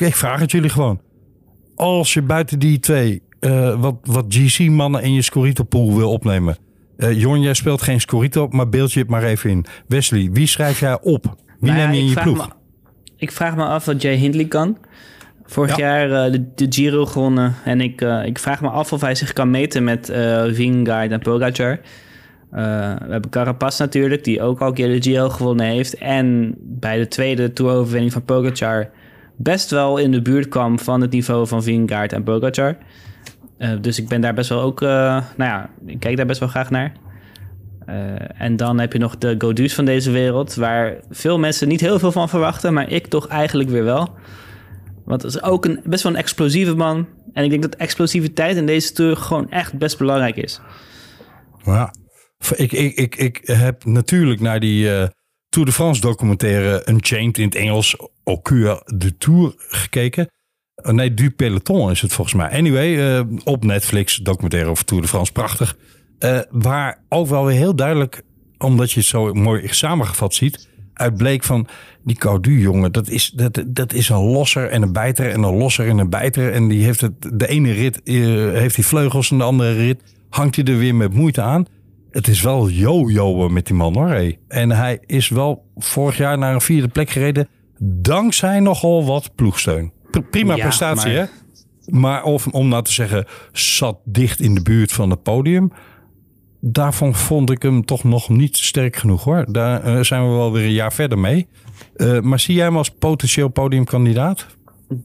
Ik 0.00 0.16
vraag 0.16 0.40
het 0.40 0.50
jullie 0.50 0.70
gewoon. 0.70 1.00
Als 1.74 2.14
je 2.14 2.22
buiten 2.22 2.58
die 2.58 2.80
twee 2.80 3.22
wat, 3.78 3.96
wat 4.02 4.24
GC-mannen 4.28 5.02
in 5.02 5.12
je 5.12 5.22
Scorito 5.22 5.64
pool 5.64 5.96
wil 5.96 6.12
opnemen 6.12 6.56
uh, 7.02 7.20
Jon, 7.20 7.40
jij 7.40 7.54
speelt 7.54 7.82
geen 7.82 8.00
Scorito, 8.00 8.48
maar 8.50 8.68
beeld 8.68 8.92
je 8.92 9.00
het 9.00 9.08
maar 9.08 9.22
even 9.22 9.50
in. 9.50 9.64
Wesley, 9.86 10.30
wie 10.32 10.46
schrijf 10.46 10.80
jij 10.80 10.98
op? 11.02 11.24
Wie 11.60 11.72
nou, 11.72 11.82
neem 11.82 11.92
je 11.92 12.00
in 12.00 12.08
je 12.08 12.20
ploeg? 12.20 12.48
Me, 12.48 12.54
ik 13.16 13.32
vraag 13.32 13.56
me 13.56 13.64
af 13.64 13.84
wat 13.84 14.02
Jay 14.02 14.14
Hindley 14.14 14.44
kan. 14.44 14.78
Vorig 15.44 15.76
ja. 15.76 15.86
jaar 15.86 16.26
uh, 16.26 16.32
de, 16.32 16.54
de, 16.54 16.66
Giro 16.68 17.06
gewonnen. 17.06 17.54
En 17.64 17.80
ik, 17.80 18.00
uh, 18.00 18.24
ik 18.24 18.38
vraag 18.38 18.60
me 18.60 18.68
af 18.68 18.92
of 18.92 19.00
hij 19.00 19.14
zich 19.14 19.32
kan 19.32 19.50
meten 19.50 19.84
met 19.84 20.10
uh, 20.10 20.44
Vingegaard 20.52 21.10
en 21.10 21.20
Pogacar. 21.20 21.80
we 22.50 22.58
hebben 23.08 23.30
Carapaz 23.30 23.78
natuurlijk, 23.78 24.24
die 24.24 24.42
ook 24.42 24.60
al 24.60 24.66
een 24.66 24.74
keer 24.74 24.88
de 24.88 25.02
Giro 25.02 25.28
gewonnen 25.28 25.66
heeft. 25.66 25.94
En 25.94 26.54
bij 26.58 26.98
de 26.98 27.08
tweede 27.08 27.52
toeroverwinning 27.52 28.12
van 28.12 28.24
Pogacar... 28.24 28.90
best 29.36 29.70
wel 29.70 29.98
in 29.98 30.10
de 30.10 30.22
buurt 30.22 30.48
kwam 30.48 30.78
van 30.78 31.00
het 31.00 31.10
niveau 31.10 31.46
van 31.46 31.62
Vingegaard 31.62 32.12
en 32.12 32.22
Pogacar. 32.22 32.76
Uh, 33.60 33.70
dus 33.80 33.98
ik 33.98 34.08
ben 34.08 34.20
daar 34.20 34.34
best 34.34 34.48
wel 34.48 34.60
ook, 34.60 34.82
uh, 34.82 34.88
nou 34.88 35.24
ja, 35.36 35.70
ik 35.86 36.00
kijk 36.00 36.16
daar 36.16 36.26
best 36.26 36.40
wel 36.40 36.48
graag 36.48 36.70
naar. 36.70 36.92
Uh, 37.88 38.40
en 38.40 38.56
dan 38.56 38.78
heb 38.78 38.92
je 38.92 38.98
nog 38.98 39.18
de 39.18 39.34
Godus 39.38 39.74
van 39.74 39.84
deze 39.84 40.10
wereld, 40.10 40.54
waar 40.54 40.96
veel 41.10 41.38
mensen 41.38 41.68
niet 41.68 41.80
heel 41.80 41.98
veel 41.98 42.12
van 42.12 42.28
verwachten, 42.28 42.72
maar 42.72 42.90
ik 42.90 43.06
toch 43.06 43.26
eigenlijk 43.26 43.70
weer 43.70 43.84
wel. 43.84 44.14
Want 45.04 45.22
het 45.22 45.34
is 45.34 45.42
ook 45.42 45.64
een, 45.64 45.80
best 45.84 46.02
wel 46.02 46.12
een 46.12 46.18
explosieve 46.18 46.74
man. 46.74 47.06
En 47.32 47.44
ik 47.44 47.50
denk 47.50 47.62
dat 47.62 47.74
explosiviteit 47.74 48.56
in 48.56 48.66
deze 48.66 48.92
tour 48.92 49.16
gewoon 49.16 49.50
echt 49.50 49.78
best 49.78 49.98
belangrijk 49.98 50.36
is. 50.36 50.60
Ja, 51.64 51.94
ik, 52.56 52.72
ik, 52.72 52.96
ik, 52.96 53.16
ik 53.16 53.40
heb 53.42 53.84
natuurlijk 53.84 54.40
naar 54.40 54.60
die 54.60 54.88
Tour 55.48 55.66
de 55.66 55.72
France 55.72 56.00
documentaire 56.00 56.88
Unchained 56.88 57.38
in 57.38 57.44
het 57.44 57.54
Engels, 57.54 57.96
Au 58.24 58.40
de 58.84 59.16
Tour 59.18 59.54
gekeken. 59.56 60.28
Uh, 60.84 60.92
nee, 60.92 61.14
Du 61.14 61.30
Peloton 61.30 61.90
is 61.90 62.00
het 62.00 62.12
volgens 62.12 62.36
mij. 62.36 62.50
Anyway, 62.50 63.18
uh, 63.18 63.22
op 63.44 63.64
Netflix, 63.64 64.16
documentaire 64.16 64.70
over 64.70 64.84
Tour 64.84 65.02
de 65.02 65.08
France, 65.08 65.32
prachtig. 65.32 65.76
Uh, 66.18 66.38
waar 66.50 67.02
ook 67.08 67.26
wel 67.26 67.44
weer 67.44 67.56
heel 67.56 67.76
duidelijk, 67.76 68.22
omdat 68.58 68.92
je 68.92 68.98
het 68.98 69.08
zo 69.08 69.34
mooi 69.34 69.68
samengevat 69.68 70.34
ziet, 70.34 70.68
uitbleek 70.94 71.44
van 71.44 71.66
die 72.04 72.16
Caudu 72.16 72.60
jongen, 72.60 72.92
dat 72.92 73.08
is, 73.08 73.30
dat, 73.30 73.62
dat 73.66 73.92
is 73.92 74.08
een 74.08 74.22
losser 74.22 74.68
en 74.68 74.82
een 74.82 74.92
bijter 74.92 75.30
en 75.30 75.42
een 75.42 75.56
losser 75.56 75.88
en 75.88 75.98
een 75.98 76.10
bijter. 76.10 76.52
En 76.52 76.68
die 76.68 76.84
heeft 76.84 77.00
het, 77.00 77.12
de 77.32 77.48
ene 77.48 77.72
rit 77.72 78.00
heeft 78.04 78.74
die 78.74 78.86
vleugels 78.86 79.30
en 79.30 79.38
de 79.38 79.44
andere 79.44 79.72
rit 79.72 80.02
hangt 80.30 80.56
hij 80.56 80.64
er 80.64 80.78
weer 80.78 80.94
met 80.94 81.14
moeite 81.14 81.40
aan. 81.40 81.66
Het 82.10 82.28
is 82.28 82.40
wel 82.42 82.68
yo-yo 82.68 83.48
met 83.48 83.66
die 83.66 83.76
man 83.76 83.94
hoor. 83.94 84.34
En 84.48 84.70
hij 84.70 84.98
is 85.06 85.28
wel 85.28 85.64
vorig 85.76 86.16
jaar 86.16 86.38
naar 86.38 86.54
een 86.54 86.60
vierde 86.60 86.88
plek 86.88 87.10
gereden. 87.10 87.48
Dankzij 87.78 88.60
nogal 88.60 89.04
wat 89.04 89.34
ploegsteun 89.34 89.92
prima 90.30 90.54
ja, 90.54 90.62
prestatie, 90.62 91.12
maar... 91.12 91.20
hè? 91.20 91.26
Maar 91.98 92.22
of, 92.22 92.46
om 92.46 92.68
nou 92.68 92.82
te 92.82 92.92
zeggen, 92.92 93.26
zat 93.52 93.98
dicht 94.04 94.40
in 94.40 94.54
de 94.54 94.62
buurt 94.62 94.92
van 94.92 95.10
het 95.10 95.22
podium. 95.22 95.72
Daarvan 96.60 97.14
vond 97.14 97.50
ik 97.50 97.62
hem 97.62 97.84
toch 97.84 98.04
nog 98.04 98.28
niet 98.28 98.56
sterk 98.56 98.96
genoeg 98.96 99.24
hoor. 99.24 99.44
Daar 99.52 99.86
uh, 99.86 100.02
zijn 100.02 100.22
we 100.22 100.28
wel 100.28 100.52
weer 100.52 100.64
een 100.64 100.72
jaar 100.72 100.92
verder 100.92 101.18
mee. 101.18 101.48
Uh, 101.96 102.20
maar 102.20 102.40
zie 102.40 102.54
jij 102.54 102.64
hem 102.64 102.76
als 102.76 102.90
potentieel 102.90 103.48
podiumkandidaat? 103.48 104.46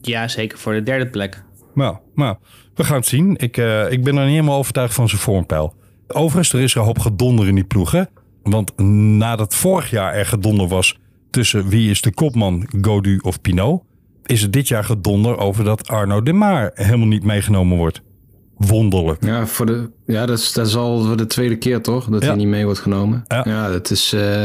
Ja, 0.00 0.28
zeker 0.28 0.58
voor 0.58 0.72
de 0.72 0.82
derde 0.82 1.06
plek. 1.06 1.42
Nou, 1.74 1.96
nou 2.14 2.36
we 2.74 2.84
gaan 2.84 2.96
het 2.96 3.06
zien. 3.06 3.36
Ik, 3.36 3.56
uh, 3.56 3.90
ik 3.90 4.04
ben 4.04 4.16
er 4.16 4.24
niet 4.24 4.34
helemaal 4.34 4.58
overtuigd 4.58 4.94
van 4.94 5.08
zijn 5.08 5.20
vormpeil. 5.20 5.74
Overigens, 6.08 6.52
er 6.52 6.60
is 6.60 6.74
een 6.74 6.82
hoop 6.82 6.98
gedonder 6.98 7.48
in 7.48 7.54
die 7.54 7.64
ploegen. 7.64 8.08
Want 8.42 8.78
nadat 8.78 9.54
vorig 9.54 9.90
jaar 9.90 10.14
er 10.14 10.26
gedonder 10.26 10.68
was 10.68 10.98
tussen 11.30 11.68
wie 11.68 11.90
is 11.90 12.00
de 12.00 12.14
kopman, 12.14 12.68
Godu 12.80 13.18
of 13.22 13.40
Pinot 13.40 13.82
is 14.26 14.42
het 14.42 14.52
dit 14.52 14.68
jaar 14.68 14.84
gedonder 14.84 15.38
over 15.38 15.64
dat 15.64 15.88
Arno 15.88 16.22
de 16.22 16.32
Maar 16.32 16.70
helemaal 16.74 17.06
niet 17.06 17.24
meegenomen 17.24 17.76
wordt. 17.76 18.02
Wonderlijk. 18.56 19.24
Ja, 19.24 19.46
voor 19.46 19.66
de, 19.66 19.90
ja 20.06 20.26
dat, 20.26 20.38
is, 20.38 20.52
dat 20.52 20.66
is 20.66 20.76
al 20.76 21.16
de 21.16 21.26
tweede 21.26 21.56
keer 21.56 21.82
toch? 21.82 22.04
Dat 22.04 22.22
hij 22.22 22.34
niet 22.34 22.46
mee 22.46 22.64
wordt 22.64 22.80
genomen. 22.80 23.24
Ja, 23.28 23.42
ja 23.44 23.70
dat, 23.70 23.90
is, 23.90 24.14
uh, 24.14 24.44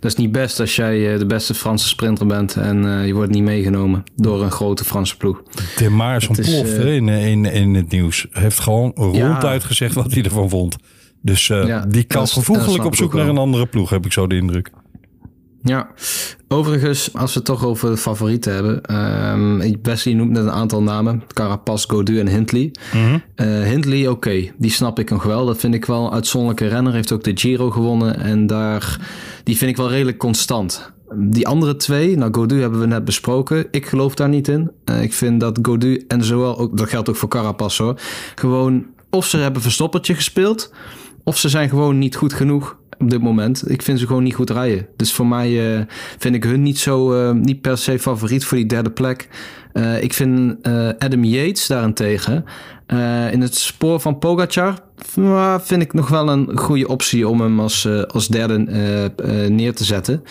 dat 0.00 0.10
is 0.10 0.14
niet 0.14 0.32
best 0.32 0.60
als 0.60 0.76
jij 0.76 1.12
uh, 1.12 1.18
de 1.18 1.26
beste 1.26 1.54
Franse 1.54 1.88
sprinter 1.88 2.26
bent 2.26 2.56
en 2.56 2.84
uh, 2.84 3.06
je 3.06 3.14
wordt 3.14 3.30
niet 3.30 3.42
meegenomen 3.42 4.04
door 4.16 4.42
een 4.42 4.50
grote 4.50 4.84
Franse 4.84 5.16
ploeg. 5.16 5.42
De 5.76 5.90
Maar 5.90 6.16
is 6.16 6.28
ontploft 6.28 6.72
in, 6.72 7.08
in, 7.08 7.44
in 7.44 7.74
het 7.74 7.90
nieuws. 7.90 8.26
Heeft 8.30 8.60
gewoon 8.60 8.92
ronduit 8.94 9.62
ja. 9.62 9.68
gezegd 9.68 9.94
wat 9.94 10.12
hij 10.12 10.22
ervan 10.22 10.48
vond. 10.48 10.76
Dus 11.22 11.52
die 11.88 12.04
kan 12.04 12.26
gevoeglijk 12.26 12.84
op 12.84 12.96
zoek 12.96 13.14
naar 13.14 13.28
een 13.28 13.38
andere 13.38 13.66
ploeg, 13.66 13.90
heb 13.90 14.04
ik 14.04 14.12
zo 14.12 14.26
de 14.26 14.36
indruk. 14.36 14.70
Ja, 15.66 15.88
overigens, 16.48 17.14
als 17.14 17.32
we 17.32 17.38
het 17.38 17.48
toch 17.48 17.64
over 17.64 17.90
de 17.90 17.96
favorieten 17.96 18.54
hebben. 18.54 18.96
Um, 19.32 19.82
Wesley 19.82 20.14
noemt 20.14 20.30
net 20.30 20.42
een 20.42 20.50
aantal 20.50 20.82
namen. 20.82 21.22
Carapaz, 21.32 21.84
Godu 21.86 22.18
en 22.20 22.28
Hindley. 22.28 22.74
Mm 22.92 23.04
-hmm. 23.04 23.22
uh, 23.36 23.62
Hindley, 23.62 24.00
oké, 24.00 24.10
okay, 24.10 24.52
die 24.58 24.70
snap 24.70 24.98
ik 24.98 25.10
nog 25.10 25.22
wel. 25.22 25.46
Dat 25.46 25.58
vind 25.58 25.74
ik 25.74 25.84
wel 25.84 26.06
een 26.06 26.12
uitzonderlijke 26.12 26.68
renner. 26.68 26.92
Heeft 26.92 27.12
ook 27.12 27.24
de 27.24 27.32
Giro 27.34 27.70
gewonnen. 27.70 28.20
En 28.20 28.46
daar, 28.46 29.00
die 29.44 29.56
vind 29.56 29.70
ik 29.70 29.76
wel 29.76 29.90
redelijk 29.90 30.18
constant. 30.18 30.92
Die 31.14 31.46
andere 31.46 31.76
twee, 31.76 32.16
nou 32.16 32.34
Godu 32.34 32.60
hebben 32.60 32.80
we 32.80 32.86
net 32.86 33.04
besproken. 33.04 33.66
Ik 33.70 33.86
geloof 33.86 34.14
daar 34.14 34.28
niet 34.28 34.48
in. 34.48 34.70
Uh, 34.90 35.02
ik 35.02 35.12
vind 35.12 35.40
dat 35.40 35.58
Godu 35.62 36.04
en 36.08 36.24
zowel, 36.24 36.58
ook, 36.58 36.76
dat 36.76 36.88
geldt 36.88 37.08
ook 37.08 37.16
voor 37.16 37.28
Carapaz 37.28 37.78
hoor. 37.78 38.00
Gewoon, 38.34 38.86
of 39.10 39.26
ze 39.26 39.36
hebben 39.36 39.62
verstoppertje 39.62 40.14
gespeeld... 40.14 40.72
of 41.24 41.38
ze 41.38 41.48
zijn 41.48 41.68
gewoon 41.68 41.98
niet 41.98 42.16
goed 42.16 42.32
genoeg 42.32 42.76
op 42.98 43.10
dit 43.10 43.22
moment. 43.22 43.70
Ik 43.70 43.82
vind 43.82 43.98
ze 43.98 44.06
gewoon 44.06 44.22
niet 44.22 44.34
goed 44.34 44.50
rijden. 44.50 44.86
Dus 44.96 45.12
voor 45.12 45.26
mij 45.26 45.76
uh, 45.76 45.80
vind 46.18 46.34
ik 46.34 46.44
hun 46.44 46.62
niet 46.62 46.78
zo, 46.78 47.12
uh, 47.12 47.30
niet 47.30 47.60
per 47.60 47.78
se 47.78 47.98
favoriet 47.98 48.44
voor 48.44 48.56
die 48.56 48.66
derde 48.66 48.90
plek. 48.90 49.28
Uh, 49.72 50.02
ik 50.02 50.12
vind 50.12 50.62
Adam 50.98 51.24
Yates 51.24 51.66
daarentegen 51.66 52.44
in 53.30 53.40
het 53.40 53.54
spoor 53.54 54.00
van 54.00 54.18
Pogacar 54.18 54.78
vind 55.60 55.82
ik 55.82 55.92
nog 55.92 56.08
wel 56.08 56.28
een 56.28 56.58
goede 56.58 56.88
optie 56.88 57.28
om 57.28 57.40
hem 57.40 57.60
als, 57.60 57.88
als 58.08 58.28
derde 58.28 58.58
neer 59.48 59.74
te 59.74 59.84
zetten. 59.84 60.22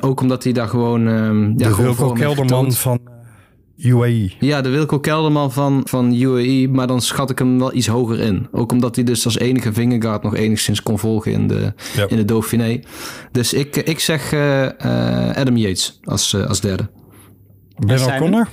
ook 0.00 0.20
omdat 0.20 0.44
hij 0.44 0.52
daar 0.52 0.68
gewoon... 0.68 1.02
ja, 1.56 1.68
de 1.68 1.76
Wilco 1.76 2.12
Kelderman 2.12 2.72
van 2.72 3.11
UAE. 3.82 4.30
Ja, 4.38 4.60
de 4.60 4.68
Wilco 4.68 5.00
Kelderman 5.00 5.52
van, 5.52 5.80
van 5.84 6.12
UAE, 6.14 6.68
maar 6.68 6.86
dan 6.86 7.00
schat 7.00 7.30
ik 7.30 7.38
hem 7.38 7.58
wel 7.58 7.74
iets 7.74 7.86
hoger 7.86 8.18
in. 8.20 8.48
Ook 8.52 8.72
omdat 8.72 8.94
hij 8.94 9.04
dus 9.04 9.24
als 9.24 9.38
enige 9.38 9.72
Vingegaard 9.72 10.22
nog 10.22 10.34
enigszins 10.36 10.82
kon 10.82 10.98
volgen 10.98 11.32
in 11.32 11.48
de, 11.48 11.72
ja. 11.94 12.06
in 12.08 12.16
de 12.16 12.24
Dauphiné. 12.24 12.80
Dus 13.32 13.52
ik, 13.52 13.76
ik 13.76 13.98
zeg 14.00 14.32
uh, 14.32 14.62
uh, 14.62 14.68
Adam 15.34 15.56
Yates 15.56 15.98
als, 16.04 16.32
uh, 16.32 16.46
als 16.46 16.60
derde. 16.60 16.90
Ben 17.86 18.00
O'Connor? 18.02 18.48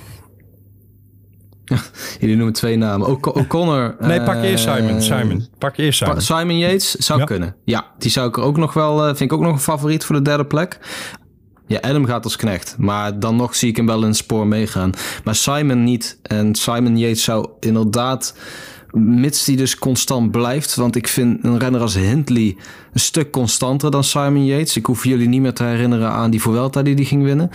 Jullie 2.19 2.35
noemen 2.35 2.53
twee 2.53 2.77
namen. 2.77 3.07
O'Connor. 3.11 3.95
nee, 3.99 4.21
pak 4.21 4.43
eerst 4.43 4.63
Simon. 4.63 5.01
Simon. 5.01 5.47
Pak 5.57 5.77
eerst 5.77 5.97
Simon. 5.99 6.21
Simon 6.21 6.57
Yates 6.57 6.91
zou 6.91 7.19
Ja. 7.19 7.25
kunnen. 7.25 7.55
Ja, 7.63 7.85
die 7.97 8.11
zou 8.11 8.27
ik 8.27 8.37
er 8.37 8.43
ook 8.43 8.57
nog 8.57 8.73
wel. 8.73 8.99
eh, 8.99 9.05
vind 9.05 9.31
ik 9.31 9.33
ook 9.33 9.41
nog 9.43 9.51
een 9.53 9.59
favoriet 9.59 10.05
voor 10.05 10.15
de 10.15 10.21
derde 10.21 10.45
plek. 10.45 10.79
Ja, 11.69 11.79
Adam 11.81 12.05
gaat 12.05 12.23
als 12.23 12.35
knecht. 12.35 12.75
Maar 12.77 13.19
dan 13.19 13.35
nog 13.35 13.55
zie 13.55 13.69
ik 13.69 13.75
hem 13.75 13.85
wel 13.85 14.01
in 14.01 14.07
het 14.07 14.15
spoor 14.15 14.47
meegaan. 14.47 14.91
Maar 15.23 15.35
Simon 15.35 15.83
niet. 15.83 16.19
En 16.21 16.55
Simon 16.55 16.97
Yates 16.97 17.23
zou 17.23 17.47
inderdaad. 17.59 18.35
Mits 18.91 19.45
die 19.45 19.57
dus 19.57 19.77
constant 19.77 20.31
blijft. 20.31 20.75
Want 20.75 20.95
ik 20.95 21.07
vind 21.07 21.43
een 21.43 21.59
renner 21.59 21.81
als 21.81 21.95
Hindley 21.95 22.55
een 22.93 22.99
stuk 22.99 23.31
constanter 23.31 23.91
dan 23.91 24.03
Simon 24.03 24.45
Yates. 24.45 24.77
Ik 24.77 24.85
hoef 24.85 25.03
jullie 25.03 25.27
niet 25.27 25.41
meer 25.41 25.53
te 25.53 25.63
herinneren 25.63 26.09
aan 26.09 26.31
die 26.31 26.41
Vuelta 26.41 26.81
die 26.81 26.95
die 26.95 27.05
ging 27.05 27.23
winnen. 27.23 27.49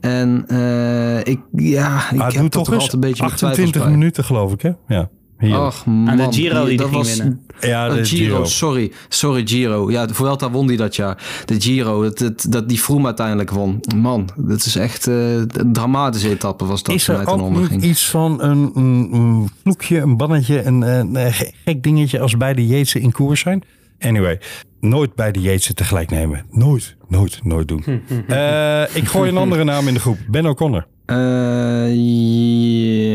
En 0.00 0.44
eh, 0.48 1.18
ik, 1.18 1.40
ja, 1.52 2.10
ik 2.12 2.32
heb 2.32 2.50
toch 2.50 2.72
altijd 2.72 2.92
een 2.92 3.00
beetje 3.00 3.24
mijn 3.24 3.36
twijfels 3.36 3.66
28 3.66 3.82
bij. 3.82 3.90
minuten 3.90 4.24
geloof 4.24 4.52
ik 4.52 4.62
hè? 4.62 4.70
Ja. 4.88 5.08
Ach 5.40 5.86
man. 5.86 6.08
Aan 6.10 6.16
de 6.16 6.26
Giro 6.30 6.58
die 6.60 6.68
die 6.68 6.76
dat 6.76 6.86
ging 6.88 6.98
was, 7.02 7.16
winnen. 7.16 7.40
ja, 7.60 7.88
Oh, 7.88 7.94
de 7.94 8.04
Giro, 8.04 8.34
Giro. 8.34 8.44
sorry. 8.44 8.92
Sorry, 9.08 9.46
Giro. 9.46 9.90
Ja, 9.90 10.06
de 10.06 10.14
Vuelta 10.14 10.50
won 10.50 10.66
die 10.66 10.76
dat 10.76 10.96
jaar. 10.96 11.42
De 11.44 11.60
Giro, 11.60 12.02
dat, 12.02 12.18
dat, 12.18 12.46
dat 12.48 12.68
die 12.68 12.78
Froome 12.78 13.06
uiteindelijk 13.06 13.50
won. 13.50 13.80
Man, 13.96 14.28
dat 14.36 14.64
is 14.64 14.76
echt 14.76 15.06
eh, 15.06 15.34
een 15.34 15.72
dramatische 15.72 16.28
etappe 16.30 16.64
was 16.64 16.82
dat 16.82 16.94
Is 16.94 17.08
er 17.08 17.26
ook 17.28 17.70
niet 17.70 17.82
iets 17.82 18.08
van 18.10 18.42
een, 18.42 18.70
een, 18.74 19.08
een 19.12 19.48
vloekje, 19.62 19.98
een 19.98 20.16
bannetje, 20.16 20.62
een, 20.62 20.82
een, 20.82 21.14
een 21.14 21.32
ge- 21.32 21.52
gek 21.64 21.82
dingetje 21.82 22.20
als 22.20 22.36
beide 22.36 22.66
Jeetsen 22.66 23.00
in 23.00 23.12
koers 23.12 23.40
zijn? 23.40 23.62
Anyway, 23.98 24.40
nooit 24.80 25.14
beide 25.14 25.40
Jeetsen 25.40 25.74
tegelijk 25.74 26.10
nemen. 26.10 26.44
Nooit, 26.50 26.96
nooit, 27.08 27.40
nooit 27.44 27.68
doen. 27.68 27.84
Eh, 28.28 28.82
ik 28.96 29.08
gooi 29.08 29.30
een 29.30 29.36
andere 29.36 29.64
naam 29.64 29.88
in 29.88 29.94
de 29.94 30.00
groep. 30.00 30.18
Ben 30.28 30.46
O'Connor. 30.46 30.86
Eh, 31.10 31.94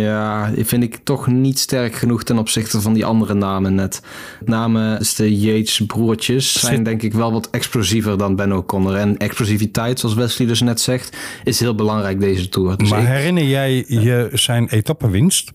ja, 0.02 0.52
die 0.52 0.66
vind 0.66 0.84
ik 0.84 0.98
toch 1.04 1.28
niet 1.28 1.60
sterk 1.60 1.96
genoeg 1.96 2.24
ten 2.24 2.38
opzichte 2.38 2.82
van 2.82 2.93
die 2.93 3.06
andere 3.06 3.34
namen 3.34 3.76
net. 3.76 4.02
Namen 4.46 5.00
de 5.16 5.39
Yates 5.39 5.84
broertjes 5.88 6.60
zijn 6.60 6.84
denk 6.84 7.02
ik 7.02 7.14
wel 7.14 7.32
wat 7.32 7.50
explosiever 7.50 8.18
dan 8.18 8.36
Ben 8.36 8.54
O'Connor. 8.54 8.96
En 8.96 9.18
explosiviteit, 9.18 10.00
zoals 10.00 10.16
Wesley 10.16 10.48
dus 10.48 10.62
net 10.62 10.82
zegt, 10.82 11.18
is 11.43 11.60
heel 11.60 11.76
belangrijk 11.76 12.20
deze 12.20 12.50
Tour. 12.50 12.78
Dus 12.78 12.89
maar 12.89 13.02
ik- 13.02 13.08
herinner 13.08 13.43
jij 13.43 13.86
je 13.88 14.30
zijn 14.34 14.68
etappenwinst? 14.70 15.52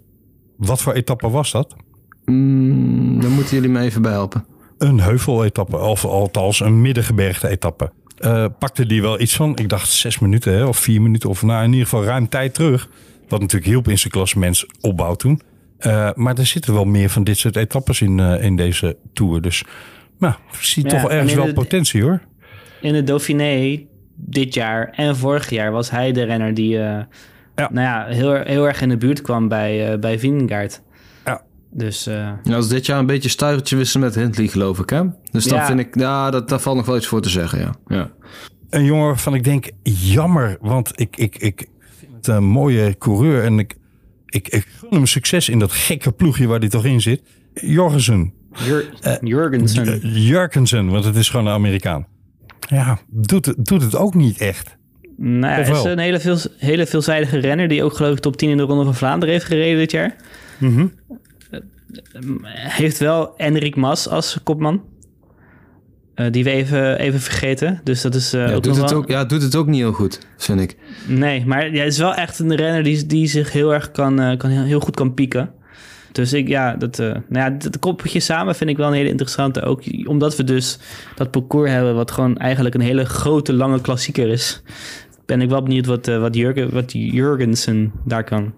Wat 0.56 0.80
voor 0.82 0.92
etappe 0.92 1.30
was 1.30 1.52
dat? 1.52 1.74
Mm, 2.24 3.20
dan 3.20 3.30
moeten 3.32 3.54
jullie 3.54 3.70
me 3.70 3.80
even 3.80 4.02
bij 4.02 4.12
helpen. 4.12 4.44
Een 4.78 5.00
heuveletappe, 5.00 5.76
of 5.78 6.04
althans 6.04 6.60
een 6.60 6.80
middengebergte 6.80 7.48
etappe. 7.48 7.90
Eh, 8.20 8.44
pakte 8.58 8.86
die 8.86 9.02
wel 9.02 9.20
iets 9.20 9.36
van, 9.36 9.56
ik 9.56 9.68
dacht 9.68 9.88
zes 9.90 10.18
minuten 10.18 10.52
hè, 10.54 10.64
of 10.64 10.78
vier 10.78 11.02
minuten, 11.02 11.28
of 11.30 11.42
nou 11.42 11.64
in 11.64 11.70
ieder 11.70 11.84
geval 11.88 12.04
ruim 12.04 12.28
tijd 12.28 12.54
terug. 12.54 12.88
Wat 13.28 13.40
natuurlijk 13.40 13.70
hielp 13.70 13.88
in 13.88 13.98
zijn 13.98 14.12
klassements 14.12 14.66
opbouw 14.80 15.14
toen. 15.14 15.40
Eh, 15.78 16.10
maar 16.14 16.38
er 16.38 16.46
zitten 16.46 16.74
wel 16.74 16.84
meer 16.84 17.08
van 17.10 17.24
dit 17.24 17.38
soort 17.38 17.56
etappes 17.56 18.00
in, 18.00 18.20
eh, 18.20 18.44
in 18.44 18.56
deze 18.56 18.96
Tour. 19.12 19.40
Dus 19.40 19.64
nou, 20.18 20.34
ik 20.52 20.58
zie 20.58 20.82
Ja, 20.84 20.88
toch 20.90 21.10
en 21.10 21.16
ergens 21.16 21.34
wel 21.34 21.44
de- 21.44 21.52
potentie 21.52 22.02
hoor. 22.02 22.20
In 22.80 22.92
de 22.92 23.02
Dauphiné 23.04 23.80
dit 24.14 24.54
jaar 24.54 24.88
en 24.96 25.16
vorig 25.16 25.50
jaar 25.50 25.72
was 25.72 25.90
hij 25.90 26.12
de 26.12 26.22
renner 26.22 26.54
die 26.54 26.78
Nou 27.54 27.80
ja, 27.86 28.06
heel, 28.06 28.34
heel 28.34 28.66
erg 28.66 28.80
in 28.80 28.88
de 28.88 28.96
buurt 28.96 29.22
kwam 29.22 29.48
bij, 29.48 29.98
bij 29.98 30.18
Vingegaard. 30.18 30.82
Dus 31.72 32.06
eh, 32.06 32.14
Ja, 32.14 32.40
dat 32.42 32.62
is 32.64 32.68
dit 32.68 32.86
jaar 32.86 32.98
een 32.98 33.06
beetje 33.06 33.28
stuitertje 33.28 33.76
wisselen 33.76 34.06
met 34.06 34.14
Hindley, 34.14 34.46
geloof 34.48 34.78
ik, 34.78 34.90
hè? 34.90 35.02
Dus 35.30 35.44
dan 35.44 35.58
Ja. 35.58 35.66
vind 35.66 35.80
ik, 35.80 35.98
ja, 35.98 36.30
dat, 36.30 36.48
daar 36.48 36.60
valt 36.60 36.76
nog 36.76 36.86
wel 36.86 36.96
iets 36.96 37.06
voor 37.06 37.20
te 37.20 37.28
zeggen, 37.28 37.58
ja. 37.58 37.72
ja. 37.86 38.10
Een 38.70 38.84
jongen 38.84 39.06
waarvan 39.06 39.34
ik 39.34 39.44
denk, 39.44 39.70
jammer, 39.82 40.56
want 40.60 40.92
ik, 40.94 41.16
ik, 41.16 41.36
ik 41.36 41.68
vind 41.98 42.12
het 42.16 42.26
een 42.26 42.44
mooie 42.44 42.98
coureur. 42.98 43.44
En 43.44 43.58
ik, 43.58 43.74
ik, 44.26 44.48
ik 44.48 44.66
gun 44.78 44.88
hem 44.90 45.06
succes 45.06 45.48
in 45.48 45.58
dat 45.58 45.72
gekke 45.72 46.12
ploegje 46.12 46.46
waar 46.46 46.58
hij 46.58 46.68
toch 46.68 46.84
in 46.84 47.00
zit. 47.00 47.22
Jorgensen. 47.54 48.32
Jur 48.64 48.90
Jurgensen. 49.20 49.98
Jurgensen, 50.08 50.90
want 50.90 51.04
het 51.04 51.16
is 51.16 51.28
gewoon 51.28 51.46
een 51.46 51.52
Amerikaan. 51.52 52.06
Ja, 52.68 52.98
doet 53.08 53.46
het, 53.46 53.64
doet 53.64 53.82
het 53.82 53.96
ook 53.96 54.14
niet 54.14 54.38
echt. 54.38 54.76
Nou 55.16 55.52
hij 55.62 55.70
is 55.70 55.84
een 55.84 55.98
hele, 55.98 56.20
veel, 56.20 56.38
hele 56.58 56.86
veelzijdige 56.86 57.38
renner 57.38 57.68
die 57.68 57.82
ook 57.84 57.96
geloof 57.96 58.12
ik 58.12 58.18
top 58.18 58.36
10 58.36 58.50
in 58.50 58.56
de 58.56 58.62
Ronde 58.62 58.84
van 58.84 58.94
Vlaanderen 58.94 59.34
heeft 59.34 59.46
gereden 59.46 59.78
dit 59.78 59.90
jaar. 59.90 60.16
Mhm. 60.58 60.78
Hij 60.78 61.18
heeft 62.54 62.98
wel 62.98 63.36
Enrik 63.36 63.76
Mas 63.76 64.08
als 64.08 64.38
kopman. 64.44 64.82
Eh, 66.14 66.26
die 66.30 66.44
we 66.44 66.50
even, 66.50 66.98
even 66.98 67.20
vergeten. 67.20 67.80
Dus 67.84 68.02
dat 68.02 68.14
is 68.14 68.32
eh, 68.32 68.48
Ja, 68.48 68.54
ook 68.54 68.62
doet 68.62 68.76
het 68.76 68.90
wel- 68.90 68.98
ook, 68.98 69.08
ja, 69.08 69.24
doet 69.24 69.42
het 69.42 69.56
ook 69.56 69.66
niet 69.66 69.80
heel 69.80 69.92
goed, 69.92 70.18
vind 70.36 70.60
ik. 70.60 70.76
Nee, 71.06 71.46
maar 71.46 71.58
hij 71.60 71.86
is 71.86 71.98
wel 71.98 72.14
echt 72.14 72.38
een 72.38 72.54
renner 72.54 72.82
die, 72.82 73.06
die 73.06 73.26
zich 73.26 73.52
heel 73.52 73.74
erg 73.74 73.90
kan, 73.90 74.20
eh, 74.20 74.36
kan 74.36 74.50
heel, 74.50 74.62
heel 74.62 74.80
goed 74.80 74.94
kan 74.96 75.14
pieken. 75.14 75.50
Dus 76.12 76.32
ik, 76.32 76.48
ja, 76.48 76.76
dat, 76.76 76.96
nou 76.98 77.22
ja, 77.28 77.50
dat 77.50 77.78
koppeltje 77.78 78.20
samen 78.20 78.54
vind 78.54 78.70
ik 78.70 78.76
wel 78.76 78.86
een 78.86 78.92
hele 78.94 79.08
interessante. 79.08 79.62
Ook 79.62 79.82
omdat 80.04 80.36
we 80.36 80.44
dus 80.44 80.78
dat 81.14 81.30
parcours 81.30 81.70
hebben, 81.70 81.94
wat 81.94 82.10
gewoon 82.10 82.36
eigenlijk 82.38 82.74
een 82.74 82.80
hele 82.80 83.04
grote, 83.04 83.52
lange 83.52 83.80
klassieker 83.80 84.28
is. 84.28 84.62
Ben 85.26 85.40
ik 85.40 85.48
wel 85.48 85.62
benieuwd 85.62 85.86
wat, 85.86 86.06
wat, 86.06 86.34
Jurgen, 86.36 86.72
wat 86.72 86.92
Jurgensen 86.92 87.92
daar 88.04 88.24
kan. 88.24 88.54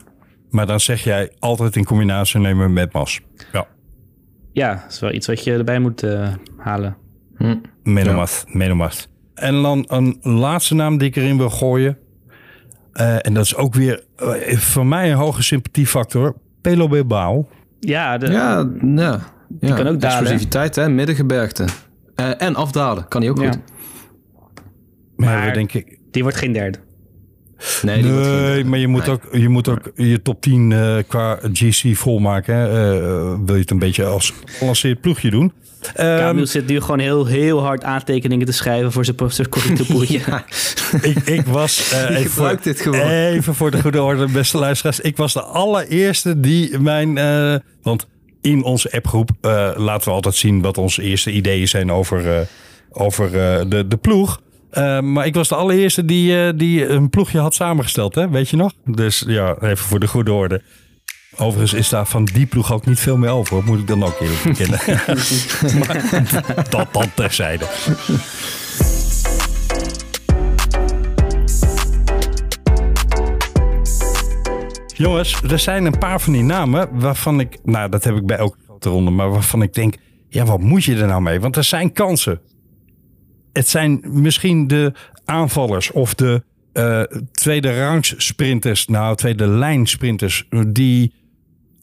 Maar 0.52 0.66
dan 0.66 0.80
zeg 0.80 1.04
jij 1.04 1.30
altijd 1.38 1.76
in 1.76 1.84
combinatie 1.84 2.40
nemen 2.40 2.72
met 2.72 2.92
Mas. 2.92 3.20
Ja, 3.52 3.66
Ja, 4.52 4.74
dat 4.74 4.92
is 4.92 5.00
wel 5.00 5.12
iets 5.12 5.26
wat 5.26 5.44
je 5.44 5.52
erbij 5.52 5.78
moet 5.78 6.02
eh, 6.02 6.28
halen. 6.56 6.96
Menomas. 7.82 8.44
Menomas. 8.48 9.08
En 9.34 9.62
dan 9.62 9.84
een 9.88 10.18
laatste 10.22 10.74
naam 10.74 10.98
die 10.98 11.08
ik 11.08 11.16
erin 11.16 11.36
wil 11.36 11.50
gooien. 11.50 11.98
Eh, 12.92 13.26
en 13.26 13.34
dat 13.34 13.44
is 13.44 13.56
ook 13.56 13.74
weer 13.74 14.04
eh, 14.16 14.56
voor 14.56 14.86
mij 14.86 15.10
een 15.10 15.16
hoge 15.16 15.42
sympathiefactor. 15.42 16.34
Pelo 16.60 16.88
Bilbao. 16.88 17.48
Ja, 17.80 18.18
de, 18.18 18.30
Ja, 18.30 18.68
ja. 18.94 19.20
ja. 19.60 19.74
kan 19.74 19.86
ook 19.86 20.00
dalen. 20.00 20.18
Explosiviteit, 20.18 20.74
hè, 20.76 20.88
middengebergte. 20.88 21.64
Eh, 22.14 22.42
en 22.42 22.54
afdalen, 22.54 23.08
kan 23.08 23.20
hij 23.20 23.30
ook 23.30 23.40
Ja. 23.40 23.50
goed. 23.50 23.58
Maar, 25.16 25.52
denk 25.52 25.72
ik. 25.72 25.98
die 26.10 26.22
wordt 26.22 26.38
geen 26.38 26.52
derde. 26.52 26.78
Nee, 27.82 28.64
maar 28.64 28.78
je 28.78 28.88
moet, 28.88 29.06
Nee. 29.06 29.10
ook, 29.14 29.22
je 29.32 29.48
moet 29.48 29.68
ook 29.68 29.92
je 29.96 30.22
top 30.22 30.40
10 30.40 30.72
eh, 30.72 30.96
qua 31.06 31.38
GC 31.52 31.96
volmaken. 31.96 32.54
Hè. 32.54 32.66
Eh, 33.00 33.34
wil 33.44 33.54
je 33.54 33.60
het 33.60 33.70
een 33.70 33.78
beetje 33.78 34.04
als 34.04 34.32
gebalanceerd 34.44 35.00
ploegje 35.00 35.30
doen. 35.30 35.52
Ehm, 35.94 36.18
Camille 36.18 36.46
zit 36.46 36.66
nu 36.66 36.80
gewoon 36.80 36.98
heel, 36.98 37.26
heel 37.26 37.60
hard 37.62 37.84
aantekeningen 37.84 38.46
te 38.46 38.52
schrijven 38.52 38.92
voor 38.92 39.04
zijn, 39.04 39.48
correctourpoeltje. 39.48 40.20
Ja. 40.26 40.44
ik, 41.02 41.18
ik 41.18 41.46
was. 41.46 41.90
eh, 41.92 42.06
Die 42.06 42.16
even, 42.16 42.22
voor, 42.22 42.30
gebruikt 42.34 42.64
dit 42.64 42.80
gewoon. 42.80 43.00
even 43.10 43.54
voor 43.54 43.70
de 43.70 43.80
goede 43.80 44.02
orde, 44.02 44.26
beste 44.26 44.58
luisteraars. 44.58 45.00
Ik 45.00 45.16
was 45.16 45.32
de 45.32 45.42
allereerste 45.42 46.40
die 46.40 46.78
mijn. 46.78 47.18
eh, 47.18 47.54
want 47.82 48.06
in 48.40 48.62
onze 48.64 48.92
appgroep 48.92 49.30
eh, 49.40 49.70
laten 49.76 50.08
we 50.08 50.14
altijd 50.14 50.34
zien 50.34 50.60
wat 50.62 50.78
onze 50.78 51.02
eerste 51.02 51.30
ideeën 51.32 51.68
zijn 51.68 51.92
over, 51.92 52.32
eh, 52.38 52.40
over 52.90 53.24
eh, 53.26 53.60
de, 53.68 53.88
de 53.88 53.96
ploeg. 53.96 54.40
Eh, 54.72 55.00
maar 55.00 55.26
ik 55.26 55.34
was 55.34 55.48
de 55.48 55.54
allereerste 55.54 56.04
die, 56.04 56.46
eh, 56.46 56.52
die 56.56 56.88
een 56.88 57.10
ploegje 57.10 57.38
had 57.38 57.54
samengesteld, 57.54 58.14
hè? 58.14 58.28
weet 58.28 58.48
je 58.48 58.56
nog? 58.56 58.72
Dus 58.84 59.24
ja, 59.26 59.56
even 59.60 59.84
voor 59.84 60.00
de 60.00 60.06
goede 60.06 60.32
orde. 60.32 60.62
Overigens 61.36 61.72
is 61.72 61.88
daar 61.88 62.06
van 62.06 62.24
die 62.24 62.46
ploeg 62.46 62.72
ook 62.72 62.86
niet 62.86 63.00
veel 63.00 63.16
meer 63.16 63.30
over, 63.30 63.54
hoor. 63.54 63.64
moet 63.64 63.78
ik 63.78 63.86
dan 63.86 64.04
ook 64.04 64.20
eerlijk 64.20 64.42
bekennen. 64.42 64.78
maar 65.78 66.66
dat 66.70 66.88
dan 66.92 67.14
terzijde. 67.14 67.66
Jongens, 74.94 75.42
er 75.42 75.58
zijn 75.58 75.84
een 75.84 75.98
paar 75.98 76.20
van 76.20 76.32
die 76.32 76.42
namen 76.42 76.88
waarvan 76.92 77.40
ik, 77.40 77.58
nou 77.64 77.88
dat 77.88 78.04
heb 78.04 78.16
ik 78.16 78.26
bij 78.26 78.36
elke 78.36 78.56
grote 78.64 78.88
ronde, 78.88 79.10
maar 79.10 79.30
waarvan 79.30 79.62
ik 79.62 79.74
denk, 79.74 79.94
ja 80.28 80.44
wat 80.44 80.60
moet 80.60 80.84
je 80.84 80.96
er 80.96 81.06
nou 81.06 81.22
mee? 81.22 81.40
Want 81.40 81.56
er 81.56 81.64
zijn 81.64 81.92
kansen. 81.92 82.40
Het 83.52 83.68
zijn 83.68 84.00
misschien 84.04 84.66
de 84.66 84.92
aanvallers 85.24 85.90
of 85.90 86.14
de 86.14 86.42
eh, 86.72 87.02
tweede 87.32 87.84
rangs 87.84 88.14
sprinters, 88.26 88.86
nou 88.86 89.16
tweede 89.16 89.46
lijn 89.46 89.86
sprinters, 89.86 90.48
die 90.66 91.14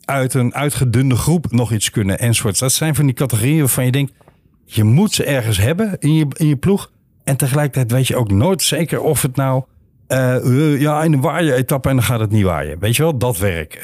uit 0.05 0.33
een 0.33 0.53
uitgedunde 0.53 1.15
groep 1.15 1.51
nog 1.51 1.71
iets 1.71 1.89
kunnen 1.89 2.19
enzovoorts. 2.19 2.59
Dat 2.59 2.71
zijn 2.71 2.95
van 2.95 3.05
die 3.05 3.13
categorieën 3.13 3.59
waarvan 3.59 3.85
je 3.85 3.91
denkt, 3.91 4.13
je 4.65 4.83
moet 4.83 5.13
ze 5.13 5.23
ergens 5.23 5.57
hebben 5.57 5.95
in 5.99 6.13
je, 6.13 6.25
in 6.33 6.47
je 6.47 6.57
ploeg. 6.57 6.91
En 7.23 7.37
tegelijkertijd 7.37 7.91
weet 7.91 8.07
je 8.07 8.15
ook 8.15 8.31
nooit 8.31 8.61
zeker 8.61 9.01
of 9.01 9.21
het 9.21 9.35
nou... 9.35 9.63
eh, 10.07 10.35
eh, 10.35 10.81
ja, 10.81 11.03
in 11.03 11.13
een 11.13 11.21
waaien 11.21 11.55
etappe 11.55 11.89
en 11.89 11.95
dan 11.95 12.05
gaat 12.05 12.19
het 12.19 12.31
niet 12.31 12.43
waaien. 12.43 12.79
Weet 12.79 12.95
je 12.95 13.01
wel, 13.03 13.17
dat 13.17 13.37
werk. 13.37 13.79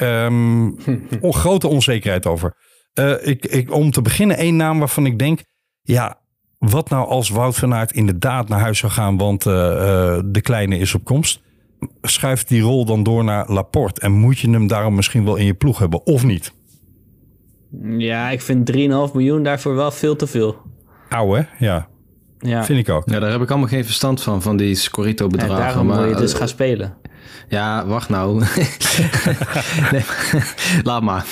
On- 1.20 1.34
grote 1.34 1.68
onzekerheid 1.68 2.26
over. 2.26 2.56
Eh, 2.92 3.12
ik, 3.20 3.46
ik, 3.46 3.72
om 3.72 3.90
te 3.90 4.02
beginnen 4.02 4.36
één 4.36 4.56
naam 4.56 4.78
waarvan 4.78 5.06
ik 5.06 5.18
denk... 5.18 5.40
Ja, 5.82 6.20
wat 6.58 6.90
nou 6.90 7.08
als 7.08 7.28
Wout 7.28 7.56
van 7.56 7.74
Aert 7.74 7.92
inderdaad 7.92 8.48
naar 8.48 8.60
huis 8.60 8.78
zou 8.78 8.92
gaan... 8.92 9.16
want 9.16 9.46
eh, 9.46 9.52
eh, 9.52 10.22
de 10.24 10.40
kleine 10.40 10.78
is 10.78 10.94
op 10.94 11.04
komst. 11.04 11.40
Schuift 12.02 12.48
die 12.48 12.62
rol 12.62 12.84
dan 12.84 13.02
door 13.02 13.24
naar 13.24 13.52
Laporte. 13.52 14.00
En 14.00 14.12
moet 14.12 14.38
je 14.38 14.50
hem 14.50 14.66
daarom 14.66 14.94
misschien 14.94 15.24
wel 15.24 15.36
in 15.36 15.44
je 15.44 15.54
ploeg 15.54 15.78
hebben 15.78 16.06
of 16.06 16.24
niet? 16.24 16.52
Ja, 17.82 18.30
ik 18.30 18.40
vind 18.40 18.72
3,5 18.72 18.78
miljoen 19.12 19.42
daarvoor 19.42 19.74
wel 19.74 19.90
veel 19.90 20.16
te 20.16 20.26
veel. 20.26 20.56
Ouwe, 21.08 21.36
hè? 21.36 21.66
ja. 21.66 21.88
Ja. 22.38 22.64
Vind 22.64 22.78
ik 22.78 22.94
ook. 22.94 23.10
Ja, 23.10 23.18
daar 23.18 23.30
heb 23.30 23.42
ik 23.42 23.50
allemaal 23.50 23.68
geen 23.68 23.84
verstand 23.84 24.22
van, 24.22 24.42
van 24.42 24.56
die 24.56 24.74
Scorito 24.74 25.24
En 25.24 25.30
bedragen. 25.30 25.56
daarom 25.56 25.86
maar, 25.86 26.00
moet 26.00 26.08
je 26.08 26.20
dus 26.20 26.32
eh, 26.32 26.38
gaan 26.38 26.48
spelen. 26.48 26.94
Ja, 27.48 27.86
wacht 27.86 28.08
nou. 28.08 28.38
nee, 29.92 30.04
laat 30.82 31.02
maar. 31.02 31.24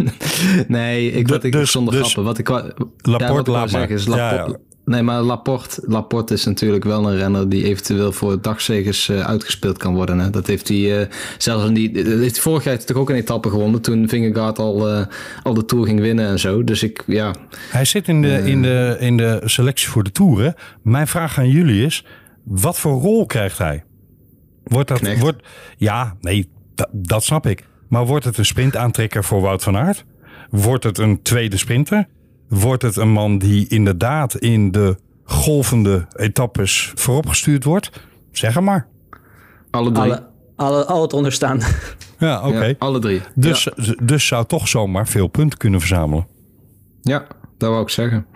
nee, 0.68 1.12
ik, 1.12 1.28
wat 1.28 1.44
ik 1.44 1.52
dus- 1.52 1.70
zonder 1.70 1.94
dus 1.94 2.02
grappen. 2.02 2.24
Wat 2.24 2.38
ik, 2.38 2.48
ja, 2.48 2.54
Laporte, 3.02 3.50
wou 3.50 3.50
laat 3.50 3.52
maar. 3.52 3.68
zeggen 3.68 3.94
is 3.96 4.04
Ja, 4.04 4.10
Laporte. 4.10 4.50
ja. 4.52 4.58
Nee, 4.84 5.02
maar 5.02 5.20
Laporte, 5.22 5.82
Laporte 5.86 6.34
is 6.34 6.44
natuurlijk 6.44 6.84
wel 6.84 7.10
een 7.10 7.16
renner 7.16 7.48
die 7.48 7.64
eventueel 7.64 8.12
voor 8.12 8.40
dagzegers 8.42 9.08
eh, 9.08 9.20
uitgespeeld 9.20 9.78
kan 9.78 9.94
worden. 9.94 10.18
Hè? 10.18 10.30
Dat 10.30 10.46
heeft 10.46 10.68
hij 10.68 11.00
eh, 11.00 11.06
zelfs 11.38 11.66
in 11.66 11.74
die. 11.74 11.92
dat 11.92 12.04
heeft 12.06 12.34
hij 12.34 12.42
vorig 12.42 12.64
jaar 12.64 12.84
toch 12.84 12.96
ook 12.96 13.10
een 13.10 13.16
etappe 13.16 13.48
gewonnen. 13.50 13.80
Toen 13.82 14.08
Vingegaard 14.08 14.58
al, 14.58 14.88
eh, 14.88 15.06
al 15.42 15.54
de 15.54 15.64
tour 15.64 15.86
ging 15.86 16.00
winnen 16.00 16.26
en 16.28 16.38
zo. 16.38 16.64
Dus 16.64 16.82
ik, 16.82 17.02
ja. 17.06 17.34
Hij 17.70 17.84
zit 17.84 18.08
in 18.08 18.22
de, 18.22 18.42
in, 18.44 18.62
de, 18.62 18.96
in 19.00 19.16
de 19.16 19.40
selectie 19.44 19.88
voor 19.88 20.02
de 20.04 20.12
Tour. 20.12 20.42
hè. 20.42 20.50
Mijn 20.82 21.06
vraag 21.06 21.38
aan 21.38 21.48
jullie 21.50 21.84
is: 21.84 22.04
wat 22.44 22.78
voor 22.78 23.00
rol 23.00 23.26
krijgt 23.26 23.58
hij? 23.58 23.84
Wordt 24.64 24.88
dat, 24.88 24.98
Knecht. 24.98 25.20
wordt, 25.20 25.42
ja, 25.76 26.16
nee, 26.20 26.50
da- 26.74 26.88
dat 26.92 27.24
snap 27.24 27.46
ik. 27.46 27.66
Maar 27.88 28.06
wordt 28.06 28.24
het 28.24 28.38
een 28.38 28.44
sprintaantrekker 28.46 29.24
voor 29.24 29.40
Wout 29.40 29.62
van 29.62 29.76
Aert? 29.76 30.04
Wordt 30.50 30.84
het 30.84 30.98
een 30.98 31.22
tweede 31.22 31.56
sprinter? 31.56 32.06
Wordt 32.48 32.82
het 32.82 32.96
een 32.96 33.10
man 33.12 33.38
die 33.38 33.68
inderdaad 33.68 34.34
in 34.36 34.70
de 34.70 34.96
golvende 35.24 36.06
etappes 36.12 36.92
vooropgestuurd 36.94 37.64
wordt? 37.64 37.90
Zeg 38.30 38.54
het 38.54 38.64
maar. 38.64 38.86
Alle 39.70 39.92
drie. 39.92 40.02
Alle, 40.12 40.26
alle, 40.56 40.84
al 40.84 41.02
het 41.02 41.12
onderstaan. 41.12 41.60
Ja, 42.18 42.46
oké. 42.48 42.64
Ja, 42.64 42.74
alle 42.78 42.98
drie. 42.98 43.20
Dus, 43.34 43.68
dus 44.02 44.26
zou 44.26 44.46
toch 44.46 44.68
zomaar 44.68 45.08
veel 45.08 45.26
punten 45.26 45.58
kunnen 45.58 45.80
verzamelen. 45.80 46.26
Ja, 47.00 47.26
dat 47.58 47.70
wou 47.70 47.82
ik 47.82 47.88
zeggen. 47.88 48.26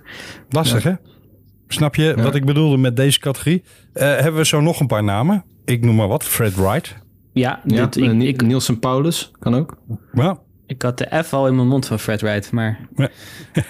Lastig, 0.48 0.82
hè? 0.82 0.92
Snap 1.68 1.94
je 1.94 2.14
wat 2.22 2.34
ik 2.34 2.44
bedoelde 2.44 2.76
met 2.76 2.96
deze 2.96 3.20
categorie? 3.20 3.62
Eh, 3.92 4.02
hebben 4.02 4.34
we 4.34 4.46
zo 4.46 4.60
nog 4.60 4.80
een 4.80 4.86
paar 4.86 5.04
namen? 5.04 5.44
Ik 5.64 5.84
noem 5.84 5.94
maar 5.94 6.08
wat. 6.08 6.24
Fred 6.24 6.54
Wright. 6.54 6.96
Ja, 7.32 7.60
Ja, 7.64 7.84
dit, 7.84 7.96
ik, 7.96 8.12
eh, 8.12 8.20
ik, 8.20 8.42
Nielsen 8.42 8.78
Paulus 8.78 9.30
kan 9.38 9.54
ook. 9.54 9.76
Ja, 10.12 10.38
ik 10.66 10.82
had 10.82 10.98
de 10.98 11.22
F 11.24 11.32
al 11.32 11.46
in 11.46 11.56
mijn 11.56 11.68
mond 11.68 11.86
van 11.86 11.98
Fred 11.98 12.20
Wright, 12.20 12.52
maar... 12.52 12.78
Ja. 12.96 13.08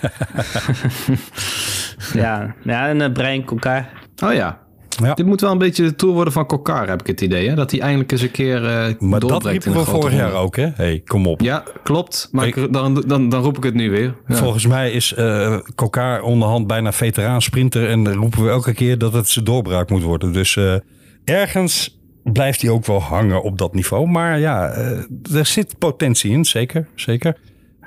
ja, 2.23 2.55
ja, 2.62 2.89
en 2.89 3.01
uh, 3.01 3.12
Brian 3.12 3.44
Coca. 3.44 3.89
Oh 4.24 4.32
ja. 4.32 4.65
Ja. 5.02 5.14
Dit 5.14 5.27
moet 5.27 5.40
wel 5.40 5.51
een 5.52 5.59
beetje 5.59 5.82
de 5.82 5.94
tour 5.94 6.14
worden 6.14 6.32
van 6.32 6.47
Kokar, 6.47 6.89
heb 6.89 7.01
ik 7.01 7.06
het 7.06 7.20
idee. 7.20 7.48
Hè? 7.48 7.55
Dat 7.55 7.70
hij 7.70 7.81
eindelijk 7.81 8.12
eens 8.12 8.20
een 8.20 8.31
keer 8.31 8.64
eh 8.64 8.94
maar 8.98 9.20
dat 9.20 9.44
riepen 9.44 9.73
we 9.73 9.85
vorig 9.85 10.14
jaar 10.14 10.32
ook, 10.32 10.56
hè? 10.56 10.68
hey, 10.74 11.02
kom 11.05 11.27
op. 11.27 11.40
Ja, 11.40 11.62
klopt. 11.82 12.28
Maar 12.32 12.47
Ik- 12.47 12.73
dan, 12.73 13.05
dan, 13.06 13.28
dan 13.28 13.43
roep 13.43 13.56
ik 13.56 13.62
het 13.62 13.74
nu 13.74 13.90
weer. 13.90 14.14
Ja. 14.27 14.35
Volgens 14.35 14.66
mij 14.66 14.90
is 14.90 15.14
Kokaar 15.74 16.23
onderhand 16.23 16.66
bijna 16.66 16.93
veteraan 16.93 17.43
sprinter. 17.43 17.89
En 17.89 18.05
dan 18.05 18.14
roepen 18.14 18.43
we 18.44 18.51
elke 18.51 18.74
keer 18.74 18.98
dat 18.98 19.12
het 19.12 19.28
zijn 19.28 19.44
doorbraak 19.44 19.90
moet 19.90 20.02
worden. 20.02 20.32
Dus 20.32 20.56
eh, 20.56 20.74
ergens 21.24 22.01
blijft 22.24 22.62
hij 22.62 22.70
ook 22.70 22.86
wel 22.86 23.01
hangen 23.02 23.43
op 23.43 23.59
dat 23.59 23.74
niveau. 23.74 24.06
Maar 24.06 24.39
ja, 24.39 24.70
er 25.35 25.47
zit 25.47 25.78
potentie 25.78 26.31
in, 26.31 26.44
zeker. 26.44 26.86
zeker. 26.94 27.36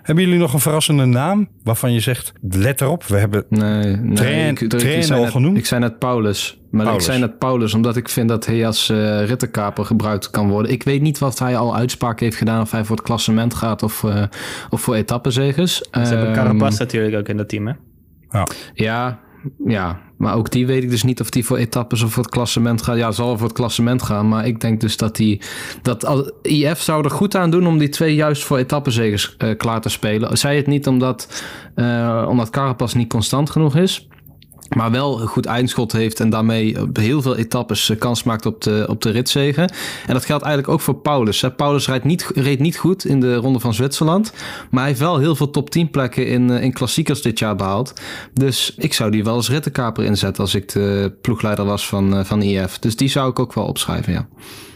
Hebben 0.10 0.28
jullie 0.28 0.40
nog 0.40 0.54
een 0.54 0.60
verrassende 0.60 1.06
naam 1.06 1.48
waarvan 1.64 1.94
je 1.94 2.00
zegt, 2.00 2.34
let 2.42 2.82
erop, 2.82 3.04
we 3.04 3.18
hebben... 3.18 3.46
Nee, 3.50 3.96
nee 3.96 4.16
Train- 4.16 4.50
ik, 4.50 4.62
ik, 4.62 4.70
train 4.70 5.04
zei 5.04 5.18
al 5.18 5.24
net, 5.24 5.34
genoemd? 5.34 5.58
ik 5.58 5.66
zei 5.66 5.82
net 5.82 6.00
Paulus. 6.00 6.60
Maar 6.72 6.84
Paulus. 6.84 7.04
ik 7.06 7.10
zei 7.12 7.22
net 7.24 7.38
Paulus 7.40 7.74
omdat 7.74 7.96
ik 7.96 8.10
vind 8.10 8.30
dat 8.30 8.46
hij 8.46 8.66
als 8.66 8.90
eh 8.90 9.26
ritterkaper 9.26 9.86
gebruikt 9.86 10.30
kan 10.30 10.50
worden. 10.50 10.72
Ik 10.72 10.84
weet 10.84 11.02
niet 11.02 11.20
wat 11.20 11.40
hij 11.40 11.58
al 11.58 11.76
uitspraak 11.76 12.20
heeft 12.20 12.36
gedaan. 12.36 12.62
Of 12.62 12.72
hij 12.72 12.86
voor 12.86 12.96
het 12.96 13.06
klassement 13.06 13.54
gaat 13.54 13.84
of, 13.84 14.04
eh, 14.04 14.24
of 14.70 14.82
voor 14.82 14.96
etappenzegers. 14.96 15.76
Ze 15.76 16.00
hebben 16.00 16.26
Ehm, 16.26 16.34
Carapaz 16.36 16.80
natuurlijk 16.80 17.16
ook 17.16 17.28
in 17.28 17.38
dat 17.38 17.50
team, 17.50 17.68
hè? 17.68 17.74
Ja, 18.30 18.48
ja, 18.74 19.20
maar 20.18 20.36
ook 20.36 20.52
die 20.52 20.68
weet 20.68 20.84
ik 20.84 20.90
dus 20.90 21.04
niet 21.04 21.22
of 21.22 21.30
die 21.30 21.46
voor 21.46 21.58
etappes 21.58 22.02
of 22.02 22.14
voor 22.14 22.24
het 22.24 22.32
klassement 22.32 22.82
gaat. 22.82 22.98
Ja, 22.98 23.12
zal 23.12 23.38
voor 23.38 23.48
het 23.48 23.56
klassement 23.56 24.04
gaan, 24.04 24.28
maar 24.28 24.48
ik 24.48 24.62
denk 24.62 24.82
dus 24.82 24.98
dat 24.98 25.16
die 25.16 25.42
dat 25.82 26.32
IF 26.42 26.82
zou 26.82 27.04
er 27.04 27.12
goed 27.12 27.36
aan 27.36 27.52
doen 27.52 27.68
om 27.68 27.78
die 27.78 27.90
twee 27.90 28.16
juist 28.16 28.44
voor 28.44 28.58
etappenzegers 28.58 29.36
eh, 29.38 29.58
klaar 29.58 29.82
te 29.82 29.90
spelen. 29.90 30.38
Zij 30.38 30.56
het 30.56 30.68
niet 30.68 30.88
omdat, 30.88 31.44
eh 31.76 32.26
omdat 32.30 32.50
Carapaz 32.50 32.94
niet 32.94 33.10
constant 33.10 33.50
genoeg 33.50 33.76
is. 33.76 34.08
Maar 34.76 34.92
wel 34.92 35.22
een 35.22 35.28
goed 35.28 35.46
eindschot 35.46 35.92
heeft 35.92 36.20
en 36.20 36.30
daarmee 36.30 36.82
op 36.82 36.98
heel 36.98 37.22
veel 37.22 37.36
etappes 37.36 37.90
eh, 37.90 37.98
kans 37.98 38.24
maakt 38.24 38.46
op 38.46 38.62
de, 38.62 38.86
op 38.90 39.02
de 39.02 39.10
ritzegen. 39.10 39.64
En 40.08 40.14
dat 40.14 40.26
geldt 40.26 40.44
eigenlijk 40.44 40.74
ook 40.74 40.82
voor 40.82 40.96
Paulus. 40.96 41.44
Paulus 41.56 41.90
niet, 42.04 42.32
reed 42.36 42.60
niet 42.60 42.78
goed 42.78 43.06
in 43.06 43.20
de 43.20 43.36
Ronde 43.36 43.60
van 43.60 43.74
Zwitserland. 43.74 44.34
Maar 44.70 44.80
hij 44.80 44.90
heeft 44.90 45.00
wel 45.02 45.18
heel 45.18 45.36
veel 45.36 45.50
top 45.50 45.70
10 45.70 45.90
plekken 45.90 46.28
in, 46.28 46.50
eh, 46.50 46.64
in 46.64 46.74
klassiekers 46.74 47.22
dit 47.22 47.40
jaar 47.40 47.56
behaald. 47.56 47.94
Dus 48.34 48.74
ik 48.78 48.94
zou 48.94 49.12
die 49.12 49.24
wel 49.24 49.36
als 49.36 49.50
rittenkaper 49.50 50.04
inzetten 50.04 50.44
als 50.44 50.56
ik 50.56 50.72
de 50.72 51.18
ploegleider 51.22 51.66
was 51.66 51.88
van, 51.88 52.18
eh, 52.18 52.26
van 52.26 52.42
IF. 52.42 52.80
Dus 52.80 52.96
die 52.96 53.10
zou 53.10 53.30
ik 53.30 53.40
ook 53.40 53.54
wel 53.54 53.66
opschrijven, 53.66 54.14
ja. 54.14 54.28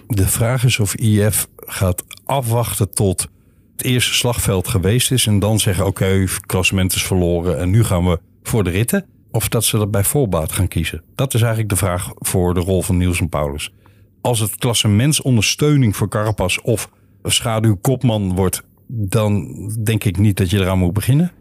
De 0.07 0.27
vraag 0.27 0.63
is 0.63 0.79
of 0.79 0.95
IF 0.95 1.47
gaat 1.57 2.03
afwachten 2.25 2.93
tot 2.93 3.27
het 3.75 3.85
eerste 3.85 4.13
slagveld 4.13 4.67
geweest 4.67 5.11
is. 5.11 5.27
En 5.27 5.39
dan 5.39 5.59
zeggen, 5.59 5.85
oké, 5.85 6.25
klassement 6.45 6.93
is 6.93 7.03
verloren 7.03 7.59
en 7.59 7.69
nu 7.69 7.83
gaan 7.83 8.05
we 8.05 8.19
voor 8.43 8.63
de 8.63 8.69
ritten. 8.69 9.05
Of 9.33 9.49
dat 9.49 9.63
ze 9.63 9.77
dat 9.77 9.91
bij 9.91 10.03
voorbaat 10.03 10.51
gaan 10.51 10.67
kiezen. 10.67 11.03
Dat 11.15 11.33
is 11.33 11.41
eigenlijk 11.41 11.69
de 11.69 11.75
vraag 11.75 12.11
voor 12.15 12.53
de 12.53 12.59
rol 12.59 12.81
van 12.81 12.97
Niels 12.97 13.19
en 13.19 13.29
Paulus. 13.29 13.73
Als 14.21 14.39
het 14.39 14.55
klassementsondersteuning 14.55 15.95
voor 15.95 16.09
Carapaz 16.09 16.57
of 16.57 16.89
schaduwkopman 17.23 18.35
wordt, 18.35 18.63
dan 18.87 19.47
denk 19.83 20.03
ik 20.03 20.17
niet 20.17 20.37
dat 20.37 20.49
je 20.49 20.59
eraan 20.59 20.77
moet 20.77 20.93
beginnen. 20.93 21.31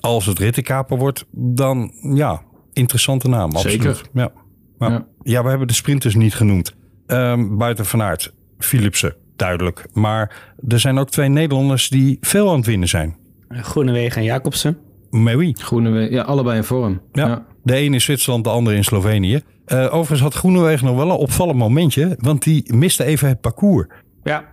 Als 0.00 0.26
het 0.26 0.38
rittenkaper 0.38 0.98
wordt, 0.98 1.26
dan 1.32 1.92
ja, 2.14 2.42
interessante 2.72 3.28
naam. 3.28 3.50
Absoluut. 3.50 3.82
Zeker. 3.82 4.02
Ja. 4.12 4.32
Maar, 4.78 4.90
ja. 4.90 5.06
Ja. 5.22 5.42
we 5.42 5.48
hebben 5.48 5.66
de 5.66 5.74
sprinters 5.74 6.14
niet 6.14 6.34
genoemd. 6.34 6.74
Ehm, 7.06 7.56
buiten 7.56 7.86
Van 7.86 8.02
Aert, 8.02 8.34
Philipsen, 8.58 9.14
duidelijk. 9.36 9.86
Maar 9.92 10.54
er 10.68 10.80
zijn 10.80 10.98
ook 10.98 11.10
twee 11.10 11.28
Nederlanders 11.28 11.88
die 11.88 12.18
veel 12.20 12.50
aan 12.50 12.56
het 12.56 12.66
winnen 12.66 12.88
zijn. 12.88 13.16
Groenewegen 13.48 14.16
en 14.16 14.24
Jacobsen. 14.24 14.78
Mewi. 15.10 15.54
Groenewegen, 15.58 16.12
ja, 16.12 16.22
allebei 16.22 16.56
in 16.56 16.64
vorm. 16.64 17.00
Ja. 17.12 17.46
De 17.62 17.74
ene 17.74 17.94
in 17.94 18.00
Zwitserland, 18.00 18.44
de 18.44 18.50
andere 18.50 18.76
in 18.76 18.84
Slovenië. 18.84 19.40
Eh, 19.64 19.84
overigens 19.84 20.20
had 20.20 20.34
Groenewegen 20.34 20.86
nog 20.86 20.96
wel 20.96 21.10
een 21.10 21.16
opvallend 21.16 21.58
momentje, 21.58 22.16
want 22.18 22.42
die 22.42 22.74
miste 22.74 23.04
even 23.04 23.28
het 23.28 23.40
parcours. 23.40 23.86
Ja, 24.22 24.44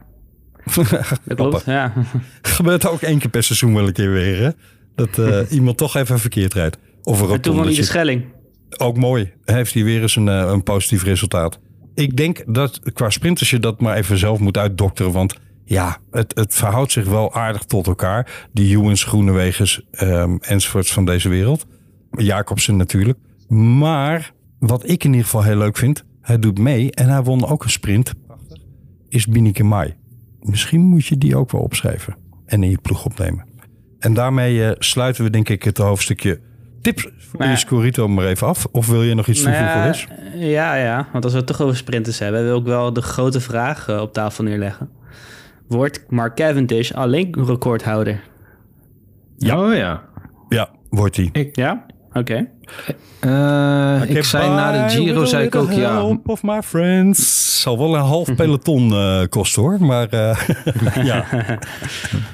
dat 1.26 1.36
klopt. 1.36 1.66
Ja. 1.66 1.94
Gebeurt 2.42 2.88
ook 2.88 3.02
één 3.02 3.20
keer 3.20 3.30
per 3.30 3.44
seizoen 3.44 3.74
wel 3.74 3.88
een 3.88 3.94
keer 3.94 4.12
weer, 4.12 4.38
hè? 4.38 4.50
Dat 4.96 5.18
eh, 5.18 5.52
iemand 5.58 5.78
toch 5.78 5.96
even 5.96 6.20
verkeerd 6.20 6.54
rijdt. 6.54 6.78
Of 7.04 7.22
een 7.22 7.30
En 7.30 7.42
toen 7.42 7.56
won 7.56 7.66
hij 7.66 7.76
de. 7.76 7.84
Schelling. 7.84 8.26
Ook 8.78 8.98
mooi. 8.98 9.34
Heeft 9.46 9.74
hij 9.74 9.84
weer 9.84 10.02
eens 10.02 10.16
een, 10.16 10.28
eh, 10.28 10.50
een 10.52 10.64
positief 10.64 11.04
resultaat. 11.04 11.60
Ik 11.94 12.18
denk 12.18 12.44
dat 12.48 12.80
qua 12.94 13.10
sprinters 13.10 13.50
je 13.50 13.60
dat 13.60 13.82
maar 13.82 13.96
even 13.96 14.18
zelf 14.18 14.40
moet 14.40 14.58
uitdokteren. 14.58 15.12
Want 15.12 15.36
ja, 15.70 15.98
het, 16.12 16.36
het 16.36 16.54
verhoudt 16.54 16.92
zich 16.92 17.06
wel 17.06 17.34
aardig 17.34 17.64
tot 17.64 17.88
elkaar. 17.88 18.48
Die 18.52 18.78
Ewens, 18.78 19.04
Groenewegens 19.04 19.82
ehm 19.92 20.38
enzovoorts 20.40 20.94
van 20.94 21.06
deze 21.06 21.30
wereld. 21.30 21.66
Jacobsen 22.12 22.78
natuurlijk. 22.78 23.18
Maar 23.48 24.32
wat 24.60 24.90
ik 24.90 25.04
in 25.04 25.10
ieder 25.10 25.26
geval 25.26 25.44
heel 25.44 25.58
leuk 25.58 25.78
vind. 25.78 26.04
Hij 26.22 26.40
doet 26.40 26.60
mee 26.60 26.92
en 26.92 27.10
hij 27.10 27.24
won 27.24 27.46
ook 27.46 27.64
een 27.64 27.70
sprint. 27.70 28.14
Prachtig. 28.28 28.58
Is 29.10 29.28
Binike 29.28 29.64
Mai. 29.64 29.96
Misschien 30.40 30.82
moet 30.82 31.06
je 31.06 31.18
die 31.18 31.36
ook 31.36 31.52
wel 31.52 31.62
opschrijven. 31.62 32.16
En 32.46 32.64
in 32.64 32.70
je 32.70 32.78
ploeg 32.82 33.06
opnemen. 33.06 33.46
En 34.00 34.14
daarmee 34.14 34.66
eh, 34.66 34.76
sluiten 34.78 35.24
we 35.24 35.30
denk 35.30 35.50
ik 35.50 35.64
het 35.64 35.78
hoofdstukje 35.78 36.40
tips 36.82 37.08
voor 37.18 37.40
Nou 37.40 37.52
je 37.52 37.58
Scorito 37.58 38.08
maar 38.08 38.26
even 38.26 38.48
af. 38.48 38.68
Of 38.72 38.88
wil 38.88 39.04
je 39.04 39.14
nog 39.14 39.28
iets 39.28 39.42
toevoegen, 39.42 39.68
Nou 39.68 40.46
ja, 40.46 40.76
ja, 40.76 41.08
want 41.12 41.24
als 41.24 41.34
we 41.34 41.40
het 41.40 41.48
toch 41.48 41.62
over 41.62 41.78
sprinters 41.78 42.20
hebben, 42.20 42.44
wil 42.44 42.58
ik 42.58 42.66
wel 42.66 42.94
de 42.94 43.02
grote 43.02 43.42
vraag 43.42 44.00
op 44.00 44.14
tafel 44.14 44.44
neerleggen. 44.44 44.90
Wordt 45.68 46.04
Mark 46.10 46.36
Cavendish 46.36 46.92
alleen 46.92 47.36
recordhouder? 47.46 48.24
Ja. 49.38 49.64
Oh 49.64 49.76
ja. 49.76 50.04
Ja, 50.50 50.70
wordt 50.90 51.16
hij. 51.16 51.50
Ja? 51.54 51.86
Oké. 52.14 52.48
Eh, 53.20 54.02
ik 54.08 54.24
zei 54.24 54.50
na 54.50 54.72
de 54.72 54.94
Giro, 54.94 55.26
zei 55.26 55.46
ik 55.46 55.56
ook 55.56 55.72
ja. 55.72 55.92
Help 55.92 56.30
of 56.30 56.44
my 56.44 56.62
friends. 56.62 57.62
Zal 57.62 57.78
wel 57.78 57.96
een 57.96 58.02
half 58.02 58.36
peloton 58.36 58.92
eh, 58.92 59.22
kosten 59.30 59.62
hoor. 59.62 59.78
Maar 59.80 60.10
eh, 60.10 60.40
ja. 61.12 61.26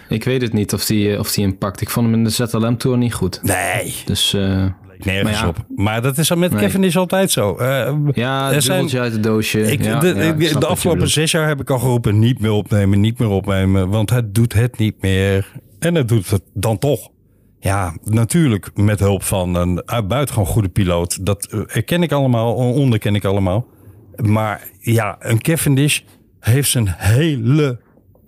Ik 0.09 0.23
weet 0.23 0.41
het 0.41 0.53
niet 0.53 0.73
of 0.73 0.85
die, 0.85 1.19
of 1.19 1.31
die 1.31 1.45
impact. 1.45 1.81
Ik 1.81 1.89
vond 1.89 2.05
hem 2.05 2.15
in 2.15 2.23
de 2.23 2.29
ZLM 2.29 2.77
Tour 2.77 2.97
niet 2.97 3.13
goed. 3.13 3.39
Nee. 3.43 3.95
Dus 4.05 4.37
eh, 5.05 5.13
nergens 5.13 5.31
Maar 5.41 5.41
ja. 5.41 5.47
op. 5.47 5.65
Maar 5.75 6.01
dat 6.01 6.17
is 6.17 6.31
al 6.31 6.37
met 6.37 6.51
Nee. 6.51 6.59
Kevin 6.59 6.83
is 6.83 6.97
altijd 6.97 7.31
zo. 7.31 7.55
Eh, 7.55 7.93
Ja, 8.13 8.51
er 8.51 8.61
zijn- 8.61 8.99
uit 8.99 9.13
het 9.13 9.23
doosje. 9.23 9.71
ik, 9.71 9.83
ja, 9.83 9.99
de, 9.99 10.07
ja, 10.37 10.59
de- 10.59 10.65
afgelopen 10.67 11.09
zes 11.09 11.31
jaar 11.31 11.47
heb 11.47 11.61
ik 11.61 11.69
al 11.69 11.79
geroepen: 11.79 12.19
niet 12.19 12.39
meer 12.39 12.51
opnemen, 12.51 12.99
niet 12.99 13.19
meer 13.19 13.29
opnemen. 13.29 13.89
Want 13.89 14.09
het 14.09 14.35
doet 14.35 14.53
het 14.53 14.77
niet 14.77 15.01
meer. 15.01 15.51
En 15.79 15.95
het 15.95 16.07
doet 16.07 16.29
het 16.29 16.41
dan 16.53 16.77
toch. 16.77 17.09
Ja, 17.59 17.93
natuurlijk 18.03 18.69
met 18.75 18.99
hulp 18.99 19.23
van 19.23 19.55
een 19.55 19.81
uh, 19.85 19.99
buitengewoon 20.07 20.49
goede 20.49 20.69
piloot. 20.69 21.25
Dat 21.25 21.45
eh, 21.45 21.59
erken 21.67 22.03
ik 22.03 22.11
allemaal, 22.11 22.53
onderken 22.53 23.15
ik 23.15 23.25
allemaal. 23.25 23.67
Maar 24.15 24.67
ja, 24.79 25.15
een 25.19 25.41
Cavendish 25.41 25.99
heeft 26.39 26.69
zijn 26.69 26.93
hele 26.97 27.79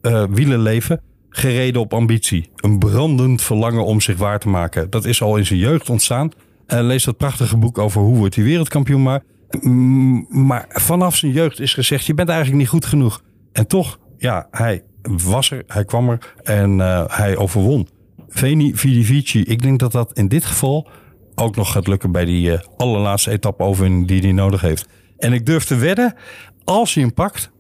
eh 0.01 0.23
wielenleven 0.29 1.01
gereden 1.29 1.81
op 1.81 1.93
ambitie. 1.93 2.49
Een 2.55 2.79
brandend 2.79 3.41
verlangen 3.41 3.85
om 3.85 4.01
zich 4.01 4.17
waar 4.17 4.39
te 4.39 4.49
maken. 4.49 4.89
Dat 4.89 5.05
is 5.05 5.21
al 5.21 5.37
in 5.37 5.45
zijn 5.45 5.59
jeugd 5.59 5.89
ontstaan. 5.89 6.29
Uh, 6.67 6.79
lees 6.81 7.03
dat 7.03 7.17
prachtige 7.17 7.57
boek 7.57 7.77
over 7.77 8.01
hoe 8.01 8.17
wordt 8.17 8.35
hij 8.35 8.43
wereldkampioen 8.43 9.03
maar. 9.03 9.23
Mm, 9.61 10.25
Maar 10.29 10.65
vanaf 10.69 11.15
zijn 11.15 11.31
jeugd 11.31 11.59
is 11.59 11.73
gezegd, 11.73 12.05
je 12.05 12.13
bent 12.13 12.29
eigenlijk 12.29 12.59
niet 12.59 12.67
goed 12.69 12.85
genoeg. 12.85 13.21
En 13.51 13.67
toch, 13.67 13.99
ja, 14.17 14.47
hij 14.51 14.83
was 15.01 15.51
er, 15.51 15.63
hij 15.67 15.85
kwam 15.85 16.09
er 16.09 16.33
en 16.43 16.77
uh, 16.79 17.03
hij 17.07 17.37
overwon. 17.37 17.87
Veni 18.27 18.75
Vidi 18.75 19.03
Vici, 19.05 19.43
ik 19.43 19.61
denk 19.61 19.79
dat 19.79 19.91
dat 19.91 20.13
in 20.13 20.27
dit 20.27 20.45
geval 20.45 20.87
ook 21.35 21.55
nog 21.55 21.71
gaat 21.71 21.87
lukken 21.87 22.11
bij 22.11 22.25
die 22.25 22.51
uh, 22.51 22.57
allerlaatste 22.77 23.31
etappe 23.31 23.63
over 23.63 24.05
die 24.07 24.21
hij 24.21 24.31
nodig 24.31 24.61
heeft. 24.61 24.87
En 25.17 25.33
ik 25.33 25.45
durf 25.45 25.63
te 25.63 25.75
wedden, 25.75 26.15
als 26.63 26.93
hij 26.93 27.03
hem 27.03 27.13
pakt, 27.13 27.51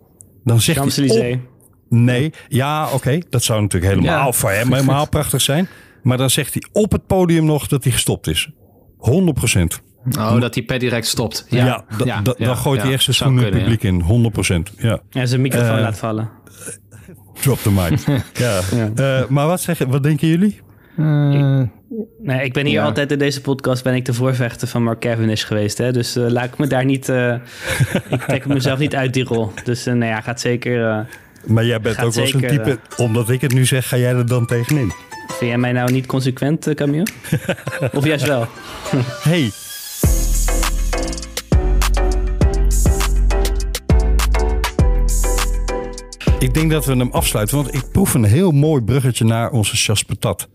dan 0.43 0.61
zegt 0.61 0.77
hij... 0.79 0.87
Champs-Élysées. 0.87 1.37
Nee, 1.89 2.33
ja, 2.47 2.85
oké. 2.85 2.95
Okay. 2.95 3.23
Dat 3.29 3.43
zou 3.43 3.61
natuurlijk 3.61 3.93
helemaal 3.93 4.25
Ja. 4.25 4.31
voor 4.31 4.51
hem 4.51 4.73
helemaal 4.73 5.09
prachtig 5.09 5.41
zijn. 5.41 5.67
Maar 6.03 6.17
dan 6.17 6.29
zegt 6.29 6.53
hij 6.53 6.63
op 6.71 6.91
het 6.91 7.07
podium 7.07 7.45
nog 7.45 7.67
dat 7.67 7.83
hij 7.83 7.93
gestopt 7.93 8.27
is. 8.27 8.49
100 8.97 9.37
procent. 9.37 9.81
Oh, 10.17 10.39
dat 10.41 10.55
hij 10.55 10.63
per 10.63 10.79
direct 10.79 11.07
stopt. 11.07 11.45
Ja, 11.49 11.65
Ja, 11.65 11.85
da- 11.97 12.05
ja, 12.05 12.21
da- 12.21 12.33
ja, 12.37 12.45
dan 12.45 12.57
gooit 12.57 12.79
ja. 12.79 12.85
hij 12.85 12.93
echt 12.93 13.03
zijn 13.03 13.15
schoenen 13.15 13.43
kunnen, 13.43 13.59
publiek 13.61 13.83
in. 13.83 14.01
100 14.01 14.33
procent. 14.33 14.71
Ja. 14.77 14.99
Ja, 15.09 15.25
zijn 15.25 15.41
microfoon 15.41 15.75
Eh, 15.75 15.81
laat 15.81 15.97
vallen. 15.97 16.29
Drop 17.41 17.57
the 17.59 17.71
mic. 17.71 17.99
ja. 18.43 18.59
Eh, 18.95 19.27
maar 19.27 19.47
wat, 19.47 19.61
zeggen, 19.61 19.89
wat 19.89 20.03
denken 20.03 20.27
jullie? 20.27 20.61
Eh, 20.97 21.61
Nee, 22.21 22.43
ik 22.45 22.53
ben 22.53 22.65
hier 22.65 22.73
Ja. 22.79 22.83
altijd 22.83 23.11
in 23.11 23.17
deze 23.19 23.41
podcast 23.41 23.83
ben 23.83 23.95
ik 23.95 24.05
de 24.05 24.13
voorvechter 24.13 24.67
van 24.67 24.83
Mark 24.83 24.99
Cavendish 24.99 25.45
geweest. 25.45 25.77
Hè? 25.77 25.91
Dus 25.91 26.15
eh, 26.15 26.27
laat 26.29 26.45
ik 26.45 26.57
me 26.57 26.67
daar 26.67 26.85
niet... 26.85 27.09
eh, 27.09 27.33
ik 28.09 28.21
trek 28.21 28.45
mezelf 28.45 28.79
niet 28.79 28.95
uit 28.95 29.13
die 29.13 29.23
rol. 29.23 29.51
Dus 29.63 29.85
eh, 29.85 29.93
nou 29.93 30.11
ja, 30.11 30.21
gaat 30.21 30.39
zeker... 30.41 30.89
eh, 30.89 30.99
Maar 31.45 31.65
jij 31.65 31.79
bent 31.81 31.95
ook 31.95 32.01
wel 32.01 32.11
zo'n 32.11 32.27
zeker, 32.27 32.49
type, 32.49 32.79
omdat 32.97 33.29
ik 33.29 33.41
het 33.41 33.53
nu 33.53 33.65
zeg, 33.65 33.87
ga 33.87 33.97
jij 33.97 34.13
er 34.13 34.25
dan 34.27 34.45
tegenin? 34.45 34.91
Vind 35.27 35.49
jij 35.49 35.57
mij 35.57 35.71
nou 35.71 35.91
niet 35.91 36.05
consequent, 36.05 36.67
uh, 36.67 36.73
Camille? 36.73 37.07
of 37.97 38.05
juist 38.05 38.25
wel? 38.25 38.47
Hey. 39.21 39.51
Ik 46.39 46.53
denk 46.53 46.71
dat 46.71 46.85
we 46.85 46.95
hem 46.95 47.11
afsluiten, 47.11 47.55
want 47.55 47.73
ik 47.73 47.91
proef 47.91 48.13
een 48.13 48.23
heel 48.23 48.51
mooi 48.51 48.81
bruggetje 48.81 49.25
naar 49.25 49.51
onze 49.51 49.75
Chas 49.75 50.03
Patat. 50.03 50.49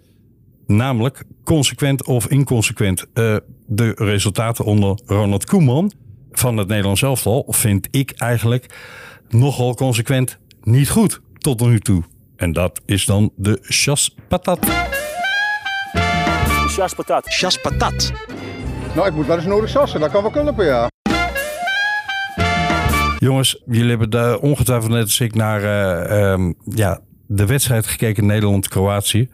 Namelijk 0.67 1.25
consequent 1.45 2.07
of 2.07 2.29
inconsequent. 2.29 3.07
Uh, 3.15 3.37
de 3.67 3.93
resultaten 3.97 4.65
onder 4.65 5.01
Ronald 5.07 5.47
Koeman 5.47 5.93
van 6.33 6.57
het 6.57 6.69
Nederlands 6.69 7.03
elftal 7.03 7.47
vind 7.49 7.89
ik 7.91 8.11
eigenlijk 8.11 8.67
nogal 9.29 9.75
consequent 9.75 10.39
niet 10.63 10.91
goed 10.91 11.21
tot 11.39 11.61
nu 11.61 11.81
toe. 11.81 12.03
En 12.41 12.53
dat 12.53 12.81
is 12.87 13.05
dan 13.05 13.33
de 13.37 13.59
Chas 13.63 14.15
Patat. 14.29 14.59
Chas 16.69 16.95
patat. 16.95 17.25
Chas 17.29 17.61
patat. 17.61 18.13
Nou, 18.95 19.09
ik 19.09 19.15
moet 19.15 19.27
wel 19.27 19.37
eens 19.37 19.47
nodig 19.47 19.71
sassen. 19.71 20.01
Dat 20.01 20.11
kan 20.11 20.23
wel 20.23 20.31
kunnen, 20.31 20.65
ja. 20.65 20.89
Jongens, 23.19 23.63
jullie 23.67 23.89
hebben 23.89 24.11
de, 24.11 24.39
ongetwijfeld 24.41 24.93
net 24.93 25.03
als 25.03 25.21
ik 25.21 25.35
naar 25.35 25.63
uh, 25.63 26.31
um, 26.33 26.55
ja, 26.65 27.01
de 27.27 27.47
wedstrijd 27.47 27.87
gekeken 27.87 28.27
Nederland-Kroatië. 28.27 29.29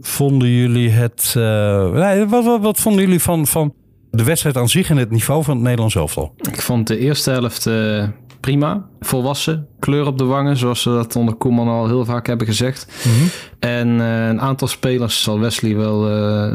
Vonden 0.00 0.48
jullie 0.48 0.90
het... 0.90 1.34
Uh, 1.36 1.90
nee, 1.90 2.26
wat, 2.26 2.44
wat, 2.44 2.60
wat, 2.60 2.80
vonden 2.80 3.02
jullie 3.02 3.20
van, 3.20 3.46
van 3.46 3.74
de 4.10 4.24
wedstrijd 4.24 4.56
aan 4.56 4.68
zich 4.68 4.90
en 4.90 4.96
het 4.96 5.10
niveau 5.10 5.44
van 5.44 5.54
het 5.54 5.62
Nederlands 5.62 5.94
elftal? 5.94 6.34
Ik 6.52 6.62
vond 6.62 6.86
de 6.86 6.98
eerste 6.98 7.30
helft 7.30 7.66
uh, 7.66 8.08
prima. 8.40 8.88
Volwassen. 9.00 9.68
Kleur 9.78 10.06
op 10.06 10.18
de 10.18 10.24
wangen, 10.24 10.56
zoals 10.56 10.82
ze 10.82 10.90
dat 10.90 11.16
onder 11.16 11.34
Koeman 11.34 11.68
al 11.68 11.86
heel 11.86 12.04
vaak 12.04 12.26
hebben 12.26 12.46
gezegd. 12.46 12.86
Mhm. 13.04 13.08
Mm 13.08 13.20
-hmm. 13.20 13.28
En 13.58 13.88
uh, 13.88 14.26
een 14.26 14.40
aantal 14.40 14.68
spelers 14.68 15.22
zal 15.22 15.40
Wesley 15.40 15.76
wel, 15.76 16.00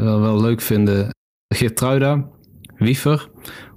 wel, 0.04 0.20
wel 0.20 0.40
leuk 0.40 0.60
vinden. 0.60 1.08
Geertruida, 1.48 2.24
Wiever. 2.76 3.28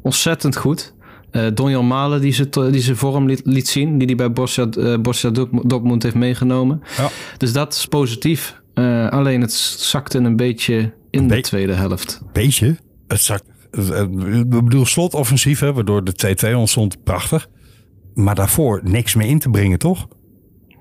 Ontzettend 0.01 0.55
goed. 0.55 0.95
Uh, 1.31 1.47
Donjan 1.53 1.87
Malen 1.87 2.21
die 2.21 2.33
zijn 2.33 2.71
die 2.71 2.95
vorm 2.95 3.27
liet, 3.27 3.41
liet, 3.43 3.67
zien, 3.67 3.97
die 3.97 4.07
hij 4.07 4.15
bij 4.15 4.31
Borussia, 4.31 4.67
Borussia 4.97 5.29
Dortmund 5.63 6.03
heeft 6.03 6.15
meegenomen. 6.15 6.81
Ja. 6.97 7.09
Dus 7.37 7.53
dat 7.53 7.73
is 7.73 7.85
positief. 7.85 8.61
Alleen 9.09 9.41
het 9.41 9.53
zakte 9.53 10.17
een 10.17 10.35
beetje 10.35 10.93
in 11.09 11.27
Be 11.27 11.35
de 11.35 11.41
tweede 11.41 11.73
helft. 11.73 12.21
Beetje? 12.33 12.77
Het 13.07 13.21
zakt. 13.21 13.43
Ik 13.71 14.49
bedoel, 14.49 14.85
slotoffensief, 14.85 15.59
hè, 15.59 15.73
waardoor 15.73 16.03
de 16.03 16.47
2-2 16.51 16.55
ontstond, 16.55 17.03
prachtig. 17.03 17.49
Maar 18.17 18.35
daarvoor 18.35 18.81
niks 18.83 19.15
meer 19.15 19.27
in 19.27 19.39
te 19.39 19.49
brengen, 19.49 19.79
toch? 19.79 20.07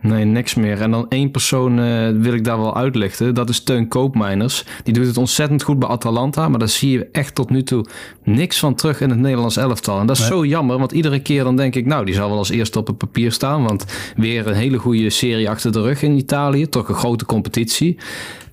Nee, 0.01 0.25
niks 0.25 0.55
meer. 0.55 0.81
En 0.81 0.91
dan 0.91 1.07
één 1.09 1.31
persoon 1.31 1.79
uh, 1.79 2.09
wil 2.11 2.33
ik 2.33 2.45
daar 2.45 2.59
wel 2.59 2.77
uitlichten. 2.77 3.35
Dat 3.35 3.49
is 3.49 3.63
Teun 3.63 3.89
Koopmeiners. 3.89 4.65
Die 4.83 4.95
doet 4.95 5.07
het 5.07 5.17
ontzettend 5.17 5.63
goed 5.63 5.79
bij 5.79 5.89
Atalanta. 5.89 6.49
Maar 6.49 6.59
daar 6.59 6.69
zie 6.69 6.91
je 6.91 7.09
echt 7.13 7.35
tot 7.35 7.51
nu 7.51 7.63
toe 7.63 7.87
niks 8.25 8.59
van 8.59 8.75
terug 8.75 9.01
in 9.01 9.11
het 9.11 9.19
Nederlands 9.19 9.57
elftal. 9.57 10.01
En 10.01 10.07
dat 10.07 10.17
is 10.17 10.23
nee. 10.23 10.31
zo 10.31 10.45
jammer. 10.45 10.79
Want 10.79 10.93
iedere 10.93 11.21
keer 11.21 11.45
dan 11.45 11.57
denk 11.57 11.75
ik... 11.75 11.87
Nou, 11.87 12.05
die 12.05 12.15
zal 12.15 12.29
wel 12.29 12.39
als 12.39 12.51
eerste 12.51 12.79
op 12.79 12.87
het 12.87 12.99
papier 12.99 13.33
staan. 13.33 13.63
Want 13.63 13.85
weer 14.17 14.47
een 14.47 14.55
hele 14.55 14.79
goede 14.79 15.11
serie 15.11 15.51
achter 15.51 15.73
de 15.73 15.83
rug 15.83 16.03
in 16.03 16.17
Italië. 16.17 16.69
Toch 16.69 16.89
een 16.89 16.95
grote 16.95 17.27
competitie. 17.27 17.99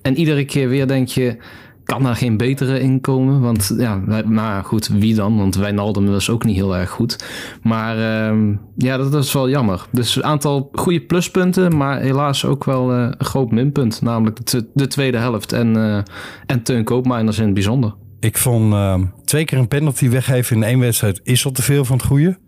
En 0.02 0.16
iedere 0.16 0.44
keer 0.44 0.68
weer 0.68 0.86
denk 0.86 1.08
je... 1.08 1.36
Kan 1.84 2.02
daar 2.02 2.16
geen 2.16 2.36
betere 2.36 2.80
in 2.80 3.00
komen? 3.00 3.40
Want 3.40 3.74
ja, 3.78 3.96
maar 4.26 4.64
goed, 4.64 4.88
wie 4.88 5.14
dan? 5.14 5.36
Want 5.36 5.54
Wijnaldum 5.54 6.06
was 6.06 6.30
ook 6.30 6.44
niet 6.44 6.56
heel 6.56 6.76
erg 6.76 6.90
goed. 6.90 7.24
Maar 7.62 7.96
uh, 8.32 8.56
ja, 8.76 8.96
dat, 8.96 9.24
is 9.24 9.32
wel 9.32 9.48
jammer. 9.48 9.86
Dus 9.90 10.16
een 10.16 10.24
aantal 10.24 10.68
goede 10.72 11.00
pluspunten, 11.00 11.76
maar 11.76 12.00
helaas 12.00 12.44
ook 12.44 12.64
wel 12.64 12.92
uh, 12.92 13.08
een 13.18 13.24
groot 13.24 13.50
minpunt. 13.50 14.02
Namelijk 14.02 14.46
de, 14.50 14.66
de 14.74 14.86
tweede 14.86 15.18
helft 15.18 15.52
en, 15.52 15.76
uh, 15.76 15.98
en 16.46 16.62
Teun 16.62 16.84
Koopmeiners 16.84 17.38
in 17.38 17.44
het 17.44 17.54
bijzonder. 17.54 17.94
Ik 18.20 18.38
vond 18.38 18.72
uh, 18.72 19.00
twee 19.24 19.44
keer 19.44 19.58
een 19.58 19.68
penalty 19.68 20.08
weggeven 20.08 20.56
in 20.56 20.62
één 20.62 20.78
wedstrijd 20.78 21.20
is 21.22 21.44
al 21.44 21.52
te 21.52 21.62
veel 21.62 21.84
van 21.84 21.96
het 21.96 22.06
goede. 22.06 22.38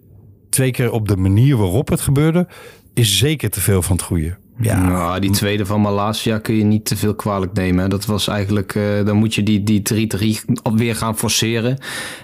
Twee 0.50 0.70
keer 0.70 0.92
op 0.92 1.08
de 1.08 1.16
manier 1.16 1.56
waarop 1.56 1.88
het 1.88 2.00
gebeurde 2.00 2.46
is 2.94 3.18
zeker 3.18 3.50
te 3.50 3.60
veel 3.60 3.82
van 3.82 3.96
het 3.96 4.04
goede. 4.04 4.36
Ja, 4.60 4.86
nou, 4.88 5.20
die 5.20 5.30
tweede 5.30 5.66
van 5.66 5.80
Malasia 5.80 6.38
kun 6.38 6.54
je 6.54 6.64
niet 6.64 6.84
te 6.84 6.96
veel 6.96 7.14
kwalijk 7.14 7.52
nemen. 7.52 7.82
Hè. 7.82 7.88
Dat 7.88 8.06
was 8.06 8.28
eigenlijk, 8.28 8.74
uh, 8.74 9.04
dan 9.04 9.16
moet 9.16 9.34
je 9.34 9.42
die 9.42 9.82
3-3 9.82 10.72
weer 10.74 10.96
gaan 10.96 11.16
forceren. 11.16 11.78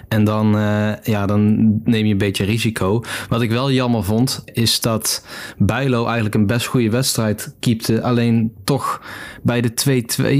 En 0.07 0.23
dan, 0.23 0.57
uh, 0.57 0.95
ja, 1.03 1.25
dan 1.25 1.55
neem 1.83 2.05
je 2.05 2.11
een 2.11 2.17
beetje 2.17 2.45
risico. 2.45 3.01
Wat 3.29 3.41
ik 3.41 3.49
wel 3.49 3.71
jammer 3.71 4.03
vond, 4.03 4.43
is 4.45 4.81
dat 4.81 5.25
Bijlo 5.57 6.05
eigenlijk 6.05 6.35
een 6.35 6.47
best 6.47 6.65
goede 6.65 6.89
wedstrijd 6.89 7.55
keepte. 7.59 8.01
Alleen 8.01 8.53
toch 8.63 9.01
bij 9.43 9.61
de 9.61 9.71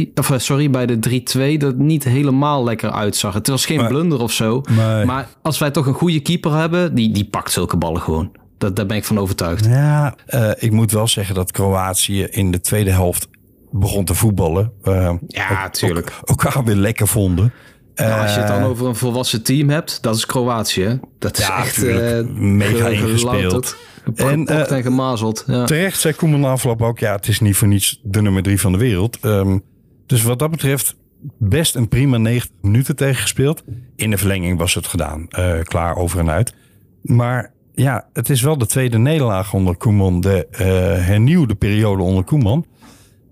2-2, 0.10 0.12
of 0.16 0.30
uh, 0.30 0.38
sorry, 0.38 0.70
bij 0.70 0.86
de 0.86 1.24
3-2 1.56 1.58
dat 1.58 1.78
niet 1.78 2.04
helemaal 2.04 2.64
lekker 2.64 2.92
uitzag. 2.92 3.34
Het 3.34 3.48
was 3.48 3.66
geen 3.66 3.78
maar, 3.78 3.88
blunder 3.88 4.22
of 4.22 4.32
zo. 4.32 4.62
Nee. 4.70 5.06
Maar 5.06 5.28
als 5.42 5.58
wij 5.58 5.72
toch 5.72 5.86
een 5.86 5.94
goede 5.94 6.20
keeper 6.20 6.54
hebben, 6.54 6.96
die, 6.96 7.12
die 7.12 7.26
pakt 7.26 7.52
zulke 7.52 7.78
ballen 7.78 8.02
gewoon. 8.02 8.42
Dat, 8.64 8.76
daar 8.76 8.86
ben 8.86 8.98
ik 8.98 9.04
van 9.04 9.20
overtuigd. 9.20 9.66
Ja, 9.66 10.16
uh, 10.28 10.52
ik 10.58 10.72
moet 10.72 10.92
wel 10.92 11.08
zeggen 11.08 11.36
dat 11.36 11.52
Kroatië 11.52 12.24
in 12.24 12.52
de 12.52 12.62
tweede 12.62 12.92
helft 12.92 13.28
begon 13.72 14.06
te 14.06 14.16
voetballen. 14.16 14.72
Uh, 14.84 15.14
ja, 15.28 15.70
tuurlijk. 15.70 16.14
Ook, 16.22 16.44
elkaar 16.44 16.64
weer 16.64 16.76
lekker 16.76 17.08
vonden. 17.08 17.54
Nou, 17.96 18.22
als 18.22 18.34
je 18.34 18.40
het 18.40 18.48
dan 18.48 18.64
over 18.64 18.88
een 18.88 18.96
volwassen 18.96 19.44
team 19.44 19.70
hebt, 19.70 20.02
dat 20.02 20.16
is 20.16 20.26
Kroatië. 20.26 21.00
Dat 21.20 21.38
is 21.38 21.48
ja, 21.48 21.58
echt 21.58 21.84
uh, 21.84 22.28
mega 22.36 22.88
ingespeeld. 22.88 23.76
En, 24.16 24.52
uh, 24.52 24.72
en 24.72 24.84
gemazeld. 24.84 25.44
Ja. 25.48 25.66
Terecht 25.66 26.00
zei 26.00 26.14
Koeman 26.14 26.44
afloop 26.44 26.82
ook, 26.82 27.00
ja, 27.00 27.16
het 27.16 27.28
is 27.28 27.40
niet 27.40 27.56
voor 27.56 27.68
niets 27.68 28.00
de 28.04 28.22
nummer 28.22 28.44
drie 28.44 28.60
van 28.60 28.72
de 28.72 28.78
wereld. 28.78 29.18
Um, 29.22 29.64
dus 30.06 30.24
wat 30.24 30.40
dat 30.40 30.52
betreft, 30.52 30.96
best 31.38 31.76
een 31.76 31.88
prima 31.88 32.18
90 32.18 32.52
minuten 32.62 32.96
tegengespeeld. 32.96 33.64
In 33.96 34.10
de 34.10 34.18
verlenging 34.18 34.58
was 34.58 34.74
het 34.74 34.88
gedaan. 34.88 35.28
Uh, 35.30 35.60
klaar 35.64 35.96
over 35.96 36.20
en 36.20 36.30
uit. 36.30 36.54
Maar 37.02 37.54
ja, 37.76 38.08
het 38.14 38.30
is 38.30 38.42
wel 38.42 38.58
de 38.58 38.66
tweede 38.66 38.98
nederlaag 38.98 39.54
onder 39.54 39.78
Koeman. 39.78 40.22
De 40.22 40.48
uh, 40.52 40.58
hernieuwde 41.06 41.56
periode 41.56 42.04
onder 42.04 42.24
Koeman. 42.24 42.66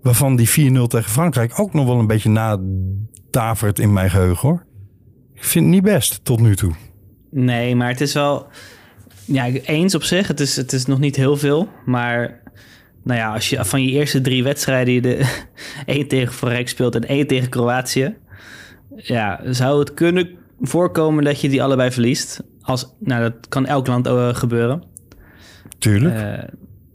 Waarvan 0.02 0.36
die 0.36 0.48
4-0 0.48 0.52
tegen 0.86 1.10
Frankrijk 1.10 1.60
ook 1.60 1.72
nog 1.72 1.86
wel 1.86 1.98
een 1.98 2.06
beetje 2.06 2.28
nadavert 2.28 3.78
in 3.78 3.92
mijn 3.92 4.10
geheugen 4.10 4.48
hoor. 4.48 4.66
Ik 5.34 5.44
vind 5.44 5.64
het 5.64 5.74
niet 5.74 5.82
best 5.82 6.24
tot 6.24 6.40
nu 6.40 6.56
toe. 6.56 6.72
Nee, 7.30 7.76
maar 7.76 7.88
het 7.88 8.00
is 8.00 8.12
wel... 8.12 8.46
Ja, 9.24 9.46
eens 9.46 9.94
op 9.94 10.02
zich. 10.02 10.28
Het 10.28 10.40
is, 10.40 10.56
het 10.56 10.72
is 10.72 10.86
nog 10.86 10.98
niet 10.98 11.16
heel 11.16 11.36
veel. 11.36 11.68
Maar 11.84 12.42
nou 13.02 13.18
ja, 13.18 13.32
als 13.34 13.50
je 13.50 13.64
van 13.64 13.82
je 13.82 13.90
eerste 13.90 14.20
drie 14.20 14.42
wedstrijden... 14.42 14.94
je 14.94 15.00
de 15.00 16.04
tegen 16.08 16.34
Frankrijk 16.34 16.68
speelt 16.68 16.94
en 16.94 17.08
één 17.08 17.26
tegen 17.26 17.48
Kroatië... 17.48 18.16
Ja, 18.96 19.40
zou 19.44 19.78
het 19.78 19.94
kunnen 19.94 20.28
voorkomen 20.60 21.24
dat 21.24 21.40
je 21.40 21.48
die 21.48 21.62
allebei 21.62 21.90
verliest. 21.90 22.42
Als, 22.62 22.94
nou, 22.98 23.22
dat 23.22 23.48
kan 23.48 23.66
elk 23.66 23.86
land 23.86 24.06
uh, 24.06 24.34
gebeuren. 24.34 24.82
Tuurlijk. 25.78 26.14
Uh, 26.14 26.48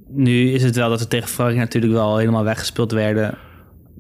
nu 0.08 0.52
is 0.52 0.64
het 0.64 0.76
wel 0.76 0.90
dat 0.90 1.00
we 1.00 1.08
tegen 1.08 1.30
Frankrijk 1.30 1.60
natuurlijk 1.62 1.94
wel 1.94 2.18
helemaal 2.18 2.44
weggespeeld 2.44 2.92
werden. 2.92 3.38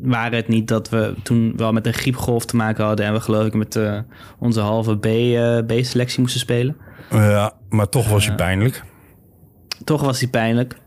Waren 0.01 0.37
het 0.37 0.47
niet 0.47 0.67
dat 0.67 0.89
we 0.89 1.13
toen 1.23 1.53
wel 1.55 1.73
met 1.73 1.85
een 1.85 1.93
griepgolf 1.93 2.45
te 2.45 2.55
maken 2.55 2.85
hadden... 2.85 3.05
en 3.05 3.13
we 3.13 3.19
geloof 3.19 3.45
ik 3.45 3.53
met 3.53 3.75
uh, 3.75 3.99
onze 4.39 4.59
halve 4.59 4.97
B-selectie 5.65 6.19
moesten 6.19 6.39
spelen. 6.39 6.77
Ja, 7.09 7.53
maar 7.69 7.89
toch 7.89 8.09
was 8.09 8.27
hij 8.27 8.35
pijnlijk. 8.35 8.83
Toch 9.83 10.01
was 10.01 10.19
hij 10.19 10.29
pijnlijk. 10.29 10.77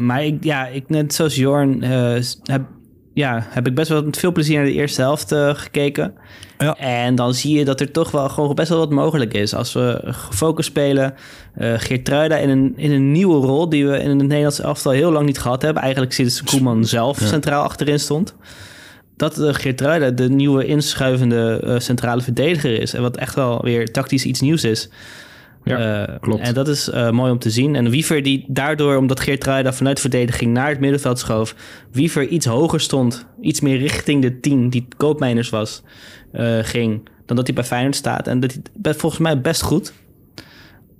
maar 0.00 0.24
ik, 0.24 0.44
ja, 0.44 0.66
ik, 0.66 0.88
net 0.88 1.14
zoals 1.14 1.34
Jorn 1.34 1.82
heb, 2.42 2.66
ja, 3.16 3.46
heb 3.48 3.66
ik 3.66 3.74
best 3.74 3.88
wel 3.88 4.02
met 4.02 4.18
veel 4.18 4.32
plezier 4.32 4.56
naar 4.56 4.64
de 4.64 4.72
eerste 4.72 5.00
helft 5.00 5.32
uh, 5.32 5.54
gekeken. 5.54 6.14
Ja. 6.58 6.76
En 6.76 7.14
dan 7.14 7.34
zie 7.34 7.58
je 7.58 7.64
dat 7.64 7.80
er 7.80 7.90
toch 7.90 8.10
wel 8.10 8.28
gewoon 8.28 8.54
best 8.54 8.68
wel 8.68 8.78
wat 8.78 8.90
mogelijk 8.90 9.34
is. 9.34 9.54
Als 9.54 9.72
we 9.72 10.00
gefocust 10.04 10.68
spelen, 10.68 11.14
uh, 11.58 11.72
Geertruida 11.76 12.36
in 12.36 12.48
een, 12.48 12.72
in 12.76 12.90
een 12.90 13.12
nieuwe 13.12 13.46
rol... 13.46 13.68
die 13.68 13.86
we 13.86 13.98
in 13.98 14.08
het 14.08 14.18
Nederlandse 14.18 14.62
elftal 14.62 14.92
heel 14.92 15.12
lang 15.12 15.26
niet 15.26 15.38
gehad 15.38 15.62
hebben. 15.62 15.82
Eigenlijk 15.82 16.12
sinds 16.12 16.42
Koeman 16.42 16.84
zelf 16.84 17.20
ja. 17.20 17.26
centraal 17.26 17.62
achterin 17.62 18.00
stond. 18.00 18.34
Dat 19.16 19.38
uh, 19.38 19.54
Geertruida 19.54 20.10
de 20.10 20.28
nieuwe 20.28 20.66
inschuivende 20.66 21.76
centrale 21.78 22.22
verdediger 22.22 22.80
is. 22.80 22.94
En 22.94 23.02
wat 23.02 23.16
echt 23.16 23.34
wel 23.34 23.62
weer 23.62 23.92
tactisch 23.92 24.24
iets 24.24 24.40
nieuws 24.40 24.64
is. 24.64 24.88
Ja, 25.68 26.08
uh, 26.08 26.14
klopt. 26.20 26.42
En 26.42 26.54
dat 26.54 26.68
is 26.68 26.88
uh, 26.88 27.10
mooi 27.10 27.32
om 27.32 27.38
te 27.38 27.50
zien. 27.50 27.74
En 27.74 27.90
Wiever 27.90 28.22
die 28.22 28.44
daardoor, 28.48 28.96
omdat 28.96 29.20
Geertruida 29.20 29.72
vanuit 29.72 30.00
verdediging 30.00 30.52
naar 30.52 30.68
het 30.68 30.80
middenveld 30.80 31.18
schoof... 31.18 31.54
Wiever 31.92 32.28
iets 32.28 32.46
hoger 32.46 32.80
stond, 32.80 33.26
iets 33.40 33.60
meer 33.60 33.78
richting 33.78 34.22
de 34.22 34.40
10 34.40 34.70
die 34.70 34.88
koopmijners 34.96 35.50
was, 35.50 35.82
uh, 36.32 36.58
ging... 36.62 37.08
dan 37.24 37.36
dat 37.36 37.46
hij 37.46 37.54
bij 37.54 37.64
Feyenoord 37.64 37.96
staat. 37.96 38.26
En 38.26 38.40
dat 38.40 38.58
hij 38.82 38.94
volgens 38.94 39.20
mij 39.20 39.40
best 39.40 39.62
goed. 39.62 39.92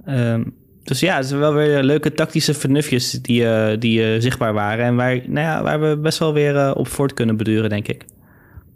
Um, 0.09 0.55
dus 0.83 1.01
ja, 1.01 1.17
het 1.17 1.27
zijn 1.27 1.41
wel 1.41 1.55
weer 1.55 1.83
leuke 1.83 2.13
tactische 2.13 2.55
vernufjes 2.55 3.11
die, 3.11 3.79
die 3.79 4.21
zichtbaar 4.21 4.53
waren... 4.53 4.85
en 4.85 4.97
waar, 4.97 5.15
nou 5.15 5.47
ja, 5.47 5.63
waar 5.63 5.81
we 5.81 5.97
best 5.97 6.19
wel 6.19 6.33
weer 6.33 6.75
op 6.75 6.89
voort 6.89 7.13
kunnen 7.13 7.37
beduren, 7.37 7.71
denk 7.71 7.89
ik. 7.89 8.05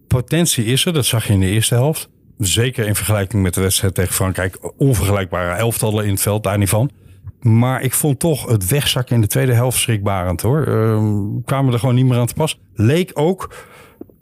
Potentie 0.06 0.64
is 0.64 0.86
er, 0.86 0.92
dat 0.92 1.06
zag 1.06 1.26
je 1.26 1.32
in 1.32 1.40
de 1.40 1.46
eerste 1.46 1.74
helft. 1.74 2.08
Zeker 2.40 2.86
in 2.86 2.94
vergelijking 2.94 3.42
met 3.42 3.54
de 3.54 3.60
wedstrijd 3.60 3.94
tegen 3.94 4.14
Frankrijk. 4.14 4.58
Onvergelijkbare 4.76 5.56
elftallen 5.56 6.04
in 6.04 6.10
het 6.10 6.20
veld, 6.20 6.42
daar 6.42 6.58
niet 6.58 6.68
van. 6.68 6.90
Maar 7.40 7.82
ik 7.82 7.94
vond 7.94 8.18
toch 8.18 8.46
het 8.46 8.68
wegzakken 8.68 9.14
in 9.14 9.20
de 9.20 9.26
tweede 9.26 9.52
helft 9.52 9.78
schrikbarend 9.78 10.40
hoor. 10.40 10.68
Uh, 10.68 11.02
kwamen 11.44 11.72
er 11.72 11.78
gewoon 11.78 11.94
niet 11.94 12.06
meer 12.06 12.18
aan 12.18 12.26
te 12.26 12.34
pas. 12.34 12.60
Leek 12.74 13.10
ook 13.14 13.54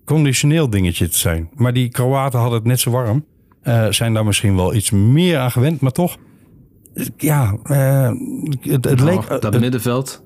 conditioneel 0.04 0.70
dingetje 0.70 1.08
te 1.08 1.18
zijn. 1.18 1.50
Maar 1.54 1.72
die 1.72 1.88
Kroaten 1.88 2.38
hadden 2.38 2.58
het 2.58 2.68
net 2.68 2.80
zo 2.80 2.90
warm. 2.90 3.24
Uh, 3.62 3.86
zijn 3.90 4.14
daar 4.14 4.24
misschien 4.24 4.56
wel 4.56 4.74
iets 4.74 4.90
meer 4.90 5.38
aan 5.38 5.50
gewend. 5.50 5.80
Maar 5.80 5.92
toch, 5.92 6.16
ja, 7.16 7.56
uh, 7.64 8.10
het, 8.60 8.84
het 8.84 9.00
leek... 9.00 9.40
Dat 9.40 9.60
middenveld. 9.60 10.22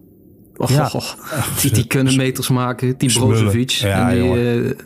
Och, 0.56 0.70
ja. 0.70 0.84
och, 0.84 0.94
och. 0.94 1.16
Die, 1.60 1.70
die 1.70 1.86
kunnen 1.86 2.16
meters 2.16 2.48
maken. 2.48 2.98
Die 2.98 3.12
Brozovic. 3.12 3.70
Ja, 3.70 4.10
en 4.10 4.22
die, 4.22 4.76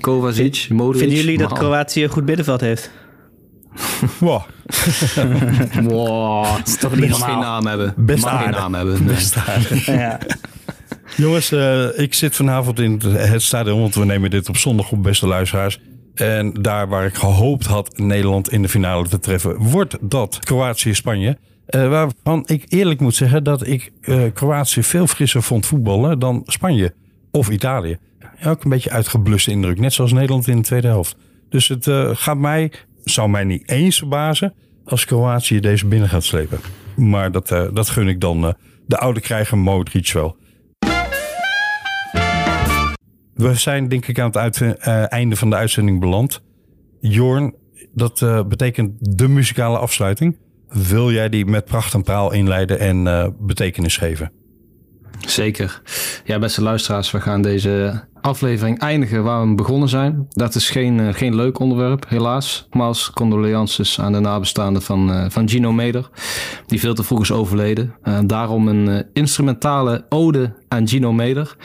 Kovacic, 0.00 0.66
Modric. 0.68 1.00
Vinden 1.00 1.18
jullie 1.18 1.38
dat 1.38 1.52
Kroatië 1.52 2.02
een 2.02 2.10
goed 2.10 2.26
middenveld 2.26 2.60
heeft? 2.60 2.90
wow. 4.18 4.42
wow. 5.90 6.56
Dat 6.56 6.66
is 6.66 6.76
toch 6.76 6.96
niet 6.96 7.14
geen 7.14 7.38
naam 7.38 7.66
hebben. 7.66 7.94
Best 7.96 8.24
Mag 8.24 8.42
geen 8.42 8.50
naam 8.50 8.74
hebben. 8.74 9.04
Nee. 9.04 9.14
Best 9.14 9.36
ja. 9.86 10.18
Jongens, 11.16 11.52
uh, 11.52 11.98
ik 11.98 12.14
zit 12.14 12.36
vanavond 12.36 12.80
in 12.80 13.00
het 13.04 13.42
stadion, 13.42 13.80
want 13.80 13.94
we 13.94 14.04
nemen 14.04 14.30
dit 14.30 14.48
op 14.48 14.56
zondag 14.56 14.90
op, 14.90 15.02
beste 15.02 15.26
luisteraars. 15.26 15.80
En 16.14 16.52
daar 16.52 16.88
waar 16.88 17.06
ik 17.06 17.14
gehoopt 17.14 17.66
had 17.66 17.98
Nederland 17.98 18.52
in 18.52 18.62
de 18.62 18.68
finale 18.68 19.08
te 19.08 19.18
treffen, 19.18 19.56
wordt 19.56 19.96
dat 20.00 20.38
Kroatië-Spanje. 20.38 21.38
Uh, 21.68 21.88
waarvan 21.88 22.42
ik 22.46 22.64
eerlijk 22.68 23.00
moet 23.00 23.14
zeggen 23.14 23.44
dat 23.44 23.66
ik 23.66 23.92
uh, 24.02 24.22
Kroatië 24.32 24.82
veel 24.82 25.06
frisser 25.06 25.42
vond 25.42 25.66
voetballen 25.66 26.18
dan 26.18 26.42
Spanje 26.44 26.94
of 27.30 27.48
Italië. 27.48 27.98
Ook 28.44 28.64
een 28.64 28.70
beetje 28.70 28.90
uitgebluste 28.90 29.50
indruk. 29.50 29.78
Net 29.78 29.92
zoals 29.92 30.12
Nederland 30.12 30.48
in 30.48 30.56
de 30.56 30.62
tweede 30.62 30.86
helft. 30.86 31.16
Dus 31.48 31.68
het 31.68 31.86
uh, 31.86 32.10
gaat 32.12 32.36
mij, 32.36 32.72
zou 33.04 33.28
mij 33.28 33.44
niet 33.44 33.68
eens 33.68 33.98
verbazen 33.98 34.54
als 34.84 35.04
Kroatië 35.04 35.60
deze 35.60 35.86
binnen 35.86 36.08
gaat 36.08 36.24
slepen. 36.24 36.58
Maar 36.96 37.32
dat, 37.32 37.50
uh, 37.50 37.64
dat 37.72 37.88
gun 37.88 38.08
ik 38.08 38.20
dan 38.20 38.44
uh, 38.44 38.52
de 38.86 38.98
oude 38.98 39.20
krijger 39.20 39.58
Modric 39.58 40.12
wel. 40.12 40.36
We 43.34 43.54
zijn 43.54 43.88
denk 43.88 44.06
ik 44.06 44.18
aan 44.18 44.30
het 44.36 44.78
einde 45.08 45.36
van 45.36 45.50
de 45.50 45.56
uitzending 45.56 46.00
beland. 46.00 46.42
Jorn, 47.00 47.54
dat 47.92 48.44
betekent 48.48 49.18
de 49.18 49.28
muzikale 49.28 49.78
afsluiting. 49.78 50.36
Wil 50.68 51.12
jij 51.12 51.28
die 51.28 51.46
met 51.46 51.64
pracht 51.64 51.94
en 51.94 52.02
praal 52.02 52.32
inleiden 52.32 52.78
en 52.78 53.34
betekenis 53.38 53.96
geven? 53.96 54.32
Zeker. 55.26 55.82
Ja, 56.24 56.38
beste 56.38 56.62
luisteraars, 56.62 57.10
we 57.10 57.20
gaan 57.20 57.42
deze 57.42 58.04
aflevering 58.20 58.78
eindigen 58.78 59.22
waar 59.22 59.48
we 59.48 59.54
begonnen 59.54 59.88
zijn. 59.88 60.26
Dat 60.28 60.54
is 60.54 60.70
geen, 60.70 60.98
uh, 60.98 61.08
geen 61.12 61.34
leuk 61.34 61.58
onderwerp, 61.58 62.08
helaas. 62.08 62.66
Nogmaals, 62.70 63.10
condolences 63.10 64.00
aan 64.00 64.12
de 64.12 64.18
nabestaanden 64.18 64.82
van, 64.82 65.10
uh, 65.10 65.24
van 65.28 65.48
Gino 65.48 65.72
Meder, 65.72 66.08
die 66.66 66.80
veel 66.80 66.94
te 66.94 67.02
vroeg 67.02 67.20
is 67.20 67.32
overleden. 67.32 67.94
Uh, 68.04 68.18
daarom 68.26 68.68
een 68.68 69.06
instrumentale 69.12 70.04
ode 70.08 70.54
aan 70.68 70.88
Gino 70.88 71.12
Meder. 71.12 71.56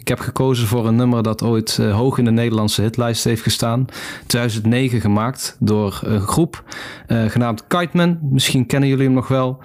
Ik 0.00 0.08
heb 0.08 0.20
gekozen 0.20 0.66
voor 0.66 0.86
een 0.86 0.96
nummer 0.96 1.22
dat 1.22 1.42
ooit 1.42 1.78
uh, 1.80 1.94
hoog 1.94 2.18
in 2.18 2.24
de 2.24 2.30
Nederlandse 2.30 2.82
hitlijst 2.82 3.24
heeft 3.24 3.42
gestaan. 3.42 3.86
2009 4.26 5.00
gemaakt 5.00 5.56
door 5.58 6.00
een 6.04 6.20
groep 6.20 6.64
uh, 7.08 7.24
genaamd 7.24 7.66
Kiteman. 7.66 8.18
Misschien 8.22 8.66
kennen 8.66 8.88
jullie 8.88 9.04
hem 9.04 9.14
nog 9.14 9.28
wel. 9.28 9.58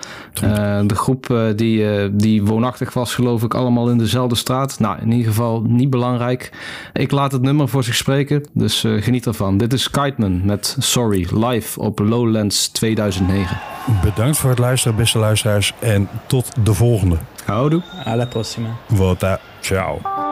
Uh, 0.44 0.80
de 0.86 0.95
groep 0.95 1.53
die, 1.56 2.16
die 2.16 2.44
woonachtig 2.44 2.94
was 2.94 3.16
geloof 3.16 3.44
ik 3.44 3.53
allemaal 3.53 3.90
in 3.90 3.98
dezelfde 3.98 4.36
straat. 4.36 4.80
Nou, 4.80 5.02
in 5.02 5.12
ieder 5.12 5.28
geval 5.28 5.62
niet 5.62 5.90
belangrijk. 5.90 6.52
Ik 6.94 7.12
laat 7.12 7.32
het 7.32 7.41
nummer 7.41 7.68
voor 7.68 7.84
zich 7.84 7.95
spreken, 7.95 8.44
dus 8.53 8.80
geniet 8.99 9.26
ervan. 9.26 9.57
Dit 9.57 9.74
is 9.74 9.90
Kiteman 9.90 10.45
met 10.45 10.76
Sorry, 10.80 11.28
live 11.32 11.80
op 11.80 11.99
Lowlands 11.99 12.68
2009. 12.68 13.57
Bedankt 14.03 14.38
voor 14.38 14.49
het 14.49 14.60
luisteren, 14.60 14.98
beste 14.98 15.20
luisteraars. 15.20 15.74
En 15.80 16.10
tot 16.28 16.52
de 16.64 16.74
volgende. 16.74 17.18
Houdoe. 17.45 17.82
Alla 18.03 18.26
prossima. 18.26 18.70
Vota. 18.88 19.40
Ciao. 19.60 20.25